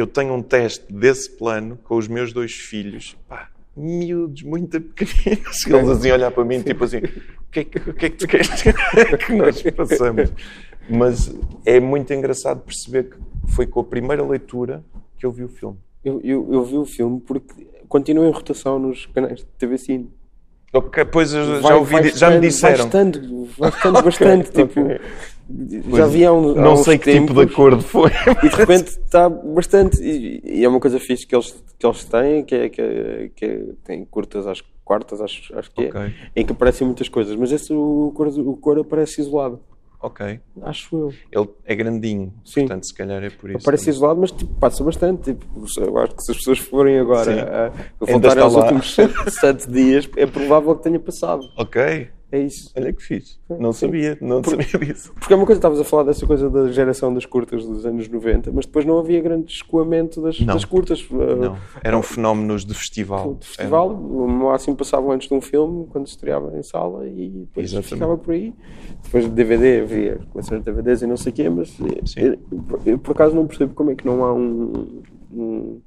Eu 0.01 0.07
tenho 0.07 0.33
um 0.35 0.43
teste 0.43 0.85
desse 0.93 1.31
plano 1.37 1.79
com 1.85 1.97
os 1.97 2.09
meus 2.09 2.33
dois 2.33 2.53
filhos, 2.53 3.17
pá, 3.29 3.49
miúdos, 3.77 4.43
muito 4.43 4.81
pequeninos, 4.81 5.65
eles 5.67 5.89
assim 5.89 6.11
olhar 6.11 6.31
para 6.31 6.45
mim, 6.45 6.63
tipo 6.63 6.85
assim, 6.85 6.99
o 6.99 7.51
que 7.53 7.61
é 7.61 7.65
que, 7.65 7.79
o 7.91 7.95
que, 7.95 8.07
é 8.07 8.11
que 8.11 8.17
tu 8.17 8.27
queres 8.27 8.49
que 9.27 9.33
nós 9.35 9.63
passamos? 9.77 10.33
Mas 10.89 11.33
é 11.67 11.79
muito 11.79 12.13
engraçado 12.13 12.61
perceber 12.63 13.11
que 13.11 13.17
foi 13.53 13.67
com 13.67 13.81
a 13.81 13.85
primeira 13.85 14.25
leitura 14.27 14.83
que 15.19 15.25
eu 15.27 15.31
vi 15.31 15.45
o 15.45 15.49
filme. 15.49 15.77
Eu, 16.05 16.21
eu, 16.25 16.49
eu 16.51 16.65
vi 16.65 16.77
o 16.79 16.85
filme 16.87 17.21
porque 17.21 17.67
continua 17.89 18.27
em 18.27 18.31
rotação 18.33 18.79
nos 18.79 19.07
canais 19.07 19.41
de 19.41 19.45
TV 19.59 19.77
Cine. 19.79 20.11
Ok, 20.73 21.05
pois 21.05 21.33
eu 21.35 21.45
já, 21.45 21.59
Vai- 21.61 21.75
ouvi, 21.77 22.09
já 22.11 22.31
me 22.31 22.37
estando- 22.37 22.41
disseram. 22.41 22.77
Vai 22.77 22.87
estando, 22.87 23.49
vai 23.59 23.69
estando 23.71 24.03
bastante. 24.03 24.51
Tipo. 24.51 24.81
Já 25.97 26.07
vi 26.07 26.25
há, 26.25 26.33
um, 26.33 26.53
há 26.53 26.55
Não 26.63 26.73
uns 26.75 26.85
sei 26.85 26.99
que 26.99 27.11
tipo 27.13 27.33
de 27.35 27.41
tempos 27.41 27.53
acordo 27.53 27.83
foi. 27.83 28.11
E 28.43 28.49
de 28.49 28.55
repente 28.57 28.89
está 28.89 29.29
bastante. 29.29 30.03
E, 30.03 30.41
e 30.45 30.65
é 30.65 30.69
uma 30.69 30.81
coisa 30.81 30.99
fixe 31.01 31.27
que 31.27 31.35
eles, 31.35 31.53
que 31.79 31.87
eles 31.87 32.05
têm, 32.05 32.45
que 32.45 32.55
é 32.55 32.69
que, 32.69 32.81
é, 32.81 33.31
que 33.35 33.45
é, 33.45 33.63
tem 33.85 34.05
curtas 34.05 34.47
às 34.47 34.63
quartas, 34.85 35.21
acho, 35.21 35.57
acho 35.59 35.71
que 35.73 35.83
é, 35.85 35.89
Ok. 35.89 36.15
em 36.37 36.47
que 36.47 36.53
aparecem 36.53 36.87
muitas 36.87 37.09
coisas. 37.09 37.35
Mas 37.37 37.53
esse 37.53 37.73
o 37.73 38.13
cor, 38.15 38.29
o 38.29 38.57
cor 38.57 38.79
aparece 38.79 39.21
isolado. 39.21 39.61
Ok. 40.03 40.41
Acho 40.63 40.97
eu. 40.97 41.13
Ele 41.31 41.51
é 41.67 41.75
grandinho, 41.75 42.33
Sim. 42.43 42.61
portanto, 42.61 42.87
se 42.87 42.95
calhar 42.95 43.23
é 43.23 43.29
por 43.29 43.51
isso. 43.51 43.59
Aparece 43.59 43.85
também. 43.85 43.97
isolado, 43.97 44.21
mas 44.21 44.31
tipo, 44.31 44.55
passa 44.55 44.83
bastante. 44.83 45.35
Tipo, 45.35 45.45
eu 45.79 45.99
acho 45.99 46.15
que 46.15 46.23
se 46.23 46.31
as 46.31 46.37
pessoas 46.39 46.59
forem 46.59 46.95
Sim. 46.95 47.01
agora 47.01 47.43
a, 47.43 47.67
a 47.67 48.07
voltar 48.11 48.39
aos 48.39 48.55
lá. 48.55 48.63
últimos 48.63 48.97
sete 49.29 49.71
dias, 49.71 50.09
é 50.17 50.25
provável 50.25 50.75
que 50.77 50.85
tenha 50.85 50.99
passado. 50.99 51.43
Ok. 51.59 52.09
É 52.33 52.39
isso. 52.39 52.71
Olha 52.77 52.93
que 52.93 53.03
fixe. 53.03 53.39
Não 53.49 53.73
Sim. 53.73 53.87
sabia, 53.87 54.19
não 54.21 54.43
sabia 54.43 54.67
disso. 54.87 55.13
Porque 55.15 55.33
é 55.33 55.37
uma 55.37 55.45
coisa, 55.45 55.59
estavas 55.59 55.81
a 55.81 55.85
falar 55.85 56.05
dessa 56.05 56.25
coisa 56.27 56.49
da 56.49 56.71
geração 56.71 57.13
das 57.13 57.27
curtas 57.27 57.65
dos 57.65 57.85
anos 57.85 58.09
90, 58.09 58.53
mas 58.53 58.67
depois 58.67 58.85
não 58.85 58.99
havia 58.99 59.21
grande 59.21 59.53
escoamento 59.53 60.23
das, 60.23 60.39
das 60.41 60.65
curtas. 60.65 61.03
Uh, 61.11 61.37
Não. 61.37 61.59
Eram 61.83 62.03
fenómenos 62.03 62.65
de 62.65 62.73
festival. 62.73 63.35
de 63.35 63.47
festival, 63.47 63.91
no 63.91 64.29
máximo 64.29 64.77
passavam 64.77 65.11
antes 65.11 65.29
de 65.29 65.35
um 65.35 65.41
filme, 65.41 65.87
quando 65.91 66.07
se 66.07 66.13
estreava 66.13 66.57
em 66.57 66.63
sala 66.63 67.07
e 67.07 67.29
depois 67.47 67.67
Exatamente. 67.67 67.95
ficava 67.95 68.17
por 68.17 68.33
aí. 68.33 68.55
Depois 69.03 69.25
de 69.25 69.31
DVD, 69.31 69.81
havia 69.81 70.21
coleções 70.31 70.61
de 70.61 70.65
DVDs 70.65 71.03
e 71.03 71.07
não 71.07 71.17
sei 71.17 71.33
o 71.33 71.35
quê, 71.35 71.49
mas 71.49 71.77
eu, 72.17 72.33
eu, 72.33 72.39
eu, 72.87 72.99
por 72.99 73.13
acaso 73.13 73.35
não 73.35 73.47
percebo 73.47 73.75
como 73.75 73.91
é 73.91 73.95
que 73.97 74.07
não 74.07 74.25
há 74.25 74.33
um. 74.33 75.03
um 75.33 75.81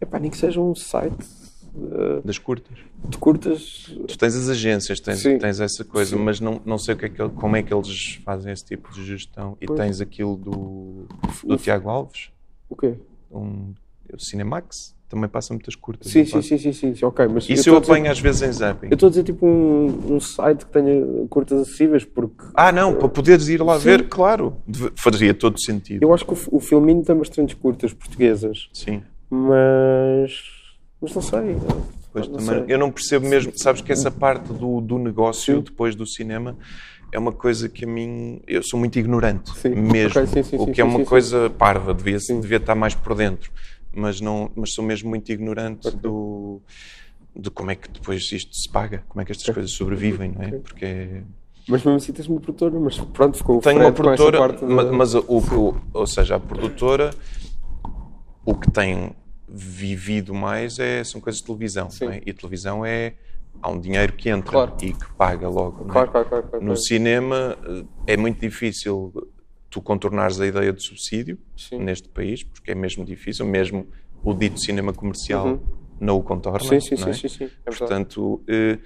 epá, 0.00 0.18
nem 0.18 0.30
que 0.30 0.36
seja 0.36 0.60
um 0.60 0.74
site 0.74 1.45
uh, 1.76 2.22
Das 2.24 2.38
curtas. 2.38 2.76
de 3.08 3.18
curtas. 3.18 3.94
Tu 4.08 4.18
tens 4.18 4.34
as 4.34 4.48
agências, 4.48 4.98
tens, 5.00 5.20
Sim. 5.20 5.38
tens 5.38 5.60
essa 5.60 5.84
coisa, 5.84 6.16
Sim. 6.16 6.22
mas 6.22 6.40
não, 6.40 6.60
não 6.64 6.78
sei 6.78 6.94
o 6.94 6.98
que 6.98 7.04
é 7.06 7.08
que, 7.08 7.28
como 7.30 7.56
é 7.56 7.62
que 7.62 7.72
eles 7.72 8.20
fazem 8.24 8.52
esse 8.52 8.64
tipo 8.64 8.92
de 8.92 9.04
gestão. 9.04 9.56
E 9.60 9.66
Pois. 9.66 9.78
tens 9.78 10.00
aquilo 10.00 10.36
do, 10.36 11.06
do 11.44 11.56
Tiago 11.56 11.88
Alves, 11.88 12.30
O 12.68 12.76
quê? 12.76 12.94
um, 13.30 13.72
o 14.12 14.18
Cinemax, 14.18 14.94
também 15.08 15.28
passa 15.28 15.54
muitas 15.54 15.76
curtas. 15.76 16.10
Sim, 16.10 16.24
sim, 16.24 16.42
sim, 16.42 16.58
sim, 16.58 16.72
sim, 16.72 17.04
ok. 17.04 17.28
Mas 17.28 17.44
Isso 17.44 17.52
eu, 17.52 17.56
estou 17.56 17.76
a 17.76 17.80
dizer- 17.80 17.92
apanho 17.92 18.10
às 18.10 18.18
vezes 18.18 18.42
em 18.42 18.50
zapping. 18.52 18.86
Eu 18.88 18.94
estou 18.94 19.06
a 19.06 19.10
dizer 19.10 19.22
tipo 19.22 19.46
um, 19.46 20.14
um 20.16 20.20
site 20.20 20.66
que 20.66 20.72
tenha 20.72 21.26
curtas 21.28 21.60
acessíveis, 21.60 22.04
porque 22.04 22.42
Ah, 22.54 22.72
não, 22.72 22.92
para 22.92 23.08
poderes 23.08 23.46
ir 23.48 23.62
lá 23.62 23.78
Sim. 23.78 23.84
ver, 23.84 24.08
claro. 24.08 24.56
Fazia 24.96 25.32
todo 25.32 25.60
sentido. 25.60 26.02
eu 26.02 26.12
acho 26.12 26.24
que 26.26 26.32
o, 26.32 26.38
o 26.56 26.58
filminho 26.60 27.04
tem 27.04 27.14
bastantes 27.16 27.54
curtas 27.54 27.92
portuguesas, 27.92 28.68
Sim. 28.72 29.00
mas. 29.30 30.55
Mas 31.00 31.14
não 31.14 31.22
sei. 31.22 31.56
Pois 32.12 32.28
não 32.28 32.38
também, 32.38 32.64
sei. 32.64 32.74
eu 32.74 32.78
não 32.78 32.90
percebo 32.90 33.28
mesmo, 33.28 33.52
sabes 33.56 33.82
que 33.82 33.92
essa 33.92 34.10
parte 34.10 34.52
do, 34.52 34.80
do 34.80 34.98
negócio 34.98 35.56
Sim. 35.56 35.62
depois 35.62 35.94
do 35.94 36.06
cinema 36.06 36.56
é 37.12 37.18
uma 37.18 37.32
coisa 37.32 37.68
que 37.68 37.84
a 37.84 37.88
mim 37.88 38.40
eu 38.46 38.62
sou 38.62 38.78
muito 38.80 38.98
ignorante 38.98 39.50
Sim. 39.58 39.70
mesmo, 39.74 40.20
Ok, 40.22 40.26
sim, 40.26 40.42
sim, 40.42 40.56
o 40.58 40.66
que 40.72 40.80
é 40.80 40.84
uma 40.84 41.04
coisa 41.04 41.50
parva, 41.50 41.92
devia, 41.92 42.18
devia 42.18 42.56
estar 42.56 42.74
mais 42.74 42.94
por 42.94 43.14
dentro, 43.14 43.50
mas 43.94 44.20
não, 44.20 44.50
mas 44.56 44.72
sou 44.72 44.82
mesmo 44.84 45.08
muito 45.10 45.30
ignorante 45.30 45.90
do 45.96 46.60
de 47.38 47.50
como 47.50 47.70
é 47.70 47.74
que 47.74 47.90
depois 47.90 48.32
isto 48.32 48.56
se 48.56 48.66
paga, 48.66 49.04
como 49.10 49.20
é 49.20 49.24
que 49.26 49.32
estas 49.32 49.52
coisas 49.54 49.70
sobrevivem, 49.72 50.32
não 50.32 50.42
é? 50.42 50.50
Porque 50.52 50.84
é- 50.86 51.22
Mas 51.68 51.84
mesmo 51.84 51.96
assim 51.96 52.12
tens 52.12 52.26
uma 52.28 52.40
produtora, 52.40 52.80
mas 52.80 52.98
pronto, 52.98 53.36
ficou 53.36 53.58
o 53.58 53.60
tenho 53.60 53.80
uma 53.80 53.92
produtora, 53.92 54.38
parte 54.38 54.60
da- 54.62 54.66
ma- 54.66 54.84
mas 54.90 55.14
o, 55.14 55.20
o- 55.28 55.76
ou 55.92 56.06
seja, 56.06 56.36
a 56.36 56.40
produtora 56.40 57.10
o 58.44 58.54
que 58.54 58.70
tem 58.70 59.12
vivido 59.48 60.34
mais 60.34 60.78
é, 60.78 61.02
são 61.04 61.20
coisas 61.20 61.40
de 61.40 61.46
televisão, 61.46 61.88
é? 62.02 62.20
E 62.26 62.32
televisão 62.32 62.84
é 62.84 63.14
há 63.62 63.70
um 63.70 63.80
dinheiro 63.80 64.12
que 64.12 64.28
entra 64.28 64.50
Claro. 64.52 64.76
e 64.82 64.92
que 64.92 65.06
paga 65.16 65.48
logo. 65.48 65.84
é? 65.88 65.92
Claro, 65.92 66.10
claro, 66.10 66.28
claro. 66.28 66.48
claro, 66.48 66.64
No 66.64 66.76
cinema 66.76 67.56
eh, 68.06 68.12
é 68.14 68.16
muito 68.16 68.40
difícil 68.40 69.12
tu 69.70 69.80
contornares 69.80 70.40
a 70.40 70.46
ideia 70.46 70.72
de 70.72 70.82
subsídio 70.82 71.38
Sim. 71.56 71.78
neste 71.78 72.08
país, 72.08 72.42
porque 72.42 72.70
é 72.70 72.74
mesmo 72.74 73.04
difícil, 73.04 73.46
mesmo 73.46 73.86
o 74.22 74.34
dito 74.34 74.60
cinema 74.60 74.92
comercial 74.92 75.46
Uhum. 75.46 75.60
não 76.00 76.16
o 76.18 76.22
contorna. 76.22 76.60
Sim, 76.68 76.80
sim, 76.80 76.94
não 76.96 77.04
sim, 77.04 77.10
é? 77.10 77.12
sim, 77.12 77.28
sim. 77.28 77.44
É. 77.44 77.70
Portanto, 77.70 78.42
eh, 78.48 78.78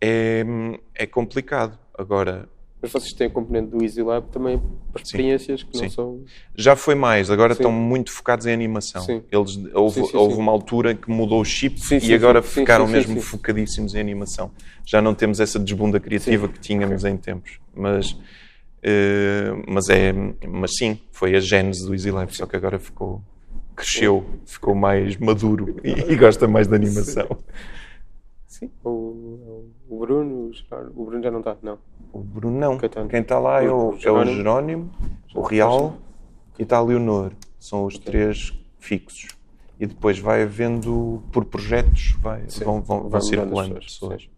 é, 0.00 0.44
é 0.94 1.06
complicado. 1.06 1.78
Agora, 1.96 2.48
Mas 2.80 2.92
vocês 2.92 3.12
têm 3.14 3.26
a 3.26 3.30
componente 3.30 3.70
do 3.70 3.82
Easy 3.82 4.02
Lab 4.02 4.28
também 4.28 4.60
para 4.92 5.02
experiências 5.02 5.62
que 5.62 5.74
não 5.74 5.84
Sim. 5.84 5.88
são. 5.88 6.24
já 6.54 6.76
foi 6.76 6.94
mais, 6.94 7.30
agora 7.30 7.54
Sim. 7.54 7.60
estão 7.60 7.72
muito 7.72 8.12
focados 8.12 8.46
em 8.46 8.52
animação. 8.52 9.02
Sim. 9.02 9.22
Eles, 9.32 9.58
houve 9.72 10.00
Sim, 10.00 10.06
sim, 10.06 10.16
houve 10.16 10.34
sim. 10.34 10.40
uma 10.40 10.52
altura 10.52 10.94
que 10.94 11.10
mudou 11.10 11.40
o 11.40 11.44
chip 11.44 11.80
Sim, 11.80 11.96
e 11.96 12.00
sim, 12.00 12.14
agora 12.14 12.42
sim. 12.42 12.48
Sim, 12.48 12.60
ficaram 12.60 12.86
sim, 12.86 12.92
mesmo 12.92 13.14
sim. 13.14 13.20
focadíssimos 13.20 13.94
em 13.94 14.00
animação. 14.00 14.50
Já 14.84 15.00
não 15.00 15.14
temos 15.14 15.40
essa 15.40 15.58
desbunda 15.58 15.98
criativa 15.98 16.48
que 16.48 16.60
tínhamos 16.60 17.04
em 17.04 17.16
tempos. 17.16 17.58
Mas, 17.74 18.16
eh, 18.82 19.52
mas, 19.66 19.88
é, 19.88 20.12
mas 20.46 20.72
sim, 20.76 21.00
foi 21.10 21.34
a 21.34 21.40
gênese 21.40 21.84
do 21.84 21.94
Easy 21.94 22.10
Life, 22.10 22.36
só 22.36 22.46
que 22.46 22.56
agora 22.56 22.78
ficou, 22.78 23.22
cresceu, 23.74 24.24
ficou 24.44 24.74
mais 24.74 25.16
maduro 25.16 25.76
e, 25.82 26.12
e 26.12 26.16
gosta 26.16 26.46
mais 26.46 26.68
de 26.68 26.74
animação. 26.74 27.26
Sim. 28.46 28.70
O, 28.84 29.66
o 29.88 29.98
Bruno, 29.98 30.50
o 30.94 31.04
Bruno 31.04 31.22
já 31.22 31.30
não 31.30 31.40
está, 31.40 31.56
não. 31.62 31.78
O 32.20 32.22
Bruno 32.24 32.58
não. 32.58 32.78
Caetano. 32.78 33.08
Quem 33.08 33.20
está 33.20 33.38
lá 33.38 33.62
é 33.62 33.68
o, 33.70 33.92
é 34.02 34.10
o 34.10 34.24
Jerónimo. 34.24 34.90
O 35.34 35.42
Real 35.42 35.96
e 36.58 36.62
está 36.62 36.78
a 36.78 36.82
Leonor. 36.82 37.32
São 37.58 37.84
os 37.84 37.98
três 37.98 38.52
fixos. 38.78 39.28
E 39.78 39.86
depois 39.86 40.18
vai 40.18 40.42
havendo, 40.42 41.22
por 41.32 41.44
projetos, 41.44 42.16
vai, 42.20 42.48
Sim. 42.48 42.64
vão, 42.64 42.80
vão, 42.82 43.08
vão 43.10 43.20
circulando 43.20 43.76
as 43.76 43.84
pessoas. 43.84 44.22
sim. 44.22 44.28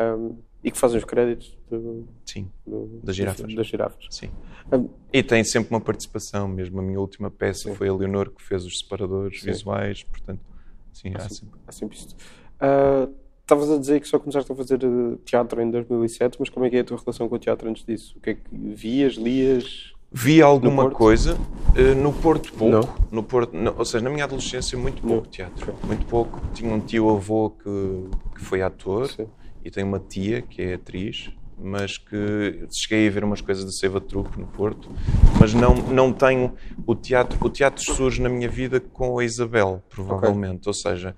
Um, 0.00 0.36
e 0.64 0.70
que 0.70 0.76
fazem 0.78 0.98
os 0.98 1.04
créditos 1.04 1.56
do, 1.70 2.06
Sim, 2.26 2.50
do- 2.66 3.00
Das 3.02 3.14
girafas. 3.16 3.54
Das 3.54 3.66
girafas. 3.66 4.06
sim. 4.10 4.30
Um, 4.72 4.88
E 5.12 5.22
tem 5.22 5.42
sempre 5.44 5.70
uma 5.74 5.80
participação, 5.80 6.48
mesmo 6.48 6.80
a 6.80 6.82
minha 6.82 6.98
última 7.00 7.30
peça 7.30 7.68
Sim. 7.70 7.74
foi 7.74 7.88
a 7.88 7.94
Leonor 7.94 8.30
que 8.30 8.42
fez 8.42 8.64
os 8.64 8.78
separadores 8.80 9.40
Sim. 9.40 9.46
visuais, 9.52 10.02
portanto, 10.02 10.40
sim, 10.92 11.12
há 11.14 11.28
sempre. 11.28 11.60
há 11.66 11.72
sempre 11.72 11.96
isto. 11.96 12.14
Ah, 12.58 13.08
estavas 13.50 13.70
a 13.70 13.78
dizer 13.78 14.00
que 14.00 14.06
só 14.06 14.18
começaste 14.18 14.50
a 14.50 14.54
fazer 14.54 14.80
eh, 14.84 15.16
teatro 15.24 15.60
em 15.60 15.70
2007, 15.70 16.36
mas 16.38 16.48
como 16.48 16.66
é 16.66 16.70
que 16.70 16.76
é 16.76 16.80
a 16.80 16.84
tua 16.84 16.96
relação 16.96 17.28
com 17.28 17.34
o 17.34 17.38
teatro 17.38 17.68
antes 17.68 17.84
disso? 17.84 18.14
O 18.16 18.20
que 18.20 18.30
é 18.30 18.34
que 18.34 18.42
vias, 18.52 19.14
lias? 19.14 19.92
Vi 20.12 20.40
alguma 20.40 20.90
coisa 20.90 21.34
uh, 21.34 21.94
no 22.00 22.12
Porto 22.12 22.52
pouco, 22.52 22.72
não. 22.72 22.94
no 23.12 23.22
Porto, 23.22 23.56
no, 23.56 23.74
ou 23.76 23.84
seja, 23.84 24.02
na 24.02 24.10
minha 24.10 24.24
adolescência 24.24 24.76
muito 24.76 25.00
pouco 25.02 25.24
não. 25.24 25.30
teatro, 25.30 25.74
muito 25.84 26.04
pouco. 26.06 26.40
Tinha 26.52 26.72
um 26.72 26.80
tio 26.80 27.08
avô 27.10 27.50
que, 27.50 28.08
que 28.34 28.40
foi 28.40 28.60
ator 28.60 29.08
Sim. 29.08 29.26
e 29.64 29.70
tenho 29.70 29.86
uma 29.86 30.00
tia 30.00 30.42
que 30.42 30.62
é 30.62 30.74
atriz, 30.74 31.30
mas 31.56 31.96
que 31.96 32.66
cheguei 32.72 33.06
a 33.06 33.10
ver 33.10 33.22
umas 33.22 33.40
coisas 33.40 33.64
de 33.64 33.76
Seiva 33.76 34.00
Truque 34.00 34.40
no 34.40 34.48
Porto, 34.48 34.90
mas 35.38 35.54
não 35.54 35.74
não 35.74 36.12
tenho 36.12 36.54
o 36.84 36.94
teatro. 36.96 37.38
O 37.40 37.48
teatro 37.48 37.80
surge 37.80 38.20
na 38.20 38.28
minha 38.28 38.48
vida 38.48 38.80
com 38.80 39.16
a 39.16 39.24
Isabel, 39.24 39.80
provavelmente. 39.88 40.68
Okay. 40.68 40.70
Ou 40.70 40.74
seja, 40.74 41.16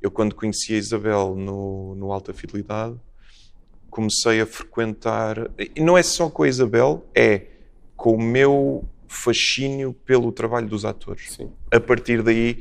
eu 0.00 0.10
quando 0.10 0.34
conheci 0.34 0.74
a 0.74 0.78
Isabel 0.78 1.34
no, 1.36 1.94
no 1.94 2.12
Alta 2.12 2.32
Fidelidade 2.32 2.98
comecei 3.90 4.40
a 4.40 4.46
frequentar 4.46 5.50
e 5.58 5.80
não 5.80 5.98
é 5.98 6.02
só 6.02 6.30
com 6.30 6.44
a 6.44 6.48
Isabel, 6.48 7.04
é 7.14 7.42
com 7.96 8.14
o 8.14 8.22
meu 8.22 8.84
fascínio 9.06 9.92
pelo 9.92 10.30
trabalho 10.30 10.68
dos 10.68 10.84
atores. 10.84 11.32
Sim. 11.32 11.50
A 11.70 11.80
partir 11.80 12.22
daí, 12.22 12.60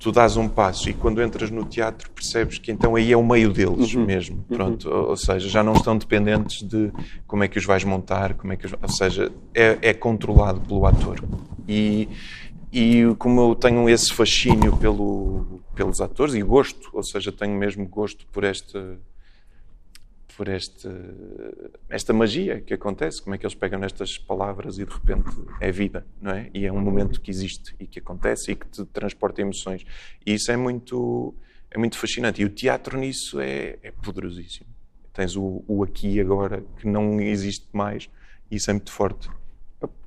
tu 0.00 0.10
dás 0.10 0.36
um 0.36 0.48
passo 0.48 0.90
e 0.90 0.92
quando 0.92 1.22
entras 1.22 1.50
no 1.50 1.64
teatro 1.64 2.10
percebes 2.10 2.58
que 2.58 2.72
então 2.72 2.96
aí 2.96 3.12
é 3.12 3.16
o 3.16 3.24
meio 3.24 3.52
deles 3.52 3.94
uhum. 3.94 4.04
mesmo. 4.04 4.44
Uhum. 4.50 4.56
Pronto, 4.56 4.90
uhum. 4.90 5.10
ou 5.10 5.16
seja, 5.16 5.48
já 5.48 5.62
não 5.62 5.74
estão 5.74 5.96
dependentes 5.96 6.62
de 6.62 6.92
como 7.26 7.44
é 7.44 7.48
que 7.48 7.58
os 7.58 7.64
vais 7.64 7.84
montar, 7.84 8.34
como 8.34 8.52
é 8.52 8.56
que 8.56 8.66
os... 8.66 8.72
ou 8.72 8.88
seja, 8.88 9.32
é, 9.54 9.78
é 9.80 9.94
controlado 9.94 10.60
pelo 10.60 10.84
ator. 10.84 11.22
E, 11.66 12.08
e 12.74 13.14
como 13.20 13.40
eu 13.40 13.54
tenho 13.54 13.88
esse 13.88 14.12
fascínio 14.12 14.76
pelo, 14.76 15.62
pelos 15.76 16.00
atores 16.00 16.34
e 16.34 16.42
gosto, 16.42 16.90
ou 16.92 17.04
seja, 17.04 17.30
tenho 17.30 17.56
mesmo 17.56 17.86
gosto 17.86 18.26
por 18.26 18.42
esta 18.42 18.98
por 20.36 20.48
este, 20.48 20.88
esta 21.88 22.12
magia 22.12 22.60
que 22.60 22.74
acontece, 22.74 23.22
como 23.22 23.36
é 23.36 23.38
que 23.38 23.46
eles 23.46 23.54
pegam 23.54 23.78
nestas 23.78 24.18
palavras 24.18 24.80
e 24.80 24.84
de 24.84 24.92
repente 24.92 25.30
é 25.60 25.70
vida, 25.70 26.04
não 26.20 26.32
é? 26.32 26.50
E 26.52 26.66
é 26.66 26.72
um 26.72 26.80
momento 26.80 27.20
que 27.20 27.30
existe 27.30 27.72
e 27.78 27.86
que 27.86 28.00
acontece 28.00 28.50
e 28.50 28.56
que 28.56 28.66
te 28.66 28.84
transporta 28.86 29.40
emoções. 29.40 29.86
E 30.26 30.34
isso 30.34 30.50
é 30.50 30.56
muito, 30.56 31.32
é 31.70 31.78
muito 31.78 31.96
fascinante. 31.96 32.42
E 32.42 32.44
o 32.44 32.50
teatro 32.50 32.98
nisso 32.98 33.38
é, 33.38 33.78
é 33.80 33.92
poderosíssimo. 33.92 34.66
Tens 35.12 35.36
o, 35.36 35.62
o 35.68 35.84
aqui 35.84 36.14
e 36.14 36.20
agora 36.20 36.64
que 36.80 36.88
não 36.88 37.20
existe 37.20 37.68
mais 37.72 38.10
e 38.50 38.56
isso 38.56 38.68
é 38.68 38.72
muito 38.72 38.90
forte 38.90 39.30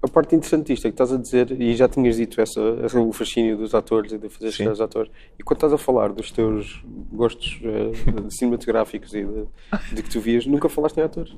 a 0.01 0.07
parte 0.07 0.36
interessante 0.36 0.67
disto 0.67 0.86
é 0.86 0.89
que 0.89 0.93
estás 0.93 1.11
a 1.11 1.17
dizer, 1.17 1.51
e 1.59 1.75
já 1.75 1.88
tinhas 1.88 2.17
dito 2.17 2.39
essa, 2.39 2.61
o 2.99 3.11
fascínio 3.11 3.57
dos 3.57 3.73
atores 3.73 4.11
e 4.11 4.17
de 4.17 4.30
fazer 4.30 4.51
chegar 4.51 4.69
aos 4.71 4.82
atores, 4.82 5.11
e 5.38 5.43
quando 5.43 5.57
estás 5.57 5.73
a 5.73 5.78
falar 5.78 6.11
dos 6.11 6.32
teus 6.32 6.84
gostos 7.11 7.59
uh, 7.61 8.30
cinematográficos 8.32 9.13
e 9.13 9.23
de, 9.23 9.45
de, 9.93 10.03
que 10.03 10.09
tu 10.09 10.19
vias, 10.19 10.45
nunca 10.45 10.69
falaste 10.69 10.97
em 10.97 11.03
atores? 11.03 11.36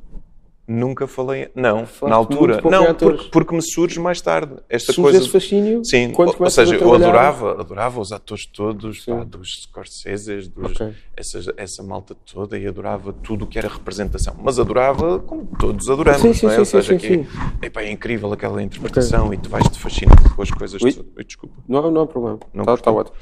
Nunca 0.72 1.08
falei. 1.08 1.50
Não, 1.56 1.88
Falaste 1.88 2.12
na 2.12 2.16
altura. 2.16 2.62
Não, 2.70 2.94
porque, 2.94 3.30
porque, 3.32 3.56
me 3.56 3.62
surge 3.64 4.00
mais 4.00 4.22
tarde. 4.22 4.54
Esta 4.70 4.94
surge 4.94 5.02
coisa. 5.02 5.18
esse 5.18 5.30
fascínio? 5.30 5.84
Sim, 5.84 6.14
ou, 6.16 6.36
ou 6.38 6.50
seja, 6.52 6.76
eu 6.76 6.94
adorava, 6.94 7.60
adorava 7.60 8.00
os 8.00 8.12
atores 8.12 8.46
todos, 8.46 9.04
pá, 9.04 9.24
dos 9.24 9.64
Scorseses, 9.64 10.48
dos, 10.48 10.74
okay. 10.74 10.94
essa, 11.18 11.54
essa 11.58 11.82
malta 11.82 12.16
toda, 12.32 12.56
e 12.56 12.68
adorava 12.68 13.12
tudo 13.12 13.46
o 13.46 13.48
que 13.48 13.58
era 13.58 13.68
representação. 13.68 14.36
Mas 14.44 14.60
adorava 14.60 15.18
como 15.18 15.50
todos 15.58 15.90
adoramos, 15.90 16.22
sim, 16.22 16.34
sim, 16.34 16.46
não 16.46 16.52
é? 16.52 16.56
Sim, 16.58 16.60
ou 16.60 16.66
seja, 16.66 16.96
que 16.98 17.08
sim. 17.08 17.28
é 17.64 17.92
incrível 17.92 18.32
aquela 18.32 18.62
interpretação 18.62 19.26
okay. 19.26 19.40
e 19.40 19.42
tu 19.42 19.50
vais 19.50 19.68
te 19.68 19.80
fascinando 19.80 20.36
com 20.36 20.42
as 20.44 20.52
coisas. 20.52 20.80
Ui. 20.84 20.96
Ui, 21.18 21.24
desculpa. 21.24 21.56
Não, 21.68 21.90
não 21.90 22.02
há 22.02 22.06
problema. 22.06 22.38
Está 22.54 22.78
tá 22.78 22.92
ótimo. 22.92 23.18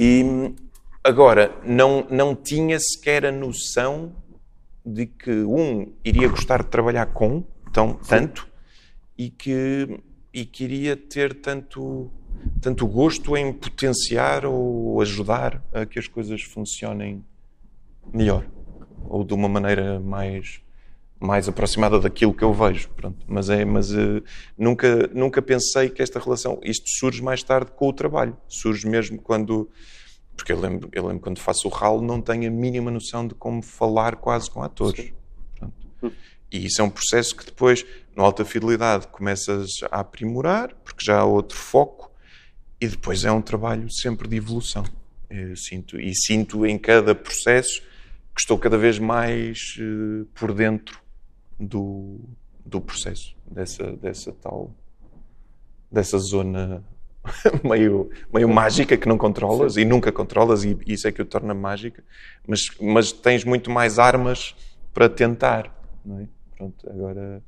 E 0.00 0.54
agora, 1.04 1.54
não, 1.66 2.06
não 2.08 2.34
tinha 2.34 2.78
sequer 2.80 3.26
a 3.26 3.32
noção 3.32 4.21
de 4.84 5.06
que 5.06 5.30
um 5.30 5.92
iria 6.04 6.28
gostar 6.28 6.62
de 6.62 6.68
trabalhar 6.68 7.06
com 7.06 7.44
tão, 7.72 7.94
tanto 7.94 8.48
e 9.16 9.30
que, 9.30 10.00
e 10.32 10.44
queria 10.44 10.96
ter 10.96 11.34
tanto, 11.34 12.10
tanto 12.60 12.86
gosto 12.86 13.36
em 13.36 13.52
potenciar 13.52 14.44
ou 14.44 15.00
ajudar 15.00 15.62
a 15.72 15.86
que 15.86 15.98
as 15.98 16.06
coisas 16.06 16.42
funcionem 16.42 17.24
melhor 18.12 18.46
ou 19.08 19.24
de 19.24 19.34
uma 19.34 19.48
maneira 19.48 20.00
mais 20.00 20.60
mais 21.20 21.48
aproximada 21.48 22.00
daquilo 22.00 22.34
que 22.34 22.42
eu 22.42 22.52
vejo 22.52 22.88
pronto. 22.96 23.24
Mas 23.28 23.48
é 23.48 23.64
mas 23.64 23.92
uh, 23.92 24.22
nunca 24.58 25.08
nunca 25.14 25.40
pensei 25.40 25.88
que 25.88 26.02
esta 26.02 26.18
relação 26.18 26.58
isto 26.64 26.88
surge 26.88 27.22
mais 27.22 27.42
tarde 27.44 27.70
com 27.70 27.88
o 27.88 27.92
trabalho. 27.92 28.36
Surge 28.48 28.88
mesmo 28.88 29.20
quando 29.20 29.70
porque 30.36 30.52
eu 30.52 30.60
lembro, 30.60 30.88
eu 30.92 31.06
lembro 31.06 31.20
quando 31.20 31.38
faço 31.38 31.68
o 31.68 31.70
ralo, 31.70 32.02
não 32.02 32.20
tenho 32.20 32.48
a 32.48 32.50
mínima 32.50 32.90
noção 32.90 33.26
de 33.26 33.34
como 33.34 33.62
falar 33.62 34.16
quase 34.16 34.50
com 34.50 34.62
atores. 34.62 35.12
E 36.50 36.66
isso 36.66 36.82
é 36.82 36.84
um 36.84 36.90
processo 36.90 37.34
que 37.34 37.46
depois, 37.46 37.86
no 38.14 38.22
alta 38.22 38.44
fidelidade, 38.44 39.06
começas 39.08 39.68
a 39.90 40.00
aprimorar, 40.00 40.74
porque 40.84 41.04
já 41.04 41.20
há 41.20 41.24
outro 41.24 41.56
foco, 41.56 42.10
e 42.80 42.86
depois 42.86 43.24
é 43.24 43.32
um 43.32 43.40
trabalho 43.40 43.90
sempre 43.90 44.28
de 44.28 44.36
evolução. 44.36 44.84
Eu 45.30 45.56
sinto, 45.56 45.98
e 45.98 46.14
sinto 46.14 46.66
em 46.66 46.78
cada 46.78 47.14
processo 47.14 47.80
que 48.34 48.40
estou 48.40 48.58
cada 48.58 48.76
vez 48.76 48.98
mais 48.98 49.76
uh, 49.78 50.26
por 50.34 50.52
dentro 50.52 51.00
do, 51.58 52.20
do 52.64 52.80
processo, 52.80 53.34
dessa, 53.50 53.92
dessa 53.92 54.32
tal, 54.32 54.74
dessa 55.90 56.18
zona 56.18 56.84
meio, 57.62 58.10
meio 58.32 58.48
mágica 58.48 58.96
que 58.96 59.08
não 59.08 59.16
controlas 59.16 59.74
Sim. 59.74 59.82
e 59.82 59.84
nunca 59.84 60.10
controlas, 60.10 60.64
e 60.64 60.76
isso 60.86 61.06
é 61.06 61.12
que 61.12 61.22
o 61.22 61.24
torna 61.24 61.54
mágica, 61.54 62.02
mas, 62.46 62.70
mas 62.80 63.12
tens 63.12 63.44
muito 63.44 63.70
mais 63.70 63.98
armas 63.98 64.54
para 64.92 65.08
tentar. 65.08 65.72
Não 66.04 66.20
é? 66.20 66.28
Pronto, 66.56 66.90
agora. 66.90 67.42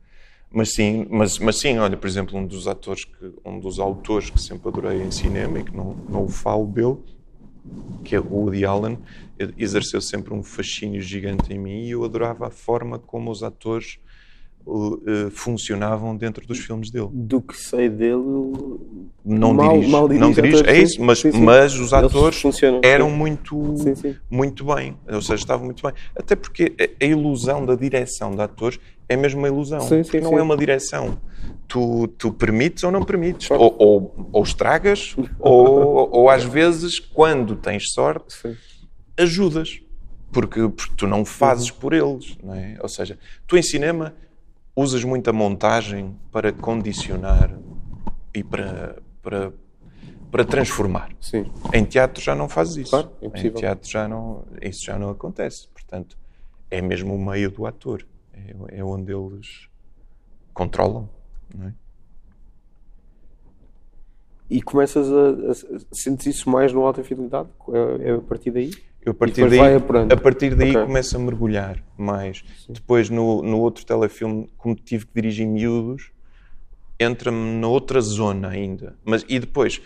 Mas 0.51 0.73
sim, 0.73 1.07
mas, 1.11 1.39
mas 1.39 1.59
sim, 1.59 1.79
olha, 1.79 1.97
por 1.97 2.07
exemplo, 2.07 2.39
um 2.39 2.47
dos 2.47 2.69
atores, 2.69 3.05
que, 3.05 3.33
um 3.45 3.59
dos 3.59 3.81
autores 3.81 4.31
que 4.31 4.41
sempre 4.41 4.69
adorei 4.69 5.03
em 5.03 5.11
cinema 5.11 5.59
e 5.59 5.65
que 5.65 5.77
não, 5.77 5.97
não 6.09 6.29
falo 6.29 6.67
dele, 6.67 6.97
que 8.05 8.15
é 8.15 8.21
o 8.21 8.25
Woody 8.25 8.65
Allen, 8.65 8.99
exerceu 9.59 10.01
sempre 10.01 10.33
um 10.33 10.43
fascínio 10.43 11.01
gigante 11.01 11.53
em 11.53 11.59
mim 11.59 11.83
e 11.83 11.91
eu 11.91 12.05
adorava 12.05 12.47
a 12.47 12.51
forma 12.51 12.99
como 13.01 13.31
os 13.31 13.43
atores 13.43 13.99
funcionavam 15.33 16.17
dentro 16.17 16.47
dos 16.47 16.59
filmes 16.59 16.91
dele. 16.91 17.09
Do 17.13 17.41
que 17.41 17.57
sei 17.57 17.89
dele, 17.89 18.23
não 19.25 19.53
mal, 19.53 19.75
dirige, 19.75 19.91
mal 19.91 20.09
dirige 20.09 20.21
não 20.21 20.33
dirige, 20.33 20.67
é 20.67 20.79
isso, 20.79 21.03
mas, 21.03 21.19
sim, 21.21 21.33
sim. 21.33 21.41
mas 21.43 21.79
os 21.79 21.93
atores 21.93 22.43
eram 22.83 23.11
muito, 23.11 23.75
sim, 23.77 24.17
muito 24.31 24.65
bem, 24.65 24.97
ou 25.07 25.21
seja, 25.21 25.43
estavam 25.43 25.67
muito 25.67 25.83
bem. 25.83 25.93
Até 26.17 26.35
porque 26.35 26.73
a, 26.81 27.05
a 27.05 27.07
ilusão 27.07 27.65
da 27.67 27.75
direção 27.75 28.35
de 28.35 28.41
atores 28.41 28.81
é 29.09 29.17
mesmo 29.17 29.41
uma 29.41 29.49
ilusão, 29.49 29.81
não 30.23 30.39
é 30.39 30.43
uma 30.43 30.57
direção. 30.57 31.19
Tu, 31.69 32.09
tu 32.19 32.33
permites 32.33 32.85
ou 32.85 32.91
não 32.91 33.03
permites, 33.03 33.51
ou, 33.51 33.77
ou, 33.79 34.29
ou 34.33 34.43
estragas, 34.43 35.15
ou, 35.39 36.09
ou 36.11 36.31
às 36.31 36.45
vezes, 36.45 36.99
quando 36.99 37.55
tens 37.55 37.93
sorte, 37.93 38.37
ajudas 39.17 39.81
porque, 40.35 40.69
porque, 40.69 40.95
tu 40.97 41.07
não 41.07 41.25
fazes 41.25 41.71
uhum. 41.71 41.77
por 41.77 41.93
eles, 41.93 42.37
não 42.43 42.55
é? 42.55 42.77
Ou 42.81 42.89
seja, 42.89 43.17
tu 43.47 43.57
em 43.57 43.63
cinema 43.63 44.13
usas 44.77 45.05
muita 45.05 45.33
montagem 45.33 46.17
para 46.33 46.53
condicionar 46.53 47.57
e 48.35 48.43
para, 48.43 49.03
para, 49.23 49.53
para 50.31 50.45
transformar. 50.45 51.11
Sim. 51.21 51.51
Em 51.73 51.85
teatro 51.85 52.23
já 52.23 52.35
não 52.35 52.49
fazes 52.49 52.77
isso. 52.77 52.91
Claro, 52.91 53.11
é 53.23 53.41
em 53.41 53.51
teatro 53.51 53.89
já 53.89 54.09
não, 54.09 54.45
isso 54.61 54.85
já 54.85 54.99
não 54.99 55.11
acontece. 55.11 55.69
Portanto, 55.69 56.19
é 56.71 56.81
mesmo 56.81 57.15
o 57.15 57.25
meio 57.25 57.51
do 57.51 57.67
ator. 57.67 58.05
É, 58.33 58.79
é 58.79 58.85
onde 58.85 59.13
eles 59.13 59.69
controlam. 60.53 61.09
É? 61.61 61.73
E 64.51 64.61
começas 64.61 65.11
a, 65.11 65.31
a, 65.51 65.81
sentes 65.93 66.27
isso 66.27 66.51
mais 66.51 66.73
no 66.73 66.85
alta 66.85 67.03
fidelidade? 67.03 67.49
É, 67.73 68.11
é 68.11 68.15
a 68.15 68.21
partir 68.21 68.51
daí? 68.51 68.73
Eu 69.05 69.13
a 69.13 69.15
partir 69.15 69.49
daí, 69.51 69.59
a 70.11 70.17
partir 70.17 70.55
daí 70.55 70.71
okay. 70.71 70.83
começo 70.83 71.15
a 71.17 71.19
mergulhar 71.19 71.83
mais. 71.97 72.43
Sim. 72.65 72.73
Depois, 72.73 73.11
no, 73.11 73.43
no 73.43 73.61
outro 73.61 73.85
telefilme, 73.85 74.51
como 74.57 74.75
tive 74.75 75.07
que 75.07 75.15
dirigir 75.15 75.47
miúdos, 75.47 76.11
entra-me 76.99 77.61
na 77.61 77.69
outra 77.69 78.01
zona 78.01 78.49
ainda. 78.49 78.97
Mas, 79.05 79.25
e 79.29 79.39
depois, 79.39 79.83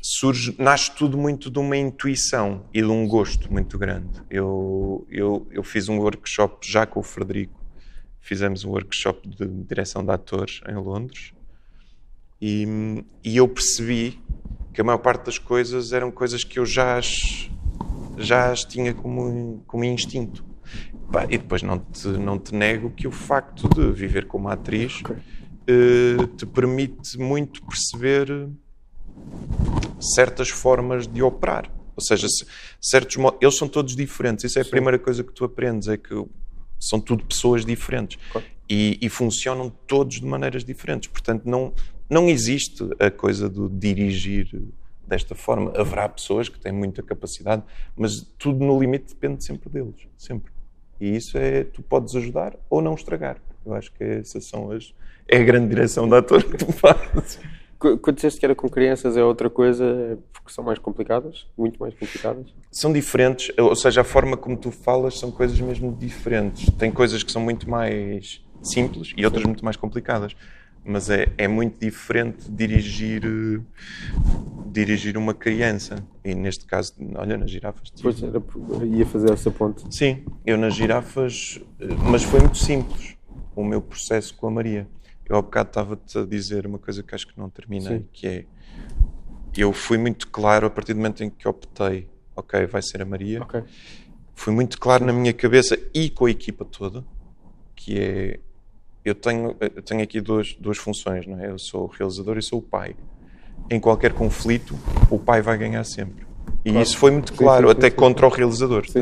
surge, 0.00 0.54
nasce 0.58 0.90
tudo 0.94 1.18
muito 1.18 1.50
de 1.50 1.58
uma 1.58 1.76
intuição 1.76 2.64
e 2.72 2.80
de 2.80 2.88
um 2.88 3.06
gosto 3.06 3.52
muito 3.52 3.76
grande. 3.76 4.22
Eu, 4.30 5.06
eu, 5.10 5.46
eu 5.50 5.62
fiz 5.62 5.88
um 5.90 5.98
workshop 5.98 6.66
já 6.66 6.86
com 6.86 7.00
o 7.00 7.02
Frederico, 7.02 7.60
fizemos 8.18 8.64
um 8.64 8.70
workshop 8.70 9.28
de 9.28 9.46
direção 9.46 10.02
de 10.02 10.10
atores 10.10 10.60
em 10.66 10.74
Londres, 10.74 11.32
e, 12.40 13.04
e 13.22 13.36
eu 13.36 13.48
percebi 13.48 14.18
que 14.72 14.80
a 14.80 14.84
maior 14.84 14.98
parte 14.98 15.26
das 15.26 15.38
coisas 15.38 15.92
eram 15.92 16.10
coisas 16.10 16.44
que 16.44 16.58
eu 16.58 16.64
já 16.64 16.96
as 16.96 17.50
já 18.18 18.50
as 18.50 18.64
tinha 18.64 18.94
como, 18.94 19.62
como 19.66 19.84
instinto. 19.84 20.44
E 21.30 21.38
depois 21.38 21.62
não 21.62 21.78
te, 21.78 22.08
não 22.08 22.38
te 22.38 22.54
nego 22.54 22.90
que 22.90 23.08
o 23.08 23.10
facto 23.10 23.68
de 23.68 23.90
viver 23.90 24.26
como 24.26 24.48
atriz 24.48 25.00
okay. 25.00 25.16
uh, 25.16 26.26
te 26.26 26.44
permite 26.44 27.18
muito 27.18 27.62
perceber 27.62 28.48
certas 29.98 30.50
formas 30.50 31.06
de 31.06 31.22
operar. 31.22 31.70
Ou 31.96 32.02
seja, 32.02 32.28
se, 32.28 32.46
certos 32.80 33.16
eles 33.40 33.56
são 33.56 33.66
todos 33.66 33.96
diferentes. 33.96 34.44
Isso 34.44 34.58
é 34.58 34.62
a 34.62 34.64
Sim. 34.64 34.70
primeira 34.70 34.98
coisa 34.98 35.24
que 35.24 35.32
tu 35.32 35.44
aprendes, 35.44 35.88
é 35.88 35.96
que 35.96 36.14
são 36.78 37.00
tudo 37.00 37.24
pessoas 37.24 37.64
diferentes 37.64 38.18
claro. 38.30 38.46
e, 38.68 38.98
e, 39.00 39.08
funcionam 39.08 39.68
todos 39.86 40.20
de 40.20 40.26
maneiras 40.26 40.64
diferentes. 40.64 41.08
Portanto, 41.08 41.42
não, 41.44 41.72
não 42.08 42.28
existe 42.28 42.84
a 43.00 43.10
coisa 43.10 43.48
do 43.48 43.68
dirigir 43.68 44.48
desta 45.08 45.34
forma. 45.34 45.72
Haverá 45.76 46.08
pessoas 46.08 46.48
que 46.48 46.58
têm 46.58 46.72
muita 46.72 47.02
capacidade, 47.02 47.62
mas 47.96 48.20
tudo 48.38 48.64
no 48.64 48.78
limite 48.78 49.14
depende 49.14 49.42
sempre 49.44 49.68
deles, 49.68 50.06
sempre. 50.16 50.52
E 51.00 51.16
isso 51.16 51.38
é, 51.38 51.64
tu 51.64 51.82
podes 51.82 52.14
ajudar 52.14 52.56
ou 52.68 52.80
não 52.80 52.94
estragar. 52.94 53.38
Eu 53.64 53.74
acho 53.74 53.92
que 53.92 54.02
essas 54.02 54.44
são 54.44 54.70
as, 54.70 54.94
é 55.26 55.38
a 55.38 55.44
grande 55.44 55.68
direção 55.68 56.08
da 56.08 56.18
ator 56.18 56.42
que 56.42 56.56
tu 56.56 56.72
fazes. 56.72 57.40
Quando 57.78 58.16
disseste 58.16 58.40
que 58.40 58.46
era 58.46 58.56
com 58.56 58.68
crianças 58.68 59.16
é 59.16 59.22
outra 59.22 59.48
coisa, 59.48 59.84
é 59.84 60.16
porque 60.32 60.52
são 60.52 60.64
mais 60.64 60.80
complicadas? 60.80 61.46
Muito 61.56 61.78
mais 61.78 61.94
complicadas? 61.94 62.46
São 62.72 62.92
diferentes, 62.92 63.52
ou 63.56 63.76
seja, 63.76 64.00
a 64.00 64.04
forma 64.04 64.36
como 64.36 64.56
tu 64.56 64.72
falas 64.72 65.16
são 65.16 65.30
coisas 65.30 65.60
mesmo 65.60 65.94
diferentes. 65.94 66.68
Tem 66.76 66.90
coisas 66.90 67.22
que 67.22 67.30
são 67.30 67.40
muito 67.40 67.70
mais 67.70 68.44
simples 68.62 69.12
e 69.16 69.24
outras 69.24 69.44
muito 69.44 69.64
mais 69.64 69.76
complicadas. 69.76 70.34
Mas 70.88 71.10
é, 71.10 71.32
é 71.36 71.46
muito 71.46 71.78
diferente 71.78 72.50
dirigir 72.50 73.22
dirigir 74.72 75.16
uma 75.16 75.34
criança. 75.34 76.04
E 76.24 76.34
neste 76.34 76.64
caso, 76.64 76.94
olha, 77.16 77.36
nas 77.36 77.50
girafas. 77.50 77.92
Pois 78.00 78.22
era, 78.22 78.40
ia 78.86 79.04
fazer 79.04 79.32
essa 79.32 79.50
ponte. 79.50 79.84
Sim, 79.94 80.24
eu 80.46 80.56
nas 80.56 80.74
girafas, 80.74 81.60
mas 82.10 82.22
foi 82.22 82.40
muito 82.40 82.58
simples 82.58 83.16
o 83.54 83.64
meu 83.64 83.82
processo 83.82 84.34
com 84.36 84.46
a 84.46 84.50
Maria 84.50 84.86
eu 85.28 85.36
há 85.36 85.42
bocado 85.42 85.68
estava-te 85.68 86.18
a 86.18 86.24
dizer 86.24 86.66
uma 86.66 86.78
coisa 86.78 87.02
que 87.02 87.14
acho 87.14 87.26
que 87.26 87.38
não 87.38 87.50
terminei, 87.50 87.98
Sim. 87.98 88.08
que 88.12 88.26
é 88.26 88.44
eu 89.56 89.72
fui 89.72 89.98
muito 89.98 90.28
claro 90.28 90.66
a 90.66 90.70
partir 90.70 90.94
do 90.94 90.98
momento 90.98 91.22
em 91.24 91.28
que 91.28 91.46
optei, 91.48 92.08
ok, 92.36 92.64
vai 92.66 92.80
ser 92.80 93.02
a 93.02 93.04
Maria. 93.04 93.42
Okay. 93.42 93.64
Fui 94.32 94.54
muito 94.54 94.78
claro 94.78 95.04
na 95.04 95.12
minha 95.12 95.32
cabeça 95.32 95.76
e 95.92 96.08
com 96.08 96.26
a 96.26 96.30
equipa 96.30 96.64
toda, 96.64 97.04
que 97.74 97.98
é 97.98 98.40
eu 99.08 99.14
tenho, 99.14 99.56
eu 99.60 99.82
tenho 99.82 100.02
aqui 100.02 100.20
duas, 100.20 100.54
duas 100.54 100.78
funções, 100.78 101.26
não 101.26 101.40
é? 101.40 101.50
Eu 101.50 101.58
sou 101.58 101.84
o 101.84 101.86
realizador 101.86 102.38
e 102.38 102.42
sou 102.42 102.58
o 102.58 102.62
pai. 102.62 102.94
Em 103.70 103.80
qualquer 103.80 104.12
conflito, 104.12 104.74
o 105.10 105.18
pai 105.18 105.42
vai 105.42 105.58
ganhar 105.58 105.84
sempre. 105.84 106.26
E 106.64 106.70
claro. 106.70 106.82
isso 106.82 106.98
foi 106.98 107.10
muito 107.10 107.32
claro, 107.32 107.68
sim, 107.68 107.72
sim, 107.72 107.78
até 107.78 107.90
sim, 107.90 107.96
contra 107.96 108.26
o 108.26 108.30
realizador. 108.30 108.84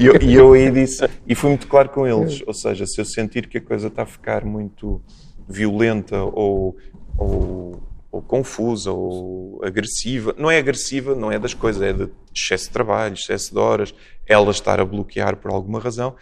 E 0.00 0.06
eu, 0.06 0.22
e 0.22 0.34
eu 0.34 0.52
aí 0.52 0.70
disse, 0.70 1.08
e 1.26 1.34
fui 1.34 1.50
muito 1.50 1.66
claro 1.66 1.88
com 1.88 2.06
eles. 2.06 2.42
Ou 2.46 2.54
seja, 2.54 2.86
se 2.86 3.00
eu 3.00 3.04
sentir 3.04 3.46
que 3.46 3.58
a 3.58 3.60
coisa 3.60 3.88
está 3.88 4.02
a 4.02 4.06
ficar 4.06 4.44
muito 4.44 5.00
violenta 5.48 6.22
ou, 6.22 6.76
ou, 7.16 7.82
ou 8.10 8.22
confusa 8.22 8.92
ou 8.92 9.60
agressiva, 9.64 10.34
não 10.38 10.50
é 10.50 10.58
agressiva, 10.58 11.14
não 11.14 11.32
é 11.32 11.38
das 11.38 11.54
coisas, 11.54 11.82
é 11.82 11.92
de 11.92 12.08
excesso 12.34 12.66
de 12.66 12.70
trabalho, 12.70 13.14
excesso 13.14 13.52
de 13.52 13.58
horas, 13.58 13.94
ela 14.26 14.50
estar 14.50 14.78
a 14.78 14.84
bloquear 14.84 15.36
por 15.36 15.50
alguma 15.50 15.80
razão, 15.80 16.14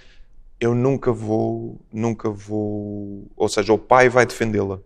eu 0.60 0.74
nunca 0.74 1.12
vou, 1.12 1.80
nunca 1.92 2.30
vou, 2.30 3.30
ou 3.36 3.48
seja, 3.48 3.72
o 3.72 3.78
pai 3.78 4.08
vai 4.08 4.24
defendê-la 4.24 4.80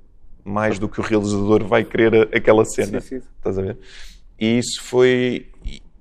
mais 0.44 0.78
do 0.78 0.88
que 0.88 1.00
o 1.00 1.02
realizador 1.02 1.64
vai 1.64 1.84
querer 1.84 2.34
aquela 2.34 2.64
cena. 2.64 3.00
Sim, 3.00 3.20
sim. 3.20 3.26
Estás 3.36 3.58
a 3.58 3.62
ver? 3.62 3.78
E 4.38 4.58
isso 4.58 4.82
foi. 4.82 5.50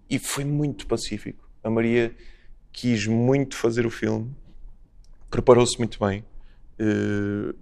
E 0.10 0.18
foi 0.18 0.44
muito 0.44 0.88
pacífico. 0.88 1.48
A 1.64 1.70
Maria 1.70 2.16
quis 2.72 3.06
muito 3.06 3.56
fazer 3.56 3.86
o 3.86 3.91
filme, 3.91 4.34
preparou-se 5.30 5.78
muito 5.78 6.00
bem, 6.00 6.24
uh, 6.80 7.54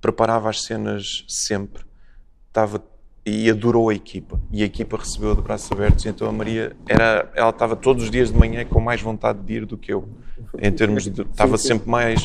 preparava 0.00 0.48
as 0.48 0.62
cenas 0.62 1.24
sempre, 1.28 1.84
estava 2.48 2.82
e 3.24 3.48
adorou 3.50 3.88
a 3.88 3.94
equipa. 3.94 4.40
E 4.50 4.62
a 4.62 4.66
equipa 4.66 4.96
recebeu 4.96 5.34
de 5.34 5.42
braços 5.42 5.70
abertos. 5.70 6.04
Então 6.06 6.28
a 6.28 6.32
Maria 6.32 6.76
era, 6.88 7.30
ela 7.34 7.50
estava 7.50 7.76
todos 7.76 8.04
os 8.04 8.10
dias 8.10 8.32
de 8.32 8.38
manhã 8.38 8.64
com 8.64 8.80
mais 8.80 9.00
vontade 9.00 9.40
de 9.40 9.52
ir 9.54 9.66
do 9.66 9.78
que 9.78 9.92
eu. 9.92 10.08
Em 10.58 10.72
termos 10.72 11.04
de, 11.04 11.22
estava 11.22 11.56
sempre 11.56 11.88
mais 11.88 12.22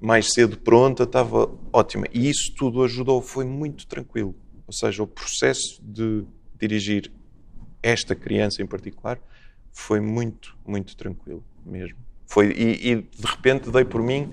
mais 0.00 0.32
cedo 0.32 0.58
pronta, 0.58 1.04
estava 1.04 1.48
ótima. 1.72 2.06
E 2.12 2.28
isso 2.28 2.52
tudo 2.56 2.82
ajudou, 2.82 3.22
foi 3.22 3.44
muito 3.44 3.86
tranquilo. 3.86 4.34
Ou 4.66 4.72
seja, 4.72 5.00
o 5.00 5.06
processo 5.06 5.80
de 5.80 6.24
dirigir 6.58 7.12
esta 7.82 8.14
criança 8.14 8.62
em 8.62 8.66
particular, 8.66 9.18
foi 9.72 10.00
muito, 10.00 10.56
muito 10.66 10.96
tranquilo 10.96 11.42
mesmo. 11.64 11.98
Foi, 12.26 12.52
e, 12.52 12.90
e, 12.90 12.96
de 13.02 13.26
repente 13.26 13.70
dei 13.70 13.84
por 13.84 14.02
mim 14.02 14.32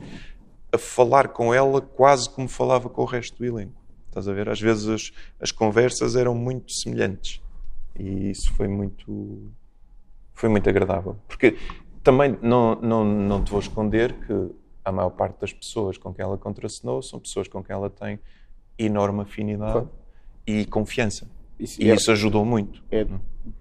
a 0.71 0.77
falar 0.77 1.29
com 1.29 1.53
ela 1.53 1.81
quase 1.81 2.29
como 2.29 2.47
falava 2.47 2.89
com 2.89 3.01
o 3.01 3.05
resto 3.05 3.37
do 3.37 3.45
elenco. 3.45 3.78
Estás 4.19 4.27
a 4.27 4.33
ver? 4.33 4.49
Às 4.49 4.59
vezes 4.59 4.87
as, 4.87 5.13
as 5.39 5.51
conversas 5.51 6.15
eram 6.15 6.35
muito 6.35 6.73
semelhantes. 6.73 7.41
E 7.97 8.29
isso 8.31 8.53
foi 8.53 8.67
muito, 8.67 9.49
foi 10.33 10.49
muito 10.49 10.69
agradável. 10.69 11.15
Porque 11.27 11.57
também 12.03 12.37
não, 12.41 12.75
não, 12.75 13.05
não 13.05 13.43
te 13.43 13.51
vou 13.51 13.59
esconder 13.59 14.13
que 14.25 14.51
a 14.83 14.91
maior 14.91 15.11
parte 15.11 15.39
das 15.39 15.53
pessoas 15.53 15.97
com 15.97 16.13
quem 16.13 16.23
ela 16.23 16.37
contracenou 16.37 17.01
são 17.01 17.19
pessoas 17.19 17.47
com 17.47 17.63
quem 17.63 17.73
ela 17.73 17.89
tem 17.89 18.19
enorme 18.77 19.21
afinidade 19.21 19.71
claro. 19.71 19.89
e 20.45 20.65
confiança. 20.65 21.27
Isso, 21.59 21.81
e 21.81 21.89
é, 21.89 21.95
isso 21.95 22.11
ajudou 22.11 22.45
muito. 22.45 22.81
É 22.91 23.05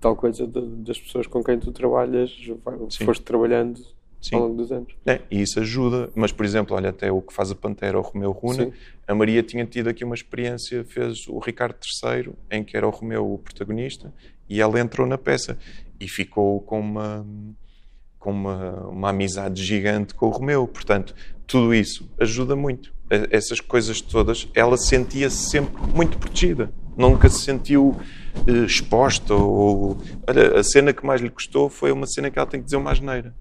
tal 0.01 0.14
coisa 0.14 0.47
de, 0.47 0.60
das 0.60 0.98
pessoas 0.98 1.26
com 1.26 1.43
quem 1.43 1.59
tu 1.59 1.72
trabalhas, 1.72 2.30
Sim. 2.90 3.05
foste 3.05 3.22
trabalhando 3.22 3.80
Sim. 4.20 4.36
ao 4.36 4.43
longo 4.43 4.56
dos 4.56 4.70
anos. 4.70 4.93
É, 5.05 5.20
e 5.30 5.43
isso 5.43 5.59
ajuda. 5.60 6.10
Mas, 6.14 6.30
por 6.30 6.44
exemplo, 6.44 6.76
olha 6.76 6.90
até 6.90 7.10
o 7.10 7.20
que 7.20 7.32
faz 7.32 7.51
a 7.51 7.55
Pantera, 7.55 7.98
o 7.98 8.02
Romeu 8.02 8.30
Runa, 8.30 8.66
Sim. 8.66 8.72
A 9.09 9.14
Maria 9.14 9.43
tinha 9.43 9.64
tido 9.64 9.89
aqui 9.89 10.05
uma 10.05 10.14
experiência, 10.14 10.85
fez 10.85 11.26
o 11.26 11.39
Ricardo 11.39 11.78
III, 11.82 12.32
em 12.51 12.62
que 12.62 12.76
era 12.76 12.86
o 12.86 12.90
Romeu 12.90 13.32
o 13.32 13.39
protagonista, 13.39 14.14
e 14.48 14.60
ela 14.60 14.78
entrou 14.78 15.06
na 15.06 15.18
peça 15.18 15.59
e 15.98 16.06
ficou 16.06 16.60
com 16.60 16.78
uma 16.78 17.26
com 18.18 18.32
uma, 18.32 18.89
uma 18.89 19.10
amizade 19.10 19.64
gigante 19.64 20.12
com 20.12 20.26
o 20.26 20.30
Romeu. 20.30 20.66
Portanto, 20.66 21.14
tudo 21.47 21.72
isso 21.72 22.10
ajuda 22.18 22.55
muito. 22.56 22.93
Essas 23.30 23.60
coisas 23.60 24.01
todas, 24.01 24.48
ela 24.55 24.76
sentia-se 24.76 25.51
sempre 25.51 25.80
muito 25.94 26.18
protegida 26.18 26.70
nunca 26.98 27.30
se 27.30 27.40
sentiu 27.43 27.97
uh, 28.47 28.64
exposta. 28.64 29.32
Ou, 29.32 29.97
olha, 30.26 30.59
a 30.59 30.64
cena 30.64 30.93
que 30.93 31.06
mais 31.06 31.20
lhe 31.20 31.30
custou 31.30 31.70
foi 31.70 31.93
uma 31.93 32.06
cena 32.06 32.30
que 32.30 32.39
ela 32.39 32.48
tem 32.48 32.60
que 32.60 32.64
dizer 32.64 32.76
uma 32.76 32.90
asneira. 32.90 33.35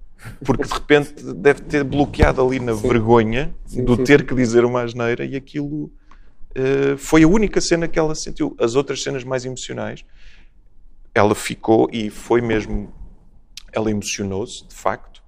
Porque 0.44 0.64
de 0.64 0.72
repente 0.72 1.34
deve 1.34 1.60
ter 1.62 1.84
bloqueado 1.84 2.44
ali 2.44 2.58
na 2.58 2.74
sim. 2.74 2.88
vergonha 2.88 3.54
sim, 3.66 3.84
do 3.84 3.96
sim, 3.96 4.04
ter 4.04 4.26
que 4.26 4.34
dizer 4.34 4.64
uma 4.64 4.82
asneira 4.82 5.24
e 5.24 5.36
aquilo 5.36 5.84
uh, 6.56 6.96
foi 6.98 7.22
a 7.22 7.28
única 7.28 7.60
cena 7.60 7.86
que 7.86 7.98
ela 7.98 8.14
sentiu. 8.14 8.56
As 8.58 8.74
outras 8.74 9.02
cenas 9.02 9.24
mais 9.24 9.44
emocionais, 9.44 10.04
ela 11.14 11.34
ficou 11.34 11.88
e 11.92 12.10
foi 12.10 12.40
mesmo. 12.40 12.92
Ela 13.72 13.90
emocionou-se, 13.90 14.66
de 14.66 14.74
facto, 14.74 15.22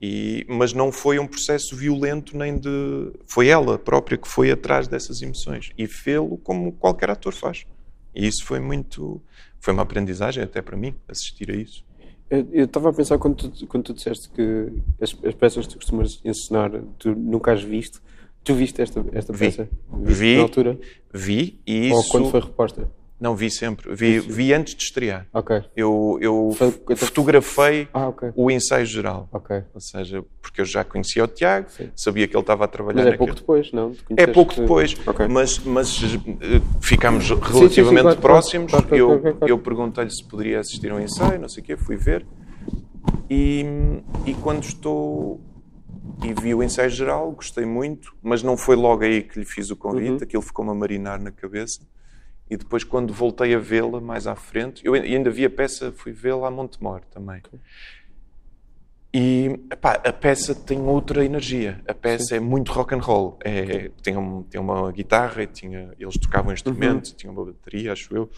e, 0.00 0.46
mas 0.48 0.72
não 0.72 0.90
foi 0.90 1.18
um 1.18 1.26
processo 1.26 1.76
violento 1.76 2.36
nem 2.36 2.58
de. 2.58 3.12
Foi 3.26 3.48
ela 3.48 3.78
própria 3.78 4.16
que 4.16 4.26
foi 4.26 4.50
atrás 4.50 4.88
dessas 4.88 5.20
emoções 5.20 5.72
e 5.76 5.86
fê-lo 5.86 6.38
como 6.38 6.72
qualquer 6.72 7.10
ator 7.10 7.34
faz. 7.34 7.66
E 8.14 8.26
isso 8.26 8.44
foi 8.44 8.60
muito. 8.60 9.20
Foi 9.58 9.74
uma 9.74 9.82
aprendizagem 9.82 10.42
até 10.42 10.62
para 10.62 10.76
mim, 10.76 10.94
assistir 11.06 11.50
a 11.50 11.54
isso. 11.54 11.84
Eu 12.30 12.64
estava 12.64 12.90
a 12.90 12.92
pensar 12.92 13.18
quando 13.18 13.48
tu, 13.48 13.66
quando 13.66 13.84
tu 13.84 13.94
disseste 13.94 14.30
que 14.30 14.68
as, 15.00 15.16
as, 15.24 15.34
peças 15.34 15.66
que 15.66 15.72
tu 15.72 15.78
costumas 15.78 16.20
ensinar, 16.24 16.70
tu 16.96 17.14
nunca 17.14 17.52
as 17.52 17.62
viste. 17.62 17.98
Tu 18.44 18.54
viste 18.54 18.80
esta, 18.80 19.04
esta 19.12 19.32
peça? 19.32 19.68
Vi, 19.92 20.14
vi 20.14 20.36
na 20.36 20.42
altura? 20.42 20.78
Vi 21.12 21.60
e 21.66 21.88
isso... 21.88 21.96
Ou 21.96 22.04
quando 22.04 22.30
foi 22.30 22.40
reposta? 22.40 22.88
Não, 23.20 23.36
vi 23.36 23.50
sempre. 23.50 23.94
Vi, 23.94 24.18
vi 24.18 24.54
antes 24.54 24.74
de 24.74 24.82
estrear. 24.82 25.26
Ok. 25.32 25.62
Eu, 25.76 26.18
eu 26.22 26.56
fotografei 26.96 27.86
ah, 27.92 28.08
okay. 28.08 28.30
o 28.34 28.50
ensaio 28.50 28.86
geral. 28.86 29.28
Ok. 29.30 29.62
Ou 29.74 29.80
seja, 29.80 30.24
porque 30.40 30.62
eu 30.62 30.64
já 30.64 30.82
conhecia 30.82 31.22
o 31.22 31.28
Tiago, 31.28 31.68
Sim. 31.68 31.90
sabia 31.94 32.26
que 32.26 32.34
ele 32.34 32.40
estava 32.40 32.64
a 32.64 32.68
trabalhar 32.68 33.04
Mas 33.04 33.12
é 33.12 33.16
pouco 33.18 33.34
depois, 33.34 33.72
não? 33.72 33.92
É 34.16 34.26
pouco 34.26 34.54
depois, 34.54 34.96
okay. 35.06 35.28
mas, 35.28 35.58
mas 35.58 36.02
uh, 36.02 36.18
ficámos 36.80 37.28
relativamente 37.28 38.08
sim, 38.08 38.14
sim, 38.14 38.20
próximos. 38.20 38.70
Claro, 38.70 38.86
claro, 38.86 39.36
eu, 39.40 39.48
eu 39.48 39.58
perguntei-lhe 39.58 40.10
se 40.10 40.24
poderia 40.24 40.60
assistir 40.60 40.90
ao 40.90 40.98
ensaio, 40.98 41.38
não 41.38 41.48
sei 41.48 41.62
o 41.62 41.66
quê, 41.66 41.76
fui 41.76 41.96
ver. 41.96 42.24
E, 43.28 43.64
e 44.24 44.32
quando 44.34 44.64
estou 44.64 45.40
e 46.22 46.32
vi 46.32 46.54
o 46.54 46.62
ensaio 46.62 46.90
geral, 46.90 47.32
gostei 47.32 47.66
muito, 47.66 48.14
mas 48.22 48.42
não 48.42 48.56
foi 48.56 48.76
logo 48.76 49.04
aí 49.04 49.22
que 49.22 49.38
lhe 49.38 49.44
fiz 49.44 49.70
o 49.70 49.76
convite, 49.76 50.10
uhum. 50.10 50.16
aquilo 50.22 50.42
ficou-me 50.42 50.70
a 50.70 50.74
marinar 50.74 51.20
na 51.20 51.30
cabeça. 51.30 51.80
E 52.50 52.56
depois, 52.56 52.82
quando 52.82 53.14
voltei 53.14 53.54
a 53.54 53.58
vê-la 53.60 54.00
mais 54.00 54.26
à 54.26 54.34
frente, 54.34 54.84
eu 54.84 54.94
ainda 54.94 55.30
vi 55.30 55.44
a 55.44 55.50
peça, 55.50 55.92
fui 55.92 56.10
vê-la 56.10 56.48
a 56.48 56.50
Montemor 56.50 57.02
também. 57.02 57.40
E 59.14 59.58
epá, 59.72 59.94
a 60.04 60.12
peça 60.12 60.52
tem 60.54 60.80
outra 60.80 61.24
energia. 61.24 61.80
A 61.86 61.94
peça 61.94 62.26
Sim. 62.26 62.34
é 62.36 62.40
muito 62.40 62.72
rock 62.72 62.92
and 62.94 62.98
roll. 62.98 63.38
É, 63.44 63.90
tem, 64.02 64.16
um, 64.16 64.42
tem 64.42 64.60
uma 64.60 64.90
guitarra, 64.90 65.46
tinha, 65.46 65.92
eles 65.98 66.16
tocavam 66.18 66.52
instrumentos, 66.52 67.10
uhum. 67.10 67.16
tinha 67.16 67.32
uma 67.32 67.44
bateria, 67.44 67.92
acho 67.92 68.14
eu. 68.16 68.28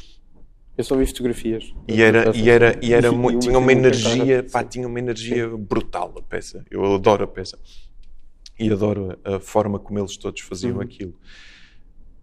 Eu 0.76 0.84
só 0.84 0.94
vi 0.96 1.06
fotografias. 1.06 1.74
E 1.88 2.02
era, 2.02 2.36
e 2.36 2.50
era, 2.50 2.78
e 2.82 2.92
era 2.92 3.12
muito, 3.12 3.40
tinha 3.40 3.58
uma 3.58 3.72
energia, 3.72 4.44
pá, 4.50 4.62
tinha 4.62 4.86
uma 4.86 4.98
energia 4.98 5.48
brutal 5.56 6.14
a 6.18 6.22
peça. 6.22 6.64
Eu 6.70 6.94
adoro 6.94 7.24
a 7.24 7.26
peça. 7.26 7.58
E 8.58 8.70
adoro 8.70 9.18
a 9.24 9.38
forma 9.40 9.78
como 9.78 9.98
eles 9.98 10.16
todos 10.18 10.40
faziam 10.42 10.76
uhum. 10.76 10.82
aquilo. 10.82 11.14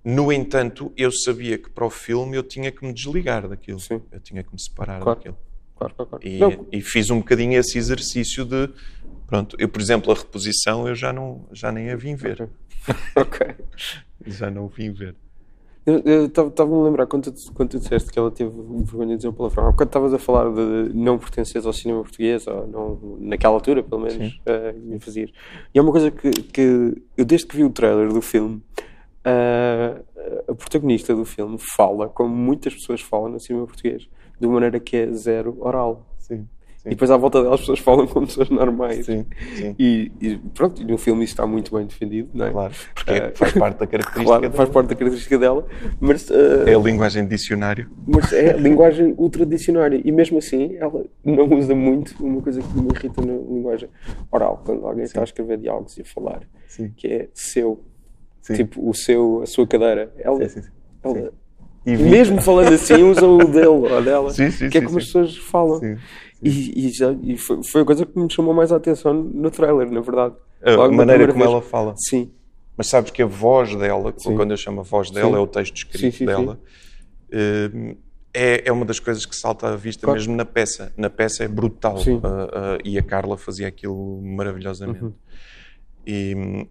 No 0.04 0.32
entanto, 0.32 0.92
eu 0.96 1.12
sabia 1.12 1.58
que 1.58 1.70
para 1.70 1.86
o 1.86 1.90
filme 1.90 2.38
eu 2.38 2.44
tinha 2.44 2.72
que 2.72 2.86
me 2.86 2.94
desligar 2.94 3.48
daquilo. 3.48 3.80
Sim. 3.80 4.02
Eu 4.12 4.20
tinha 4.20 4.44
que 4.44 4.52
me 4.52 4.60
separar 4.60 5.02
claro. 5.02 5.20
daquilo. 5.20 5.38
claro, 5.76 5.94
claro, 5.96 6.10
claro. 6.10 6.28
E, 6.72 6.78
e, 6.78 6.82
fiz 6.82 7.10
um 7.10 7.20
bocadinho 7.20 7.60
esse 7.60 7.78
exercício 7.78 8.46
de. 8.46 8.70
Pronto, 9.28 9.56
eu, 9.60 9.68
por 9.68 9.82
exemplo, 9.82 10.12
a 10.12 10.16
reposição 10.16 10.88
eu 10.88 10.96
já, 10.96 11.14
não, 11.14 11.46
já 11.52 11.72
nem 11.72 11.92
a 11.92 11.96
vim 11.96 12.16
ver. 12.16 12.50
ok. 13.16 13.56
já 14.26 14.50
não 14.50 14.66
o 14.66 14.68
vim 14.68 14.92
ver. 14.92 15.16
Estava-me 15.86 16.76
a 16.76 16.84
lembrar 16.84 17.08
quando 17.08 17.32
tu, 17.32 17.54
quando 17.54 17.70
tu 17.70 17.80
disseste 17.80 18.12
que 18.12 18.20
ela 18.20 18.30
teve 18.30 18.52
vergonha 18.52 19.10
de 19.10 19.18
dizer 19.18 19.30
um 19.30 19.34
palavrão. 19.34 19.74
Quando 19.74 19.90
estavas 19.90 20.14
a 20.14 20.20
falar 20.20 20.52
de 20.52 20.94
não 20.94 21.18
pertenceres 21.18 21.66
ao 21.66 21.74
cinema 21.74 22.02
português, 22.02 22.46
ou 22.48 22.68
não, 22.68 23.18
naquela 23.20 23.54
altura, 23.54 23.82
pelo 23.82 24.02
menos, 24.02 24.34
uh, 24.34 24.78
me 24.80 25.00
fazias. 25.00 25.32
E 25.74 25.80
é 25.80 25.82
uma 25.82 25.92
coisa 25.92 26.12
que, 26.12 26.30
que 26.30 26.62
eu, 27.18 27.26
desde 27.26 27.48
que 27.48 27.56
vi 27.58 27.64
o 27.64 27.70
trailer 27.70 28.10
do 28.14 28.22
filme, 28.22 28.62
uh, 29.26 30.52
a 30.52 30.56
protagonista 30.56 31.16
do 31.16 31.26
filme 31.26 31.58
fala 31.58 32.08
como 32.10 32.36
muitas 32.36 32.74
pessoas 32.74 33.02
falam 33.02 33.30
no 33.30 33.40
cinema 33.40 33.66
português, 33.66 34.08
de 34.40 34.46
uma 34.46 34.56
maneira 34.56 34.80
que 34.80 34.98
é 34.98 35.12
zero 35.12 35.58
oral. 35.60 36.06
Sim. 36.18 36.48
E 36.86 36.92
depois 36.92 37.12
à 37.12 37.18
volta 37.18 37.42
delas 37.42 37.56
as 37.56 37.60
pessoas 37.62 37.80
falam 37.80 38.08
como 38.08 38.26
pessoas 38.26 38.50
normais. 38.50 39.06
Sim, 39.06 39.26
sim. 39.56 39.76
E, 39.78 40.12
e 40.22 40.38
pronto, 40.38 40.82
no 40.86 40.98
filme 40.98 41.26
isso 41.26 41.34
está 41.34 41.46
muito 41.46 41.76
bem 41.76 41.86
defendido, 41.86 42.30
não 42.34 42.46
é? 42.46 42.52
Claro, 42.52 42.74
porque 42.96 43.12
uh, 43.12 43.32
faz 43.36 43.54
parte 43.54 43.80
da 43.80 43.88
característica 43.88 44.24
claro, 44.24 44.42
dela. 44.42 44.54
faz 44.54 44.70
parte 44.70 44.88
da 44.88 44.96
característica 44.96 45.38
dela. 45.38 45.68
Mas, 46.00 46.30
uh, 46.30 46.68
é 46.68 46.74
a 46.74 46.80
linguagem 46.80 47.28
dicionário. 47.28 47.90
Mas 48.08 48.32
é 48.32 48.54
a 48.54 48.58
linguagem 48.58 49.14
ultradicionária. 49.18 50.02
E 50.04 50.12
mesmo 50.12 50.38
assim, 50.38 50.78
ela 50.78 51.06
não 51.24 51.50
usa 51.54 51.76
muito 51.76 52.16
uma 52.26 52.42
coisa 52.42 52.62
que 52.62 52.74
me 52.80 52.88
irrita 52.96 53.22
na 53.26 53.34
linguagem 53.34 53.90
oral, 54.32 54.62
quando 54.66 54.86
alguém 54.88 55.06
sim. 55.06 55.10
está 55.10 55.22
a 55.22 55.26
escrever 55.26 55.58
diálogos 55.58 55.98
e 55.98 56.02
a 56.02 56.06
falar, 56.06 56.44
sim. 56.68 56.94
que 56.96 57.08
é 57.08 57.30
seu. 57.34 57.84
Sim. 58.50 58.56
Tipo, 58.56 58.90
o 58.90 58.94
seu, 58.94 59.42
a 59.44 59.46
sua 59.46 59.68
cadeira. 59.68 60.12
Ela, 60.18 60.50
sim, 60.50 60.62
sim, 60.62 60.70
ela 61.04 61.32
mesmo 61.86 62.42
falando 62.42 62.74
assim, 62.74 63.02
usa 63.04 63.26
o 63.26 63.46
dele 63.46 63.68
ou 63.68 64.04
dela, 64.04 64.32
sim, 64.32 64.52
sim, 64.52 64.70
que 64.70 64.78
é 64.78 64.82
como 64.82 64.98
as 64.98 65.06
pessoas 65.06 65.38
falam. 65.38 65.80
E, 66.42 66.88
e, 66.88 66.90
já, 66.90 67.16
e 67.24 67.38
foi, 67.38 67.64
foi, 67.64 67.82
a 67.82 67.86
coisa 67.86 68.06
que 68.06 68.18
me 68.18 68.32
chamou 68.32 68.54
mais 68.54 68.72
a 68.72 68.78
atenção 68.78 69.14
no 69.14 69.50
trailer, 69.50 69.90
na 69.92 70.02
verdade. 70.02 70.36
A 70.62 70.90
maneira 70.90 71.28
como 71.28 71.40
vez. 71.40 71.52
ela 71.52 71.62
fala. 71.62 71.94
Sim. 71.98 72.32
Mas 72.78 72.88
sabes 72.88 73.12
que 73.12 73.22
a 73.22 73.26
voz 73.26 73.76
dela, 73.76 74.14
quando 74.24 74.52
eu 74.52 74.58
chamo 74.58 74.82
a 74.82 74.84
voz 74.84 75.12
dela, 75.12 75.38
é 75.38 75.40
o 75.40 75.48
texto 75.48 75.76
escrito 75.76 76.26
dela, 76.26 76.60
eh, 77.32 77.96
é, 78.34 78.70
é 78.70 78.72
uma 78.72 78.86
das 78.86 79.00
coisas 79.00 79.26
que 79.26 79.36
salta 79.36 79.68
à 79.68 79.76
vista 79.76 80.06
claro. 80.06 80.18
mesmo 80.18 80.36
na 80.36 80.46
peça. 80.46 80.94
Na 80.96 81.10
peça 81.10 81.44
é 81.44 81.48
brutal. 81.48 81.98
Uh, 81.98 82.18
uh, 82.18 82.80
e 82.86 82.98
a 82.98 83.04
Carla 83.04 83.38
fazia 83.38 83.68
aquilo 83.68 84.22
maravilhosamente. 84.22 85.04
Uhum. 85.04 85.14
E 86.06 86.68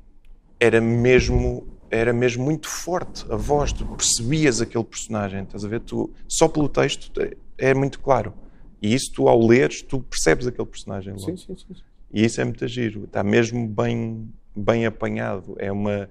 era 0.58 0.80
mesmo 0.80 1.66
era 1.90 2.12
mesmo 2.12 2.44
muito 2.44 2.68
forte 2.68 3.24
a 3.30 3.36
voz, 3.36 3.72
tu 3.72 3.84
percebias 3.86 4.60
aquele 4.60 4.84
personagem, 4.84 5.42
estás 5.42 5.64
a 5.64 5.68
ver? 5.68 5.80
Tu, 5.80 6.10
só 6.28 6.46
pelo 6.46 6.68
texto 6.68 7.10
é 7.56 7.72
muito 7.72 7.98
claro. 8.00 8.34
E 8.80 8.94
isso 8.94 9.10
tu, 9.14 9.26
ao 9.26 9.40
leres, 9.44 9.82
tu 9.82 10.00
percebes 10.00 10.46
aquele 10.46 10.68
personagem 10.68 11.14
logo. 11.14 11.24
Sim, 11.24 11.36
sim, 11.36 11.56
sim. 11.56 11.82
E 12.12 12.24
isso 12.24 12.40
é 12.40 12.44
muito 12.44 12.66
giro. 12.68 13.04
Está 13.04 13.22
mesmo 13.22 13.66
bem, 13.66 14.32
bem 14.54 14.86
apanhado. 14.86 15.56
É 15.58 15.72
uma, 15.72 16.08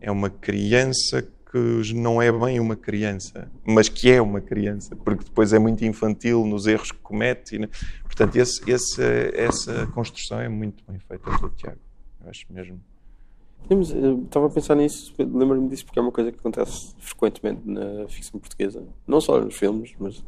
é 0.00 0.10
uma 0.10 0.30
criança 0.30 1.22
que 1.50 1.94
não 1.94 2.20
é 2.20 2.30
bem 2.30 2.60
uma 2.60 2.76
criança, 2.76 3.50
mas 3.64 3.88
que 3.88 4.10
é 4.10 4.20
uma 4.20 4.40
criança, 4.40 4.94
porque 4.94 5.24
depois 5.24 5.54
é 5.54 5.58
muito 5.58 5.82
infantil 5.82 6.44
nos 6.44 6.66
erros 6.66 6.92
que 6.92 6.98
comete. 6.98 7.58
Né? 7.58 7.68
Portanto, 8.02 8.36
esse, 8.36 8.70
esse, 8.70 9.02
essa 9.34 9.86
construção 9.88 10.40
é 10.40 10.48
muito 10.48 10.84
bem 10.86 10.98
feita 10.98 11.30
do 11.38 11.48
Tiago. 11.50 11.78
Eu 12.22 12.30
acho 12.30 12.44
mesmo. 12.50 12.78
Estava 13.70 14.46
a 14.46 14.50
pensar 14.50 14.74
nisso, 14.74 15.14
lembro-me 15.18 15.68
disso 15.68 15.84
porque 15.84 15.98
é 15.98 16.02
uma 16.02 16.12
coisa 16.12 16.32
que 16.32 16.38
acontece 16.38 16.94
frequentemente 16.98 17.60
na 17.64 18.08
ficção 18.08 18.40
portuguesa. 18.40 18.82
Não 19.06 19.20
só 19.20 19.38
nos 19.40 19.56
filmes, 19.56 19.94
mas 19.98 20.24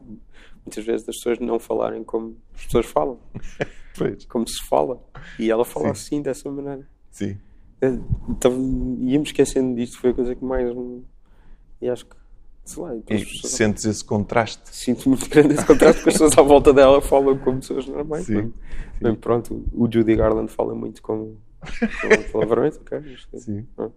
muitas 0.65 0.85
vezes 0.85 1.09
as 1.09 1.17
pessoas 1.17 1.39
não 1.39 1.59
falarem 1.59 2.05
como 2.05 2.37
as 2.55 2.67
pessoas 2.67 2.87
falam. 2.87 3.19
como 4.29 4.47
se 4.47 4.63
fala. 4.69 5.03
E 5.39 5.51
ela 5.51 5.65
fala 5.65 5.87
Sim. 5.87 5.91
assim, 5.93 6.23
dessa 6.23 6.51
maneira. 6.51 6.87
Sim. 7.11 7.39
Então, 8.29 8.53
ia-me 9.01 9.25
esquecendo 9.25 9.75
disto, 9.75 9.99
foi 9.99 10.11
a 10.11 10.15
coisa 10.15 10.35
que 10.35 10.45
mais. 10.45 10.71
E 11.81 11.89
acho 11.89 12.07
que. 12.07 12.17
Sei 12.63 12.83
lá, 12.83 12.95
e 12.95 13.01
pessoas... 13.01 13.53
sentes 13.53 13.85
esse 13.87 14.05
contraste? 14.05 14.63
Sinto 14.67 15.09
muito 15.09 15.29
grande 15.29 15.55
esse 15.55 15.65
contraste, 15.65 16.03
porque 16.03 16.11
as 16.11 16.15
pessoas 16.15 16.39
à 16.39 16.43
volta 16.43 16.73
dela 16.75 17.01
falam 17.01 17.37
como 17.39 17.59
pessoas 17.59 17.87
normais. 17.87 18.27
Sim. 18.27 18.53
Bem, 19.01 19.15
pronto, 19.15 19.65
o 19.73 19.91
Judy 19.91 20.15
Garland 20.15 20.53
fala 20.53 20.75
muito 20.75 21.01
como 21.03 21.39
palavrões, 22.33 22.77
ok? 22.77 23.17
Sim. 23.35 23.67
Ah. 23.79 23.91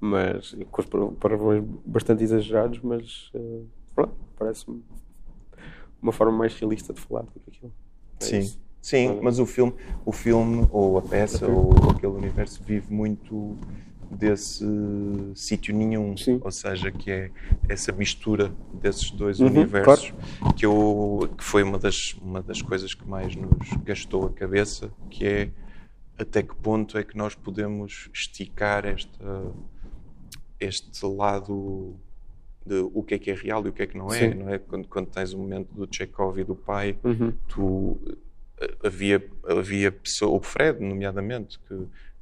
Mas 0.00 0.56
com 0.70 0.80
os 0.80 0.88
palavrões 1.18 1.64
bastante 1.84 2.24
exagerados, 2.24 2.80
mas 2.80 3.30
uh, 3.34 4.08
parece-me 4.36 4.82
uma 6.00 6.12
forma 6.12 6.36
mais 6.36 6.54
realista 6.54 6.92
de 6.92 7.00
falar 7.00 7.22
do 7.22 7.32
que 7.32 7.50
aquilo. 7.50 7.72
É 8.20 8.24
Sim. 8.24 8.38
Isso. 8.38 8.60
Sim, 8.80 9.20
mas 9.22 9.38
o 9.38 9.44
filme, 9.44 9.74
o 10.06 10.12
filme 10.12 10.66
ou 10.70 10.96
a 10.96 11.02
peça 11.02 11.46
ou 11.46 11.90
aquele 11.90 12.14
universo 12.14 12.62
vive 12.64 12.90
muito 12.92 13.58
desse 14.10 14.64
sítio 15.34 15.74
nenhum, 15.74 16.16
Sim. 16.16 16.40
ou 16.42 16.50
seja, 16.50 16.90
que 16.90 17.10
é 17.10 17.30
essa 17.68 17.92
mistura 17.92 18.50
desses 18.72 19.10
dois 19.10 19.38
uhum, 19.38 19.46
universos, 19.48 20.12
claro. 20.38 20.54
que, 20.54 20.66
eu, 20.66 21.30
que 21.36 21.44
foi 21.44 21.62
uma 21.62 21.78
das, 21.78 22.16
uma 22.20 22.42
das 22.42 22.60
coisas 22.60 22.92
que 22.92 23.06
mais 23.06 23.36
nos 23.36 23.70
gastou 23.84 24.26
a 24.26 24.30
cabeça, 24.30 24.90
que 25.10 25.24
é 25.26 25.50
até 26.20 26.42
que 26.42 26.54
ponto 26.54 26.98
é 26.98 27.02
que 27.02 27.16
nós 27.16 27.34
podemos 27.34 28.10
esticar 28.12 28.84
esta, 28.84 29.52
este 30.58 31.06
lado 31.06 31.96
de 32.64 32.80
o 32.92 33.02
que 33.02 33.14
é 33.14 33.18
que 33.18 33.30
é 33.30 33.34
real 33.34 33.64
e 33.64 33.70
o 33.70 33.72
que 33.72 33.82
é 33.82 33.86
que 33.86 33.96
não 33.96 34.12
é, 34.12 34.30
Sim. 34.30 34.34
não 34.34 34.48
é? 34.50 34.58
Quando, 34.58 34.86
quando 34.86 35.06
tens 35.06 35.32
o 35.32 35.38
momento 35.38 35.72
do 35.72 35.88
Chekhov 35.90 36.38
e 36.38 36.44
do 36.44 36.54
pai, 36.54 36.98
uhum. 37.02 37.32
tu 37.48 37.98
eh, 38.60 38.76
havia 38.84 39.24
havia 39.44 39.90
pessoa, 39.90 40.36
o 40.36 40.42
Fred 40.42 40.84
nomeadamente 40.84 41.58
que, 41.60 41.74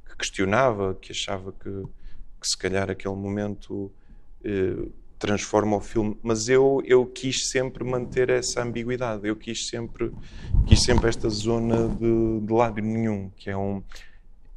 que 0.07 0.17
questionava, 0.17 0.95
que 0.95 1.11
achava 1.11 1.51
que, 1.51 1.69
que, 1.69 2.47
se 2.47 2.57
calhar 2.57 2.89
aquele 2.89 3.15
momento 3.15 3.91
eh, 4.45 4.87
transforma 5.19 5.75
o 5.75 5.81
filme, 5.81 6.17
mas 6.23 6.47
eu 6.47 6.81
eu 6.85 7.05
quis 7.05 7.49
sempre 7.49 7.83
manter 7.83 8.29
essa 8.29 8.63
ambiguidade, 8.63 9.27
eu 9.27 9.35
quis 9.35 9.67
sempre 9.67 10.11
quis 10.65 10.81
sempre 10.81 11.09
esta 11.09 11.29
zona 11.29 11.89
de, 11.89 12.39
de 12.41 12.53
lado 12.53 12.81
nenhum, 12.81 13.29
que 13.35 13.49
é 13.49 13.57
um 13.57 13.83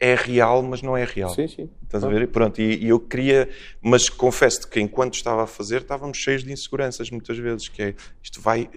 é 0.02 0.16
real, 0.16 0.64
mas 0.64 0.82
não 0.82 0.96
é 0.96 1.04
real. 1.04 1.30
Sim, 1.30 1.46
sim. 1.46 1.70
Estás 1.84 2.02
a 2.02 2.08
ver? 2.08 2.26
Pronto, 2.26 2.60
e, 2.60 2.84
e, 2.84 2.88
eu 2.88 2.98
queria, 2.98 3.48
mas 3.80 4.08
confesso 4.08 4.68
que 4.68 4.80
enquanto 4.80 5.14
estava 5.14 5.44
a 5.44 5.46
fazer, 5.46 5.82
estávamos 5.82 6.18
cheios 6.18 6.42
de 6.42 6.52
inseguranças 6.52 7.08
muitas 7.08 7.38
vezes, 7.38 7.68
que 7.68 7.82
é, 7.82 7.94
isto 8.20 8.40
vai, 8.40 8.68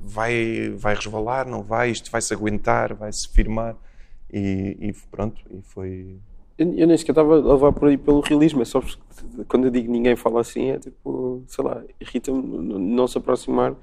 vai, 0.00 0.70
vai 0.76 0.96
resvalar, 0.96 1.46
não 1.46 1.62
vai, 1.62 1.90
isto 1.90 2.10
vai 2.10 2.20
se 2.20 2.34
aguentar, 2.34 2.92
vai 2.92 3.12
se 3.12 3.28
firmar, 3.28 3.76
e, 4.32 4.76
e 4.80 4.92
pronto, 5.12 5.40
e 5.48 5.62
foi, 5.62 6.18
eu, 6.58 6.74
eu 6.74 6.86
nem 6.86 6.96
sequer 6.96 7.12
estava 7.12 7.34
a 7.34 7.52
levar 7.52 7.72
por 7.72 7.88
aí 7.88 7.96
pelo 7.96 8.20
realismo, 8.20 8.60
é 8.62 8.64
só 8.64 8.80
porque 8.80 8.98
quando 9.46 9.66
eu 9.66 9.70
digo 9.70 9.90
ninguém 9.90 10.16
fala 10.16 10.40
assim, 10.40 10.70
é 10.70 10.78
tipo, 10.78 11.42
sei 11.46 11.64
lá, 11.64 11.82
irrita-me 12.00 12.42
não 12.42 13.06
se 13.06 13.16
aproximar 13.16 13.74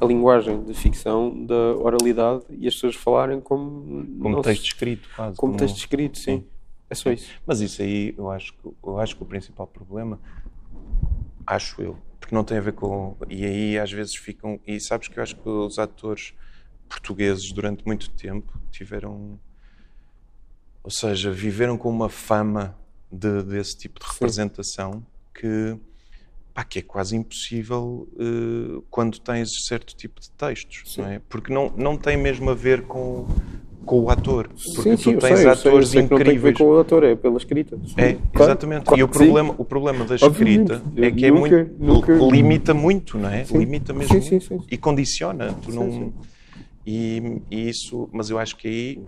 a 0.00 0.04
linguagem 0.04 0.64
de 0.64 0.74
ficção 0.74 1.44
da 1.46 1.76
oralidade 1.76 2.44
e 2.50 2.66
as 2.66 2.74
pessoas 2.74 2.96
falarem 2.96 3.40
como. 3.40 4.04
Como 4.20 4.42
texto 4.42 4.62
se, 4.62 4.66
escrito, 4.66 5.08
quase. 5.14 5.36
Como, 5.36 5.52
como 5.52 5.58
texto 5.58 5.76
escrito, 5.76 6.18
sim. 6.18 6.38
sim. 6.38 6.46
É 6.90 6.94
só 6.94 7.10
isso. 7.12 7.30
Mas 7.46 7.60
isso 7.60 7.80
aí, 7.80 8.14
eu 8.18 8.30
acho, 8.30 8.52
que, 8.54 8.68
eu 8.82 8.98
acho 8.98 9.16
que 9.16 9.22
o 9.22 9.26
principal 9.26 9.66
problema, 9.66 10.20
acho 11.46 11.80
eu, 11.80 11.96
porque 12.18 12.34
não 12.34 12.44
tem 12.44 12.58
a 12.58 12.60
ver 12.60 12.72
com. 12.72 13.16
E 13.28 13.44
aí 13.44 13.78
às 13.78 13.92
vezes 13.92 14.16
ficam. 14.16 14.58
E 14.66 14.80
sabes 14.80 15.06
que 15.06 15.18
eu 15.18 15.22
acho 15.22 15.36
que 15.36 15.48
os 15.48 15.78
atores 15.78 16.34
portugueses 16.88 17.52
durante 17.52 17.86
muito 17.86 18.10
tempo 18.10 18.58
tiveram 18.70 19.38
ou 20.84 20.90
seja, 20.90 21.30
viveram 21.32 21.78
com 21.78 21.88
uma 21.88 22.10
fama 22.10 22.76
de, 23.10 23.42
desse 23.42 23.78
tipo 23.78 23.98
de 23.98 24.06
representação 24.06 25.02
que, 25.32 25.74
pá, 26.52 26.62
que 26.62 26.80
é 26.80 26.82
quase 26.82 27.16
impossível 27.16 28.06
uh, 28.12 28.84
quando 28.90 29.18
tens 29.18 29.48
certo 29.66 29.96
tipo 29.96 30.20
de 30.20 30.30
textos, 30.32 30.98
não 30.98 31.06
é? 31.06 31.22
Porque 31.26 31.52
não, 31.52 31.72
não 31.74 31.96
tem 31.96 32.18
mesmo 32.18 32.50
a 32.50 32.54
ver 32.54 32.82
com, 32.82 33.26
com 33.86 34.00
o 34.00 34.10
ator. 34.10 34.48
Porque 34.48 34.82
sim, 34.82 34.96
sim, 34.98 35.14
tu 35.14 35.20
tens 35.20 35.38
sei, 35.38 35.48
atores 35.48 35.88
sei, 35.88 36.02
sei 36.02 36.02
incríveis. 36.02 36.10
Não 36.10 36.18
tem 36.18 36.36
a 36.36 36.42
ver 36.42 36.58
com 36.58 36.64
o 36.64 36.78
ator, 36.78 37.04
é 37.04 37.16
pela 37.16 37.38
escrita. 37.38 37.80
É, 37.96 38.12
claro, 38.12 38.52
exatamente. 38.52 38.84
Claro 38.84 39.00
e 39.00 39.02
o 39.02 39.08
problema, 39.08 39.54
o 39.56 39.64
problema 39.64 40.04
da 40.04 40.16
escrita 40.16 40.26
Obviamente. 40.26 41.02
é 41.02 41.10
que 41.10 41.24
é 41.24 41.30
nunca, 41.30 41.56
muito. 41.56 41.82
Nunca... 41.82 42.12
Limita 42.12 42.74
muito, 42.74 43.16
não 43.16 43.30
é? 43.30 43.42
Limita 43.50 43.94
mesmo. 43.94 44.64
E 44.70 44.76
condiciona. 44.76 45.54
Tu 45.62 45.72
não. 45.72 46.12
E, 46.86 47.40
e 47.50 47.70
isso, 47.70 48.10
mas 48.12 48.28
eu 48.28 48.38
acho 48.38 48.54
que 48.56 48.68
aí 48.68 49.02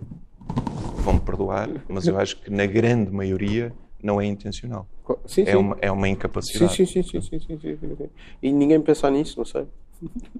vão-me 0.97 1.19
perdoar, 1.19 1.69
mas 1.87 2.07
eu 2.07 2.17
acho 2.19 2.37
que 2.41 2.49
na 2.49 2.65
grande 2.65 3.11
maioria 3.11 3.73
não 4.01 4.19
é 4.19 4.25
intencional. 4.25 4.87
Sim, 5.25 5.41
é, 5.43 5.51
sim. 5.51 5.55
Uma, 5.55 5.77
é 5.81 5.91
uma 5.91 6.07
incapacidade. 6.07 6.75
Sim, 6.75 6.85
sim, 6.85 7.03
sim, 7.03 7.21
sim, 7.21 7.39
sim, 7.39 7.57
sim, 7.59 7.77
sim. 7.79 8.09
E 8.43 8.51
ninguém 8.51 8.81
pensa 8.81 9.09
nisso, 9.09 9.37
não 9.37 9.45
sei. 9.45 9.65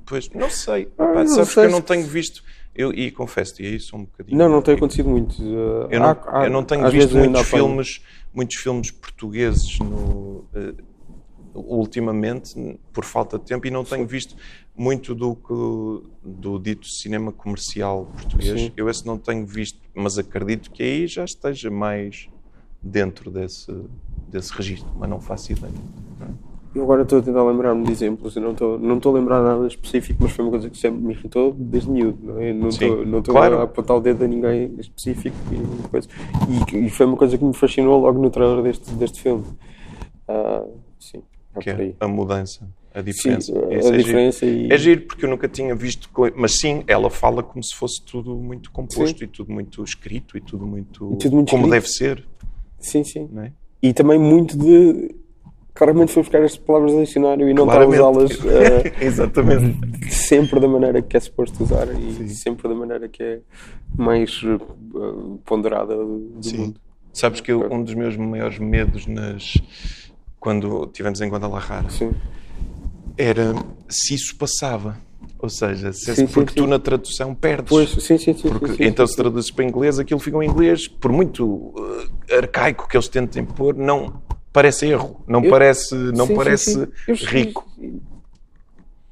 Pois, 0.06 0.30
não 0.32 0.50
sei. 0.50 0.90
Ah, 0.98 1.06
Pá, 1.06 1.14
não 1.24 1.28
sabes 1.28 1.54
sei 1.54 1.64
que 1.64 1.68
eu 1.68 1.72
não 1.72 1.82
tenho 1.82 2.06
visto. 2.06 2.44
Eu, 2.76 2.94
e 2.94 3.10
confesso-te, 3.10 3.64
e 3.64 3.66
aí 3.68 3.80
sou 3.80 4.00
um 4.00 4.04
bocadinho. 4.06 4.38
Não, 4.38 4.48
não 4.50 4.62
tem 4.62 4.76
acontecido 4.76 5.10
muito. 5.10 5.42
Eu 5.42 6.00
não, 6.00 6.10
há- 6.10 6.42
há- 6.42 6.44
eu 6.46 6.52
não 6.52 6.64
tenho 6.64 6.84
visto 6.92 7.16
muitos 7.18 7.42
filmes, 7.50 8.02
muitos 8.34 8.58
filmes 8.58 8.92
portugueses 8.92 9.80
no. 9.80 10.46
Ultimamente, 11.60 12.80
por 12.94 13.04
falta 13.04 13.38
de 13.38 13.46
tempo, 13.46 13.66
e 13.68 13.72
não 13.72 13.84
tenho 13.84 14.06
visto 14.06 14.36
muito 14.76 15.16
do, 15.16 15.36
que, 15.36 16.10
do 16.24 16.60
dito 16.60 16.88
cinema 16.88 17.32
comercial 17.32 18.06
português. 18.14 18.62
Sim. 18.62 18.72
Eu 18.78 18.90
esse 18.90 19.06
não 19.06 19.18
tenho 19.18 19.46
visto, 19.46 19.80
mas 19.96 20.18
acredito 20.18 20.72
que 20.72 20.84
aí 20.84 21.08
já 21.08 21.26
esteja 21.26 21.70
mais 21.70 22.30
dentro 22.82 23.32
desse, 23.32 23.74
desse 24.30 24.54
registro, 24.54 24.90
mas 24.98 25.10
não 25.10 25.20
faço 25.20 25.52
ideia. 25.52 25.74
Eu 26.76 26.84
agora 26.84 27.02
estou 27.02 27.18
a 27.18 27.22
tentar 27.24 27.44
lembrar-me 27.44 27.84
de 27.86 27.92
exemplos, 27.92 28.36
eu 28.36 28.42
não 28.42 28.52
estou, 28.52 28.78
não 28.78 28.98
estou 28.98 29.16
a 29.16 29.20
lembrar 29.20 29.42
nada 29.42 29.66
específico, 29.66 30.20
mas 30.22 30.32
foi 30.32 30.46
uma 30.46 30.52
coisa 30.52 30.70
que 30.70 30.78
sempre 30.78 31.02
me 31.02 31.14
irritou 31.14 31.52
desde 31.58 31.90
miúdo, 31.90 32.20
não 32.22 32.40
é? 32.40 32.54
Não 32.54 32.68
estou, 32.68 33.04
não 33.04 33.20
estou 33.20 33.34
claro. 33.34 33.60
a 33.60 33.64
apontar 33.64 33.98
o 33.98 34.00
dedo 34.00 34.24
a 34.24 34.28
ninguém 34.28 34.76
específico 34.78 35.36
e, 35.52 35.88
coisa. 35.88 36.08
e, 36.72 36.86
e 36.86 36.90
foi 36.90 37.06
uma 37.08 37.18
coisa 37.18 37.36
que 37.36 37.44
me 37.44 37.54
fascinou 37.54 38.00
logo 38.00 38.22
no 38.22 38.30
trailer 38.30 38.62
deste, 38.62 38.92
deste 38.94 39.22
filme. 39.22 39.44
Ah, 40.28 40.66
sim, 41.00 41.24
Que 41.60 41.70
é 41.70 41.94
a 42.00 42.08
mudança, 42.08 42.68
a 42.94 43.00
Sim, 43.00 43.06
diferença. 43.06 43.54
a 43.54 43.74
Esse 43.74 43.88
é 43.88 43.92
giro. 43.92 43.98
diferença 44.04 44.46
e... 44.46 44.72
É 44.72 44.78
giro 44.78 45.02
porque 45.02 45.26
eu 45.26 45.30
nunca 45.30 45.48
tinha 45.48 45.76
visto, 45.76 46.10
mas 46.36 46.60
sim, 46.60 46.84
ela 46.88 47.10
fala 47.10 47.44
como 47.44 47.64
se 47.64 47.74
fosse 47.76 48.02
tudo 48.04 48.36
muito 48.36 48.72
composto 48.72 49.20
Sim. 49.20 49.26
e 49.26 49.28
tudo 49.28 49.52
muito 49.52 49.84
escrito 49.84 50.38
e 50.38 50.42
tudo 50.42 50.66
muito, 50.66 51.14
E 51.14 51.18
tudo 51.18 51.36
muito 51.36 51.50
como 51.50 51.64
escrito. 51.66 51.72
deve 51.72 51.88
ser, 51.88 52.28
Sim, 52.80 53.04
sim. 53.04 53.30
é? 53.38 53.52
E 53.82 53.94
também 53.94 54.18
muito 54.20 54.58
de... 54.58 55.16
Claramente 55.74 56.12
foi 56.12 56.24
buscar 56.24 56.42
estas 56.42 56.58
palavras 56.60 56.92
do 56.92 57.04
dicionário 57.04 57.48
e 57.48 57.54
não 57.54 57.66
estar 57.66 57.84
a 57.84 57.86
Claramente. 57.86 58.34
usá-las 58.34 58.56
ah, 58.56 58.94
Exatamente. 59.06 60.12
sempre 60.12 60.60
da 60.60 60.68
maneira 60.68 61.04
que 61.04 61.16
é 61.16 61.20
suposto 61.20 61.64
usar 61.64 61.88
e 62.02 62.30
sempre 62.30 62.68
da 62.68 62.74
maneira 62.74 63.08
que 63.08 63.22
é 63.22 63.40
mais 63.96 64.42
ah, 64.44 65.38
ponderada 65.46 65.96
do 65.96 66.38
Sim. 66.42 66.58
mundo. 66.58 66.80
Sabes 67.14 67.42
que 67.42 67.52
eu- 67.52 67.72
um 67.72 67.84
dos 67.84 67.94
meus 67.94 68.18
maiores 68.18 68.58
medos 68.58 69.06
nas 69.06 69.54
quando 70.40 70.84
estivemos 70.86 71.20
em 71.22 71.30
Guadalajara 71.30 71.90
Sim. 71.90 72.12
era 73.18 73.54
se 73.90 74.14
isso 74.16 74.36
passava. 74.38 74.98
Ou 75.40 75.50
seja, 75.50 75.94
se 75.94 76.16
Sim, 76.16 76.26
sim, 76.26 76.34
porque 76.34 76.54
tu 76.56 76.64
sim. 76.64 76.70
na 76.70 76.80
tradução 76.80 77.36
perdes. 77.36 77.70
Pois, 77.70 77.90
sim, 77.92 78.18
sim, 78.18 78.34
sim. 78.34 78.50
Porque, 78.50 78.84
então, 78.84 79.06
se 79.06 79.16
traduzes 79.16 79.52
para 79.52 79.66
inglês, 79.66 80.00
aquilo 80.00 80.20
fica 80.20 80.38
em 80.44 80.48
inglês, 80.50 80.88
por 80.88 81.12
muito 81.12 81.74
eh, 82.30 82.38
arcaico 82.38 82.88
que 82.88 82.98
eles 82.98 83.08
tentem 83.08 83.46
pôr, 83.46 83.76
não 83.76 84.20
parece 84.52 84.88
erro, 84.88 85.22
não 85.28 85.44
Eu- 85.44 85.52
parece, 85.52 85.94
não 85.96 86.28
parece 86.30 86.88
rico. 87.08 87.68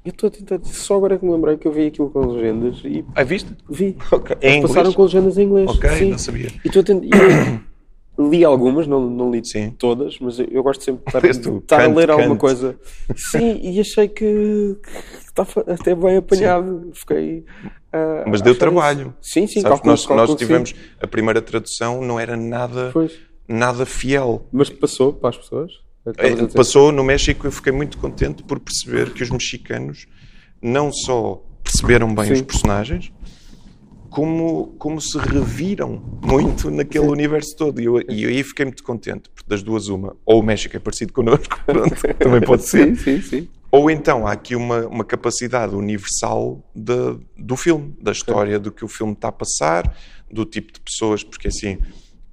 Eu 0.04 0.10
estou 0.12 0.28
a 0.28 0.32
tentar. 0.32 0.60
Só 0.64 0.96
agora 0.98 1.18
que 1.18 1.26
me 1.26 1.32
lembrei 1.32 1.58
que 1.58 1.68
eu 1.68 1.72
vi 1.72 1.88
aquilo 1.88 2.10
com 2.10 2.26
legendas 2.26 2.80
e 2.84 3.04
Ah, 3.16 3.24
viste? 3.24 3.50
vi. 3.70 3.96
Ok. 4.12 4.36
Em 4.42 4.48
Eles 4.58 4.62
passaram 4.62 4.80
inglês? 4.92 4.96
com 4.96 5.04
legendas 5.04 5.38
em 5.38 5.44
inglês. 5.44 5.70
Ok, 5.70 5.90
sim. 5.92 6.10
não 6.12 6.18
sabia. 6.18 6.52
E 6.64 6.68
estou 6.68 6.82
a 6.82 6.84
tentar. 6.86 7.62
Li 8.18 8.44
algumas, 8.46 8.88
não, 8.88 9.10
não 9.10 9.32
li 9.32 9.42
Sim. 9.46 9.72
todas, 9.78 10.18
mas 10.20 10.40
eu, 10.40 10.64
gosto 10.64 10.84
sempre 10.84 11.04
de 11.04 11.10
estar, 11.10 11.22
de 11.52 11.58
estar 11.58 11.82
a 11.82 11.86
Kant, 11.86 11.96
ler 11.96 12.10
alguma 12.12 12.36
coisa. 12.38 12.78
Sim, 13.16 13.60
e 13.62 13.80
achei 13.80 14.08
que 14.08 14.78
que 14.82 15.00
estava 15.28 15.62
até 15.72 15.94
bem 15.96 16.18
apanhado. 16.18 16.92
Fiquei. 16.94 17.44
ah, 17.92 18.24
Mas 18.28 18.42
deu 18.42 18.54
a 18.54 18.56
trabalho. 18.58 19.14
isso. 19.22 19.34
Sim, 19.34 19.48
sim, 19.48 19.62
Sabes, 19.62 19.70
calculo, 19.80 19.92
nós, 19.92 20.02
calculo 20.06 20.20
nós 20.22 20.30
que 20.32 20.40
sim. 20.40 20.46
tivemos 20.46 20.76
a 21.02 21.08
primeira 21.08 21.42
tradução, 21.42 22.02
não 22.02 22.20
era 22.20 22.36
nada, 22.38 22.90
Pois. 22.94 23.14
nada 23.48 23.86
fiel. 23.86 24.48
Mas 24.52 24.70
passou 24.70 25.12
para 25.14 25.30
as 25.30 25.38
pessoas? 25.38 25.72
A 26.06 26.12
Eh. 26.28 26.48
Passou 26.56 26.92
no 26.92 27.04
México, 27.04 27.48
eu 27.48 27.52
fiquei 27.52 27.74
muito 27.74 27.98
contente 27.98 28.44
por 28.44 28.60
perceber 28.60 29.12
que 29.12 29.24
os 29.24 29.30
mexicanos 29.30 30.06
não 30.62 30.92
só 30.94 31.44
perceberam 31.64 32.14
bem 32.14 32.26
Sim. 32.28 32.34
os 32.34 32.42
personagens, 32.44 33.12
como, 34.16 34.68
como 34.80 35.02
se 35.02 35.18
reviram 35.18 36.02
muito 36.24 36.72
naquele 36.72 37.06
universo 37.08 37.54
todo. 37.58 37.82
E 37.82 37.84
eu, 37.84 38.00
e 38.10 38.26
aí 38.26 38.42
fiquei 38.44 38.64
muito 38.64 38.82
contente, 38.82 39.30
porque 39.30 39.44
das 39.50 39.62
duas, 39.62 39.90
uma, 39.90 40.16
ou 40.26 40.40
o 40.40 40.44
México 40.44 40.74
é 40.78 40.80
parecido 40.80 41.12
connosco, 41.12 41.60
pronto, 41.68 42.02
também 42.18 42.42
pode 42.42 42.64
ser, 42.72 42.96
Sim, 42.96 43.20
sim, 43.20 43.22
sim. 43.22 43.48
ou 43.70 43.92
então 43.92 44.26
há 44.26 44.32
aqui 44.32 44.56
uma, 44.56 44.88
uma 44.88 45.04
capacidade 45.04 45.76
universal 45.76 46.64
de- 46.74 47.20
do 47.38 47.58
filme, 47.58 47.94
da 48.02 48.14
história, 48.14 48.58
do 48.58 48.72
que 48.72 48.86
o 48.86 48.88
filme 48.88 49.12
está 49.12 49.28
a 49.28 49.32
passar, 49.34 49.94
do 50.32 50.46
tipo 50.46 50.72
de 50.72 50.80
pessoas, 50.80 51.22
porque 51.22 51.50
assim, 51.50 51.78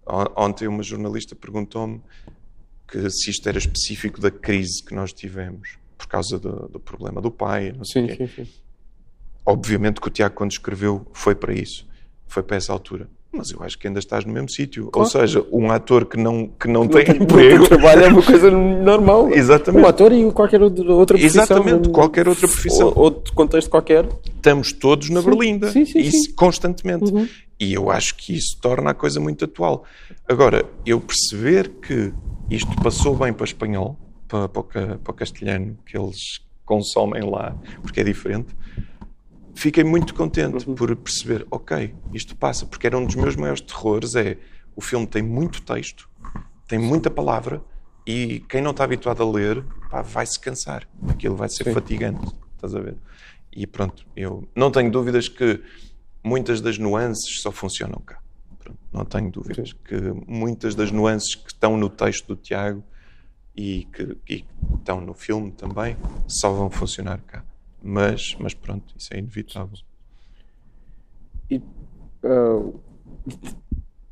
on- 0.08 0.32
ontem 0.36 0.68
uma 0.68 0.84
jornalista 0.84 1.34
perguntou-me 1.34 2.00
que 2.86 3.10
se 3.10 3.28
isto 3.28 3.48
era 3.48 3.58
específico 3.58 4.20
da 4.20 4.30
crise 4.30 4.84
que 4.84 4.94
nós 4.94 5.12
tivemos, 5.12 5.78
por 5.98 6.06
causa 6.06 6.38
do, 6.38 6.68
do 6.68 6.78
problema 6.78 7.20
do 7.20 7.30
pai, 7.30 7.72
não 7.76 7.84
sei 7.84 8.02
Sim, 8.06 8.14
quê. 8.16 8.26
sim, 8.28 8.44
sim. 8.44 8.52
Obviamente 9.44 10.00
que 10.00 10.06
o 10.08 10.10
Tiago, 10.10 10.34
quando 10.34 10.52
escreveu, 10.52 11.06
foi 11.12 11.34
para 11.34 11.52
isso, 11.52 11.86
foi 12.26 12.42
para 12.42 12.56
essa 12.56 12.72
altura. 12.72 13.08
Mas 13.34 13.50
eu 13.50 13.62
acho 13.62 13.78
que 13.78 13.86
ainda 13.86 13.98
estás 13.98 14.26
no 14.26 14.32
mesmo 14.32 14.50
sítio. 14.50 14.84
Ou 14.84 14.90
Claro. 14.90 15.08
seja, 15.08 15.44
um 15.50 15.70
ator 15.70 16.04
que 16.04 16.18
não, 16.18 16.48
que 16.48 16.68
não, 16.68 16.86
tem 16.86 17.00
emprego. 17.16 17.64
trabalho 17.66 18.04
é 18.04 18.08
uma 18.08 18.22
coisa 18.22 18.50
normal. 18.50 19.30
Exatamente. 19.32 19.82
Um 19.82 19.88
ator 19.88 20.12
e 20.12 20.30
qualquer 20.32 20.60
outra 20.62 20.84
profissão. 21.16 21.42
Exatamente, 21.42 21.88
qualquer 21.88 22.28
outra 22.28 22.46
profissão. 22.46 22.88
ou- 22.88 22.98
Outro 23.04 23.32
contexto 23.32 23.70
qualquer. 23.70 24.06
estamos 24.36 24.72
todos 24.74 25.08
na 25.08 25.22
Sim, 25.22 25.30
berlinda. 25.30 25.70
sim, 25.72 25.86
sim, 25.86 25.98
isso 26.00 26.24
sim. 26.26 26.34
constantemente. 26.34 27.10
Uhum. 27.10 27.26
E 27.58 27.72
eu 27.72 27.90
acho 27.90 28.16
que 28.16 28.34
isso 28.36 28.58
torna 28.60 28.90
a 28.90 28.94
coisa 28.94 29.18
muito 29.18 29.46
atual. 29.46 29.84
Agora, 30.28 30.66
eu 30.84 31.00
perceber 31.00 31.70
que 31.80 32.12
isto 32.50 32.76
passou 32.82 33.16
bem 33.16 33.32
para 33.32 33.46
espanhol, 33.46 33.96
para, 34.28 34.46
para, 34.46 34.60
o, 34.60 34.64
para 34.98 35.10
o 35.10 35.14
castelhano, 35.14 35.78
que 35.86 35.96
eles 35.96 36.18
consomem 36.66 37.22
lá, 37.30 37.56
porque 37.80 38.00
é 38.00 38.04
diferente, 38.04 38.48
fiquei 39.54 39.84
muito 39.84 40.14
contente 40.14 40.68
Uhum. 40.68 40.74
por 40.74 40.94
perceber, 40.96 41.46
ok, 41.50 41.94
isto 42.12 42.34
passa, 42.36 42.66
porque 42.66 42.86
era 42.86 42.96
um 42.98 43.04
dos 43.06 43.14
meus 43.14 43.36
maiores 43.36 43.60
terrores, 43.60 44.14
é 44.14 44.38
o 44.74 44.80
filme 44.80 45.06
tem 45.06 45.22
muito 45.22 45.62
texto, 45.62 46.08
tem 46.66 46.78
muita 46.78 47.10
palavra, 47.10 47.62
e 48.06 48.40
quem 48.48 48.60
não 48.60 48.70
está 48.72 48.84
habituado 48.84 49.22
a 49.22 49.30
ler, 49.30 49.62
pá, 49.90 50.02
vai 50.02 50.26
se 50.26 50.38
cansar. 50.40 50.88
Aquilo 51.08 51.36
vai 51.36 51.48
ser 51.48 51.64
Sim. 51.64 51.74
fatigante, 51.74 52.26
estás 52.54 52.74
a 52.74 52.80
ver? 52.80 52.96
E 53.54 53.66
pronto, 53.66 54.04
eu 54.16 54.48
não 54.56 54.70
tenho 54.70 54.90
dúvidas 54.90 55.28
que 55.28 55.62
muitas 56.24 56.60
das 56.60 56.78
nuances 56.78 57.40
só 57.42 57.52
funcionam 57.52 58.00
cá. 58.00 58.18
Pronto, 58.58 58.78
não 58.92 59.04
tenho 59.04 59.30
dúvidas 59.30 59.72
que 59.72 59.94
muitas 60.26 60.74
das 60.74 60.90
nuances 60.90 61.34
que 61.34 61.48
estão 61.52 61.76
no 61.76 61.88
texto 61.88 62.26
do 62.28 62.36
Tiago 62.36 62.82
e 63.54 63.84
que, 63.92 64.02
e 64.28 64.40
que 64.40 64.46
estão 64.78 65.00
no 65.00 65.12
filme 65.14 65.52
também 65.52 65.96
só 66.26 66.52
vão 66.52 66.70
funcionar 66.70 67.20
cá. 67.26 67.44
Mas, 67.82 68.36
mas 68.38 68.54
pronto, 68.54 68.94
isso 68.96 69.12
é 69.12 69.18
inevitável. 69.18 69.78
E, 71.50 71.60
ah, 72.24 72.72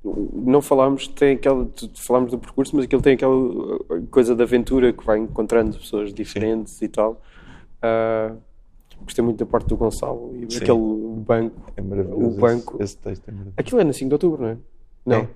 não 0.03 0.61
falámos, 0.61 1.09
tem 1.09 1.35
aquela, 1.35 1.69
falámos 1.95 2.31
do 2.31 2.39
percurso, 2.39 2.75
mas 2.75 2.87
aquilo 2.87 3.03
tem 3.03 3.15
aquela 3.15 3.35
ah, 3.35 4.03
coisa 4.11 4.35
de 4.35 4.43
aventura 4.43 4.93
que 4.93 5.05
vai 5.05 5.19
encontrando 5.19 5.79
pessoas 5.79 6.13
diferentes 6.13 6.81
e 6.83 6.89
tal. 6.89 7.23
Ah, 7.83 8.35
gostei 9.03 9.25
muito 9.25 9.39
da 9.39 9.47
parte 9.47 9.69
do 9.69 9.77
Gonçalo 9.77 10.35
e 10.35 10.51
Sim. 10.51 10.59
daquele 10.59 11.25
banco. 11.25 11.73
É 11.77 11.83
maravilhoso 11.83 12.27
O 12.27 12.31
banco. 12.31 12.83
Esse, 12.83 12.97
texto 12.97 13.29
é 13.29 13.33
maravilhoso. 13.33 13.55
Aquilo 13.57 13.81
é 13.81 13.85
na 13.85 13.93
5 13.93 14.09
de 14.09 14.15
outubro, 14.15 14.43
não 14.43 14.49
é? 14.49 14.59
Não. 15.07 15.17
É, 15.17 15.29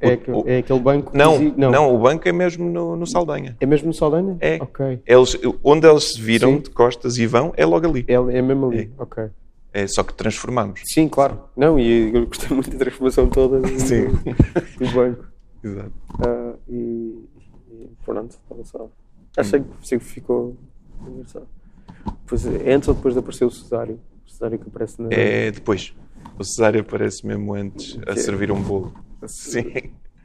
É, 0.00 0.12
aquele, 0.12 0.36
o- 0.36 0.44
é 0.46 0.58
aquele 0.58 0.78
banco. 0.80 1.16
não, 1.16 1.38
dizia- 1.38 1.70
não, 1.70 1.94
o 1.94 1.98
banco 1.98 2.28
é 2.28 2.32
mesmo 2.32 2.68
no, 2.68 2.96
no 2.96 3.06
Saldanha. 3.06 3.56
É 3.60 3.66
mesmo 3.66 3.86
no 3.88 3.94
Saldanha? 3.94 4.36
É. 4.40 4.58
Ok. 4.60 5.00
Eles, 5.06 5.38
onde 5.64 5.86
eles 5.86 6.12
se 6.12 6.20
viram 6.20 6.54
Sim. 6.56 6.60
de 6.60 6.70
costas 6.70 7.16
e 7.16 7.26
vão, 7.26 7.52
é 7.56 7.64
logo 7.64 7.86
ali. 7.88 8.04
É, 8.08 8.14
é 8.14 8.42
mesmo 8.42 8.70
ali. 8.70 8.92
Ok. 8.98 9.24
É 9.72 9.86
só 9.86 10.02
que 10.02 10.12
transformamos. 10.12 10.80
Sim, 10.84 11.08
claro. 11.08 11.40
Não, 11.56 11.78
e 11.78 12.12
eu 12.14 12.26
gostei 12.26 12.48
muito 12.54 12.70
da 12.70 12.78
transformação 12.78 13.28
toda 13.28 13.60
do, 13.60 13.68
Sim. 13.80 14.08
do 14.78 14.92
banco. 14.92 15.24
Exato. 15.62 15.92
Ah, 16.26 16.54
e, 16.68 17.24
e 17.72 17.88
pronto, 18.04 18.30
estava 18.32 18.64
só. 18.64 18.90
Achei 19.36 19.60
que 19.60 19.98
ficou 20.00 20.56
engraçado. 21.08 21.46
Pois 22.26 22.44
é, 22.46 22.72
antes 22.74 22.88
ou 22.88 22.94
depois 22.94 23.14
de 23.14 23.20
aparecer 23.20 23.44
o 23.44 23.50
Cesário? 23.50 23.98
O 24.26 24.30
Cesário 24.30 24.58
que 24.58 24.68
aparece 24.68 25.00
na. 25.00 25.08
É 25.12 25.50
depois. 25.50 25.94
O 26.38 26.44
Cesário 26.44 26.80
aparece 26.80 27.26
mesmo 27.26 27.54
antes 27.54 27.98
a 28.06 28.16
servir 28.16 28.50
um 28.50 28.60
bolo. 28.60 28.92
Sim. 29.26 29.72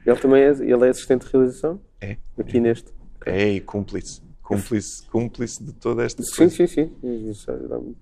Ele 0.06 0.16
também 0.16 0.42
é, 0.42 0.50
ele 0.50 0.84
é 0.86 0.88
assistente 0.88 1.26
de 1.26 1.32
realização? 1.32 1.80
É. 2.00 2.16
Aqui 2.38 2.60
neste. 2.60 2.92
É 3.24 3.48
e 3.52 3.60
cúmplice. 3.60 4.20
Cúmplice, 4.42 5.04
cúmplice 5.08 5.62
de 5.64 5.72
toda 5.72 6.04
esta 6.04 6.22
Sim, 6.22 6.36
coisa. 6.36 6.54
sim, 6.54 6.66
sim. 6.68 6.90
Isso 7.28 7.50
ajuda-me. 7.50 7.96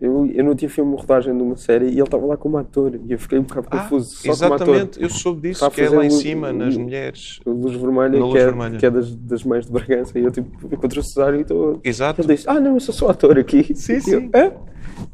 Eu, 0.00 0.26
eu 0.26 0.44
não 0.44 0.54
tinha 0.54 0.70
filme 0.70 0.94
rodagem 0.94 1.36
de 1.36 1.42
uma 1.42 1.56
série 1.56 1.86
e 1.86 1.94
ele 1.94 2.02
estava 2.02 2.24
lá 2.24 2.36
como 2.36 2.56
ator 2.56 2.94
e 3.04 3.10
eu 3.10 3.18
fiquei 3.18 3.36
um 3.36 3.42
bocado 3.42 3.66
Ah, 3.72 3.80
confuso. 3.80 4.14
Só 4.14 4.30
exatamente. 4.30 5.02
Eu 5.02 5.10
soube 5.10 5.48
disso, 5.48 5.68
que 5.72 5.80
é 5.80 5.88
lá 5.90 6.06
em 6.06 6.10
cima, 6.10 6.52
nas 6.52 6.76
mulheres. 6.76 7.40
Luz 7.44 7.74
Vermelha, 7.74 8.10
Na 8.10 8.14
que, 8.18 8.22
Luz 8.22 8.34
é, 8.36 8.44
Vermelha. 8.44 8.78
que 8.78 8.86
é 8.86 8.90
das, 8.92 9.12
das 9.16 9.42
mães 9.42 9.66
de 9.66 9.72
Bragança, 9.72 10.16
e 10.16 10.22
eu 10.22 10.30
tipo, 10.30 10.72
encontrei 10.72 11.00
o 11.00 11.04
Cesário 11.04 11.38
e 11.40 11.42
estou. 11.42 11.80
Exato. 11.82 12.20
Ele 12.20 12.32
disse: 12.32 12.48
Ah, 12.48 12.60
não, 12.60 12.74
eu 12.74 12.80
sou 12.80 12.94
só 12.94 13.08
ator 13.08 13.36
aqui. 13.40 13.74
Sim, 13.74 13.94
E 13.94 13.96
eu, 13.96 14.02
sim. 14.02 14.30
"Hã? 14.32 14.50
Que 14.50 14.56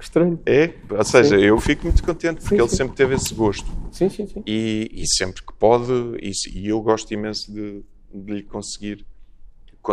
estranho. 0.04 0.40
É, 0.46 0.72
ou 0.90 1.04
seja, 1.04 1.38
Sim. 1.38 1.44
eu 1.44 1.58
fico 1.60 1.84
muito 1.84 2.02
contente 2.02 2.40
porque 2.40 2.56
Sim, 2.56 2.60
ele 2.60 2.68
sim. 2.68 2.76
sempre 2.76 2.96
teve 2.96 3.14
esse 3.14 3.34
gosto. 3.34 3.66
Sim, 3.90 4.08
sim, 4.08 4.26
sim. 4.26 4.42
E, 4.46 4.90
e 4.92 5.06
sempre 5.06 5.42
que 5.42 5.52
pode, 5.54 5.92
e, 6.20 6.30
e 6.54 6.68
eu 6.68 6.80
gosto 6.80 7.12
imenso 7.12 7.52
de, 7.52 7.82
de 8.12 8.32
lhe 8.32 8.42
conseguir, 8.42 9.04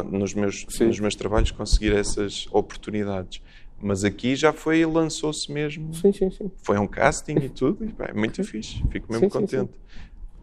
nos 0.05 0.33
meus, 0.33 0.65
nos 0.79 0.99
meus 0.99 1.15
trabalhos, 1.15 1.51
conseguir 1.51 1.93
essas 1.93 2.45
oportunidades. 2.51 3.41
Mas 3.83 4.03
aqui 4.03 4.35
já 4.35 4.53
foi, 4.53 4.85
lançou-se 4.85 5.51
mesmo, 5.51 5.93
Sim, 5.93 6.13
sim, 6.13 6.29
sim. 6.29 6.51
foi 6.63 6.77
um 6.77 6.85
casting 6.87 7.35
e 7.41 7.49
tudo, 7.49 7.83
e 7.83 7.91
pá, 7.91 8.05
é 8.05 8.13
muito 8.13 8.43
fixe, 8.43 8.83
fico 8.91 9.11
mesmo 9.11 9.29
contente. 9.29 9.71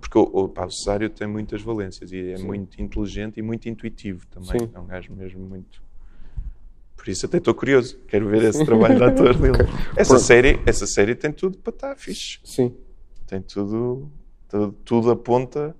Porque 0.01 0.19
o, 0.19 0.23
o, 0.23 0.49
pá, 0.49 0.65
o 0.67 0.71
Cesário 0.71 1.09
tem 1.09 1.27
muitas 1.29 1.63
valências 1.63 2.13
e 2.13 2.33
é 2.33 2.39
muito 2.39 2.81
inteligente 2.81 3.39
e 3.39 3.43
muito 3.43 3.69
intuitivo 3.69 4.27
também. 4.27 4.69
É 4.73 4.79
um 4.79 4.87
gajo 4.87 5.13
mesmo 5.15 5.41
muito. 5.41 5.83
Por 6.99 7.09
isso 7.09 7.27
até 7.27 7.39
estou 7.39 7.55
curioso. 7.55 7.97
Quero 8.09 8.29
ver 8.29 8.43
esse 8.43 8.65
trabalho 8.65 8.97
de 8.97 9.05
ator 9.05 9.33
dele. 9.39 9.57
Essa 9.97 10.15
Pronto. 10.15 10.27
série, 10.27 10.61
essa 10.67 10.85
série 10.85 11.15
tem 11.15 11.33
tudo 11.33 11.57
para 11.57 11.73
estar 11.73 11.97
fixe. 11.97 12.41
Sim. 12.45 12.77
Tem 13.25 13.41
tudo, 13.41 14.11
tudo, 14.49 14.73
tudo 14.85 15.11
aponta. 15.13 15.77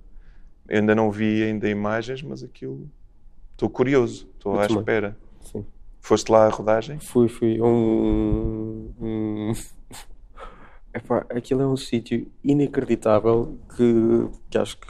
Eu 0.67 0.79
ainda 0.79 0.95
não 0.95 1.11
vi 1.11 1.43
ainda 1.43 1.69
imagens, 1.69 2.23
mas 2.23 2.41
aquilo. 2.41 2.89
Estou 3.51 3.69
curioso. 3.69 4.29
Estou 4.33 4.57
à 4.57 4.65
bem. 4.65 4.77
espera. 4.77 5.17
Sim. 5.41 5.65
Foste 5.99 6.31
lá 6.31 6.45
à 6.45 6.49
rodagem? 6.49 6.99
Fui, 6.99 7.27
fui. 7.27 7.61
Um, 7.61 8.89
um... 8.99 9.53
Epá, 10.95 11.25
aquilo 11.29 11.61
é 11.61 11.67
um 11.67 11.77
sítio 11.77 12.31
inacreditável 12.43 13.59
que, 13.75 14.29
que 14.49 14.57
acho 14.57 14.77
que 14.77 14.87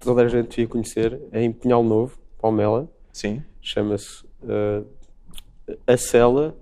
toda 0.00 0.22
a 0.22 0.28
gente 0.28 0.48
devia 0.48 0.66
conhecer. 0.66 1.20
É 1.30 1.42
em 1.42 1.52
Pinhal 1.52 1.84
Novo, 1.84 2.18
Palmela. 2.40 2.90
Sim. 3.12 3.42
Chama-se 3.60 4.24
uh, 4.42 4.86
A 5.86 5.96
Cela 5.96 6.54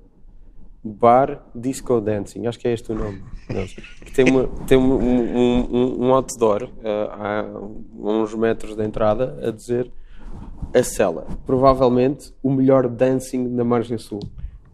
Bar 0.82 1.42
Disco 1.54 2.00
Dancing. 2.00 2.46
Acho 2.46 2.58
que 2.58 2.66
é 2.68 2.72
este 2.72 2.90
o 2.92 2.94
nome. 2.94 3.22
Que 4.04 4.12
tem 4.12 4.24
uma, 4.30 4.48
tem 4.66 4.78
um, 4.78 4.94
um, 4.94 6.06
um- 6.06 6.14
outdoor 6.14 6.64
uh, 6.64 6.70
a 7.10 7.44
uns 7.98 8.34
metros 8.34 8.74
da 8.76 8.84
entrada 8.84 9.38
a 9.46 9.50
dizer 9.50 9.90
A 10.74 10.82
Cela. 10.82 11.26
Provavelmente 11.44 12.32
o 12.42 12.50
melhor 12.50 12.88
dancing 12.88 13.46
na 13.48 13.64
Margem 13.64 13.98
Sul. 13.98 14.20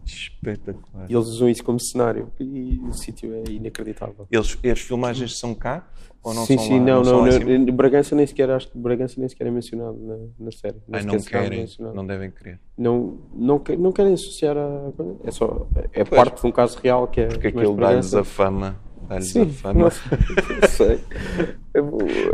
Espetacular. 0.07 1.05
E 1.09 1.13
eles 1.13 1.27
usam 1.27 1.49
isso 1.49 1.63
como 1.63 1.79
cenário. 1.79 2.31
E 2.39 2.79
o 2.87 2.93
sítio 2.93 3.33
é 3.33 3.51
inacreditável. 3.51 4.27
Eles, 4.31 4.57
as 4.71 4.79
filmagens 4.79 5.37
são 5.37 5.53
cá? 5.53 5.87
Ou 6.23 6.33
não 6.33 6.45
sim, 6.45 6.57
são 6.57 6.65
sim, 6.65 6.79
lá? 6.79 6.85
não, 6.85 7.03
não. 7.03 7.25
não? 7.25 7.73
Bragança 7.73 8.15
nem 8.15 8.25
sequer, 8.25 8.49
acho 8.49 8.69
que 8.69 8.77
Bragança 8.77 9.15
nem 9.17 9.29
sequer 9.29 9.47
é 9.47 9.51
mencionado 9.51 9.97
na, 9.97 10.17
na 10.45 10.51
série. 10.51 10.75
Ai, 10.91 11.03
não 11.03 11.19
querem, 11.19 11.65
não 11.79 12.05
devem 12.05 12.31
querer. 12.31 12.59
não, 12.77 13.17
não, 13.33 13.61
não 13.77 13.91
querem 13.91 14.13
associar 14.13 14.57
a. 14.57 14.91
É 15.23 15.31
só 15.31 15.67
é 15.93 16.03
Pois. 16.03 16.09
parte 16.09 16.41
de 16.41 16.47
um 16.47 16.51
caso 16.51 16.79
real 16.83 17.07
que 17.07 17.21
é 17.21 17.27
Porque 17.27 17.47
aquilo 17.47 17.75
dá-lhes 17.77 18.13
a 18.13 18.23
fama. 18.23 18.77
Dá-lhes 19.07 19.37
a 19.37 19.45
fama. 19.45 19.79
não 19.83 19.89
sei 19.89 20.99
É 21.73 21.81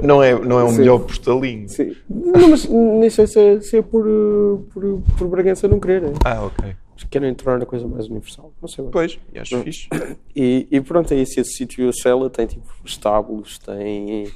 Não 0.01 0.23
é, 0.23 0.39
não 0.39 0.59
é 0.59 0.71
Sim. 0.71 0.77
melhor 0.79 0.99
postalinho. 0.99 1.69
sim. 1.69 1.95
não, 2.09 2.49
mas 2.49 2.67
nem 2.67 3.09
sei 3.11 3.27
se 3.27 3.39
é, 3.39 3.61
se 3.61 3.77
é 3.77 3.81
por, 3.83 4.07
uh, 4.07 4.65
por, 4.73 5.01
por 5.17 5.27
Bragança 5.27 5.67
não 5.67 5.79
quererem 5.79 6.13
Ah, 6.25 6.43
ok. 6.45 6.75
Mas 6.95 7.03
querem 7.05 7.33
tornar 7.33 7.61
a 7.63 7.65
coisa 7.65 7.87
mais 7.87 8.05
universal 8.07 8.53
não 8.61 8.67
sei 8.67 8.83
bem. 8.83 8.91
Pois, 8.91 9.19
e 9.33 9.39
acho 9.39 9.59
fixe. 9.63 9.87
E, 10.35 10.67
e 10.71 10.81
pronto, 10.81 11.13
é 11.13 11.17
isso. 11.17 11.39
Esse 11.39 11.53
sítio, 11.53 11.87
a 11.89 11.93
cela, 11.93 12.29
tem 12.29 12.45
tipo 12.47 12.67
estábulos, 12.85 13.57
tem, 13.59 14.31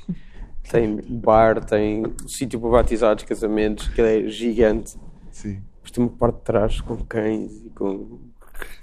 tem 0.69 0.95
bar, 1.07 1.63
tem 1.63 2.03
sítio 2.27 2.59
para 2.59 2.69
batizados, 2.69 3.23
casamentos, 3.23 3.87
que 3.87 4.01
é 4.01 4.27
gigante. 4.27 4.95
Sim. 5.31 5.61
Mas 5.81 5.91
tem 5.91 6.03
uma 6.03 6.11
parte 6.11 6.35
de 6.37 6.41
trás 6.43 6.81
com 6.81 6.97
cães 6.97 7.51
e 7.65 7.69
com. 7.69 8.19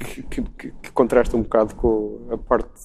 que, 0.00 0.22
que- 0.22 0.42
que- 0.42 0.70
que 0.82 0.92
contrasta 0.92 1.36
um 1.36 1.42
bocado 1.42 1.74
com 1.74 2.26
a 2.30 2.38
parte, 2.38 2.80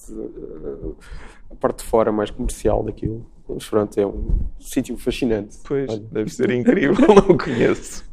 a 1.50 1.54
parte 1.54 1.78
de 1.78 1.84
fora 1.84 2.10
mais 2.12 2.30
comercial 2.30 2.82
daquilo. 2.82 3.24
Mas 3.48 3.68
pronto, 3.68 3.98
é 3.98 4.06
um 4.06 4.38
sítio 4.60 4.96
fascinante. 4.96 5.56
Pois, 5.66 5.90
Olha, 5.90 6.00
deve 6.12 6.30
ser 6.30 6.50
incrível, 6.52 6.94
não 7.14 7.36
conheço. 7.36 8.04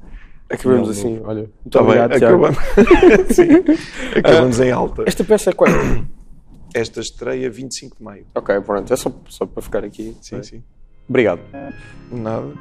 Acabamos 0.50 0.88
Não, 0.88 0.92
assim, 0.92 1.22
olha. 1.24 1.42
Muito 1.42 1.70
bem, 1.70 1.82
obrigado, 1.82 2.18
Tiago. 2.18 2.46
acabamos. 2.46 3.40
Acabamos 4.16 4.60
em 4.62 4.72
alta. 4.72 5.04
Esta 5.06 5.24
peça 5.24 5.50
é 5.50 5.54
quando? 5.54 6.08
Esta 6.74 7.00
estreia 7.00 7.50
25 7.50 7.98
de 7.98 8.04
maio. 8.04 8.26
ok, 8.36 8.60
pronto, 8.62 8.92
é 8.94 8.96
só, 8.96 9.12
só 9.28 9.46
para 9.46 9.64
ficar 9.64 9.84
aqui. 9.84 10.16
Sim, 10.22 10.44
sim. 10.44 10.64
Obrigado. 11.08 11.40
Nada. 12.12 12.54